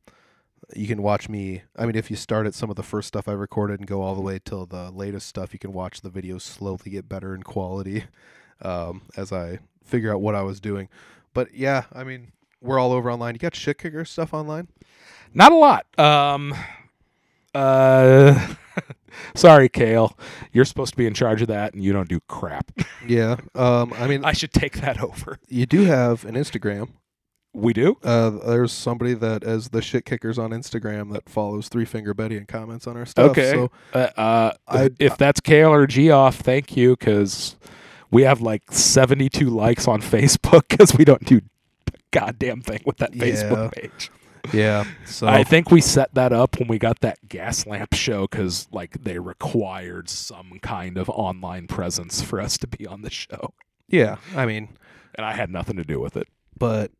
you 0.75 0.85
can 0.85 1.01
watch 1.01 1.27
me. 1.27 1.63
I 1.75 1.87
mean, 1.87 1.95
if 1.95 2.11
you 2.11 2.15
start 2.15 2.45
at 2.45 2.53
some 2.53 2.69
of 2.69 2.75
the 2.75 2.83
first 2.83 3.07
stuff 3.07 3.27
I 3.27 3.33
recorded 3.33 3.79
and 3.79 3.87
go 3.87 4.03
all 4.03 4.13
the 4.13 4.21
way 4.21 4.39
till 4.45 4.67
the 4.67 4.91
latest 4.91 5.25
stuff, 5.25 5.53
you 5.53 5.59
can 5.59 5.73
watch 5.73 6.01
the 6.01 6.11
videos 6.11 6.41
slowly 6.41 6.91
get 6.91 7.09
better 7.09 7.33
in 7.33 7.41
quality 7.41 8.03
um, 8.61 9.01
as 9.17 9.31
I 9.31 9.59
figure 9.83 10.13
out 10.13 10.21
what 10.21 10.35
I 10.35 10.41
was 10.41 10.59
doing. 10.59 10.89
But 11.33 11.53
yeah, 11.53 11.83
I 11.93 12.03
mean, 12.03 12.31
we're 12.61 12.79
all 12.79 12.91
over 12.91 13.11
online. 13.11 13.35
You 13.35 13.39
got 13.39 13.55
shit 13.55 13.77
kicker 13.77 14.05
stuff 14.05 14.33
online? 14.33 14.67
Not 15.33 15.51
a 15.51 15.55
lot. 15.55 15.85
Um, 15.99 16.53
uh, 17.55 18.53
sorry, 19.35 19.69
Kale. 19.69 20.17
You're 20.51 20.65
supposed 20.65 20.91
to 20.91 20.97
be 20.97 21.05
in 21.07 21.13
charge 21.13 21.41
of 21.41 21.47
that, 21.49 21.73
and 21.73 21.83
you 21.83 21.93
don't 21.93 22.09
do 22.09 22.19
crap. 22.27 22.71
Yeah. 23.07 23.37
Um, 23.55 23.93
I 23.97 24.05
mean, 24.05 24.23
I 24.23 24.31
should 24.31 24.53
take 24.53 24.73
that 24.81 25.01
over. 25.03 25.39
you 25.49 25.65
do 25.65 25.85
have 25.85 26.23
an 26.23 26.35
Instagram. 26.35 26.89
We 27.51 27.73
do. 27.73 27.97
Uh, 28.03 28.29
there's 28.29 28.71
somebody 28.71 29.15
that 29.15 29.43
as 29.43 29.69
the 29.69 29.81
shit 29.81 30.05
kickers 30.05 30.37
on 30.37 30.51
Instagram 30.51 31.11
that 31.13 31.27
follows 31.27 31.67
Three 31.67 31.83
Finger 31.83 32.13
Betty 32.13 32.37
and 32.37 32.47
comments 32.47 32.85
on 32.85 32.95
our 32.95 33.07
stuff. 33.07 33.31
Okay. 33.31 33.51
So 33.53 33.71
Uh, 33.93 34.07
uh, 34.15 34.51
I- 34.67 34.91
if 34.99 35.17
that's 35.17 35.39
Kale 35.41 35.73
or 35.73 35.87
Geoff, 35.87 36.35
thank 36.37 36.77
you 36.77 36.95
because 36.95 37.55
we 38.11 38.23
have 38.23 38.41
like 38.41 38.63
72 38.71 39.49
likes 39.49 39.87
on 39.87 40.01
Facebook 40.01 40.63
because 40.69 40.95
we 40.95 41.05
don't 41.05 41.25
do 41.25 41.41
goddamn 42.11 42.61
thing 42.61 42.81
with 42.85 42.97
that 42.97 43.15
Yeah. 43.15 43.23
Facebook 43.25 43.71
page. 43.73 44.11
yeah. 44.53 44.85
So 45.05 45.27
I 45.27 45.43
think 45.43 45.71
we 45.71 45.81
set 45.81 46.13
that 46.15 46.33
up 46.33 46.59
when 46.59 46.67
we 46.67 46.77
got 46.79 46.99
that 47.01 47.27
gas 47.29 47.65
lamp 47.65 47.93
show 47.93 48.21
because 48.27 48.67
like 48.71 49.03
they 49.03 49.19
required 49.19 50.09
some 50.09 50.59
kind 50.61 50.97
of 50.97 51.09
online 51.09 51.67
presence 51.67 52.21
for 52.21 52.41
us 52.41 52.57
to 52.59 52.67
be 52.67 52.85
on 52.87 53.01
the 53.03 53.09
show, 53.11 53.53
yeah. 53.87 54.17
I 54.35 54.45
mean, 54.45 54.69
and 55.15 55.25
I 55.25 55.33
had 55.33 55.49
nothing 55.51 55.77
to 55.77 55.83
do 55.83 55.99
with 55.99 56.17
it. 56.17 56.27
but 56.57 56.91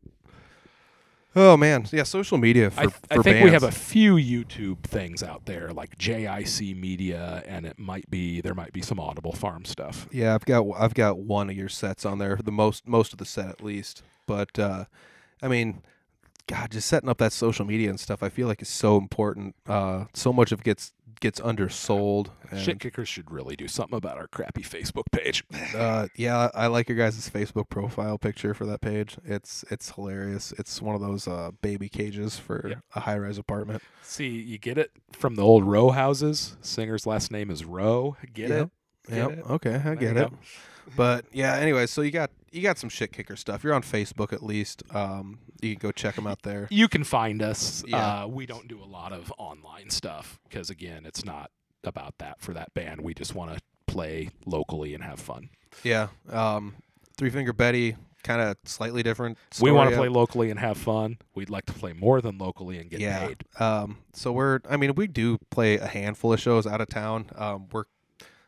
oh 1.36 1.57
man, 1.57 1.86
yeah. 1.91 2.03
Social 2.03 2.38
media 2.38 2.69
for 2.71 2.82
I, 2.82 2.88
for 2.88 3.19
I 3.19 3.23
think 3.23 3.43
we 3.43 3.51
have 3.51 3.63
a 3.63 3.71
few 3.71 4.15
YouTube 4.15 4.84
things 4.84 5.23
out 5.23 5.45
there 5.45 5.71
like 5.71 5.97
JIC 5.97 6.75
Media, 6.75 7.43
and 7.45 7.65
it 7.65 7.79
might 7.79 8.09
be 8.09 8.41
there 8.41 8.53
might 8.53 8.73
be 8.73 8.82
some 8.82 8.99
Audible 8.99 9.34
Farm 9.34 9.65
stuff. 9.65 10.07
Yeah, 10.11 10.36
I've 10.36 10.45
got 10.45 10.65
I've 10.77 10.93
got 10.93 11.19
one 11.19 11.49
of 11.49 11.55
your 11.55 11.69
sets 11.69 12.05
on 12.05 12.17
there, 12.19 12.39
the 12.43 12.51
most 12.51 12.88
most 12.88 13.13
of 13.13 13.19
the 13.19 13.25
set 13.25 13.47
at 13.47 13.63
least. 13.63 14.03
But 14.27 14.57
uh, 14.57 14.86
I 15.41 15.47
mean, 15.47 15.82
God, 16.47 16.71
just 16.71 16.88
setting 16.88 17.09
up 17.09 17.17
that 17.19 17.34
social 17.34 17.65
media 17.65 17.89
and 17.89 17.99
stuff, 17.99 18.21
I 18.23 18.29
feel 18.29 18.47
like 18.47 18.61
is 18.61 18.69
so 18.69 18.97
important. 18.97 19.55
Uh, 19.67 20.05
so 20.13 20.34
much 20.34 20.51
of 20.51 20.59
it 20.59 20.65
gets 20.65 20.93
gets 21.22 21.39
undersold. 21.39 22.32
And, 22.49 22.59
Shit 22.59 22.80
kickers 22.82 23.07
should 23.07 23.32
really 23.32 23.55
do 23.55 23.67
something 23.69 23.95
about 23.97 24.17
our 24.17 24.28
crappy 24.28 24.61
Facebook 24.63 25.05
page. 25.11 25.43
Uh, 25.74 26.07
yeah, 26.17 26.49
I 26.53 26.67
like 26.67 26.89
your 26.89 26.97
guys' 26.97 27.30
Facebook 27.30 27.69
profile 27.69 28.17
picture 28.17 28.53
for 28.53 28.65
that 28.65 28.82
page. 28.82 29.17
It's 29.24 29.63
it's 29.72 29.91
hilarious. 29.91 30.51
It's 30.57 30.82
one 30.82 30.95
of 30.95 31.01
those 31.01 31.28
uh, 31.28 31.51
baby 31.61 31.88
cages 31.88 32.38
for 32.38 32.67
Yeah. 32.67 32.76
a 32.93 32.99
high 33.01 33.17
rise 33.17 33.38
apartment. 33.38 33.82
See, 34.01 34.28
you 34.28 34.57
get 34.57 34.78
it 34.78 34.91
from 35.13 35.36
the 35.36 35.43
old 35.43 35.63
row 35.63 35.91
houses. 35.91 36.57
Singer's 36.61 37.05
last 37.07 37.32
name 37.32 37.49
is 37.49 37.63
Rowe. 37.63 38.17
Get 38.34 38.49
Yep. 38.49 38.61
it? 39.07 39.09
Get 39.09 39.17
Yep. 39.17 39.32
it? 39.32 39.45
Okay, 39.49 39.76
I 39.76 39.80
There 39.80 39.95
get 39.95 40.17
it. 40.17 40.30
go. 40.32 40.38
But 40.95 41.25
yeah, 41.32 41.55
anyway, 41.55 41.88
so 41.88 42.01
you 42.01 42.11
got 42.11 42.32
you 42.51 42.61
got 42.61 42.77
some 42.77 42.89
shit 42.89 43.11
kicker 43.11 43.36
stuff. 43.36 43.63
You're 43.63 43.73
on 43.73 43.84
Facebook 43.84 44.34
at 44.34 44.43
least. 44.43 44.84
Um, 44.93 45.39
you 45.61 45.75
can 45.75 45.88
go 45.88 45.91
check 45.91 46.15
them 46.15 46.27
out 46.27 46.41
there. 46.43 46.67
You 46.69 46.88
can 46.88 47.03
find 47.03 47.41
us. 47.41 47.84
Yeah. 47.88 48.23
Uh, 48.23 48.27
we 48.27 48.45
don't 48.45 48.67
do 48.67 48.82
a 48.82 48.86
lot 48.86 49.13
of 49.13 49.32
online 49.38 49.89
stuff 49.89 50.39
because, 50.49 50.69
again, 50.69 51.05
it's 51.05 51.23
not 51.23 51.51
about 51.84 52.17
that 52.17 52.41
for 52.41 52.53
that 52.53 52.73
band. 52.73 53.01
We 53.01 53.13
just 53.13 53.36
want 53.36 53.53
to 53.53 53.61
play 53.88 54.29
locally 54.45 54.93
and 54.93 55.03
have 55.03 55.19
fun. 55.19 55.49
Yeah. 55.84 56.07
Um, 56.29 56.75
Three 57.17 57.29
Finger 57.29 57.53
Betty, 57.53 57.95
kind 58.23 58.41
of 58.41 58.57
slightly 58.65 59.03
different. 59.03 59.38
we 59.61 59.71
want 59.71 59.89
to 59.89 59.95
play 59.95 60.09
locally 60.09 60.49
and 60.49 60.59
have 60.59 60.77
fun. 60.77 61.17
We'd 61.36 61.49
like 61.49 61.65
to 61.67 61.73
play 61.73 61.93
more 61.93 62.21
than 62.21 62.38
locally 62.38 62.79
and 62.79 62.89
get 62.89 62.99
yeah. 62.99 63.27
paid. 63.27 63.43
Um, 63.59 63.99
so 64.13 64.32
we're, 64.32 64.59
I 64.69 64.77
mean, 64.77 64.95
we 64.95 65.07
do 65.07 65.38
play 65.51 65.77
a 65.77 65.88
handful 65.88 66.34
of 66.34 66.39
shows 66.39 66.65
out 66.65 66.82
of 66.82 66.89
town. 66.89 67.27
Um, 67.36 67.67
we're 67.71 67.86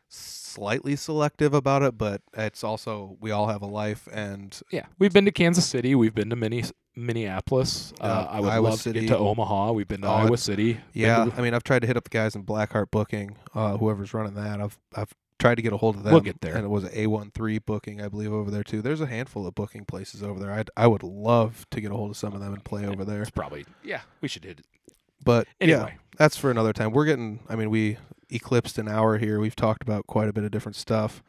slightly 0.08 0.96
selective 0.96 1.54
about 1.54 1.82
it, 1.82 1.98
but 1.98 2.20
it's 2.34 2.62
also 2.64 3.16
we 3.20 3.30
all 3.30 3.48
have 3.48 3.62
a 3.62 3.66
life, 3.66 4.08
and 4.12 4.60
Yeah, 4.70 4.86
we've 4.98 5.12
been 5.12 5.24
to 5.24 5.32
Kansas 5.32 5.66
City. 5.66 5.94
We've 5.94 6.14
been 6.14 6.30
to 6.30 6.36
Minne- 6.36 6.70
Minneapolis. 6.96 7.92
Yeah, 7.98 8.06
uh, 8.06 8.28
I 8.30 8.40
would 8.40 8.50
Iowa 8.50 8.64
love 8.68 8.72
to 8.74 8.82
City. 8.82 9.00
get 9.00 9.08
to 9.08 9.18
Omaha. 9.18 9.72
We've 9.72 9.88
been 9.88 10.02
to 10.02 10.08
Oh, 10.08 10.12
Iowa 10.12 10.36
City. 10.38 10.80
Yeah, 10.92 11.24
to- 11.26 11.32
I 11.36 11.40
mean, 11.42 11.54
I've 11.54 11.64
tried 11.64 11.80
to 11.80 11.86
hit 11.86 11.96
up 11.96 12.04
the 12.04 12.10
guys 12.10 12.34
in 12.34 12.44
Blackheart 12.44 12.90
Booking, 12.90 13.36
uh, 13.54 13.76
whoever's 13.76 14.14
running 14.14 14.34
that. 14.34 14.60
I've 14.60 14.78
I've 14.94 15.12
tried 15.40 15.56
to 15.56 15.62
get 15.62 15.72
a 15.72 15.76
hold 15.76 15.96
of 15.96 16.04
them. 16.04 16.12
We'll 16.12 16.22
get 16.22 16.40
there. 16.40 16.54
And 16.54 16.64
it 16.64 16.68
was 16.68 16.88
a 16.94 17.06
one 17.08 17.30
three 17.34 17.58
booking, 17.58 18.00
I 18.00 18.08
believe, 18.08 18.32
over 18.32 18.50
there 18.50 18.62
too. 18.64 18.80
There's 18.80 19.00
a 19.00 19.06
handful 19.06 19.46
of 19.46 19.54
booking 19.54 19.84
places 19.84 20.22
over 20.22 20.38
there. 20.38 20.52
I 20.52 20.64
I 20.76 20.86
would 20.86 21.02
love 21.02 21.66
to 21.70 21.80
get 21.80 21.90
a 21.90 21.94
hold 21.94 22.10
of 22.12 22.16
some 22.16 22.32
of 22.34 22.40
them 22.40 22.52
and 22.54 22.64
play 22.64 22.86
over 22.86 23.04
there. 23.04 23.22
it's 23.22 23.30
probably 23.30 23.64
yeah. 23.82 24.02
We 24.20 24.28
should 24.28 24.44
hit 24.44 24.60
But 25.24 25.46
yeah, 25.60 25.76
anyway. 25.76 25.98
that's 26.16 26.36
for 26.36 26.50
another 26.50 26.72
time. 26.72 26.92
We're 26.92 27.06
getting. 27.06 27.40
I 27.48 27.56
mean, 27.56 27.70
we 27.70 27.98
eclipsed 28.30 28.78
an 28.78 28.88
hour 28.88 29.18
here. 29.18 29.40
We've 29.40 29.56
talked 29.56 29.82
about 29.82 30.06
quite 30.06 30.28
a 30.28 30.32
bit 30.32 30.44
of 30.44 30.50
different 30.50 30.76
stuff. 30.76 31.22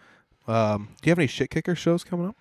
Um, 0.47 0.89
do 1.01 1.07
you 1.07 1.11
have 1.11 1.19
any 1.19 1.27
shit 1.27 1.49
kicker 1.49 1.75
shows 1.75 2.03
coming 2.03 2.27
up? 2.27 2.35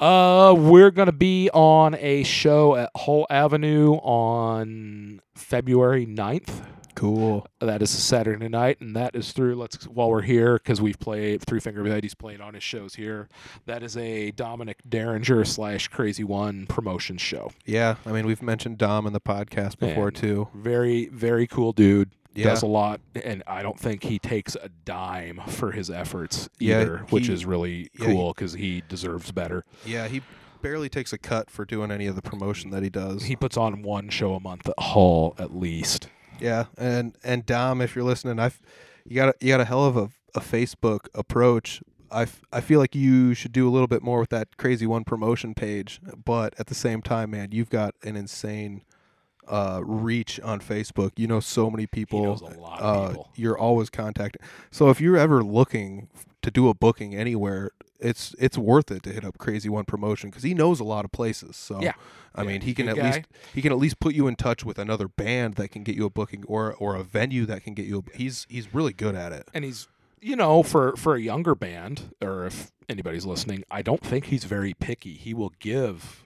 Uh, 0.00 0.52
we're 0.54 0.90
gonna 0.90 1.12
be 1.12 1.48
on 1.50 1.94
a 1.94 2.24
show 2.24 2.74
at 2.74 2.90
Hull 2.96 3.26
Avenue 3.30 3.94
on 3.94 5.20
February 5.34 6.04
9th. 6.04 6.66
Cool. 7.04 7.46
That 7.60 7.82
is 7.82 7.92
a 7.92 8.00
Saturday 8.00 8.48
night, 8.48 8.80
and 8.80 8.96
that 8.96 9.14
is 9.14 9.32
through. 9.32 9.56
Let's 9.56 9.84
while 9.86 10.08
we're 10.08 10.22
here 10.22 10.54
because 10.54 10.80
we've 10.80 10.98
played 10.98 11.42
Three 11.42 11.60
Finger 11.60 11.84
Betty's 11.84 12.14
playing 12.14 12.40
on 12.40 12.54
his 12.54 12.62
shows 12.62 12.94
here. 12.94 13.28
That 13.66 13.82
is 13.82 13.94
a 13.98 14.30
Dominic 14.30 14.78
Derringer 14.88 15.44
slash 15.44 15.88
Crazy 15.88 16.24
One 16.24 16.66
promotion 16.66 17.18
show. 17.18 17.50
Yeah, 17.66 17.96
I 18.06 18.12
mean, 18.12 18.26
we've 18.26 18.42
mentioned 18.42 18.78
Dom 18.78 19.06
in 19.06 19.12
the 19.12 19.20
podcast 19.20 19.78
before 19.78 20.08
And 20.08 20.16
too. 20.16 20.48
Very 20.54 21.06
very 21.08 21.46
cool 21.46 21.72
dude. 21.72 22.10
Yeah. 22.34 22.46
Does 22.46 22.62
a 22.62 22.66
lot, 22.66 23.00
and 23.14 23.44
I 23.46 23.62
don't 23.62 23.78
think 23.78 24.02
he 24.02 24.18
takes 24.18 24.56
a 24.56 24.68
dime 24.84 25.40
for 25.46 25.70
his 25.70 25.88
efforts 25.88 26.48
Yeah, 26.58 26.80
either, 26.80 26.98
which 27.10 27.28
is 27.28 27.46
really 27.46 27.90
yeah, 27.96 28.06
cool 28.06 28.32
because 28.32 28.54
he 28.54 28.82
deserves 28.88 29.30
better. 29.30 29.64
Yeah, 29.86 30.08
he 30.08 30.22
barely 30.60 30.88
takes 30.88 31.12
a 31.12 31.18
cut 31.18 31.50
for 31.50 31.64
doing 31.64 31.90
any 31.90 32.06
of 32.06 32.16
the 32.16 32.22
promotion 32.22 32.70
that 32.70 32.82
he 32.82 32.90
does. 32.90 33.24
He 33.24 33.36
puts 33.36 33.56
on 33.56 33.82
one 33.82 34.08
show 34.08 34.34
a 34.34 34.40
month 34.40 34.66
at 34.66 34.74
Hull 34.78 35.36
at 35.38 35.54
least. 35.54 36.08
Yeah, 36.40 36.66
and 36.76 37.16
and 37.24 37.44
Dom, 37.46 37.80
if 37.80 37.94
you're 37.94 38.04
listening, 38.04 38.38
I've 38.38 38.60
you 39.06 39.16
got 39.16 39.28
a, 39.30 39.34
you 39.40 39.48
got 39.48 39.60
a 39.60 39.64
hell 39.64 39.84
of 39.84 39.96
a, 39.96 40.10
a 40.34 40.40
Facebook 40.40 41.06
approach. 41.14 41.82
I, 42.10 42.22
f- 42.22 42.42
I 42.52 42.60
feel 42.60 42.78
like 42.78 42.94
you 42.94 43.34
should 43.34 43.52
do 43.52 43.68
a 43.68 43.70
little 43.72 43.88
bit 43.88 44.02
more 44.02 44.20
with 44.20 44.30
that 44.30 44.56
crazy 44.56 44.86
one 44.86 45.02
promotion 45.04 45.52
page, 45.54 46.00
but 46.24 46.54
at 46.60 46.68
the 46.68 46.74
same 46.74 47.02
time, 47.02 47.30
man, 47.32 47.48
you've 47.50 47.70
got 47.70 47.94
an 48.04 48.14
insane 48.16 48.82
uh, 49.48 49.80
reach 49.84 50.38
on 50.40 50.60
Facebook. 50.60 51.10
You 51.16 51.26
know 51.26 51.40
so 51.40 51.70
many 51.70 51.82
He 51.84 51.86
people. 51.88 52.22
knows 52.22 52.40
a 52.40 52.44
lot 52.58 52.80
of 52.80 52.84
uh, 53.04 53.08
people. 53.08 53.30
you're 53.34 53.58
always 53.58 53.90
contacting. 53.90 54.40
So 54.70 54.90
if 54.90 55.00
you're 55.00 55.16
ever 55.16 55.42
looking 55.42 56.08
to 56.44 56.50
do 56.50 56.68
a 56.68 56.74
booking 56.74 57.14
anywhere, 57.14 57.70
it's 57.98 58.34
it's 58.38 58.56
worth 58.56 58.90
it 58.90 59.02
to 59.02 59.12
hit 59.12 59.24
up 59.24 59.38
Crazy 59.38 59.68
One 59.68 59.84
Promotion 59.84 60.30
because 60.30 60.42
he 60.44 60.54
knows 60.54 60.78
a 60.80 60.84
lot 60.84 61.04
of 61.04 61.10
places. 61.12 61.56
So 61.56 61.80
Yeah. 61.82 61.94
I 62.34 62.42
Yeah, 62.42 62.48
mean, 62.48 62.60
he 62.62 62.74
can 62.74 62.88
at 62.88 62.94
good 62.96 63.04
least 63.04 63.20
he 63.54 63.62
can 63.62 63.72
at 63.72 63.78
least 63.78 63.98
put 64.00 64.14
you 64.14 64.26
in 64.26 64.36
touch 64.36 64.64
with 64.64 64.78
another 64.78 65.08
band 65.08 65.54
that 65.54 65.68
can 65.68 65.82
get 65.82 65.96
you 65.96 66.04
a 66.06 66.10
booking 66.10 66.44
or 66.46 66.74
or 66.74 66.94
a 66.96 67.02
venue 67.02 67.46
that 67.46 67.62
can 67.64 67.74
get 67.74 67.86
you. 67.86 68.04
A, 68.12 68.16
he's 68.16 68.46
he's 68.48 68.72
really 68.74 68.92
good 68.92 69.14
at 69.14 69.32
it. 69.32 69.48
and 69.54 69.64
he's 69.64 69.88
you 70.20 70.36
know 70.36 70.62
for 70.62 70.94
for 70.96 71.14
a 71.14 71.20
younger 71.20 71.54
band 71.54 72.14
or 72.22 72.46
if 72.46 72.72
anybody's 72.88 73.26
listening 73.26 73.62
i 73.70 73.82
don't 73.82 74.00
think 74.02 74.26
he's 74.26 74.44
very 74.44 74.72
picky 74.72 75.14
he 75.14 75.34
will 75.34 75.52
give 75.58 76.24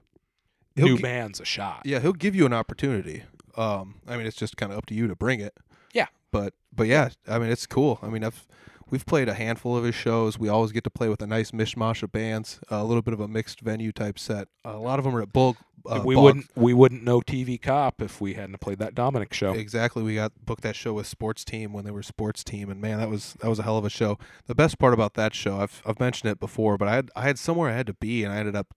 He'll 0.77 0.87
new 0.87 0.97
gi- 0.97 1.03
bands 1.03 1.41
a 1.41 1.45
shot 1.45 1.83
Yeah, 1.85 1.99
he'll 2.01 2.13
give 2.13 2.35
you 2.37 2.47
an 2.47 2.53
opportunity. 2.53 3.25
Um, 3.57 3.97
I 4.07 4.17
mean, 4.17 4.27
it's 4.27 4.37
just 4.37 4.57
kind 4.57 4.71
of 4.73 4.79
up 4.79 4.87
to 4.87 4.95
you 4.95 5.09
to 5.09 5.17
bring 5.17 5.41
it. 5.41 5.55
Yeah. 5.93 6.07
But 6.31 6.55
but 6.73 6.87
yeah, 6.87 7.09
I 7.27 7.39
mean, 7.41 7.51
it's 7.51 7.67
cool. 7.67 7.99
I 8.03 8.09
mean, 8.09 8.23
I've 8.23 8.47
we've 8.91 9.07
played 9.07 9.29
a 9.29 9.35
handful 9.35 9.77
of 9.77 9.85
his 9.85 9.95
shows. 9.95 10.39
We 10.39 10.49
always 10.49 10.73
get 10.73 10.85
to 10.85 10.91
play 10.91 11.09
with 11.09 11.23
a 11.23 11.27
nice 11.27 11.51
mishmash 11.51 12.03
of 12.03 12.13
bands, 12.13 12.61
a 12.69 12.85
little 12.85 13.03
bit 13.03 13.15
of 13.15 13.21
a 13.21 13.29
mixed 13.29 13.61
venue 13.61 13.93
type 13.93 14.19
set. 14.19 14.49
a 14.65 14.77
lot 14.77 14.99
of 14.99 15.05
them 15.05 15.17
are 15.17 15.23
at 15.23 15.33
Bulk. 15.33 15.57
Uh, 15.87 16.03
we 16.05 16.15
Bog- 16.17 16.25
wouldn't 16.25 16.47
we 16.57 16.75
wouldn't 16.75 17.05
know 17.05 17.21
tv 17.21 17.61
cop 17.61 18.03
if 18.03 18.21
we 18.21 18.35
hadn't 18.35 18.61
played 18.61 18.79
that 18.81 18.95
dominic 18.97 19.33
show 19.33 19.53
Exactly. 19.53 20.03
We 20.03 20.17
got 20.17 20.33
booked 20.45 20.63
that 20.63 20.75
show 20.75 20.93
with 20.95 21.07
Sports 21.07 21.45
Team 21.45 21.73
when 21.73 21.85
they 21.85 21.93
were 21.93 22.03
Sports 22.03 22.43
Team, 22.43 22.69
and 22.69 22.81
man, 22.81 22.99
that 22.99 23.09
was 23.09 23.35
that 23.41 23.49
was 23.49 23.59
a 23.61 23.63
hell 23.63 23.79
of 23.79 23.85
a 23.85 23.91
show. 23.91 24.19
The 24.47 24.55
best 24.57 24.79
part 24.79 24.93
about 24.93 25.15
that 25.15 25.35
show, 25.35 25.61
I've 25.61 25.81
I've 25.87 26.01
mentioned 26.01 26.31
it 26.33 26.41
before, 26.41 26.77
but 26.77 26.89
I 26.89 26.95
had 26.97 27.11
I 27.15 27.23
had 27.23 27.39
somewhere 27.39 27.71
I 27.71 27.77
had 27.77 27.87
to 27.87 27.95
be, 27.95 28.25
and 28.25 28.33
I 28.33 28.39
ended 28.39 28.57
up 28.57 28.75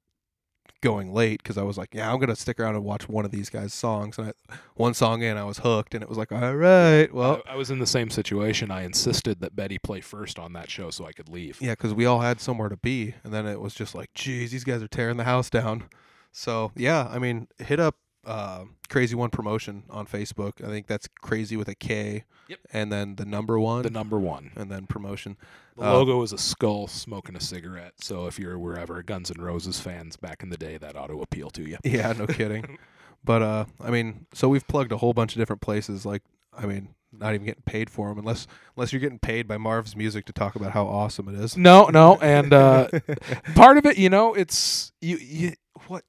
going 0.81 1.13
late 1.13 1.41
because 1.41 1.57
I 1.57 1.63
was 1.63 1.77
like, 1.77 1.93
yeah, 1.93 2.11
I'm 2.11 2.19
gonna 2.19 2.35
stick 2.35 2.59
around 2.59 2.75
and 2.75 2.83
watch 2.83 3.07
one 3.07 3.25
of 3.25 3.31
these 3.31 3.49
guys' 3.49 3.73
songs. 3.73 4.17
And 4.17 4.29
I, 4.29 4.55
one 4.75 4.93
song 4.93 5.21
in, 5.21 5.37
I 5.37 5.43
was 5.43 5.59
hooked, 5.59 5.93
and 5.93 6.03
it 6.03 6.09
was 6.09 6.17
like, 6.17 6.31
all 6.31 6.55
right, 6.55 7.13
well, 7.13 7.41
I, 7.47 7.53
I 7.53 7.55
was 7.55 7.71
in 7.71 7.79
the 7.79 7.87
same 7.87 8.09
situation 8.09 8.71
i 8.71 8.83
insisted 8.83 9.39
that 9.41 9.55
betty 9.55 9.77
play 9.77 10.01
first 10.01 10.39
on 10.39 10.53
that 10.53 10.69
show 10.69 10.89
so 10.89 11.05
i 11.05 11.11
could 11.11 11.29
leave 11.29 11.61
yeah, 11.61 11.73
because 11.73 11.93
we 11.93 12.05
all 12.05 12.19
had 12.21 12.39
somewhere 12.41 12.69
to 12.69 12.77
be, 12.77 13.13
and 13.23 13.33
then 13.33 13.45
it 13.45 13.61
was 13.61 13.73
just 13.73 13.93
like, 13.93 14.13
geez, 14.13 14.51
these 14.51 14.63
guys 14.63 14.81
are 14.81 14.87
tearing 14.87 15.17
the 15.17 15.23
house 15.23 15.49
down. 15.49 15.83
So 16.31 16.71
yeah, 16.75 17.07
I 17.11 17.19
mean, 17.19 17.47
hit 17.59 17.79
up 17.79 17.95
uh, 18.25 18.65
Crazy 18.89 19.15
One 19.15 19.29
Promotion 19.29 19.83
on 19.89 20.05
Facebook. 20.05 20.63
I 20.63 20.67
think 20.67 20.87
that's 20.87 21.07
Crazy 21.21 21.57
with 21.57 21.67
a 21.67 21.75
K. 21.75 22.23
Yep. 22.47 22.59
And 22.73 22.91
then 22.91 23.15
the 23.15 23.25
number 23.25 23.59
one. 23.59 23.81
the 23.83 23.89
number 23.89 24.19
one 24.19 24.51
and 24.55 24.69
then 24.69 24.85
promotion. 24.85 25.37
the 25.77 25.83
Uh, 25.85 25.93
logo 25.93 26.21
is 26.21 26.33
a 26.33 26.37
skull 26.37 26.85
smoking 26.87 27.35
a 27.35 27.39
cigarette 27.39 27.93
so 28.01 28.27
if 28.27 28.37
you're 28.37 28.59
wherever 28.59 29.01
guns 29.03 29.31
n' 29.31 29.41
roses 29.41 29.79
fans 29.79 30.17
back 30.17 30.43
in 30.43 30.49
the 30.49 30.57
day 30.57 30.77
that 30.77 30.97
ought 30.97 31.07
to 31.07 31.21
appeal 31.21 31.49
to 31.51 31.63
you 31.63 31.77
Yeah, 31.85 32.11
no 32.11 32.27
kidding. 32.39 32.77
But 33.23 33.41
uh, 33.41 33.65
I 33.79 33.89
mean, 33.89 34.25
so 34.33 34.49
we've 34.49 34.67
plugged 34.67 34.91
a 34.91 34.97
whole 34.97 35.13
bunch 35.13 35.33
of 35.33 35.39
different 35.39 35.61
places. 35.61 36.05
Like, 36.05 36.23
I 36.57 36.65
mean, 36.65 36.89
not 37.13 37.33
even 37.35 37.45
getting 37.45 37.63
paid 37.65 37.89
for 37.89 38.09
them, 38.09 38.17
unless 38.19 38.47
unless 38.75 38.91
you're 38.91 38.99
getting 38.99 39.19
paid 39.19 39.47
by 39.47 39.57
Marv's 39.57 39.95
Music 39.95 40.25
to 40.25 40.33
talk 40.33 40.55
about 40.55 40.71
how 40.71 40.85
awesome 40.87 41.29
it 41.29 41.35
is. 41.35 41.55
no 41.55 41.85
no 41.85 42.17
and 42.17 42.51
uh 42.51 42.87
part 43.55 43.77
of 43.77 43.85
it, 43.85 43.97
you 43.97 44.09
know, 44.09 44.33
it's 44.33 44.91
you, 45.01 45.17
you 45.17 45.53
what 45.87 46.03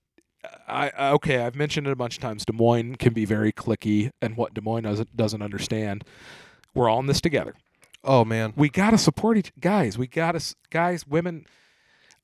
I, 0.67 0.91
okay, 1.13 1.39
I've 1.39 1.55
mentioned 1.55 1.87
it 1.87 1.93
a 1.93 1.97
bunch 1.97 2.17
of 2.17 2.23
times. 2.23 2.45
Des 2.45 2.53
Moines 2.53 2.97
can 2.97 3.13
be 3.13 3.25
very 3.25 3.53
clicky, 3.53 4.11
and 4.21 4.37
what 4.37 4.55
Des 4.55 4.61
Moines 4.61 4.85
doesn't 4.85 5.17
doesn't 5.17 5.43
understand. 5.43 6.05
We're 6.75 6.89
all 6.89 7.01
in 7.01 7.07
this 7.07 7.21
together. 7.21 7.55
Oh 8.05 8.25
man, 8.25 8.53
We 8.57 8.69
gotta 8.69 8.99
support 8.99 9.37
each 9.39 9.53
guys. 9.61 9.97
We 9.97 10.07
gotta 10.07 10.43
guys, 10.71 11.07
women. 11.07 11.47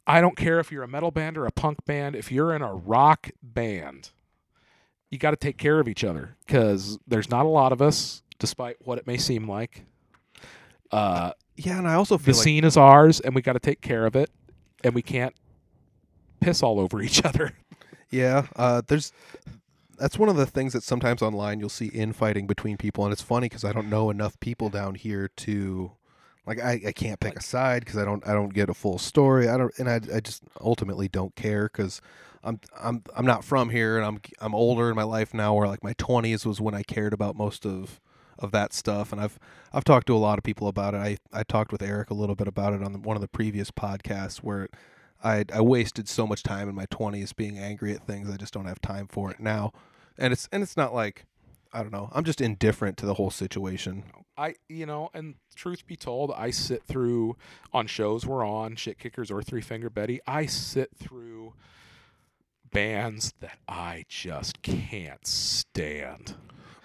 I 0.06 0.22
don't 0.22 0.36
care 0.36 0.58
if 0.58 0.72
you're 0.72 0.82
a 0.82 0.88
metal 0.88 1.10
band 1.10 1.36
or 1.36 1.44
a 1.44 1.52
punk 1.52 1.84
band. 1.84 2.16
If 2.16 2.32
you're 2.32 2.54
in 2.54 2.62
a 2.62 2.74
rock 2.74 3.30
band, 3.42 4.10
you 5.10 5.18
got 5.18 5.32
to 5.32 5.36
take 5.36 5.58
care 5.58 5.80
of 5.80 5.86
each 5.86 6.02
other 6.02 6.36
because 6.46 6.98
there's 7.06 7.30
not 7.30 7.44
a 7.44 7.48
lot 7.48 7.72
of 7.72 7.82
us, 7.82 8.22
despite 8.38 8.76
what 8.80 8.96
it 8.96 9.06
may 9.06 9.18
seem 9.18 9.46
like. 9.46 9.84
Uh, 10.90 11.32
yeah, 11.56 11.78
and 11.78 11.86
I 11.86 11.92
also 11.94 12.16
the 12.16 12.24
feel 12.24 12.32
like 12.32 12.38
the 12.38 12.42
scene 12.42 12.64
is 12.64 12.76
ours 12.78 13.20
and 13.20 13.34
we 13.34 13.42
got 13.42 13.52
to 13.52 13.58
take 13.60 13.82
care 13.82 14.06
of 14.06 14.16
it 14.16 14.30
and 14.82 14.94
we 14.94 15.02
can't 15.02 15.34
piss 16.40 16.62
all 16.62 16.80
over 16.80 17.02
each 17.02 17.22
other 17.26 17.52
yeah, 18.10 18.46
uh, 18.56 18.82
there's 18.86 19.12
that's 19.98 20.18
one 20.18 20.28
of 20.28 20.36
the 20.36 20.46
things 20.46 20.72
that 20.72 20.82
sometimes 20.82 21.22
online 21.22 21.60
you'll 21.60 21.68
see 21.68 21.88
infighting 21.88 22.46
between 22.46 22.76
people, 22.76 23.04
and 23.04 23.12
it's 23.12 23.22
funny 23.22 23.48
because 23.48 23.64
I 23.64 23.72
don't 23.72 23.90
know 23.90 24.10
enough 24.10 24.38
people 24.40 24.68
down 24.68 24.94
here 24.94 25.28
to. 25.36 25.92
Like 26.46 26.62
I, 26.62 26.80
I 26.86 26.92
can't 26.92 27.20
pick 27.20 27.36
a 27.36 27.42
side 27.42 27.84
because 27.84 27.98
I 27.98 28.06
don't 28.06 28.26
I 28.26 28.32
don't 28.32 28.54
get 28.54 28.70
a 28.70 28.74
full 28.74 28.96
story 28.96 29.50
I 29.50 29.58
don't 29.58 29.70
and 29.78 29.86
I, 29.86 30.00
I 30.14 30.20
just 30.20 30.42
ultimately 30.62 31.06
don't 31.06 31.36
care 31.36 31.64
because 31.64 32.00
I'm 32.42 32.58
I'm 32.80 33.02
I'm 33.14 33.26
not 33.26 33.44
from 33.44 33.68
here 33.68 33.98
and 33.98 34.06
I'm 34.06 34.20
I'm 34.40 34.54
older 34.54 34.88
in 34.88 34.96
my 34.96 35.02
life 35.02 35.34
now 35.34 35.54
where 35.54 35.68
like 35.68 35.84
my 35.84 35.92
20s 35.92 36.46
was 36.46 36.58
when 36.58 36.74
I 36.74 36.82
cared 36.82 37.12
about 37.12 37.36
most 37.36 37.66
of 37.66 38.00
of 38.38 38.50
that 38.52 38.72
stuff 38.72 39.12
and 39.12 39.20
I've 39.20 39.38
I've 39.74 39.84
talked 39.84 40.06
to 40.06 40.14
a 40.14 40.16
lot 40.16 40.38
of 40.38 40.44
people 40.44 40.68
about 40.68 40.94
it 40.94 40.98
I 40.98 41.18
I 41.34 41.42
talked 41.42 41.70
with 41.70 41.82
Eric 41.82 42.08
a 42.08 42.14
little 42.14 42.34
bit 42.34 42.48
about 42.48 42.72
it 42.72 42.82
on 42.82 42.92
the, 42.94 42.98
one 42.98 43.16
of 43.16 43.20
the 43.20 43.28
previous 43.28 43.70
podcasts 43.70 44.38
where 44.38 44.68
I 45.22 45.44
I 45.52 45.60
wasted 45.60 46.08
so 46.08 46.26
much 46.26 46.42
time 46.42 46.68
in 46.68 46.74
my 46.74 46.86
20s 46.86 47.34
being 47.34 47.58
angry 47.58 47.92
at 47.92 48.06
things 48.06 48.30
I 48.30 48.36
just 48.36 48.52
don't 48.54 48.66
have 48.66 48.80
time 48.80 49.06
for 49.08 49.30
it 49.30 49.40
now 49.40 49.72
and 50.16 50.32
it's 50.32 50.48
and 50.52 50.62
it's 50.62 50.76
not 50.76 50.94
like 50.94 51.24
I 51.72 51.82
don't 51.82 51.92
know 51.92 52.10
I'm 52.12 52.24
just 52.24 52.40
indifferent 52.40 52.96
to 52.98 53.06
the 53.06 53.14
whole 53.14 53.30
situation 53.30 54.04
I, 54.40 54.54
you 54.68 54.86
know, 54.86 55.10
and 55.14 55.34
truth 55.56 55.84
be 55.84 55.96
told, 55.96 56.30
I 56.30 56.50
sit 56.52 56.84
through 56.84 57.36
on 57.72 57.88
shows 57.88 58.24
we're 58.24 58.46
on, 58.46 58.76
Shit 58.76 58.96
Kickers 59.00 59.32
or 59.32 59.42
Three 59.42 59.60
Finger 59.60 59.90
Betty. 59.90 60.20
I 60.28 60.46
sit 60.46 60.90
through 60.96 61.54
bands 62.70 63.34
that 63.40 63.58
I 63.66 64.04
just 64.08 64.62
can't 64.62 65.26
stand. 65.26 66.34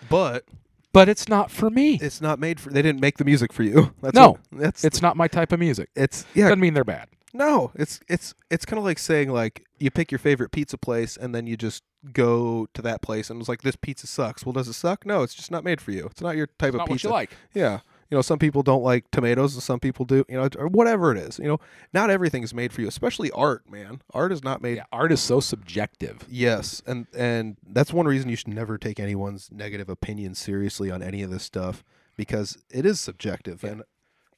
but 0.09 0.45
But 0.93 1.09
it's 1.09 1.27
not 1.29 1.51
for 1.51 1.69
me. 1.69 1.99
it's 2.01 2.21
not 2.21 2.39
made 2.39 2.59
for 2.59 2.69
they 2.71 2.81
didn't 2.81 3.01
make 3.01 3.17
the 3.17 3.25
music 3.25 3.53
for 3.53 3.63
you 3.63 3.93
that's 4.01 4.15
No, 4.15 4.31
what- 4.31 4.39
that's 4.53 4.83
It's 4.83 5.01
not 5.03 5.17
my 5.17 5.27
type 5.27 5.51
of 5.51 5.59
music. 5.59 5.89
it's 5.95 6.25
yeah 6.33 6.45
Doesn't 6.45 6.59
mean 6.59 6.73
they're 6.73 6.83
bad. 6.83 7.07
No 7.33 7.71
it's 7.75 7.99
it's 8.07 8.33
it's 8.49 8.65
kind 8.65 8.77
of 8.77 8.83
like 8.83 8.99
saying 8.99 9.29
like 9.29 9.65
you 9.79 9.89
pick 9.91 10.11
your 10.11 10.19
favorite 10.19 10.51
pizza 10.51 10.77
place 10.77 11.17
and 11.17 11.33
then 11.33 11.47
you 11.47 11.57
just 11.57 11.83
go 12.11 12.67
to 12.73 12.81
that 12.81 13.01
place 13.01 13.29
and 13.29 13.39
it's 13.39 13.49
like 13.49 13.61
this 13.61 13.75
pizza 13.75 14.05
sucks 14.05 14.45
well 14.45 14.53
does 14.53 14.67
it 14.67 14.73
suck 14.73 15.05
no 15.05 15.23
it's 15.23 15.33
just 15.33 15.49
not 15.51 15.63
made 15.63 15.79
for 15.81 15.91
you 15.91 16.05
it's 16.05 16.21
not 16.21 16.35
your 16.35 16.47
type 16.47 16.69
It's 16.69 16.75
of 16.75 16.79
not 16.79 16.89
what 16.89 16.95
pizza 16.95 17.07
you 17.07 17.13
like. 17.13 17.31
yeah 17.53 17.79
You 18.11 18.17
know, 18.17 18.21
some 18.21 18.37
people 18.37 18.61
don't 18.61 18.83
like 18.83 19.09
tomatoes, 19.09 19.55
and 19.55 19.63
some 19.63 19.79
people 19.79 20.05
do. 20.05 20.23
You 20.29 20.37
know, 20.37 20.47
or 20.59 20.67
whatever 20.67 21.11
it 21.11 21.17
is. 21.17 21.39
You 21.39 21.47
know, 21.47 21.59
not 21.93 22.11
everything 22.11 22.43
is 22.43 22.53
made 22.53 22.71
for 22.71 22.81
you. 22.81 22.87
Especially 22.87 23.31
art, 23.31 23.67
man. 23.67 24.01
Art 24.13 24.31
is 24.31 24.43
not 24.43 24.61
made. 24.61 24.75
Yeah, 24.77 24.83
art 24.91 25.11
is 25.11 25.19
so 25.19 25.39
subjective. 25.39 26.17
Yes, 26.29 26.83
and 26.85 27.07
and 27.17 27.57
that's 27.65 27.91
one 27.91 28.05
reason 28.05 28.29
you 28.29 28.35
should 28.35 28.53
never 28.53 28.77
take 28.77 28.99
anyone's 28.99 29.49
negative 29.51 29.89
opinion 29.89 30.35
seriously 30.35 30.91
on 30.91 31.01
any 31.01 31.23
of 31.23 31.31
this 31.31 31.41
stuff 31.43 31.83
because 32.15 32.55
it 32.69 32.85
is 32.85 32.99
subjective. 32.99 33.63
And 33.63 33.81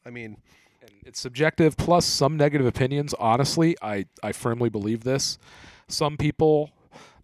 I 0.05 0.09
mean, 0.09 0.37
and 0.85 0.95
it's 1.05 1.19
subjective 1.19 1.77
plus 1.77 2.05
some 2.05 2.37
negative 2.37 2.67
opinions 2.67 3.13
honestly 3.19 3.75
i 3.81 4.05
i 4.23 4.31
firmly 4.31 4.69
believe 4.69 5.03
this. 5.03 5.37
Some 5.87 6.17
people 6.17 6.71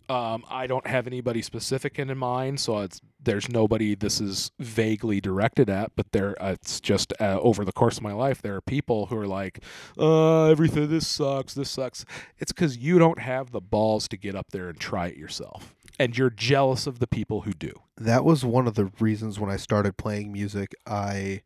um, 0.10 0.44
i 0.50 0.68
don't 0.68 0.86
have 0.88 1.08
anybody 1.08 1.42
specific 1.42 1.98
in 1.98 2.16
mind 2.18 2.60
so 2.60 2.80
it's 2.80 3.02
there's 3.24 3.50
nobody 3.50 3.96
this 3.96 4.20
is 4.20 4.52
vaguely 4.60 5.22
directed 5.22 5.70
at 5.70 5.92
but 5.96 6.12
there 6.12 6.42
uh, 6.42 6.52
it's 6.52 6.80
just 6.80 7.14
uh, 7.20 7.40
over 7.42 7.64
the 7.64 7.72
course 7.72 7.98
of 7.98 8.04
my 8.04 8.14
life 8.14 8.42
there 8.42 8.56
are 8.56 8.62
people 8.62 9.06
who 9.08 9.18
are 9.18 9.28
like 9.28 9.64
uh 9.98 10.46
everything 10.46 10.90
this 10.90 11.08
sucks 11.08 11.54
this 11.54 11.70
sucks. 11.70 12.06
It's 12.40 12.52
because 12.52 12.78
you 12.78 13.00
don't 13.00 13.20
have 13.20 13.52
the 13.52 13.62
balls 13.62 14.08
to 14.10 14.18
get 14.18 14.36
up 14.36 14.48
there 14.52 14.70
and 14.70 14.80
try 14.80 15.08
it 15.08 15.18
yourself 15.18 15.74
and 16.00 16.18
you're 16.18 16.32
jealous 16.32 16.88
of 16.88 17.00
the 17.00 17.08
people 17.08 17.42
who 17.42 17.54
do. 17.54 17.74
That 17.96 18.26
was 18.26 18.44
one 18.44 18.68
of 18.68 18.74
the 18.74 18.92
reasons 19.00 19.40
when 19.40 19.52
I 19.52 19.58
started 19.58 19.98
playing 19.98 20.32
music, 20.32 20.74
I 20.88 21.42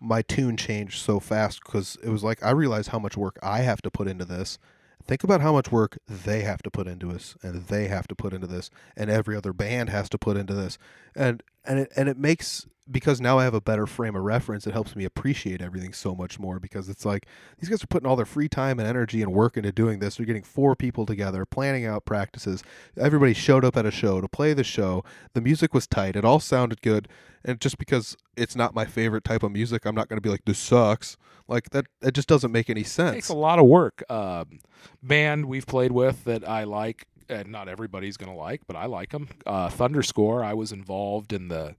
my 0.00 0.22
tune 0.22 0.56
changed 0.56 1.00
so 1.00 1.20
fast 1.20 1.60
because 1.64 1.96
it 2.02 2.08
was 2.08 2.22
like 2.24 2.42
I 2.42 2.50
realized 2.50 2.88
how 2.88 2.98
much 2.98 3.16
work 3.16 3.38
I 3.42 3.58
have 3.60 3.82
to 3.82 3.90
put 3.90 4.08
into 4.08 4.24
this. 4.24 4.58
Think 5.04 5.24
about 5.24 5.40
how 5.40 5.52
much 5.52 5.72
work 5.72 5.98
they 6.06 6.42
have 6.42 6.62
to 6.62 6.70
put 6.70 6.86
into 6.86 7.10
us, 7.10 7.34
and 7.42 7.66
they 7.66 7.88
have 7.88 8.06
to 8.08 8.14
put 8.14 8.34
into 8.34 8.46
this, 8.46 8.70
and 8.96 9.10
every 9.10 9.36
other 9.36 9.52
band 9.52 9.88
has 9.88 10.08
to 10.10 10.18
put 10.18 10.36
into 10.36 10.54
this, 10.54 10.76
and 11.14 11.42
and 11.68 11.78
it 11.80 11.92
and 11.96 12.08
it 12.08 12.18
makes 12.18 12.66
because 12.90 13.20
now 13.20 13.38
I 13.38 13.44
have 13.44 13.54
a 13.54 13.60
better 13.60 13.86
frame 13.86 14.16
of 14.16 14.22
reference. 14.22 14.66
It 14.66 14.72
helps 14.72 14.96
me 14.96 15.04
appreciate 15.04 15.60
everything 15.60 15.92
so 15.92 16.14
much 16.14 16.38
more 16.38 16.58
because 16.58 16.88
it's 16.88 17.04
like 17.04 17.26
these 17.58 17.68
guys 17.68 17.82
are 17.82 17.86
putting 17.86 18.08
all 18.08 18.16
their 18.16 18.24
free 18.24 18.48
time 18.48 18.78
and 18.78 18.88
energy 18.88 19.20
and 19.20 19.32
work 19.32 19.56
into 19.56 19.72
doing 19.72 19.98
this. 19.98 20.16
They're 20.16 20.26
getting 20.26 20.42
four 20.42 20.74
people 20.74 21.04
together, 21.04 21.44
planning 21.44 21.84
out 21.84 22.04
practices. 22.04 22.62
Everybody 22.96 23.34
showed 23.34 23.64
up 23.64 23.76
at 23.76 23.84
a 23.84 23.90
show 23.90 24.20
to 24.20 24.28
play 24.28 24.54
the 24.54 24.64
show. 24.64 25.04
The 25.34 25.40
music 25.40 25.74
was 25.74 25.86
tight. 25.86 26.16
It 26.16 26.24
all 26.24 26.40
sounded 26.40 26.80
good. 26.80 27.08
And 27.44 27.60
just 27.60 27.78
because 27.78 28.16
it's 28.36 28.56
not 28.56 28.74
my 28.74 28.84
favorite 28.84 29.24
type 29.24 29.42
of 29.42 29.52
music, 29.52 29.84
I'm 29.84 29.94
not 29.94 30.08
going 30.08 30.16
to 30.16 30.22
be 30.22 30.30
like 30.30 30.44
this 30.44 30.58
sucks. 30.58 31.16
Like 31.46 31.70
that, 31.70 31.86
it 32.02 32.14
just 32.14 32.28
doesn't 32.28 32.52
make 32.52 32.68
any 32.68 32.84
sense. 32.84 33.12
It 33.12 33.16
takes 33.16 33.28
a 33.28 33.34
lot 33.34 33.58
of 33.58 33.66
work. 33.66 34.02
Um, 34.10 34.60
band 35.02 35.46
we've 35.46 35.66
played 35.66 35.92
with 35.92 36.24
that 36.24 36.46
I 36.48 36.64
like, 36.64 37.06
and 37.28 37.48
not 37.48 37.68
everybody's 37.68 38.16
gonna 38.16 38.34
like, 38.36 38.62
but 38.66 38.76
I 38.76 38.86
like 38.86 39.10
them. 39.10 39.28
Uh, 39.46 39.68
Thunderscore. 39.68 40.44
I 40.44 40.54
was 40.54 40.72
involved 40.72 41.32
in 41.32 41.48
the 41.48 41.74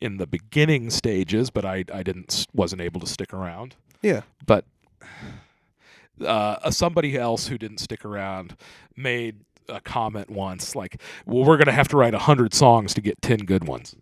in 0.00 0.16
the 0.18 0.26
beginning 0.26 0.90
stages, 0.90 1.50
but 1.50 1.64
I 1.64 1.84
I 1.92 2.02
didn't 2.02 2.46
wasn't 2.54 2.80
able 2.82 3.00
to 3.00 3.06
stick 3.06 3.32
around. 3.34 3.74
Yeah, 4.02 4.22
But 4.46 4.64
uh, 6.24 6.70
somebody 6.70 7.16
else 7.16 7.48
who 7.48 7.58
didn't 7.58 7.78
stick 7.78 8.04
around 8.04 8.56
made 8.96 9.36
a 9.68 9.80
comment 9.80 10.30
once, 10.30 10.74
like, 10.74 11.00
"Well, 11.26 11.44
we're 11.44 11.56
gonna 11.56 11.72
have 11.72 11.88
to 11.88 11.96
write 11.96 12.14
a 12.14 12.18
hundred 12.20 12.54
songs 12.54 12.94
to 12.94 13.00
get 13.00 13.20
ten 13.22 13.38
good 13.40 13.66
ones." 13.66 13.94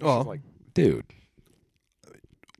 Well- 0.00 0.24
like, 0.24 0.40
dude, 0.74 1.04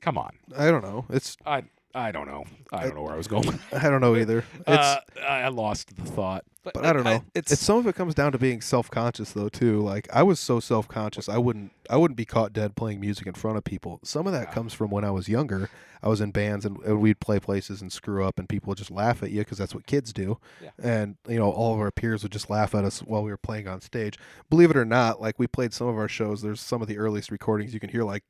come 0.01 0.17
on. 0.17 0.31
I 0.57 0.71
don't 0.71 0.83
know. 0.83 1.05
It's 1.09 1.37
I 1.45 1.63
I 1.97 2.11
don't 2.11 2.27
know. 2.27 2.45
I 2.71 2.83
don't 2.83 2.95
know 2.95 3.01
where 3.01 3.13
I 3.13 3.17
was 3.17 3.27
going. 3.27 3.59
I 3.71 3.89
don't 3.89 4.01
know 4.01 4.15
either. 4.15 4.43
It's 4.59 4.67
Uh, 4.67 4.99
I 5.27 5.41
I 5.43 5.47
lost 5.47 5.95
the 5.95 6.03
thought. 6.03 6.43
but 6.63 6.85
I 6.85 6.91
don't 6.93 7.03
know. 7.05 7.23
it's, 7.33 7.51
it's 7.53 7.61
some 7.61 7.77
of 7.77 7.87
it 7.87 7.95
comes 7.95 8.13
down 8.13 8.33
to 8.33 8.37
being 8.37 8.61
self 8.61 8.91
conscious 8.91 9.31
though 9.31 9.49
too. 9.49 9.79
Like 9.81 10.07
I 10.13 10.21
was 10.23 10.39
so 10.39 10.59
self 10.59 10.87
conscious, 10.87 11.27
I 11.29 11.37
wouldn't 11.37 11.71
I 11.89 11.97
wouldn't 11.97 12.17
be 12.17 12.25
caught 12.25 12.53
dead 12.53 12.75
playing 12.75 12.99
music 12.99 13.25
in 13.25 13.33
front 13.33 13.57
of 13.57 13.63
people. 13.63 13.99
Some 14.03 14.27
of 14.27 14.33
that 14.33 14.47
Yeah. 14.49 14.53
comes 14.53 14.73
from 14.73 14.91
when 14.91 15.03
I 15.05 15.11
was 15.11 15.27
younger. 15.27 15.69
I 16.03 16.09
was 16.09 16.21
in 16.21 16.29
bands 16.31 16.63
and, 16.65 16.77
and 16.83 17.01
we'd 17.01 17.19
play 17.19 17.39
places 17.39 17.81
and 17.81 17.91
screw 17.91 18.23
up, 18.23 18.37
and 18.37 18.47
people 18.47 18.69
would 18.69 18.77
just 18.77 18.91
laugh 18.91 19.23
at 19.23 19.31
you 19.31 19.39
because 19.39 19.57
that's 19.57 19.73
what 19.73 19.87
kids 19.87 20.13
do. 20.13 20.37
Yeah. 20.61 20.69
And 20.83 21.15
you 21.27 21.39
know, 21.39 21.49
all 21.49 21.73
of 21.73 21.79
our 21.79 21.89
peers 21.89 22.21
would 22.21 22.31
just 22.31 22.49
laugh 22.49 22.75
at 22.75 22.83
us 22.85 22.99
while 22.99 23.23
we 23.23 23.31
were 23.31 23.37
playing 23.37 23.67
on 23.67 23.81
stage. 23.81 24.19
Believe 24.51 24.69
it 24.69 24.77
or 24.77 24.85
not, 24.85 25.19
like 25.19 25.39
we 25.39 25.47
played 25.47 25.73
some 25.73 25.87
of 25.87 25.97
our 25.97 26.07
shows. 26.09 26.43
There's 26.43 26.61
some 26.61 26.81
of 26.83 26.87
the 26.87 26.97
earliest 26.99 27.31
recordings 27.31 27.73
you 27.73 27.79
can 27.79 27.89
hear 27.89 28.03
like 28.03 28.23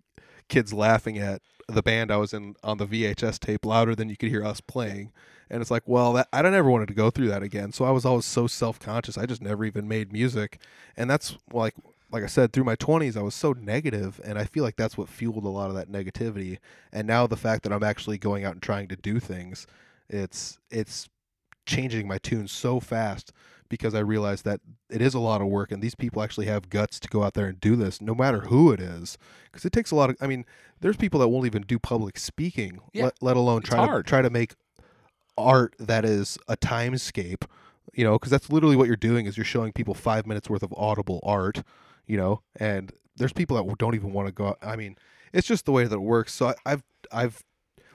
kids 0.49 0.73
laughing 0.73 1.17
at 1.17 1.41
the 1.67 1.83
band 1.83 2.11
I 2.11 2.17
was 2.17 2.33
in 2.33 2.55
on 2.63 2.77
the 2.77 2.87
VHS 2.87 3.39
tape 3.39 3.65
louder 3.65 3.95
than 3.95 4.09
you 4.09 4.17
could 4.17 4.29
hear 4.29 4.45
us 4.45 4.61
playing. 4.61 5.11
And 5.49 5.61
it's 5.61 5.71
like, 5.71 5.83
well, 5.85 6.13
that, 6.13 6.27
I 6.33 6.41
don't 6.41 6.53
ever 6.53 6.69
wanted 6.69 6.87
to 6.89 6.93
go 6.93 7.09
through 7.09 7.29
that 7.29 7.43
again. 7.43 7.71
So 7.71 7.85
I 7.85 7.91
was 7.91 8.05
always 8.05 8.25
so 8.25 8.47
self 8.47 8.79
conscious. 8.79 9.17
I 9.17 9.25
just 9.25 9.41
never 9.41 9.65
even 9.65 9.87
made 9.87 10.11
music. 10.11 10.59
And 10.95 11.09
that's 11.09 11.37
like, 11.53 11.73
like 12.11 12.23
I 12.23 12.27
said, 12.27 12.53
through 12.53 12.63
my 12.63 12.75
20s, 12.75 13.17
I 13.17 13.21
was 13.21 13.35
so 13.35 13.51
negative, 13.53 14.21
and 14.23 14.39
I 14.39 14.45
feel 14.45 14.63
like 14.63 14.77
that's 14.77 14.97
what 14.97 15.09
fueled 15.09 15.43
a 15.43 15.49
lot 15.49 15.69
of 15.69 15.75
that 15.75 15.91
negativity. 15.91 16.59
And 16.91 17.05
now 17.05 17.27
the 17.27 17.35
fact 17.35 17.63
that 17.63 17.73
I'm 17.73 17.83
actually 17.83 18.17
going 18.17 18.45
out 18.45 18.53
and 18.53 18.61
trying 18.61 18.87
to 18.89 18.95
do 18.95 19.19
things, 19.19 19.67
it's 20.09 20.57
it's 20.71 21.09
changing 21.65 22.07
my 22.07 22.17
tune 22.17 22.47
so 22.47 22.79
fast 22.79 23.33
because 23.69 23.93
I 23.95 23.99
realize 23.99 24.41
that 24.43 24.59
it 24.89 25.01
is 25.01 25.13
a 25.13 25.19
lot 25.19 25.41
of 25.41 25.47
work, 25.47 25.71
and 25.71 25.81
these 25.81 25.95
people 25.95 26.21
actually 26.21 26.45
have 26.47 26.69
guts 26.69 26.99
to 27.01 27.07
go 27.07 27.23
out 27.23 27.33
there 27.33 27.45
and 27.47 27.59
do 27.59 27.75
this, 27.75 28.01
no 28.01 28.13
matter 28.15 28.41
who 28.41 28.71
it 28.71 28.79
is, 28.79 29.17
because 29.51 29.65
it 29.65 29.71
takes 29.71 29.91
a 29.91 29.95
lot 29.95 30.09
of. 30.09 30.17
I 30.21 30.27
mean, 30.27 30.45
there's 30.81 30.97
people 30.97 31.19
that 31.19 31.27
won't 31.29 31.45
even 31.45 31.63
do 31.63 31.79
public 31.79 32.17
speaking, 32.19 32.79
Yeah. 32.93 33.05
let, 33.05 33.13
let 33.21 33.37
alone 33.37 33.59
It's 33.59 33.69
try 33.69 33.85
hard. 33.85 34.05
to 34.05 34.09
try 34.09 34.21
to 34.21 34.29
make 34.29 34.55
art 35.37 35.75
that 35.79 36.05
is 36.05 36.37
a 36.47 36.57
timescape. 36.57 37.45
You 37.93 38.03
know, 38.03 38.13
because 38.13 38.29
that's 38.31 38.51
literally 38.51 38.75
what 38.75 38.87
you're 38.87 38.95
doing 38.95 39.25
is 39.25 39.37
you're 39.37 39.45
showing 39.45 39.71
people 39.71 39.93
five 39.93 40.27
minutes 40.27 40.49
worth 40.49 40.61
of 40.61 40.73
audible 40.77 41.19
art. 41.23 41.63
You 42.05 42.17
know, 42.17 42.41
and 42.57 42.91
there's 43.15 43.33
people 43.33 43.57
that 43.57 43.77
don't 43.77 43.95
even 43.95 44.13
want 44.13 44.27
to 44.27 44.31
go. 44.31 44.47
Out. 44.47 44.57
I 44.61 44.75
mean, 44.75 44.97
it's 45.33 45.47
just 45.47 45.65
the 45.65 45.71
way 45.71 45.85
that 45.85 45.95
it 45.95 46.01
works. 46.01 46.33
So 46.33 46.47
I, 46.49 46.53
I've 46.65 46.83
I've 47.11 47.43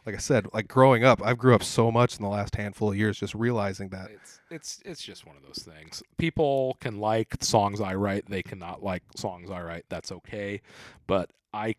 like 0.05 0.15
I 0.15 0.19
said, 0.19 0.49
like 0.53 0.69
growing 0.69 1.05
up, 1.05 1.23
I've 1.25 1.39
grew 1.39 1.55
up 1.55 1.63
so 1.63 1.91
much 1.93 2.17
in 2.17 2.23
the 2.23 2.29
last 2.29 2.57
handful 2.57 2.91
of 2.91 2.97
years, 2.97 3.19
just 3.19 3.35
realizing 3.35 3.89
that. 3.91 4.11
it's 4.11 4.41
it's 4.51 4.81
it's 4.85 5.03
just 5.03 5.27
one 5.27 5.37
of 5.37 5.43
those 5.43 5.65
things. 5.65 6.03
People 6.19 6.77
can 6.81 6.99
like 6.99 7.37
songs 7.41 7.81
I 7.81 7.95
write. 7.95 8.29
They 8.29 8.43
cannot 8.43 8.83
like 8.83 9.03
songs 9.17 9.51
I 9.51 9.63
write. 9.63 9.85
That's 9.89 10.11
okay. 10.13 10.61
But 11.07 11.31
I. 11.53 11.75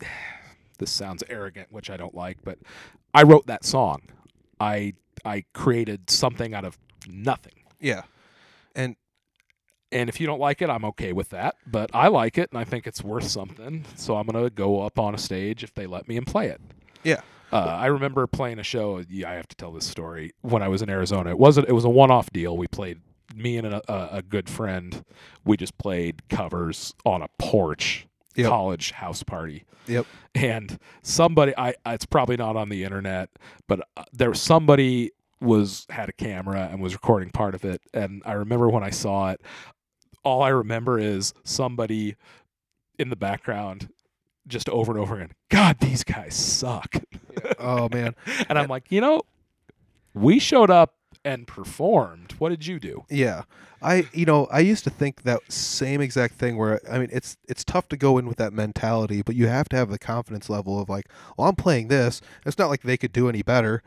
This 0.78 0.90
sounds 0.90 1.22
arrogant, 1.28 1.70
which 1.70 1.90
I 1.90 1.98
don't 1.98 2.14
like, 2.14 2.38
but 2.42 2.56
I 3.12 3.22
wrote 3.24 3.46
that 3.48 3.66
song. 3.66 4.00
I 4.58 4.94
I 5.26 5.44
created 5.52 6.08
something 6.08 6.54
out 6.54 6.64
of 6.64 6.78
nothing. 7.06 7.64
Yeah, 7.80 8.04
and 8.74 8.96
And 9.92 10.08
if 10.08 10.20
you 10.20 10.26
don't 10.26 10.40
like 10.40 10.62
it, 10.62 10.70
I'm 10.70 10.86
okay 10.86 11.12
with 11.12 11.28
that. 11.30 11.56
But 11.66 11.90
I 11.92 12.08
like 12.08 12.38
it, 12.38 12.50
and 12.50 12.58
I 12.58 12.64
think 12.64 12.86
it's 12.86 13.04
worth 13.04 13.28
something. 13.28 13.84
So 13.96 14.16
I'm 14.16 14.24
gonna 14.26 14.48
go 14.48 14.80
up 14.80 14.98
on 14.98 15.14
a 15.14 15.18
stage 15.18 15.62
if 15.62 15.74
they 15.74 15.86
let 15.86 16.08
me 16.08 16.16
and 16.16 16.26
play 16.26 16.46
it. 16.48 16.62
Yeah. 17.04 17.20
Uh, 17.52 17.56
I 17.56 17.86
remember 17.86 18.26
playing 18.26 18.58
a 18.60 18.62
show. 18.62 19.02
Yeah, 19.08 19.30
I 19.30 19.34
have 19.34 19.48
to 19.48 19.56
tell 19.56 19.72
this 19.72 19.86
story. 19.86 20.32
When 20.42 20.62
I 20.62 20.68
was 20.68 20.82
in 20.82 20.90
Arizona, 20.90 21.30
it 21.30 21.38
wasn't. 21.38 21.68
It 21.68 21.72
was 21.72 21.84
a 21.84 21.90
one-off 21.90 22.30
deal. 22.32 22.56
We 22.56 22.66
played. 22.68 23.00
Me 23.34 23.56
and 23.58 23.66
a, 23.68 23.92
a, 23.92 24.18
a 24.18 24.22
good 24.22 24.48
friend. 24.50 25.04
We 25.44 25.56
just 25.56 25.78
played 25.78 26.28
covers 26.28 26.94
on 27.04 27.22
a 27.22 27.28
porch, 27.38 28.06
Yep. 28.34 28.48
college 28.48 28.90
house 28.92 29.22
party. 29.22 29.64
Yep. 29.86 30.06
And 30.34 30.78
somebody, 31.02 31.52
I 31.56 31.74
it's 31.86 32.04
probably 32.06 32.36
not 32.36 32.56
on 32.56 32.68
the 32.70 32.82
internet, 32.84 33.30
but 33.68 33.80
uh, 33.96 34.02
there 34.12 34.30
was 34.30 34.40
somebody 34.40 35.10
was 35.40 35.86
had 35.90 36.08
a 36.08 36.12
camera 36.12 36.68
and 36.70 36.80
was 36.82 36.92
recording 36.92 37.30
part 37.30 37.54
of 37.54 37.64
it. 37.64 37.80
And 37.94 38.22
I 38.26 38.32
remember 38.32 38.68
when 38.68 38.82
I 38.84 38.90
saw 38.90 39.30
it, 39.30 39.40
all 40.24 40.42
I 40.42 40.48
remember 40.48 40.98
is 40.98 41.32
somebody 41.44 42.16
in 42.98 43.10
the 43.10 43.16
background 43.16 43.88
just 44.50 44.68
over 44.68 44.92
and 44.92 45.00
over 45.00 45.16
again. 45.16 45.32
God, 45.48 45.78
these 45.80 46.04
guys 46.04 46.34
suck. 46.34 46.96
oh 47.58 47.88
man, 47.90 48.14
and 48.48 48.58
I'm 48.58 48.68
like, 48.68 48.90
you 48.90 49.00
know, 49.00 49.22
we 50.14 50.38
showed 50.38 50.70
up 50.70 50.94
and 51.24 51.46
performed. 51.46 52.32
What 52.38 52.50
did 52.50 52.66
you 52.66 52.78
do? 52.78 53.04
yeah. 53.08 53.42
I 53.82 54.06
you 54.12 54.26
know 54.26 54.46
I 54.52 54.60
used 54.60 54.84
to 54.84 54.90
think 54.90 55.22
that 55.22 55.40
same 55.50 56.02
exact 56.02 56.34
thing. 56.34 56.58
Where 56.58 56.80
I 56.90 56.98
mean, 56.98 57.08
it's 57.10 57.38
it's 57.48 57.64
tough 57.64 57.88
to 57.88 57.96
go 57.96 58.18
in 58.18 58.26
with 58.26 58.36
that 58.36 58.52
mentality, 58.52 59.22
but 59.22 59.34
you 59.36 59.46
have 59.46 59.70
to 59.70 59.76
have 59.76 59.88
the 59.88 59.98
confidence 59.98 60.50
level 60.50 60.78
of 60.78 60.90
like, 60.90 61.06
well, 61.36 61.48
I'm 61.48 61.56
playing 61.56 61.88
this. 61.88 62.20
It's 62.44 62.58
not 62.58 62.68
like 62.68 62.82
they 62.82 62.98
could 62.98 63.12
do 63.12 63.28
any 63.28 63.42
better. 63.42 63.82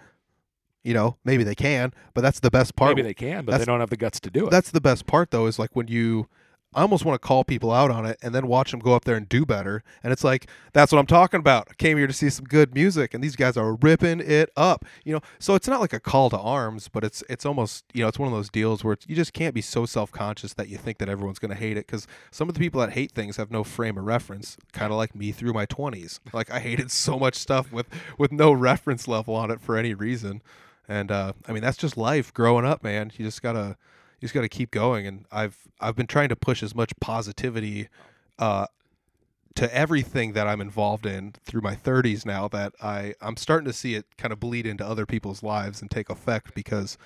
You 0.84 0.94
know, 0.94 1.18
maybe 1.23 1.44
they 1.44 1.56
can, 1.56 1.94
but 2.14 2.22
that's 2.22 2.40
the 2.40 2.52
best 2.52 2.76
part. 2.76 2.90
Maybe 2.98 3.07
they 3.07 3.14
can, 3.14 3.45
but 3.45 3.57
they 3.57 3.65
don't 3.65 3.80
have 3.80 3.90
the 3.91 3.98
guts 3.98 4.19
to 4.22 4.30
do 4.30 4.48
it. 4.48 4.49
That's 4.49 4.72
the 4.72 4.81
best 4.81 5.06
part 5.06 5.30
though, 5.31 5.45
is 5.45 5.60
like 5.60 5.76
when 5.76 5.88
you 5.88 6.27
I 6.75 6.81
almost 6.81 7.05
want 7.05 7.21
to 7.21 7.25
call 7.27 7.43
people 7.43 7.71
out 7.71 7.91
on 7.91 8.05
it 8.05 8.17
and 8.21 8.33
then 8.33 8.47
watch 8.47 8.71
them 8.71 8.79
go 8.79 8.93
up 8.93 9.05
there 9.05 9.15
and 9.15 9.27
do 9.27 9.45
better. 9.45 9.83
And 10.03 10.11
it's 10.11 10.23
like, 10.23 10.47
that's 10.73 10.91
what 10.91 10.99
I'm 10.99 11.05
talking 11.05 11.39
about. 11.39 11.67
I 11.69 11.73
came 11.75 11.97
here 11.97 12.07
to 12.07 12.13
see 12.13 12.29
some 12.29 12.45
good 12.45 12.73
music 12.73 13.13
and 13.13 13.23
these 13.23 13.35
guys 13.35 13.57
are 13.57 13.75
ripping 13.75 14.19
it 14.19 14.49
up. 14.55 14.85
You 15.03 15.13
know, 15.13 15.21
so 15.39 15.55
it's 15.55 15.67
not 15.67 15.81
like 15.81 15.93
a 15.93 15.99
call 15.99 16.29
to 16.29 16.37
arms, 16.37 16.87
but 16.87 17.03
it's 17.03 17.23
it's 17.29 17.45
almost, 17.45 17.85
you 17.93 18.01
know, 18.01 18.07
it's 18.07 18.19
one 18.19 18.27
of 18.27 18.33
those 18.33 18.49
deals 18.49 18.83
where 18.83 18.97
you 19.07 19.15
just 19.15 19.33
can't 19.33 19.53
be 19.53 19.61
so 19.61 19.85
self-conscious 19.85 20.53
that 20.55 20.69
you 20.69 20.77
think 20.77 20.97
that 20.97 21.09
everyone's 21.09 21.39
going 21.39 21.51
to 21.51 21.57
hate 21.57 21.77
it 21.77 21.87
cuz 21.87 22.07
some 22.31 22.49
of 22.49 22.55
the 22.55 22.59
people 22.59 22.81
that 22.81 22.91
hate 22.91 23.11
things 23.11 23.37
have 23.37 23.51
no 23.51 23.63
frame 23.63 23.97
of 23.97 24.05
reference, 24.05 24.57
kind 24.71 24.91
of 24.91 24.97
like 24.97 25.15
me 25.15 25.31
through 25.31 25.53
my 25.53 25.65
20s. 25.65 26.19
Like 26.33 26.49
I 26.51 26.59
hated 26.59 26.89
so 26.89 27.19
much 27.19 27.35
stuff 27.35 27.71
with 27.71 27.85
with 28.17 28.31
no 28.31 28.51
reference 28.51 29.07
level 29.07 29.35
on 29.35 29.51
it 29.51 29.61
for 29.61 29.77
any 29.77 29.93
reason. 29.93 30.41
And 30.87 31.11
uh 31.11 31.33
I 31.47 31.51
mean, 31.51 31.61
that's 31.61 31.77
just 31.77 31.95
life 31.95 32.33
growing 32.33 32.65
up, 32.65 32.83
man. 32.83 33.11
You 33.15 33.25
just 33.25 33.41
got 33.41 33.53
to 33.53 33.77
you 34.23 34.25
just 34.25 34.33
got 34.33 34.41
to 34.41 34.49
keep 34.49 34.71
going 34.71 35.05
and 35.05 35.25
i've 35.33 35.57
i've 35.81 35.97
been 35.97 36.07
trying 36.07 36.29
to 36.29 36.35
push 36.35 36.63
as 36.63 36.73
much 36.73 36.93
positivity 37.01 37.89
uh 38.39 38.65
to 39.55 39.73
everything 39.75 40.33
that 40.33 40.47
I'm 40.47 40.61
involved 40.61 41.05
in 41.05 41.33
through 41.45 41.61
my 41.61 41.75
30s 41.75 42.25
now 42.25 42.47
that 42.47 42.73
I 42.81 43.13
I'm 43.21 43.37
starting 43.37 43.65
to 43.65 43.73
see 43.73 43.95
it 43.95 44.05
kind 44.17 44.33
of 44.33 44.39
bleed 44.39 44.65
into 44.65 44.85
other 44.85 45.05
people's 45.05 45.43
lives 45.43 45.81
and 45.81 45.91
take 45.91 46.09
effect 46.09 46.55
because 46.55 46.97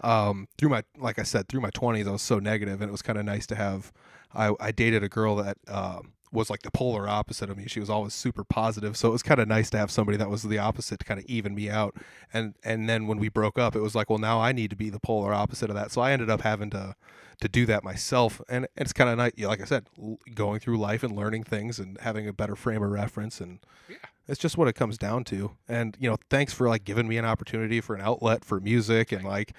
um, 0.00 0.48
through 0.56 0.70
my 0.70 0.82
like 0.96 1.18
I 1.18 1.24
said 1.24 1.48
through 1.48 1.60
my 1.60 1.70
20s 1.70 2.08
I 2.08 2.12
was 2.12 2.22
so 2.22 2.38
negative 2.38 2.80
and 2.80 2.88
it 2.88 2.92
was 2.92 3.02
kind 3.02 3.18
of 3.18 3.24
nice 3.24 3.46
to 3.48 3.54
have 3.54 3.92
I, 4.34 4.54
I 4.60 4.72
dated 4.72 5.02
a 5.02 5.08
girl 5.08 5.36
that 5.36 5.58
uh, 5.68 6.00
was 6.32 6.48
like 6.50 6.62
the 6.62 6.70
polar 6.70 7.08
opposite 7.08 7.50
of 7.50 7.56
me. 7.56 7.64
She 7.66 7.80
was 7.80 7.90
always 7.90 8.14
super 8.14 8.44
positive, 8.44 8.96
so 8.96 9.08
it 9.08 9.12
was 9.12 9.22
kind 9.22 9.40
of 9.40 9.48
nice 9.48 9.68
to 9.70 9.78
have 9.78 9.90
somebody 9.90 10.16
that 10.18 10.30
was 10.30 10.42
the 10.44 10.58
opposite 10.58 11.00
to 11.00 11.04
kind 11.04 11.18
of 11.18 11.26
even 11.26 11.54
me 11.54 11.68
out. 11.68 11.96
And 12.32 12.54
and 12.62 12.88
then 12.88 13.06
when 13.06 13.18
we 13.18 13.28
broke 13.28 13.58
up, 13.58 13.74
it 13.74 13.80
was 13.80 13.94
like, 13.94 14.08
well, 14.10 14.18
now 14.18 14.40
I 14.40 14.52
need 14.52 14.70
to 14.70 14.76
be 14.76 14.90
the 14.90 15.00
polar 15.00 15.34
opposite 15.34 15.70
of 15.70 15.76
that. 15.76 15.90
So 15.90 16.00
I 16.00 16.12
ended 16.12 16.30
up 16.30 16.42
having 16.42 16.70
to 16.70 16.94
to 17.40 17.48
do 17.48 17.64
that 17.66 17.82
myself, 17.82 18.40
and 18.48 18.68
it's 18.76 18.92
kind 18.92 19.08
of 19.10 19.16
nice. 19.16 19.32
Like 19.38 19.60
I 19.60 19.64
said, 19.64 19.86
l- 20.00 20.18
going 20.34 20.60
through 20.60 20.78
life 20.78 21.02
and 21.02 21.16
learning 21.16 21.44
things 21.44 21.78
and 21.78 21.98
having 22.00 22.28
a 22.28 22.32
better 22.32 22.54
frame 22.54 22.82
of 22.82 22.90
reference, 22.90 23.40
and 23.40 23.58
Yeah. 23.88 23.96
it's 24.28 24.38
just 24.38 24.58
what 24.58 24.68
it 24.68 24.74
comes 24.74 24.98
down 24.98 25.24
to. 25.24 25.52
And 25.66 25.96
you 25.98 26.08
know, 26.10 26.18
thanks 26.28 26.52
for 26.52 26.68
like 26.68 26.84
giving 26.84 27.08
me 27.08 27.16
an 27.16 27.24
opportunity 27.24 27.80
for 27.80 27.94
an 27.94 28.02
outlet 28.02 28.44
for 28.44 28.60
music 28.60 29.10
and 29.12 29.24
like. 29.24 29.52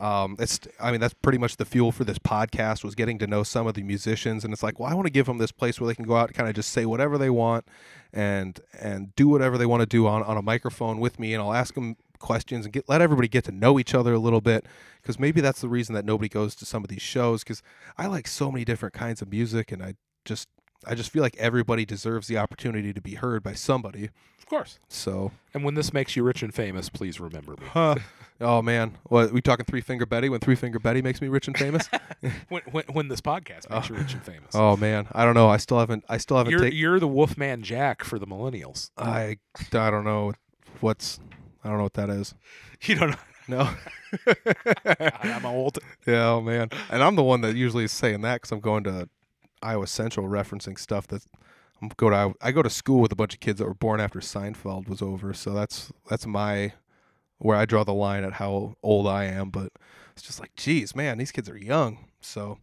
Um, 0.00 0.36
it's 0.38 0.58
I 0.80 0.90
mean 0.90 1.00
that's 1.00 1.14
pretty 1.14 1.38
much 1.38 1.56
the 1.56 1.64
fuel 1.64 1.92
for 1.92 2.04
this 2.04 2.18
podcast 2.18 2.82
was 2.82 2.94
getting 2.94 3.18
to 3.18 3.26
know 3.26 3.42
some 3.42 3.66
of 3.66 3.74
the 3.74 3.82
musicians. 3.82 4.44
And 4.44 4.52
it's 4.52 4.62
like 4.62 4.80
well 4.80 4.90
I 4.90 4.94
want 4.94 5.06
to 5.06 5.12
give 5.12 5.26
them 5.26 5.38
this 5.38 5.52
place 5.52 5.80
where 5.80 5.86
they 5.86 5.94
can 5.94 6.06
go 6.06 6.16
out 6.16 6.28
and 6.28 6.36
kind 6.36 6.48
of 6.48 6.54
just 6.54 6.70
say 6.70 6.86
whatever 6.86 7.18
they 7.18 7.30
want 7.30 7.66
and 8.12 8.60
and 8.78 9.14
do 9.14 9.28
whatever 9.28 9.58
they 9.58 9.66
want 9.66 9.80
to 9.80 9.86
do 9.86 10.06
on, 10.06 10.22
on 10.22 10.36
a 10.36 10.42
microphone 10.42 10.98
with 11.00 11.18
me. 11.20 11.34
And 11.34 11.42
I'll 11.42 11.54
ask 11.54 11.74
them 11.74 11.96
questions 12.18 12.66
and 12.66 12.72
get 12.72 12.88
let 12.88 13.00
everybody 13.00 13.28
get 13.28 13.44
to 13.44 13.52
know 13.52 13.78
each 13.78 13.94
other 13.94 14.14
a 14.14 14.18
little 14.18 14.40
bit 14.40 14.64
because 15.02 15.18
maybe 15.18 15.40
that's 15.40 15.60
the 15.60 15.68
reason 15.68 15.94
that 15.94 16.04
nobody 16.04 16.28
goes 16.28 16.54
to 16.54 16.64
some 16.64 16.84
of 16.84 16.90
these 16.90 17.02
shows 17.02 17.42
because 17.42 17.62
I 17.98 18.06
like 18.06 18.28
so 18.28 18.50
many 18.50 18.64
different 18.64 18.94
kinds 18.94 19.20
of 19.22 19.30
music 19.30 19.72
and 19.72 19.82
I 19.82 19.94
just 20.24 20.48
I 20.86 20.94
just 20.94 21.10
feel 21.10 21.22
like 21.22 21.36
everybody 21.36 21.84
deserves 21.84 22.26
the 22.26 22.38
opportunity 22.38 22.92
to 22.92 23.00
be 23.00 23.14
heard 23.16 23.42
by 23.42 23.52
somebody 23.52 24.10
Of 24.38 24.46
course. 24.46 24.78
so 24.88 25.32
And 25.54 25.64
when 25.64 25.74
this 25.74 25.92
makes 25.92 26.16
you 26.16 26.22
rich 26.22 26.42
and 26.42 26.54
famous, 26.54 26.88
please 26.88 27.20
remember 27.20 27.52
me. 27.52 27.66
Huh. 27.72 27.96
oh 28.40 28.62
man, 28.62 28.96
what 29.04 29.32
we 29.32 29.42
talking 29.42 29.66
Three 29.66 29.80
Finger 29.82 30.06
Betty? 30.06 30.28
When 30.28 30.40
Three 30.40 30.54
Finger 30.54 30.78
Betty 30.78 31.02
makes 31.02 31.20
me 31.20 31.28
rich 31.28 31.46
and 31.48 31.56
famous? 31.56 31.88
when, 32.48 32.62
when, 32.70 32.84
when 32.92 33.08
this 33.08 33.20
podcast 33.20 33.68
makes 33.70 33.88
you 33.88 33.96
rich 33.96 34.14
and 34.14 34.22
famous. 34.24 34.54
oh 34.54 34.76
man, 34.76 35.06
I 35.12 35.24
don't 35.24 35.34
know. 35.34 35.48
I 35.48 35.58
still 35.58 35.78
haven't. 35.78 36.04
I 36.08 36.16
still 36.16 36.38
haven't 36.38 36.52
you're, 36.52 36.66
you're 36.68 37.00
the 37.00 37.08
Wolfman 37.08 37.62
Jack 37.62 38.02
for 38.04 38.18
the 38.18 38.26
millennials. 38.26 38.90
I 38.96 39.36
I 39.72 39.90
don't 39.90 40.04
know 40.04 40.32
what's. 40.80 41.20
I 41.62 41.68
don't 41.68 41.76
know 41.76 41.84
what 41.84 41.94
that 41.94 42.10
is. 42.10 42.34
You 42.82 42.94
don't 42.94 43.10
know. 43.10 43.16
No. 43.48 43.68
I'm 45.22 45.44
old. 45.44 45.78
yeah. 46.06 46.30
Oh 46.30 46.40
man. 46.40 46.70
And 46.88 47.02
I'm 47.02 47.16
the 47.16 47.22
one 47.22 47.42
that 47.42 47.56
usually 47.56 47.84
is 47.84 47.92
saying 47.92 48.22
that 48.22 48.36
because 48.36 48.52
I'm 48.52 48.60
going 48.60 48.84
to 48.84 49.08
Iowa 49.62 49.86
Central 49.86 50.28
referencing 50.28 50.78
stuff 50.78 51.06
that. 51.08 51.22
I'm 51.82 51.90
go 51.96 52.10
to 52.10 52.34
I 52.42 52.52
go 52.52 52.62
to 52.62 52.68
school 52.68 53.00
with 53.00 53.10
a 53.10 53.16
bunch 53.16 53.32
of 53.32 53.40
kids 53.40 53.58
that 53.58 53.64
were 53.64 53.72
born 53.72 54.00
after 54.00 54.20
Seinfeld 54.20 54.86
was 54.86 55.00
over, 55.00 55.32
so 55.32 55.54
that's 55.54 55.90
that's 56.10 56.26
my 56.26 56.74
where 57.38 57.56
I 57.56 57.64
draw 57.64 57.84
the 57.84 57.94
line 57.94 58.22
at 58.22 58.34
how 58.34 58.74
old 58.82 59.06
I 59.06 59.24
am. 59.24 59.48
But 59.48 59.72
it's 60.12 60.22
just 60.22 60.40
like, 60.40 60.54
geez, 60.56 60.94
man, 60.94 61.16
these 61.16 61.32
kids 61.32 61.48
are 61.48 61.56
young. 61.56 62.06
So 62.20 62.58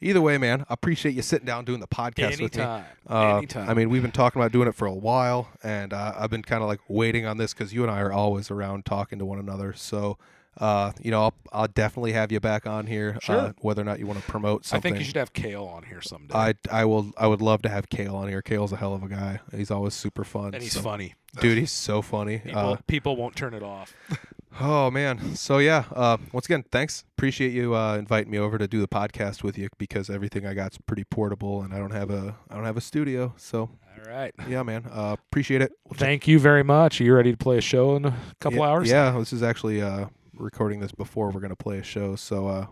either 0.00 0.20
way, 0.20 0.38
man, 0.38 0.64
I 0.68 0.74
appreciate 0.74 1.14
you 1.14 1.22
sitting 1.22 1.46
down 1.46 1.64
doing 1.64 1.80
the 1.80 1.88
podcast 1.88 2.40
with 2.40 2.56
me. 2.56 2.62
Anytime. 2.62 2.84
Uh, 3.08 3.36
Anytime. 3.38 3.68
I 3.68 3.74
mean, 3.74 3.90
we've 3.90 4.02
been 4.02 4.12
talking 4.12 4.40
about 4.40 4.52
doing 4.52 4.68
it 4.68 4.74
for 4.74 4.86
a 4.86 4.94
while, 4.94 5.48
and 5.62 5.92
uh, 5.92 6.14
I've 6.16 6.30
been 6.30 6.42
kind 6.42 6.62
of 6.62 6.68
like 6.68 6.80
waiting 6.88 7.26
on 7.26 7.36
this 7.36 7.52
because 7.52 7.72
you 7.72 7.82
and 7.82 7.90
I 7.90 8.00
are 8.00 8.12
always 8.12 8.50
around 8.50 8.86
talking 8.86 9.18
to 9.18 9.24
one 9.24 9.38
another. 9.38 9.72
So, 9.72 10.16
uh, 10.58 10.92
you 11.00 11.10
know, 11.10 11.22
I'll, 11.22 11.34
I'll 11.52 11.68
definitely 11.68 12.12
have 12.12 12.32
you 12.32 12.40
back 12.40 12.66
on 12.66 12.86
here, 12.86 13.18
uh, 13.28 13.52
whether 13.60 13.80
or 13.80 13.84
not 13.84 13.98
you 13.98 14.06
want 14.06 14.18
to 14.20 14.24
promote 14.30 14.66
something. 14.66 14.92
I 14.92 14.96
think 14.96 14.98
you 15.00 15.06
should 15.06 15.16
have 15.16 15.32
Kale 15.32 15.64
on 15.64 15.84
here 15.84 16.00
someday. 16.00 16.34
I, 16.34 16.54
I 16.70 16.84
will 16.84 17.12
I 17.16 17.26
would 17.26 17.40
love 17.40 17.62
to 17.62 17.68
have 17.68 17.88
Kale 17.88 18.16
on 18.16 18.28
here. 18.28 18.42
Kale's 18.42 18.72
a 18.72 18.76
hell 18.76 18.94
of 18.94 19.02
a 19.02 19.08
guy. 19.08 19.40
He's 19.54 19.70
always 19.70 19.94
super 19.94 20.24
fun. 20.24 20.54
and 20.54 20.62
he's 20.62 20.72
so- 20.72 20.80
funny. 20.82 21.14
dude. 21.40 21.58
He's 21.58 21.72
so 21.72 22.02
funny. 22.02 22.38
People, 22.38 22.58
Uh, 22.58 22.76
people 22.86 23.16
won't 23.16 23.36
turn 23.36 23.54
it 23.54 23.62
off. 23.62 23.94
Oh 24.58 24.90
man. 24.90 25.36
So 25.36 25.58
yeah, 25.58 25.84
uh, 25.94 26.16
once 26.32 26.46
again, 26.46 26.64
thanks. 26.72 27.04
Appreciate 27.16 27.52
you 27.52 27.74
uh, 27.76 27.96
inviting 27.96 28.32
me 28.32 28.38
over 28.38 28.58
to 28.58 28.66
do 28.66 28.80
the 28.80 28.88
podcast 28.88 29.44
with 29.44 29.56
you 29.56 29.68
because 29.78 30.10
everything 30.10 30.44
I 30.44 30.54
got's 30.54 30.76
pretty 30.76 31.04
portable 31.04 31.62
and 31.62 31.72
I 31.72 31.78
don't 31.78 31.92
have 31.92 32.10
a 32.10 32.34
I 32.50 32.56
don't 32.56 32.64
have 32.64 32.76
a 32.76 32.80
studio. 32.80 33.32
So 33.36 33.60
All 33.60 34.12
right. 34.12 34.34
yeah, 34.48 34.64
man. 34.64 34.86
Uh, 34.90 35.14
appreciate 35.28 35.62
it. 35.62 35.70
We'll 35.84 35.92
check- 35.92 36.00
Thank 36.00 36.26
you 36.28 36.40
very 36.40 36.64
much. 36.64 37.00
Are 37.00 37.04
you 37.04 37.14
ready 37.14 37.30
to 37.30 37.36
play 37.38 37.58
a 37.58 37.62
show 37.62 37.94
in 37.94 38.06
a 38.06 38.16
couple 38.40 38.58
yeah, 38.58 38.64
hours? 38.66 38.90
Yeah, 38.90 39.16
this 39.20 39.32
is 39.32 39.42
actually 39.44 39.80
uh, 39.80 40.06
recording 40.40 40.80
this 40.80 40.92
before 40.92 41.30
we're 41.30 41.40
gonna 41.40 41.56
play 41.56 41.78
a 41.78 41.82
show. 41.82 42.16
So 42.16 42.48
uh, 42.48 42.66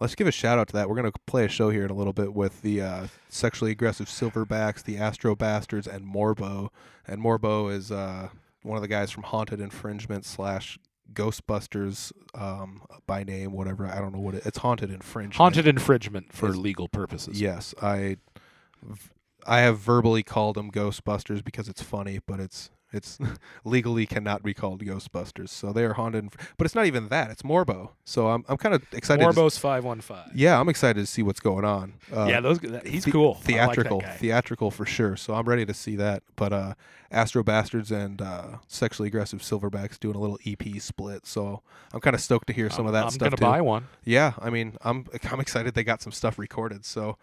let's 0.00 0.14
give 0.14 0.26
a 0.26 0.32
shout 0.32 0.58
out 0.58 0.68
to 0.68 0.72
that. 0.74 0.88
We're 0.88 0.96
gonna 0.96 1.12
play 1.26 1.44
a 1.44 1.48
show 1.48 1.70
here 1.70 1.84
in 1.84 1.90
a 1.90 1.94
little 1.94 2.12
bit 2.12 2.34
with 2.34 2.62
the 2.62 2.80
uh, 2.82 3.06
sexually 3.28 3.72
aggressive 3.72 4.06
silverbacks, 4.06 4.82
the 4.82 4.98
Astro 4.98 5.34
Bastards, 5.34 5.86
and 5.86 6.04
Morbo. 6.04 6.68
And 7.06 7.20
Morbo 7.20 7.72
is 7.72 7.90
uh, 7.90 8.28
one 8.62 8.76
of 8.76 8.82
the 8.82 8.88
guys 8.88 9.10
from 9.10 9.24
Haunted 9.24 9.60
Infringement 9.60 10.24
slash 10.24 10.78
Ghostbusters 11.12 12.12
um, 12.34 12.82
by 13.06 13.22
name, 13.24 13.52
whatever. 13.52 13.86
I 13.86 14.00
don't 14.00 14.12
know 14.12 14.20
what 14.20 14.34
it, 14.34 14.46
it's. 14.46 14.58
Haunted 14.58 14.90
Infringement. 14.90 15.34
Haunted 15.36 15.66
infringement 15.66 16.32
for 16.32 16.48
Is- 16.50 16.56
legal 16.56 16.88
purposes. 16.88 17.40
Yes, 17.40 17.74
I, 17.80 18.16
I 19.46 19.60
have 19.60 19.78
verbally 19.78 20.22
called 20.22 20.56
them 20.56 20.70
Ghostbusters 20.70 21.44
because 21.44 21.68
it's 21.68 21.82
funny, 21.82 22.20
but 22.26 22.40
it's 22.40 22.70
it's 22.96 23.18
legally 23.64 24.06
cannot 24.06 24.42
be 24.42 24.54
called 24.54 24.82
Ghostbusters. 24.82 25.50
So 25.50 25.72
they 25.72 25.84
are 25.84 25.92
haunted, 25.94 26.30
but 26.56 26.64
it's 26.64 26.74
not 26.74 26.86
even 26.86 27.08
that. 27.08 27.30
It's 27.30 27.42
Morbo. 27.42 27.90
So 28.04 28.28
I'm 28.28 28.44
I'm 28.48 28.56
kind 28.56 28.74
of 28.74 28.82
excited. 28.92 29.20
to 29.22 29.26
Morbo's 29.30 29.58
five 29.58 29.84
one 29.84 30.00
five. 30.00 30.30
yeah, 30.34 30.58
I'm 30.58 30.68
excited 30.68 31.00
to 31.00 31.06
see 31.06 31.22
what's 31.22 31.40
going 31.40 31.64
on. 31.64 31.94
Uh, 32.14 32.26
Yeah, 32.28 32.40
those 32.40 32.58
he's 32.84 33.04
the- 33.04 33.12
cool. 33.12 33.32
I 33.34 33.36
like 33.36 33.44
Theatrical, 33.44 34.00
theatrical 34.18 34.70
for 34.70 34.86
sure. 34.86 35.16
So 35.16 35.34
I'm 35.34 35.44
ready 35.44 35.66
to 35.66 35.74
see 35.74 35.96
that. 35.96 36.22
But 36.34 36.52
uh, 36.52 36.74
Astro 37.10 37.42
Bastards 37.44 37.92
and 37.92 38.20
uh, 38.20 38.58
sexually 38.66 39.08
aggressive 39.08 39.40
Silverbacks 39.40 39.98
doing 40.00 40.16
a 40.16 40.18
little 40.18 40.38
EP 40.46 40.80
split. 40.80 41.26
So 41.26 41.62
I'm 41.92 42.00
kind 42.00 42.14
of 42.14 42.20
stoked 42.20 42.46
to 42.48 42.52
hear 42.52 42.68
some 42.70 42.80
I'm, 42.80 42.86
of 42.88 42.92
that 42.94 43.04
I'm 43.04 43.10
stuff 43.10 43.26
gonna 43.26 43.36
too. 43.36 43.42
buy 43.42 43.60
one. 43.60 43.86
Yeah, 44.04 44.32
I 44.40 44.50
mean, 44.50 44.76
I'm 44.82 45.06
I'm 45.30 45.40
excited 45.40 45.74
they 45.74 45.84
got 45.84 46.02
some 46.02 46.12
stuff 46.12 46.38
recorded. 46.38 46.84
So, 46.84 47.16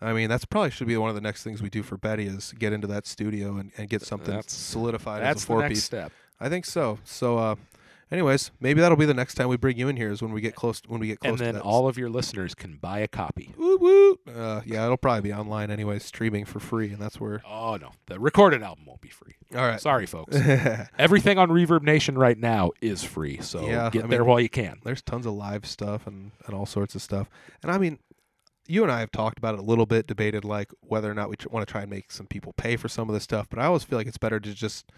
I 0.00 0.12
mean, 0.12 0.28
that's 0.28 0.44
probably 0.44 0.70
should 0.70 0.86
be 0.88 0.96
one 0.96 1.08
of 1.08 1.14
the 1.14 1.20
next 1.22 1.42
things 1.42 1.62
we 1.62 1.70
do 1.70 1.82
for 1.82 1.96
Betty 1.96 2.26
is 2.26 2.52
get 2.58 2.72
into 2.72 2.86
that 2.88 3.06
studio 3.06 3.56
and, 3.56 3.72
and 3.78 3.88
get 3.88 4.02
something 4.02 4.34
That's- 4.34 4.52
solidified 4.52 5.22
That's 5.22 5.38
as 5.38 5.42
a 5.42 5.46
the 5.46 5.46
four 5.46 5.60
next 5.62 5.70
piece. 5.74 5.84
step. 5.84 6.12
I 6.38 6.48
think 6.50 6.66
so. 6.66 6.98
So, 7.02 7.38
uh, 7.38 7.54
anyways, 8.12 8.50
maybe 8.60 8.82
that'll 8.82 8.98
be 8.98 9.06
the 9.06 9.14
next 9.14 9.36
time 9.36 9.48
we 9.48 9.56
bring 9.56 9.78
you 9.78 9.88
in 9.88 9.96
here 9.96 10.10
is 10.10 10.20
when 10.20 10.32
we 10.32 10.42
get 10.42 10.54
close 10.54 10.82
when 10.86 11.00
we 11.00 11.06
get 11.06 11.20
close 11.20 11.30
And 11.30 11.38
then 11.38 11.54
to 11.54 11.60
that. 11.60 11.64
all 11.64 11.88
of 11.88 11.96
your 11.96 12.10
listeners 12.10 12.54
can 12.54 12.76
buy 12.76 12.98
a 12.98 13.08
copy. 13.08 13.54
Woo 13.56 13.78
woo. 13.78 14.18
Uh, 14.30 14.60
yeah, 14.66 14.84
it'll 14.84 14.98
probably 14.98 15.22
be 15.22 15.32
online 15.32 15.70
anyways, 15.70 16.04
streaming 16.04 16.44
for 16.44 16.60
free, 16.60 16.90
and 16.92 17.00
that's 17.00 17.18
where. 17.18 17.40
Oh 17.48 17.76
no, 17.76 17.92
the 18.06 18.20
recorded 18.20 18.62
album 18.62 18.84
won't 18.86 19.00
be 19.00 19.08
free. 19.08 19.34
All 19.54 19.66
right. 19.66 19.80
Sorry, 19.80 20.04
folks. 20.04 20.36
Everything 20.98 21.38
on 21.38 21.48
Reverb 21.48 21.82
Nation 21.82 22.18
right 22.18 22.36
now 22.36 22.72
is 22.82 23.02
free, 23.02 23.38
so 23.40 23.66
Yeah, 23.66 23.88
get 23.90 24.04
I 24.04 24.08
there 24.08 24.20
mean- 24.20 24.28
while 24.28 24.40
you 24.40 24.48
can. 24.50 24.80
there's 24.84 25.00
tons 25.02 25.24
of 25.24 25.32
live 25.34 25.64
stuff 25.66 26.06
and, 26.06 26.32
and 26.46 26.54
all 26.54 26.66
sorts 26.66 26.94
of 26.94 27.00
stuff. 27.02 27.28
And 27.62 27.70
I 27.72 27.78
mean, 27.78 27.98
you 28.68 28.82
and 28.82 28.92
I 28.92 29.00
have 29.00 29.10
talked 29.10 29.38
about 29.38 29.54
it 29.54 29.60
a 29.60 29.64
little 29.64 29.86
bit, 29.86 30.06
debated 30.06 30.44
like 30.44 30.70
whether 30.80 31.10
or 31.10 31.14
not 31.14 31.28
we 31.28 31.36
want 31.50 31.66
to 31.66 31.70
try 31.70 31.82
and 31.82 31.90
make 31.90 32.10
some 32.10 32.26
people 32.26 32.52
pay 32.52 32.76
for 32.76 32.88
some 32.88 33.08
of 33.08 33.14
this 33.14 33.24
stuff. 33.24 33.48
But 33.48 33.58
I 33.58 33.66
always 33.66 33.84
feel 33.84 33.98
like 33.98 34.06
it's 34.06 34.18
better 34.18 34.40
to 34.40 34.54
just, 34.54 34.90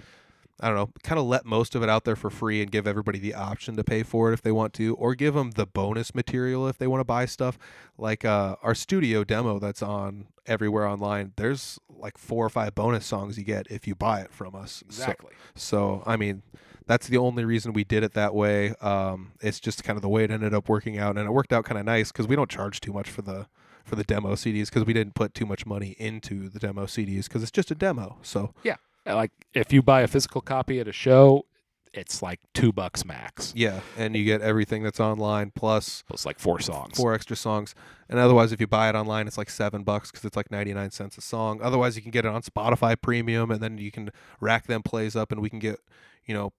I 0.60 0.68
don't 0.68 0.76
know, 0.76 0.90
kind 1.02 1.18
of 1.18 1.26
let 1.26 1.44
most 1.44 1.74
of 1.74 1.82
it 1.82 1.88
out 1.88 2.04
there 2.04 2.16
for 2.16 2.30
free 2.30 2.60
and 2.62 2.70
give 2.70 2.86
everybody 2.86 3.18
the 3.18 3.34
option 3.34 3.76
to 3.76 3.84
pay 3.84 4.02
for 4.02 4.30
it 4.30 4.34
if 4.34 4.42
they 4.42 4.52
want 4.52 4.72
to, 4.74 4.94
or 4.96 5.14
give 5.14 5.34
them 5.34 5.52
the 5.52 5.66
bonus 5.66 6.14
material 6.14 6.66
if 6.68 6.78
they 6.78 6.86
want 6.86 7.00
to 7.00 7.04
buy 7.04 7.26
stuff. 7.26 7.58
Like 7.96 8.24
uh, 8.24 8.56
our 8.62 8.74
studio 8.74 9.24
demo 9.24 9.58
that's 9.58 9.82
on 9.82 10.26
everywhere 10.46 10.86
online. 10.86 11.32
There's 11.36 11.78
like 11.88 12.16
four 12.18 12.46
or 12.46 12.50
five 12.50 12.74
bonus 12.74 13.04
songs 13.06 13.36
you 13.38 13.44
get 13.44 13.66
if 13.70 13.86
you 13.86 13.94
buy 13.94 14.20
it 14.20 14.32
from 14.32 14.54
us. 14.54 14.82
So- 14.88 15.02
Exactly. 15.02 15.32
so 15.54 16.02
I 16.06 16.16
mean, 16.16 16.42
that's 16.86 17.06
the 17.06 17.18
only 17.18 17.44
reason 17.44 17.74
we 17.74 17.84
did 17.84 18.02
it 18.02 18.14
that 18.14 18.34
way. 18.34 18.70
Um, 18.80 19.32
it's 19.42 19.60
just 19.60 19.84
kind 19.84 19.96
of 19.98 20.02
the 20.02 20.08
way 20.08 20.24
it 20.24 20.30
ended 20.30 20.54
up 20.54 20.70
working 20.70 20.96
out, 20.98 21.18
and 21.18 21.26
it 21.26 21.30
worked 21.32 21.52
out 21.52 21.64
kind 21.66 21.78
of 21.78 21.84
nice 21.84 22.10
because 22.10 22.26
we 22.26 22.34
don't 22.34 22.48
charge 22.48 22.80
too 22.80 22.94
much 22.94 23.10
for 23.10 23.20
the 23.20 23.46
for 23.88 23.96
the 23.96 24.04
demo 24.04 24.34
CDs 24.34 24.66
because 24.66 24.84
we 24.84 24.92
didn't 24.92 25.14
put 25.14 25.34
too 25.34 25.46
much 25.46 25.66
money 25.66 25.96
into 25.98 26.48
the 26.48 26.58
demo 26.58 26.86
CDs 26.86 27.24
because 27.24 27.42
it's 27.42 27.50
just 27.50 27.70
a 27.70 27.74
demo. 27.74 28.18
So 28.22 28.54
Yeah, 28.62 28.76
like 29.06 29.32
if 29.54 29.72
you 29.72 29.82
buy 29.82 30.02
a 30.02 30.06
physical 30.06 30.40
copy 30.40 30.78
at 30.78 30.86
a 30.86 30.92
show, 30.92 31.46
it's 31.94 32.22
like 32.22 32.38
two 32.52 32.70
bucks 32.70 33.04
max. 33.04 33.52
yeah, 33.56 33.80
and 33.96 34.14
you 34.14 34.24
get 34.24 34.42
everything 34.42 34.82
that's 34.82 35.00
online 35.00 35.50
plus 35.54 36.04
it's 36.10 36.26
like 36.26 36.38
four 36.38 36.60
songs. 36.60 36.96
four 36.96 37.14
extra 37.14 37.34
songs. 37.34 37.74
And 38.10 38.18
otherwise, 38.18 38.52
if 38.52 38.60
you 38.60 38.66
buy 38.66 38.88
it 38.88 38.94
online, 38.94 39.26
it's 39.26 39.38
like 39.38 39.50
seven 39.50 39.82
bucks 39.84 40.10
because 40.10 40.24
it's 40.24 40.36
like 40.36 40.50
ninety 40.50 40.74
nine 40.74 40.90
cents 40.90 41.16
a 41.18 41.22
song. 41.22 41.60
Otherwise, 41.62 41.96
you 41.96 42.02
can 42.02 42.10
get 42.10 42.24
it 42.24 42.28
on 42.28 42.42
Spotify 42.42 43.00
Premium, 43.00 43.50
and 43.50 43.62
then 43.62 43.78
you 43.78 43.90
can 43.90 44.10
rack 44.40 44.66
them 44.66 44.82
plays 44.82 45.16
up, 45.16 45.32
and 45.32 45.40
we 45.40 45.48
can 45.50 45.58
get 45.58 45.80
you 46.26 46.34
know 46.34 46.52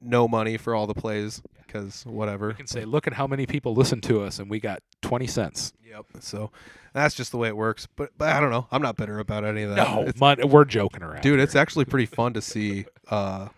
no 0.00 0.26
money 0.26 0.56
for 0.56 0.74
all 0.74 0.86
the 0.86 0.94
plays 0.94 1.42
because 1.72 2.04
whatever. 2.06 2.48
You 2.48 2.54
can 2.54 2.66
say, 2.66 2.84
look 2.84 3.06
at 3.06 3.12
how 3.12 3.26
many 3.26 3.46
people 3.46 3.74
listen 3.74 4.00
to 4.02 4.22
us, 4.22 4.38
and 4.38 4.50
we 4.50 4.60
got 4.60 4.82
twenty 5.02 5.26
cents. 5.26 5.72
Yep. 5.88 6.06
So 6.20 6.50
that's 6.92 7.14
just 7.14 7.30
the 7.30 7.38
way 7.38 7.48
it 7.48 7.56
works. 7.56 7.86
But 7.96 8.10
but 8.18 8.28
I 8.30 8.40
don't 8.40 8.50
know. 8.50 8.66
I'm 8.72 8.82
not 8.82 8.96
bitter 8.96 9.18
about 9.18 9.44
any 9.44 9.62
of 9.62 9.70
that. 9.70 9.76
No, 9.76 10.02
It's- 10.06 10.44
we're 10.48 10.64
joking 10.64 11.02
around, 11.02 11.22
dude, 11.22 11.34
here. 11.34 11.42
it's 11.44 11.54
actually 11.56 11.84
pretty 11.84 12.06
fun 12.06 12.32
to 12.34 12.40
see 12.42 12.86
uh, 13.08 13.48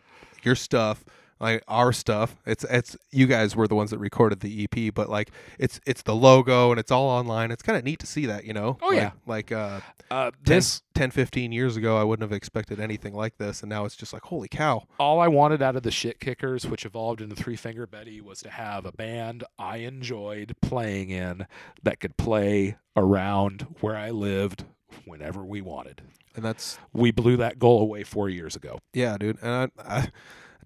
your 0.43 0.55
stuff 0.55 1.05
like 1.43 1.62
our 1.69 1.93
stuff. 1.93 2.36
It's 2.47 2.64
it's 2.64 2.97
you 3.10 3.27
guys 3.27 3.55
were 3.55 3.69
the 3.69 3.74
ones 3.74 3.90
that 3.90 3.98
recorded 3.98 4.40
the 4.40 4.64
EP, 4.73 4.94
but 4.94 5.10
like 5.10 5.31
it's 5.59 5.78
it's 5.86 6.01
the 6.02 6.14
logo 6.14 6.70
and 6.70 6.81
it's 6.81 6.90
all 6.90 7.09
online. 7.09 7.51
It's 7.51 7.62
kind 7.62 7.77
of 7.77 7.85
neat 7.85 7.98
to 7.98 8.06
see 8.06 8.24
that, 8.27 8.44
you 8.47 8.55
know. 8.55 8.78
Oh, 8.81 8.89
Like- 8.89 8.97
yeah. 8.97 9.10
like 9.27 9.52
uh, 9.52 9.81
Uh, 10.10 10.31
10, 10.31 10.32
this 10.44 10.82
10, 10.94 11.10
15 11.10 11.52
years 11.52 11.77
ago, 11.77 11.97
I 11.98 12.05
wouldn't 12.05 12.23
have 12.23 12.36
expected 12.36 12.78
anything 12.81 13.12
like 13.14 13.36
this, 13.39 13.62
and 13.62 13.69
now 13.70 13.85
it's 13.85 13.97
just 13.97 14.12
like 14.12 14.23
holy 14.23 14.48
cow. 14.48 14.85
all 15.01 15.20
I 15.20 15.28
wanted 15.28 15.60
out 15.62 15.74
of 15.77 15.82
the 15.82 15.90
shit 15.90 16.20
kickers, 16.20 16.66
which 16.66 16.85
evolved 16.86 17.20
into 17.20 17.35
Three 17.35 17.56
Finger 17.56 17.86
Betty, 17.86 18.20
was 18.20 18.40
to 18.43 18.51
have 18.51 18.86
a 18.86 18.93
band 18.93 19.43
I 19.59 19.78
enjoyed 19.78 20.55
playing 20.62 21.10
in 21.10 21.47
that 21.82 21.98
could 22.01 22.16
play 22.16 22.77
around 22.97 23.66
where 23.81 23.97
I 23.97 24.10
lived 24.10 24.64
whenever 25.06 25.43
we 25.44 25.60
wanted. 25.60 26.02
And 26.36 26.44
that's 26.44 26.78
We 26.93 27.10
blew 27.10 27.36
that 27.39 27.59
goal 27.59 27.81
away 27.82 28.05
four 28.05 28.28
years 28.28 28.55
ago. 28.56 28.78
Yeah, 28.94 29.16
dude. 29.19 29.39
And 29.43 29.70
I, 29.78 29.98
I 29.98 30.09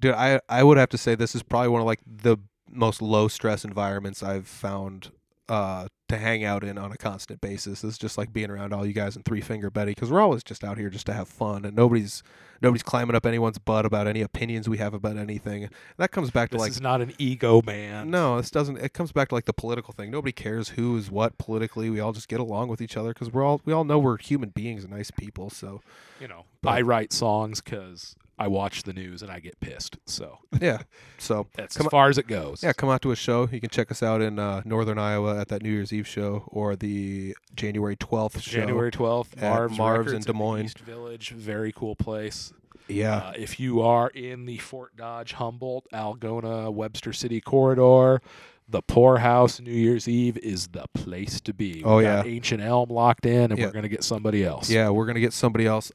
dude, 0.01 0.15
I 0.15 0.41
I 0.49 0.63
would 0.63 0.79
have 0.79 0.89
to 0.91 0.99
say 0.99 1.15
this 1.15 1.35
is 1.35 1.43
probably 1.43 1.69
one 1.69 1.81
of 1.81 1.87
like 1.87 2.01
the 2.07 2.39
most 2.71 3.01
low 3.01 3.29
stress 3.29 3.65
environments 3.65 4.23
I've 4.23 4.47
found 4.49 5.11
uh 5.49 5.89
to 6.09 6.17
hang 6.19 6.45
out 6.45 6.63
in 6.63 6.79
on 6.79 6.93
a 6.93 6.97
constant 6.97 7.41
basis. 7.41 7.83
It's 7.83 7.99
just 7.99 8.17
like 8.17 8.33
being 8.33 8.51
around 8.51 8.73
all 8.73 8.87
you 8.87 8.93
guys 8.93 9.17
in 9.17 9.23
Three 9.23 9.41
Finger 9.41 9.71
Betty 9.71 9.93
because 9.93 10.11
we're 10.11 10.21
always 10.21 10.45
just 10.45 10.63
out 10.65 10.79
here 10.79 10.89
just 10.91 11.07
to 11.07 11.13
have 11.13 11.29
fun 11.29 11.65
and 11.65 11.75
nobody's 11.77 12.23
nobody's 12.63 12.83
climbing 12.83 13.15
up 13.17 13.27
anyone's 13.27 13.59
butt 13.59 13.85
about 13.85 14.07
any 14.07 14.23
opinions 14.23 14.69
we 14.69 14.79
have 14.79 14.95
about 14.95 15.17
anything. 15.17 15.69
that 15.99 16.11
comes 16.13 16.31
back 16.31 16.51
to 16.51 16.55
This 16.55 16.61
like 16.61 16.71
this 16.71 16.77
is 16.77 16.83
not 16.83 17.01
an 17.01 17.13
ego 17.19 17.61
man. 17.67 18.11
no, 18.11 18.37
this 18.37 18.51
doesn't. 18.51 18.79
It 18.79 18.93
comes 18.93 19.13
back 19.13 19.29
to 19.31 19.35
like 19.35 19.47
the 19.47 19.53
political 19.53 19.93
thing. 19.93 20.11
Nobody 20.11 20.33
cares 20.33 20.71
who 20.71 20.97
is 20.97 21.11
what 21.11 21.39
politically. 21.39 21.91
We 21.91 22.01
all 22.01 22.13
just 22.13 22.29
get 22.29 22.41
along 22.41 22.69
with 22.69 22.81
each 22.81 22.97
other 22.97 23.13
because 23.13 23.33
we're 23.33 23.45
all 23.45 23.61
we 23.65 23.73
all 23.73 23.85
know 23.85 23.99
we're 23.99 24.19
human 24.19 24.51
beings 24.51 24.85
and 24.85 24.93
nice 24.93 25.11
people. 25.11 25.51
So 25.51 25.81
You 26.21 26.29
know, 26.29 26.45
But- 26.63 26.71
I 26.71 26.81
write 26.83 27.13
songs 27.13 27.61
because 27.61 28.17
I 28.39 28.49
watch 28.49 28.83
the 28.83 28.93
news 28.93 29.23
and 29.23 29.31
I 29.33 29.41
get 29.41 29.59
pissed. 29.61 29.97
So 30.05 30.41
yeah, 30.61 30.83
so 31.17 31.47
that's 31.55 31.75
Come 31.77 31.87
as 31.87 31.91
far 31.91 32.11
as 32.11 32.19
it 32.19 32.27
goes. 32.27 32.63
Yeah, 32.63 32.75
come 32.75 32.91
out 32.91 33.01
to 33.03 33.11
a 33.11 33.17
show. 33.17 33.49
You 33.51 33.61
can 33.61 33.71
check 33.71 33.91
us 33.91 34.03
out 34.03 34.21
in 34.21 34.39
uh, 34.39 34.61
Northern 34.67 34.99
Iowa 34.99 35.41
at 35.41 35.49
that 35.49 35.63
New 35.63 35.71
Year's 35.71 35.91
Eve 35.97 36.07
show 36.09 36.45
or 36.49 36.77
the 36.77 37.35
January 37.55 37.97
12th 37.97 38.41
show. 38.41 38.51
January 38.61 38.91
12th, 38.91 39.37
at 39.37 39.43
Marv's, 39.43 39.79
Marv's 39.79 40.13
in 40.13 40.21
Des 40.23 40.33
Moines. 40.33 40.65
East 40.67 40.79
Village. 40.81 41.31
Very 41.31 41.73
cool 41.73 41.97
place. 41.97 42.53
Yeah. 42.89 43.17
Uh, 43.17 43.33
if 43.37 43.59
you 43.59 43.83
are 43.83 44.09
in 44.11 44.47
the 44.47 44.59
Fort 44.59 44.97
Dodge, 44.97 45.33
Humboldt, 45.33 45.87
Algona, 45.93 46.73
Webster 46.73 47.13
City 47.13 47.41
corridor, 47.41 48.21
the 48.69 48.83
Poorhouse 48.83 49.61
New 49.61 49.73
Year's 49.73 50.09
Eve 50.09 50.37
is 50.39 50.69
the 50.69 50.85
place 50.95 51.41
to 51.43 51.53
be. 51.55 51.83
Oh, 51.85 52.01
got 52.01 52.27
yeah. 52.27 52.33
Ancient 52.33 52.63
Elm 52.63 52.89
locked 52.91 53.27
in, 53.27 53.51
and 53.51 53.59
Yeah. 53.59 53.67
we're 53.67 53.73
gonna 53.73 53.89
get 53.89 54.05
somebody 54.05 54.45
else. 54.45 54.71
yeah, 54.71 54.89
we're 54.91 55.07
gonna 55.07 55.21
get 55.21 55.33
somebody 55.33 55.67
else. 55.67 55.91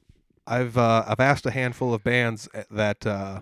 I've 0.47 0.77
uh, 0.77 1.03
I've 1.07 1.19
asked 1.19 1.45
a 1.45 1.51
handful 1.51 1.93
of 1.93 2.03
bands 2.03 2.49
uh, 2.53 2.63
that 2.71 3.05
uh, 3.05 3.41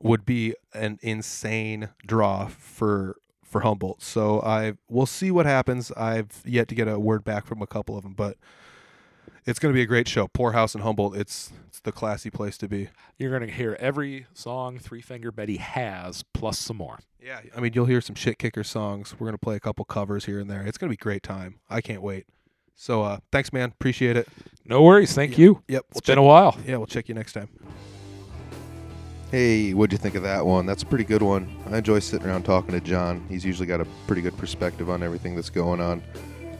would 0.00 0.24
be 0.26 0.54
an 0.74 0.98
insane 1.02 1.90
draw 2.06 2.46
for 2.48 3.16
for 3.52 3.60
Humboldt. 3.60 4.02
So 4.02 4.40
I 4.42 4.72
we'll 4.88 5.06
see 5.06 5.30
what 5.30 5.46
happens. 5.46 5.92
I've 5.92 6.42
yet 6.44 6.66
to 6.68 6.74
get 6.74 6.88
a 6.88 6.98
word 6.98 7.22
back 7.22 7.46
from 7.46 7.62
a 7.62 7.66
couple 7.66 7.96
of 7.96 8.02
them, 8.02 8.14
but 8.14 8.36
it's 9.44 9.58
going 9.58 9.72
to 9.72 9.76
be 9.76 9.82
a 9.82 9.86
great 9.86 10.08
show. 10.08 10.28
Poorhouse 10.28 10.74
and 10.74 10.82
Humboldt. 10.82 11.16
It's 11.16 11.52
it's 11.68 11.80
the 11.80 11.92
classy 11.92 12.30
place 12.30 12.56
to 12.58 12.68
be. 12.68 12.88
You're 13.18 13.30
gonna 13.30 13.50
hear 13.52 13.76
every 13.78 14.26
song 14.34 14.78
Three 14.78 15.00
Finger 15.02 15.30
Betty 15.30 15.58
has, 15.58 16.24
plus 16.34 16.58
some 16.58 16.78
more. 16.78 16.98
Yeah, 17.20 17.40
I 17.56 17.60
mean 17.60 17.72
you'll 17.74 17.86
hear 17.86 18.00
some 18.00 18.16
shit 18.16 18.38
kicker 18.38 18.64
songs. 18.64 19.14
We're 19.18 19.26
gonna 19.28 19.38
play 19.38 19.56
a 19.56 19.60
couple 19.60 19.84
covers 19.84 20.24
here 20.24 20.40
and 20.40 20.50
there. 20.50 20.62
It's 20.62 20.78
gonna 20.78 20.90
be 20.90 20.94
a 20.94 20.96
great 20.96 21.22
time. 21.22 21.60
I 21.70 21.80
can't 21.80 22.02
wait. 22.02 22.26
So 22.74 23.02
uh, 23.02 23.18
thanks, 23.30 23.52
man. 23.52 23.68
Appreciate 23.70 24.16
it. 24.16 24.26
No 24.64 24.82
worries. 24.82 25.12
Thank 25.14 25.32
Yeah. 25.38 25.44
you. 25.44 25.62
Yep. 25.68 25.84
It's 25.90 26.00
been 26.00 26.18
a 26.18 26.22
while. 26.22 26.56
yeah, 26.66 26.76
we'll 26.78 26.86
check 26.86 27.08
you 27.08 27.14
next 27.14 27.32
time. 27.34 27.48
Hey, 29.32 29.72
what'd 29.72 29.92
you 29.92 29.96
think 29.96 30.14
of 30.14 30.24
that 30.24 30.44
one? 30.44 30.66
That's 30.66 30.82
a 30.82 30.86
pretty 30.86 31.04
good 31.04 31.22
one. 31.22 31.48
I 31.70 31.78
enjoy 31.78 32.00
sitting 32.00 32.26
around 32.26 32.42
talking 32.42 32.72
to 32.72 32.80
John. 32.82 33.24
He's 33.30 33.46
usually 33.46 33.66
got 33.66 33.80
a 33.80 33.86
pretty 34.06 34.20
good 34.20 34.36
perspective 34.36 34.90
on 34.90 35.02
everything 35.02 35.34
that's 35.34 35.48
going 35.48 35.80
on. 35.80 36.02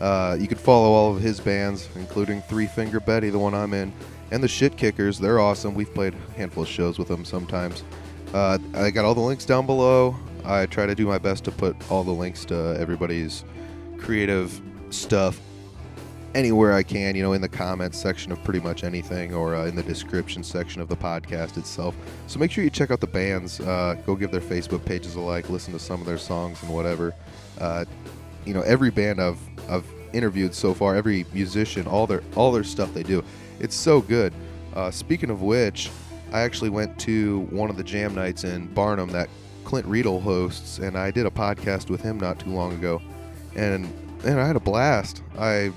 Uh, 0.00 0.38
you 0.40 0.48
could 0.48 0.58
follow 0.58 0.88
all 0.88 1.14
of 1.14 1.20
his 1.20 1.38
bands, 1.38 1.90
including 1.96 2.40
Three 2.40 2.66
Finger 2.66 2.98
Betty, 2.98 3.28
the 3.28 3.38
one 3.38 3.52
I'm 3.52 3.74
in, 3.74 3.92
and 4.30 4.42
the 4.42 4.48
Shit 4.48 4.78
Kickers. 4.78 5.18
They're 5.18 5.38
awesome. 5.38 5.74
We've 5.74 5.92
played 5.92 6.14
a 6.14 6.38
handful 6.38 6.62
of 6.62 6.68
shows 6.70 6.98
with 6.98 7.08
them 7.08 7.26
sometimes. 7.26 7.84
Uh, 8.32 8.56
I 8.72 8.90
got 8.90 9.04
all 9.04 9.14
the 9.14 9.20
links 9.20 9.44
down 9.44 9.66
below. 9.66 10.16
I 10.42 10.64
try 10.64 10.86
to 10.86 10.94
do 10.94 11.06
my 11.06 11.18
best 11.18 11.44
to 11.44 11.50
put 11.50 11.76
all 11.90 12.04
the 12.04 12.10
links 12.10 12.46
to 12.46 12.74
everybody's 12.80 13.44
creative 13.98 14.62
stuff 14.88 15.38
anywhere 16.34 16.72
I 16.72 16.82
can, 16.82 17.14
you 17.14 17.22
know, 17.22 17.32
in 17.32 17.40
the 17.40 17.48
comments 17.48 17.98
section 17.98 18.32
of 18.32 18.42
pretty 18.44 18.60
much 18.60 18.84
anything 18.84 19.34
or 19.34 19.54
uh, 19.54 19.66
in 19.66 19.76
the 19.76 19.82
description 19.82 20.42
section 20.42 20.80
of 20.80 20.88
the 20.88 20.96
podcast 20.96 21.58
itself. 21.58 21.94
So 22.26 22.38
make 22.38 22.50
sure 22.50 22.64
you 22.64 22.70
check 22.70 22.90
out 22.90 23.00
the 23.00 23.06
bands. 23.06 23.60
Uh, 23.60 23.96
go 24.06 24.14
give 24.14 24.30
their 24.30 24.40
Facebook 24.40 24.84
pages 24.84 25.14
a 25.14 25.20
like, 25.20 25.50
listen 25.50 25.72
to 25.72 25.78
some 25.78 26.00
of 26.00 26.06
their 26.06 26.18
songs 26.18 26.62
and 26.62 26.72
whatever. 26.72 27.14
Uh, 27.60 27.84
you 28.44 28.54
know, 28.54 28.62
every 28.62 28.90
band 28.90 29.20
I've 29.20 29.38
I've 29.68 29.86
interviewed 30.12 30.54
so 30.54 30.74
far, 30.74 30.96
every 30.96 31.26
musician, 31.32 31.86
all 31.86 32.06
their 32.06 32.22
all 32.34 32.52
their 32.52 32.64
stuff 32.64 32.92
they 32.94 33.02
do, 33.02 33.22
it's 33.60 33.76
so 33.76 34.00
good. 34.00 34.32
Uh, 34.74 34.90
speaking 34.90 35.30
of 35.30 35.42
which, 35.42 35.90
I 36.32 36.40
actually 36.40 36.70
went 36.70 36.98
to 37.00 37.40
one 37.50 37.70
of 37.70 37.76
the 37.76 37.84
jam 37.84 38.14
nights 38.14 38.44
in 38.44 38.72
Barnum 38.72 39.10
that 39.10 39.28
Clint 39.64 39.86
Riedel 39.86 40.20
hosts, 40.20 40.78
and 40.78 40.96
I 40.96 41.10
did 41.10 41.26
a 41.26 41.30
podcast 41.30 41.90
with 41.90 42.00
him 42.00 42.18
not 42.18 42.38
too 42.38 42.50
long 42.50 42.72
ago, 42.72 43.00
and 43.54 43.92
and 44.24 44.40
I 44.40 44.46
had 44.46 44.56
a 44.56 44.60
blast. 44.60 45.22
I 45.38 45.72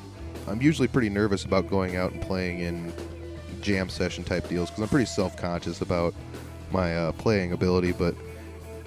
I'm 0.47 0.61
usually 0.61 0.87
pretty 0.87 1.09
nervous 1.09 1.45
about 1.45 1.69
going 1.69 1.95
out 1.95 2.11
and 2.11 2.21
playing 2.21 2.59
in 2.59 2.93
jam 3.61 3.89
session 3.89 4.23
type 4.23 4.47
deals 4.47 4.69
because 4.69 4.83
I'm 4.83 4.89
pretty 4.89 5.07
self 5.07 5.35
conscious 5.35 5.81
about 5.81 6.13
my 6.71 6.95
uh, 6.95 7.11
playing 7.13 7.51
ability. 7.51 7.91
But 7.91 8.15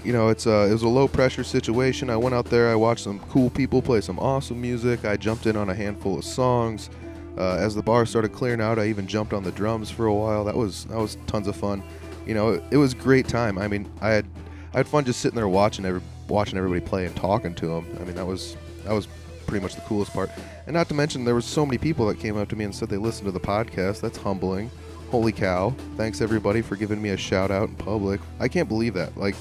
you 0.04 0.12
know, 0.12 0.28
it's 0.28 0.46
uh, 0.46 0.66
it 0.68 0.72
was 0.72 0.82
a 0.82 0.88
low 0.88 1.08
pressure 1.08 1.44
situation. 1.44 2.10
I 2.10 2.16
went 2.16 2.34
out 2.34 2.46
there, 2.46 2.70
I 2.70 2.74
watched 2.74 3.04
some 3.04 3.18
cool 3.20 3.50
people 3.50 3.82
play 3.82 4.00
some 4.00 4.18
awesome 4.18 4.60
music. 4.60 5.04
I 5.04 5.16
jumped 5.16 5.46
in 5.46 5.56
on 5.56 5.70
a 5.70 5.74
handful 5.74 6.18
of 6.18 6.24
songs. 6.24 6.90
Uh, 7.36 7.56
as 7.56 7.74
the 7.74 7.82
bar 7.82 8.04
started 8.04 8.32
clearing 8.32 8.60
out, 8.60 8.80
I 8.80 8.86
even 8.86 9.06
jumped 9.06 9.32
on 9.32 9.44
the 9.44 9.52
drums 9.52 9.90
for 9.90 10.06
a 10.06 10.14
while. 10.14 10.44
That 10.44 10.56
was 10.56 10.84
that 10.86 10.98
was 10.98 11.16
tons 11.26 11.46
of 11.46 11.56
fun. 11.56 11.82
You 12.26 12.34
know, 12.34 12.50
it, 12.50 12.62
it 12.72 12.76
was 12.76 12.94
great 12.94 13.28
time. 13.28 13.58
I 13.58 13.68
mean, 13.68 13.90
I 14.00 14.10
had 14.10 14.26
I 14.74 14.78
had 14.78 14.88
fun 14.88 15.04
just 15.04 15.20
sitting 15.20 15.36
there 15.36 15.48
watching 15.48 15.84
every 15.84 16.00
watching 16.28 16.58
everybody 16.58 16.80
play 16.80 17.06
and 17.06 17.14
talking 17.16 17.54
to 17.54 17.66
them. 17.66 17.86
I 18.00 18.04
mean, 18.04 18.14
that 18.14 18.26
was 18.26 18.56
that 18.84 18.92
was 18.92 19.08
pretty 19.48 19.62
much 19.62 19.74
the 19.74 19.80
coolest 19.82 20.12
part. 20.12 20.30
And 20.66 20.74
not 20.74 20.88
to 20.88 20.94
mention, 20.94 21.24
there 21.24 21.34
was 21.34 21.44
so 21.44 21.66
many 21.66 21.78
people 21.78 22.06
that 22.06 22.20
came 22.20 22.36
up 22.36 22.48
to 22.50 22.56
me 22.56 22.64
and 22.64 22.74
said 22.74 22.88
they 22.88 22.96
listened 22.96 23.26
to 23.26 23.32
the 23.32 23.40
podcast. 23.40 24.00
That's 24.00 24.18
humbling. 24.18 24.70
Holy 25.10 25.32
cow! 25.32 25.74
Thanks 25.96 26.20
everybody 26.20 26.60
for 26.60 26.76
giving 26.76 27.00
me 27.00 27.08
a 27.10 27.16
shout 27.16 27.50
out 27.50 27.68
in 27.70 27.74
public. 27.74 28.20
I 28.38 28.46
can't 28.46 28.68
believe 28.68 28.94
that. 28.94 29.16
Like, 29.16 29.34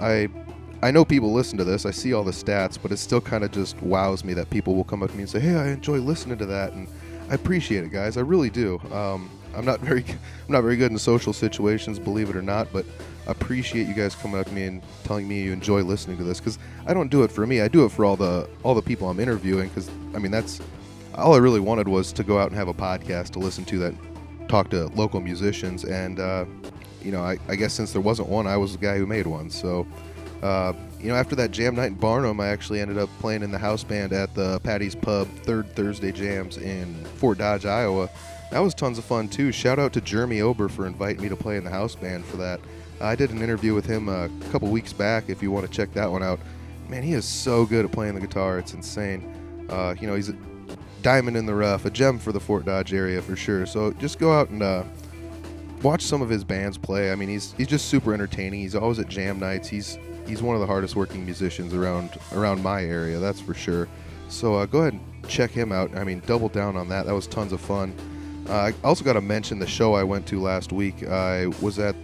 I 0.00 0.28
I 0.82 0.90
know 0.90 1.04
people 1.04 1.32
listen 1.32 1.58
to 1.58 1.64
this. 1.64 1.86
I 1.86 1.90
see 1.90 2.14
all 2.14 2.24
the 2.24 2.32
stats, 2.32 2.78
but 2.80 2.90
it 2.90 2.96
still 2.96 3.20
kind 3.20 3.44
of 3.44 3.52
just 3.52 3.80
wows 3.82 4.24
me 4.24 4.32
that 4.34 4.50
people 4.50 4.74
will 4.74 4.84
come 4.84 5.02
up 5.02 5.10
to 5.10 5.16
me 5.16 5.22
and 5.22 5.30
say, 5.30 5.38
"Hey, 5.38 5.54
I 5.54 5.68
enjoy 5.68 5.98
listening 5.98 6.38
to 6.38 6.46
that," 6.46 6.72
and 6.72 6.88
I 7.30 7.34
appreciate 7.34 7.84
it, 7.84 7.92
guys. 7.92 8.16
I 8.16 8.22
really 8.22 8.50
do. 8.50 8.80
Um, 8.90 9.30
I'm 9.54 9.64
not 9.64 9.80
very 9.80 10.04
I'm 10.46 10.52
not 10.52 10.62
very 10.62 10.76
good 10.76 10.90
in 10.90 10.98
social 10.98 11.32
situations, 11.32 11.98
believe 11.98 12.30
it 12.30 12.36
or 12.36 12.42
not, 12.42 12.72
but 12.72 12.84
I 13.26 13.30
appreciate 13.30 13.86
you 13.86 13.94
guys 13.94 14.14
coming 14.14 14.40
up 14.40 14.46
to 14.46 14.52
me 14.52 14.64
and 14.64 14.82
telling 15.04 15.28
me 15.28 15.42
you 15.42 15.52
enjoy 15.52 15.82
listening 15.82 16.16
to 16.18 16.24
this 16.24 16.40
because 16.40 16.58
I 16.86 16.94
don't 16.94 17.08
do 17.08 17.22
it 17.22 17.30
for 17.30 17.46
me. 17.46 17.60
I 17.60 17.68
do 17.68 17.84
it 17.84 17.92
for 17.92 18.04
all 18.04 18.16
the 18.16 18.48
all 18.62 18.74
the 18.74 18.82
people 18.82 19.08
I'm 19.08 19.20
interviewing 19.20 19.68
because 19.68 19.88
I 20.14 20.18
mean 20.18 20.32
that's 20.32 20.60
all 21.14 21.34
I 21.34 21.38
really 21.38 21.60
wanted 21.60 21.88
was 21.88 22.12
to 22.14 22.24
go 22.24 22.38
out 22.38 22.48
and 22.48 22.56
have 22.56 22.68
a 22.68 22.74
podcast 22.74 23.30
to 23.30 23.38
listen 23.38 23.64
to 23.66 23.78
that 23.78 23.94
talk 24.48 24.70
to 24.70 24.86
local 24.88 25.20
musicians 25.20 25.84
and 25.84 26.18
uh, 26.18 26.44
you 27.02 27.12
know 27.12 27.22
I, 27.22 27.38
I 27.48 27.56
guess 27.56 27.72
since 27.72 27.92
there 27.92 28.00
wasn't 28.00 28.28
one 28.28 28.46
I 28.46 28.56
was 28.56 28.72
the 28.72 28.78
guy 28.78 28.98
who 28.98 29.06
made 29.06 29.26
one 29.26 29.50
so 29.50 29.86
uh, 30.42 30.72
you 31.00 31.08
know 31.08 31.14
after 31.14 31.36
that 31.36 31.52
jam 31.52 31.74
night 31.74 31.92
in 31.92 31.94
Barnum 31.94 32.40
I 32.40 32.48
actually 32.48 32.80
ended 32.80 32.98
up 32.98 33.08
playing 33.20 33.42
in 33.42 33.50
the 33.50 33.58
house 33.58 33.84
band 33.84 34.12
at 34.12 34.34
the 34.34 34.58
Patty's 34.60 34.94
Pub 34.94 35.28
third 35.44 35.74
Thursday 35.74 36.12
jams 36.12 36.58
in 36.58 36.92
Fort 37.16 37.38
Dodge 37.38 37.66
Iowa 37.66 38.10
that 38.52 38.60
was 38.60 38.74
tons 38.74 38.98
of 38.98 39.04
fun 39.04 39.28
too 39.28 39.50
shout 39.50 39.78
out 39.78 39.92
to 39.92 40.00
Jeremy 40.00 40.40
Ober 40.40 40.68
for 40.68 40.86
inviting 40.86 41.22
me 41.22 41.28
to 41.28 41.36
play 41.36 41.56
in 41.56 41.64
the 41.64 41.70
house 41.70 41.94
band 41.94 42.24
for 42.24 42.36
that 42.36 42.60
I 43.00 43.16
did 43.16 43.30
an 43.30 43.42
interview 43.42 43.74
with 43.74 43.86
him 43.86 44.08
a 44.08 44.30
couple 44.50 44.68
weeks 44.68 44.92
back 44.92 45.24
if 45.28 45.42
you 45.42 45.50
want 45.50 45.66
to 45.66 45.72
check 45.72 45.92
that 45.94 46.10
one 46.10 46.22
out 46.22 46.38
man 46.88 47.02
he 47.02 47.14
is 47.14 47.24
so 47.24 47.66
good 47.66 47.84
at 47.84 47.92
playing 47.92 48.14
the 48.14 48.20
guitar 48.20 48.58
it's 48.58 48.74
insane 48.74 49.66
uh, 49.68 49.94
you 50.00 50.06
know 50.06 50.14
he's 50.14 50.28
a 50.28 50.36
diamond 51.02 51.36
in 51.36 51.46
the 51.46 51.54
rough, 51.54 51.84
a 51.84 51.90
gem 51.90 52.18
for 52.18 52.32
the 52.32 52.40
Fort 52.40 52.64
Dodge 52.64 52.94
area 52.94 53.20
for 53.20 53.36
sure. 53.36 53.66
So 53.66 53.92
just 53.92 54.18
go 54.18 54.32
out 54.32 54.48
and 54.48 54.62
uh, 54.62 54.84
watch 55.82 56.02
some 56.02 56.22
of 56.22 56.28
his 56.28 56.44
bands 56.44 56.78
play. 56.78 57.12
I 57.12 57.14
mean, 57.14 57.28
he's 57.28 57.52
he's 57.52 57.66
just 57.66 57.86
super 57.88 58.14
entertaining. 58.14 58.60
He's 58.60 58.74
always 58.74 58.98
at 58.98 59.08
jam 59.08 59.38
nights. 59.38 59.68
He's 59.68 59.98
he's 60.26 60.42
one 60.42 60.54
of 60.54 60.60
the 60.60 60.66
hardest 60.66 60.96
working 60.96 61.24
musicians 61.24 61.74
around 61.74 62.10
around 62.32 62.62
my 62.62 62.82
area, 62.84 63.18
that's 63.18 63.40
for 63.40 63.54
sure. 63.54 63.88
So 64.28 64.54
uh, 64.54 64.66
go 64.66 64.80
ahead 64.80 64.94
and 64.94 65.28
check 65.28 65.50
him 65.50 65.72
out. 65.72 65.94
I 65.96 66.04
mean, 66.04 66.22
double 66.26 66.48
down 66.48 66.76
on 66.76 66.88
that. 66.88 67.06
That 67.06 67.14
was 67.14 67.26
tons 67.26 67.52
of 67.52 67.60
fun. 67.60 67.94
Uh, 68.52 68.70
I 68.70 68.74
also 68.84 69.02
got 69.02 69.14
to 69.14 69.22
mention 69.22 69.58
the 69.58 69.66
show 69.66 69.94
I 69.94 70.04
went 70.04 70.26
to 70.26 70.38
last 70.38 70.74
week. 70.74 71.08
I 71.08 71.46
was 71.62 71.78
at 71.78 71.96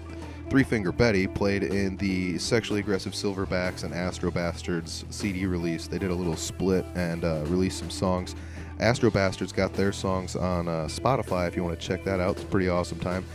Three 0.48 0.62
Finger 0.62 0.92
Betty, 0.92 1.26
played 1.26 1.62
in 1.62 1.98
the 1.98 2.38
Sexually 2.38 2.80
Aggressive 2.80 3.12
Silverbacks 3.12 3.84
and 3.84 3.92
Astro 3.92 4.30
Bastards 4.30 5.04
CD 5.10 5.44
release. 5.44 5.88
They 5.88 5.98
did 5.98 6.10
a 6.10 6.14
little 6.14 6.36
split 6.36 6.86
and 6.94 7.22
uh, 7.22 7.42
released 7.48 7.80
some 7.80 7.90
songs. 7.90 8.34
Astro 8.80 9.10
Bastards 9.10 9.52
got 9.52 9.74
their 9.74 9.92
songs 9.92 10.36
on 10.36 10.68
uh, 10.68 10.86
Spotify 10.86 11.48
if 11.48 11.54
you 11.54 11.62
want 11.62 11.78
to 11.78 11.86
check 11.86 12.02
that 12.04 12.18
out. 12.18 12.36
It's 12.36 12.44
a 12.44 12.46
pretty 12.46 12.70
awesome 12.70 12.98
time. 12.98 13.26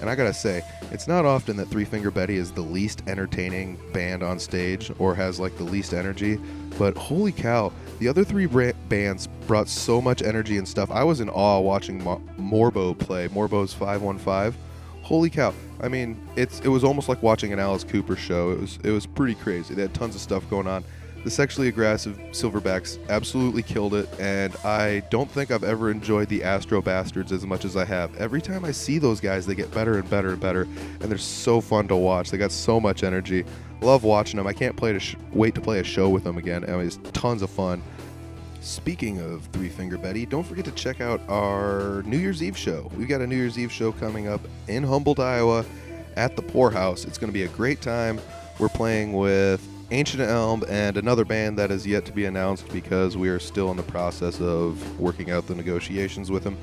And 0.00 0.08
I 0.08 0.14
gotta 0.14 0.32
say, 0.32 0.62
it's 0.90 1.06
not 1.06 1.26
often 1.26 1.58
that 1.58 1.66
Three 1.66 1.84
Finger 1.84 2.10
Betty 2.10 2.36
is 2.36 2.52
the 2.52 2.62
least 2.62 3.02
entertaining 3.06 3.78
band 3.92 4.22
on 4.22 4.38
stage 4.38 4.90
or 4.98 5.14
has 5.14 5.38
like 5.38 5.58
the 5.58 5.64
least 5.64 5.92
energy. 5.92 6.40
But 6.78 6.96
holy 6.96 7.32
cow, 7.32 7.70
the 8.02 8.08
other 8.08 8.24
three 8.24 8.46
bra- 8.46 8.72
bands 8.88 9.28
brought 9.46 9.68
so 9.68 10.00
much 10.00 10.22
energy 10.22 10.58
and 10.58 10.66
stuff. 10.66 10.90
I 10.90 11.04
was 11.04 11.20
in 11.20 11.28
awe 11.30 11.60
watching 11.60 12.02
Mo- 12.02 12.20
Morbo 12.36 12.98
play, 12.98 13.28
Morbo's 13.28 13.72
515. 13.72 14.60
Holy 15.02 15.30
cow! 15.30 15.54
I 15.80 15.86
mean, 15.86 16.20
it's 16.34 16.58
it 16.60 16.68
was 16.68 16.82
almost 16.82 17.08
like 17.08 17.22
watching 17.22 17.52
an 17.52 17.60
Alice 17.60 17.84
Cooper 17.84 18.16
show. 18.16 18.50
It 18.50 18.60
was 18.60 18.78
it 18.82 18.90
was 18.90 19.06
pretty 19.06 19.36
crazy. 19.36 19.74
They 19.74 19.82
had 19.82 19.94
tons 19.94 20.16
of 20.16 20.20
stuff 20.20 20.48
going 20.50 20.66
on. 20.66 20.82
The 21.24 21.30
sexually 21.30 21.68
aggressive 21.68 22.18
Silverbacks 22.32 22.98
absolutely 23.08 23.62
killed 23.62 23.94
it, 23.94 24.08
and 24.18 24.56
I 24.64 25.04
don't 25.08 25.30
think 25.30 25.52
I've 25.52 25.62
ever 25.62 25.88
enjoyed 25.88 26.28
the 26.28 26.42
Astro 26.42 26.82
Bastards 26.82 27.30
as 27.30 27.46
much 27.46 27.64
as 27.64 27.76
I 27.76 27.84
have. 27.84 28.16
Every 28.16 28.42
time 28.42 28.64
I 28.64 28.72
see 28.72 28.98
those 28.98 29.20
guys, 29.20 29.46
they 29.46 29.54
get 29.54 29.70
better 29.70 29.98
and 29.98 30.10
better 30.10 30.30
and 30.30 30.40
better, 30.40 30.62
and 30.62 31.02
they're 31.02 31.18
so 31.18 31.60
fun 31.60 31.86
to 31.88 31.96
watch. 31.96 32.32
They 32.32 32.38
got 32.38 32.50
so 32.50 32.80
much 32.80 33.04
energy. 33.04 33.44
Love 33.82 34.02
watching 34.02 34.36
them. 34.36 34.48
I 34.48 34.52
can't 34.52 34.76
play 34.76 34.92
to 34.92 34.98
sh- 34.98 35.14
wait 35.32 35.54
to 35.54 35.60
play 35.60 35.78
a 35.78 35.84
show 35.84 36.08
with 36.08 36.24
them 36.24 36.38
again. 36.38 36.64
I 36.64 36.72
mean, 36.72 36.86
it's 36.86 36.98
tons 37.12 37.42
of 37.42 37.50
fun. 37.50 37.82
Speaking 38.60 39.20
of 39.20 39.44
Three 39.46 39.68
Finger 39.68 39.98
Betty, 39.98 40.26
don't 40.26 40.44
forget 40.44 40.64
to 40.64 40.72
check 40.72 41.00
out 41.00 41.20
our 41.28 42.02
New 42.04 42.18
Year's 42.18 42.42
Eve 42.42 42.56
show. 42.56 42.90
We've 42.96 43.08
got 43.08 43.20
a 43.20 43.26
New 43.28 43.36
Year's 43.36 43.58
Eve 43.58 43.70
show 43.70 43.92
coming 43.92 44.26
up 44.26 44.40
in 44.66 44.82
Humboldt, 44.82 45.20
Iowa 45.20 45.64
at 46.16 46.34
the 46.34 46.42
Poorhouse. 46.42 47.04
It's 47.04 47.18
going 47.18 47.30
to 47.30 47.34
be 47.34 47.44
a 47.44 47.48
great 47.48 47.80
time. 47.80 48.20
We're 48.58 48.68
playing 48.68 49.12
with 49.12 49.66
Ancient 49.92 50.22
Elm 50.22 50.64
and 50.68 50.96
another 50.96 51.24
band 51.24 51.58
that 51.58 51.70
is 51.70 51.86
yet 51.86 52.06
to 52.06 52.12
be 52.12 52.24
announced 52.24 52.66
because 52.72 53.16
we 53.16 53.28
are 53.28 53.38
still 53.38 53.70
in 53.70 53.76
the 53.76 53.82
process 53.82 54.40
of 54.40 54.98
working 54.98 55.30
out 55.30 55.46
the 55.46 55.54
negotiations 55.54 56.30
with 56.30 56.44
them. 56.44 56.56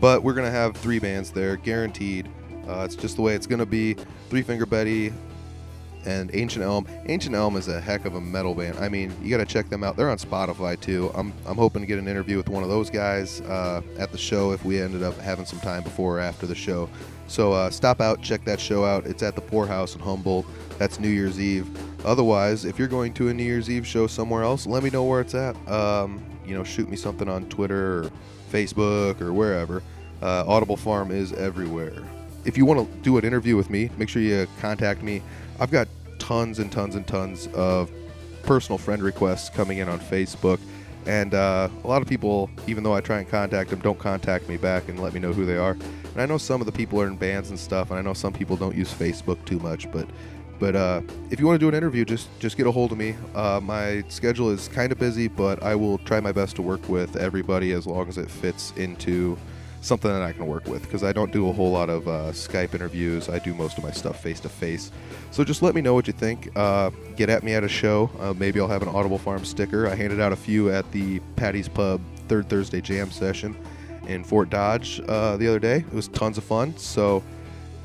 But 0.00 0.22
we're 0.22 0.32
going 0.32 0.46
to 0.46 0.50
have 0.50 0.76
three 0.76 0.98
bands 0.98 1.30
there, 1.30 1.56
guaranteed. 1.56 2.26
Uh, 2.66 2.82
it's 2.84 2.96
just 2.96 3.16
the 3.16 3.22
way 3.22 3.34
it's 3.34 3.46
going 3.46 3.58
to 3.58 3.66
be. 3.66 3.96
Three 4.30 4.40
Finger 4.42 4.64
Betty, 4.64 5.12
and 6.04 6.30
Ancient 6.34 6.64
Elm. 6.64 6.86
Ancient 7.06 7.34
Elm 7.34 7.56
is 7.56 7.68
a 7.68 7.80
heck 7.80 8.04
of 8.04 8.14
a 8.14 8.20
metal 8.20 8.54
band. 8.54 8.78
I 8.78 8.88
mean, 8.88 9.14
you 9.22 9.30
got 9.30 9.46
to 9.46 9.52
check 9.52 9.68
them 9.68 9.84
out. 9.84 9.96
They're 9.96 10.10
on 10.10 10.18
Spotify 10.18 10.80
too. 10.80 11.10
I'm, 11.14 11.32
I'm 11.46 11.56
hoping 11.56 11.82
to 11.82 11.86
get 11.86 11.98
an 11.98 12.08
interview 12.08 12.36
with 12.36 12.48
one 12.48 12.62
of 12.62 12.68
those 12.68 12.90
guys 12.90 13.40
uh, 13.42 13.82
at 13.98 14.12
the 14.12 14.18
show 14.18 14.52
if 14.52 14.64
we 14.64 14.80
ended 14.80 15.02
up 15.02 15.18
having 15.18 15.44
some 15.44 15.60
time 15.60 15.82
before 15.82 16.18
or 16.18 16.20
after 16.20 16.46
the 16.46 16.54
show. 16.54 16.88
So 17.26 17.52
uh, 17.52 17.70
stop 17.70 18.00
out, 18.00 18.22
check 18.22 18.44
that 18.44 18.58
show 18.58 18.84
out. 18.84 19.06
It's 19.06 19.22
at 19.22 19.34
the 19.34 19.40
Poorhouse 19.40 19.94
in 19.94 20.00
Humboldt. 20.00 20.46
That's 20.78 20.98
New 20.98 21.08
Year's 21.08 21.38
Eve. 21.38 21.68
Otherwise, 22.04 22.64
if 22.64 22.78
you're 22.78 22.88
going 22.88 23.12
to 23.14 23.28
a 23.28 23.34
New 23.34 23.42
Year's 23.42 23.68
Eve 23.68 23.86
show 23.86 24.06
somewhere 24.06 24.42
else, 24.42 24.66
let 24.66 24.82
me 24.82 24.90
know 24.90 25.04
where 25.04 25.20
it's 25.20 25.34
at. 25.34 25.56
Um, 25.68 26.24
you 26.46 26.54
know, 26.54 26.64
shoot 26.64 26.88
me 26.88 26.96
something 26.96 27.28
on 27.28 27.48
Twitter 27.48 28.04
or 28.04 28.10
Facebook 28.50 29.20
or 29.20 29.32
wherever. 29.32 29.82
Uh, 30.22 30.44
Audible 30.46 30.76
Farm 30.76 31.10
is 31.10 31.32
everywhere. 31.32 32.02
If 32.44 32.56
you 32.56 32.64
want 32.64 32.80
to 32.80 32.98
do 33.02 33.18
an 33.18 33.24
interview 33.24 33.56
with 33.56 33.70
me, 33.70 33.90
make 33.98 34.08
sure 34.08 34.22
you 34.22 34.46
contact 34.60 35.02
me. 35.02 35.22
I've 35.58 35.70
got 35.70 35.88
tons 36.18 36.58
and 36.58 36.72
tons 36.72 36.94
and 36.94 37.06
tons 37.06 37.48
of 37.54 37.90
personal 38.42 38.78
friend 38.78 39.02
requests 39.02 39.50
coming 39.50 39.78
in 39.78 39.88
on 39.88 40.00
Facebook. 40.00 40.58
And 41.06 41.34
uh, 41.34 41.68
a 41.82 41.86
lot 41.86 42.02
of 42.02 42.08
people, 42.08 42.50
even 42.66 42.82
though 42.82 42.94
I 42.94 43.00
try 43.00 43.18
and 43.18 43.28
contact 43.28 43.70
them, 43.70 43.80
don't 43.80 43.98
contact 43.98 44.48
me 44.48 44.56
back 44.56 44.88
and 44.88 45.00
let 45.00 45.14
me 45.14 45.20
know 45.20 45.32
who 45.32 45.46
they 45.46 45.56
are. 45.56 45.72
And 45.72 46.20
I 46.20 46.26
know 46.26 46.38
some 46.38 46.60
of 46.60 46.66
the 46.66 46.72
people 46.72 47.00
are 47.00 47.06
in 47.06 47.16
bands 47.16 47.50
and 47.50 47.58
stuff, 47.58 47.90
and 47.90 47.98
I 47.98 48.02
know 48.02 48.14
some 48.14 48.32
people 48.32 48.56
don't 48.56 48.76
use 48.76 48.92
Facebook 48.92 49.42
too 49.44 49.58
much. 49.60 49.90
But, 49.90 50.08
but 50.60 50.76
uh, 50.76 51.00
if 51.30 51.40
you 51.40 51.46
want 51.46 51.58
to 51.58 51.64
do 51.64 51.68
an 51.68 51.74
interview, 51.74 52.04
just 52.04 52.28
just 52.38 52.56
get 52.56 52.66
a 52.66 52.70
hold 52.70 52.92
of 52.92 52.98
me. 52.98 53.16
Uh, 53.34 53.60
my 53.60 54.04
schedule 54.08 54.50
is 54.50 54.68
kind 54.68 54.92
of 54.92 54.98
busy, 54.98 55.26
but 55.26 55.62
I 55.62 55.74
will 55.74 55.98
try 55.98 56.20
my 56.20 56.32
best 56.32 56.54
to 56.56 56.62
work 56.62 56.86
with 56.88 57.16
everybody 57.16 57.72
as 57.72 57.86
long 57.86 58.08
as 58.08 58.18
it 58.18 58.30
fits 58.30 58.72
into 58.76 59.36
something 59.80 60.10
that 60.10 60.22
I 60.22 60.32
can 60.32 60.46
work 60.46 60.66
with 60.66 60.82
because 60.82 61.02
I 61.02 61.12
don't 61.12 61.32
do 61.32 61.48
a 61.48 61.52
whole 61.52 61.70
lot 61.70 61.88
of 61.88 62.06
uh, 62.06 62.32
Skype 62.32 62.74
interviews. 62.74 63.30
I 63.30 63.38
do 63.38 63.54
most 63.54 63.78
of 63.78 63.84
my 63.84 63.90
stuff 63.90 64.22
face 64.22 64.38
to 64.40 64.48
face. 64.50 64.92
So 65.30 65.42
just 65.42 65.62
let 65.62 65.74
me 65.74 65.80
know 65.80 65.94
what 65.94 66.06
you 66.06 66.12
think. 66.12 66.50
Uh, 66.54 66.90
get 67.16 67.30
at 67.30 67.42
me 67.42 67.54
at 67.54 67.64
a 67.64 67.68
show. 67.68 68.10
Uh, 68.20 68.34
maybe 68.34 68.60
I'll 68.60 68.68
have 68.68 68.82
an 68.82 68.88
Audible 68.88 69.18
Farm 69.18 69.44
sticker. 69.44 69.88
I 69.88 69.94
handed 69.94 70.20
out 70.20 70.32
a 70.32 70.36
few 70.36 70.70
at 70.70 70.90
the 70.92 71.20
Patty's 71.36 71.68
Pub 71.68 72.00
third 72.28 72.48
Thursday 72.50 72.82
jam 72.82 73.10
session 73.10 73.56
in 74.06 74.22
Fort 74.24 74.50
Dodge 74.50 75.00
uh, 75.08 75.36
the 75.38 75.48
other 75.48 75.58
day. 75.58 75.76
It 75.76 75.92
was 75.92 76.08
tons 76.08 76.36
of 76.36 76.44
fun. 76.44 76.76
So, 76.76 77.22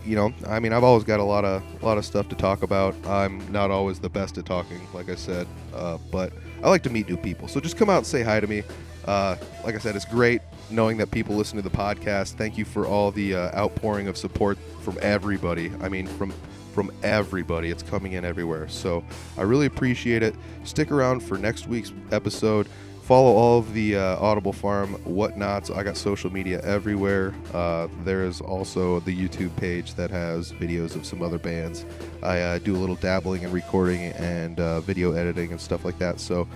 you 0.05 0.15
know, 0.15 0.33
I 0.47 0.59
mean, 0.59 0.73
I've 0.73 0.83
always 0.83 1.03
got 1.03 1.19
a 1.19 1.23
lot 1.23 1.45
of 1.45 1.63
a 1.81 1.85
lot 1.85 1.97
of 1.97 2.05
stuff 2.05 2.29
to 2.29 2.35
talk 2.35 2.63
about. 2.63 2.95
I'm 3.05 3.51
not 3.51 3.71
always 3.71 3.99
the 3.99 4.09
best 4.09 4.37
at 4.37 4.45
talking, 4.45 4.79
like 4.93 5.09
I 5.09 5.15
said, 5.15 5.47
uh, 5.73 5.97
but 6.11 6.31
I 6.63 6.69
like 6.69 6.83
to 6.83 6.89
meet 6.89 7.09
new 7.09 7.17
people. 7.17 7.47
So 7.47 7.59
just 7.59 7.77
come 7.77 7.89
out 7.89 7.97
and 7.97 8.07
say 8.07 8.23
hi 8.23 8.39
to 8.39 8.47
me. 8.47 8.63
Uh, 9.05 9.35
like 9.63 9.75
I 9.75 9.77
said, 9.79 9.95
it's 9.95 10.05
great 10.05 10.41
knowing 10.69 10.97
that 10.97 11.11
people 11.11 11.35
listen 11.35 11.57
to 11.57 11.61
the 11.61 11.75
podcast. 11.75 12.33
Thank 12.33 12.57
you 12.57 12.65
for 12.65 12.87
all 12.87 13.11
the 13.11 13.35
uh, 13.35 13.59
outpouring 13.59 14.07
of 14.07 14.17
support 14.17 14.57
from 14.81 14.97
everybody. 15.01 15.71
I 15.81 15.89
mean, 15.89 16.07
from 16.07 16.33
from 16.73 16.91
everybody. 17.03 17.71
It's 17.71 17.81
coming 17.81 18.13
in 18.13 18.25
everywhere. 18.25 18.67
So 18.67 19.01
I 19.37 19.43
really 19.43 19.65
appreciate 19.65 20.21
it. 20.21 20.35
Stick 20.65 20.91
around 20.91 21.21
for 21.21 21.37
next 21.37 21.67
week's 21.67 21.93
episode. 22.11 22.67
Follow 23.05 23.33
all 23.35 23.59
of 23.59 23.71
the 23.75 23.95
uh, 23.95 24.17
Audible 24.17 24.51
Farm 24.51 24.95
whatnots. 25.05 25.69
I 25.69 25.83
got 25.83 25.95
social 25.95 26.33
media 26.33 26.59
everywhere. 26.61 27.35
Uh, 27.53 27.87
there 28.03 28.23
is 28.23 28.41
also 28.41 28.99
the 29.01 29.15
YouTube 29.15 29.55
page 29.57 29.93
that 29.93 30.09
has 30.09 30.51
videos 30.53 30.95
of 30.95 31.05
some 31.05 31.21
other 31.21 31.37
bands. 31.37 31.85
I 32.23 32.39
uh, 32.39 32.57
do 32.57 32.75
a 32.75 32.79
little 32.79 32.95
dabbling 32.95 33.43
and 33.43 33.53
recording 33.53 34.05
and 34.13 34.59
uh, 34.59 34.79
video 34.79 35.11
editing 35.11 35.51
and 35.51 35.61
stuff 35.61 35.85
like 35.85 35.99
that. 35.99 36.19
So 36.19 36.47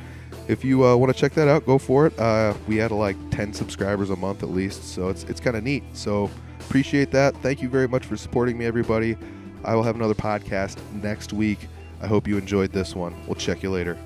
if 0.47 0.65
you 0.65 0.87
uh, 0.87 0.95
want 0.95 1.13
to 1.13 1.19
check 1.19 1.33
that 1.33 1.47
out, 1.47 1.67
go 1.67 1.77
for 1.77 2.07
it. 2.07 2.17
Uh, 2.17 2.55
we 2.67 2.77
had 2.77 2.89
like 2.89 3.15
10 3.29 3.53
subscribers 3.53 4.09
a 4.09 4.15
month 4.15 4.41
at 4.41 4.49
least, 4.49 4.85
so 4.85 5.09
it's 5.09 5.25
it's 5.25 5.39
kind 5.39 5.55
of 5.55 5.63
neat. 5.63 5.83
So 5.93 6.31
appreciate 6.61 7.11
that. 7.11 7.35
Thank 7.43 7.61
you 7.61 7.69
very 7.69 7.87
much 7.87 8.07
for 8.07 8.17
supporting 8.17 8.57
me, 8.57 8.65
everybody. 8.65 9.17
I 9.63 9.75
will 9.75 9.83
have 9.83 9.97
another 9.97 10.15
podcast 10.15 10.79
next 11.03 11.31
week. 11.31 11.67
I 12.01 12.07
hope 12.07 12.27
you 12.27 12.39
enjoyed 12.39 12.71
this 12.71 12.95
one. 12.95 13.13
We'll 13.27 13.35
check 13.35 13.61
you 13.61 13.69
later. 13.69 13.99